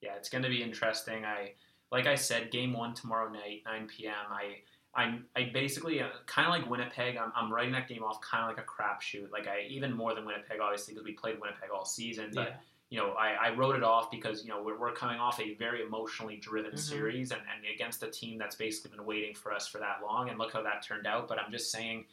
yeah, 0.00 0.14
it's 0.16 0.28
gonna 0.30 0.48
be 0.48 0.62
interesting. 0.62 1.24
I 1.24 1.52
like 1.92 2.06
I 2.06 2.14
said, 2.14 2.50
game 2.50 2.72
one 2.72 2.94
tomorrow 2.94 3.30
night, 3.30 3.62
nine 3.66 3.86
p.m. 3.86 4.14
I. 4.30 4.58
I, 4.98 5.18
I 5.36 5.50
basically 5.52 6.00
uh, 6.00 6.06
kind 6.24 6.48
of 6.48 6.54
like 6.54 6.70
Winnipeg. 6.70 7.18
I'm, 7.18 7.30
I'm 7.36 7.52
writing 7.52 7.72
that 7.72 7.86
game 7.86 8.02
off 8.02 8.18
kind 8.22 8.44
of 8.44 8.56
like 8.56 8.64
a 8.64 8.66
crapshoot. 8.66 9.30
Like 9.30 9.46
I 9.46 9.66
even 9.68 9.92
more 9.92 10.14
than 10.14 10.24
Winnipeg, 10.24 10.58
obviously, 10.58 10.94
because 10.94 11.04
we 11.04 11.12
played 11.12 11.38
Winnipeg 11.38 11.68
all 11.70 11.84
season. 11.84 12.30
But 12.34 12.48
yeah. 12.48 12.56
You 12.88 12.98
know, 12.98 13.12
I, 13.12 13.48
I 13.48 13.54
wrote 13.56 13.74
it 13.74 13.82
off 13.82 14.10
because, 14.10 14.44
you 14.44 14.50
know, 14.50 14.62
we're, 14.62 14.78
we're 14.78 14.92
coming 14.92 15.18
off 15.18 15.40
a 15.40 15.54
very 15.54 15.82
emotionally 15.82 16.36
driven 16.36 16.72
Mhm. 16.72 16.78
series 16.78 17.32
and, 17.32 17.40
and 17.40 17.74
against 17.74 18.02
a 18.04 18.10
team 18.10 18.38
that's 18.38 18.54
basically 18.54 18.96
been 18.96 19.04
waiting 19.04 19.34
for 19.34 19.52
us 19.52 19.66
for 19.66 19.78
that 19.78 20.02
long. 20.04 20.28
And 20.28 20.38
look 20.38 20.52
how 20.52 20.62
that 20.62 20.82
turned 20.86 21.06
out. 21.06 21.26
But 21.26 21.40
I'm 21.40 21.50
just 21.50 21.72
saying, 21.72 22.04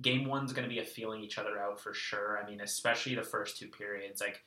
game 0.00 0.24
one's 0.26 0.52
going 0.52 0.68
to 0.68 0.72
be 0.72 0.78
a 0.78 0.84
feeling 0.84 1.20
each 1.22 1.36
other 1.38 1.58
out 1.58 1.80
for 1.80 1.92
sure. 1.92 2.40
I 2.40 2.48
mean, 2.48 2.60
especially 2.60 3.16
the 3.16 3.24
first 3.24 3.58
two 3.58 3.66
periods. 3.66 4.20
Like, 4.20 4.40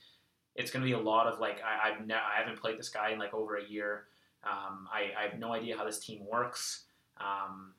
it's 0.56 0.72
going 0.72 0.82
to 0.82 0.88
be 0.88 0.94
a 0.94 0.99
lot 0.99 1.28
of, 1.28 1.40
like, 1.40 1.60
I, 1.61 1.90
I've 1.90 2.06
ne- 2.07 2.14
I 2.14 2.40
haven't 2.40 2.61
played 2.61 2.80
this 2.80 2.90
guy 2.90 3.10
in, 3.11 3.19
like, 3.19 3.34
over 3.34 3.57
a 3.57 3.65
year. 3.65 4.06
Um, 4.44 4.88
I, 4.91 5.11
I 5.19 5.28
have 5.30 5.38
no 5.38 5.53
idea 5.53 5.78
how 5.78 5.84
this 5.86 5.99
team 5.99 6.26
works. 6.26 6.86
Um, 7.18 7.73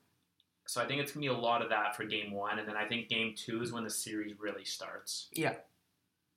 so 0.66 0.81
I 0.82 0.86
think 0.86 1.01
it's 1.01 1.12
going 1.12 1.27
to 1.27 1.32
be 1.32 1.35
a 1.35 1.39
lot 1.39 1.62
of 1.62 1.70
that 1.70 1.97
for 1.97 2.05
game 2.05 2.32
one. 2.32 2.59
And 2.59 2.69
then 2.69 2.77
I 2.77 2.86
think 2.86 3.09
game 3.09 3.35
two 3.35 3.62
is 3.62 3.73
when 3.73 3.82
the 3.85 3.90
series 3.90 4.39
really 4.39 4.65
starts. 4.65 5.28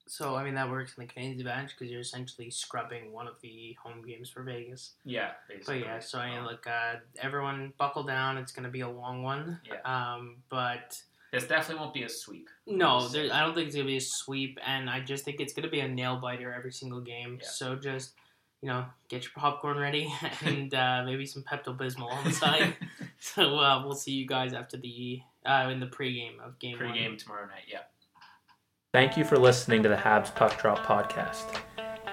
So 0.08 0.36
I 0.36 0.44
mean 0.44 0.56
that 0.56 0.70
works 0.70 0.94
in 0.98 1.06
the 1.06 1.12
Canadiens' 1.12 1.40
advantage 1.40 1.72
because 1.78 1.92
you're 1.92 2.02
essentially 2.02 2.50
scrubbing 2.52 3.12
one 3.12 3.28
of 3.28 3.40
the 3.42 3.76
home 3.82 4.04
games 4.06 4.30
for 4.30 4.44
Vegas. 4.44 4.94
Yeah, 5.04 5.32
But 5.66 5.80
yeah, 5.80 6.00
so 6.00 6.20
I 6.20 6.30
mean, 6.30 6.40
Um, 6.40 6.46
look, 6.46 6.68
uh, 6.68 6.96
everyone 7.20 7.74
buckle 7.78 8.04
down. 8.04 8.38
It's 8.38 8.52
gonna 8.52 8.70
be 8.70 8.82
a 8.82 8.90
long 8.90 9.24
one. 9.24 9.60
Yeah. 9.66 9.82
Um, 9.84 10.44
but 10.50 11.02
This 11.32 11.48
definitely 11.48 11.82
won't 11.82 11.94
be 11.94 12.04
a 12.04 12.10
sweep. 12.10 12.50
no, 12.68 13.08
there, 13.08 13.34
I 13.34 13.42
don't 13.42 13.54
think 13.56 13.68
it's 13.68 13.76
gonna 13.76 13.88
be 13.88 13.98
a 13.98 14.02
sweep, 14.02 14.60
and 14.66 14.90
I 14.90 15.00
just 15.00 15.26
think 15.26 15.40
it's 15.40 15.54
gonna 15.54 15.70
be 15.70 15.80
a 15.80 15.88
nail 15.88 16.18
biter 16.18 16.54
every 16.54 16.72
single 16.72 17.02
game. 17.02 17.40
Yeah. 17.42 17.48
So 17.48 17.76
just 17.76 18.14
you 18.62 18.70
know, 18.70 18.86
get 19.10 19.24
your 19.24 19.32
popcorn 19.36 19.78
ready 19.78 20.12
and 20.42 20.74
uh, 20.74 21.04
maybe 21.06 21.26
some 21.26 21.44
Pepto 21.44 21.78
Bismol 21.78 22.12
on 22.12 22.24
the 22.24 22.32
side. 22.32 22.76
so 23.20 23.60
uh, 23.60 23.84
we'll 23.86 23.94
see 23.96 24.14
you 24.14 24.26
guys 24.26 24.54
after 24.54 24.78
the 24.78 25.22
uh, 25.46 25.70
in 25.72 25.80
the 25.80 25.86
pregame 25.88 26.40
of 26.40 26.58
game 26.58 26.78
one. 26.80 26.90
Pre-game 26.90 27.18
tomorrow 27.18 27.46
night. 27.46 27.66
Yeah. 27.68 27.82
Thank 28.96 29.18
you 29.18 29.26
for 29.26 29.38
listening 29.38 29.84
to 29.84 29.90
the 29.90 29.96
Habs 29.98 30.34
Puck 30.34 30.58
Drop 30.62 30.86
podcast. 30.86 31.60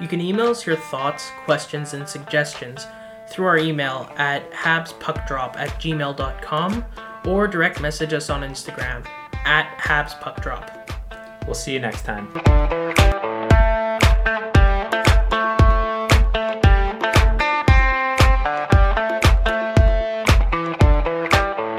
You 0.00 0.08
can 0.08 0.20
email 0.20 0.48
us 0.48 0.66
your 0.66 0.74
thoughts, 0.74 1.30
questions, 1.44 1.94
and 1.94 2.08
suggestions 2.08 2.88
through 3.30 3.46
our 3.46 3.56
email 3.56 4.10
at 4.16 4.50
habspuckdrop 4.50 5.54
at 5.54 5.68
gmail.com 5.80 6.84
or 7.24 7.46
direct 7.46 7.80
message 7.80 8.12
us 8.12 8.30
on 8.30 8.42
Instagram 8.42 9.06
at 9.44 9.78
habspuckdrop. 9.78 11.46
We'll 11.46 11.54
see 11.54 11.72
you 11.72 11.78
next 11.78 12.02
time. 12.02 12.81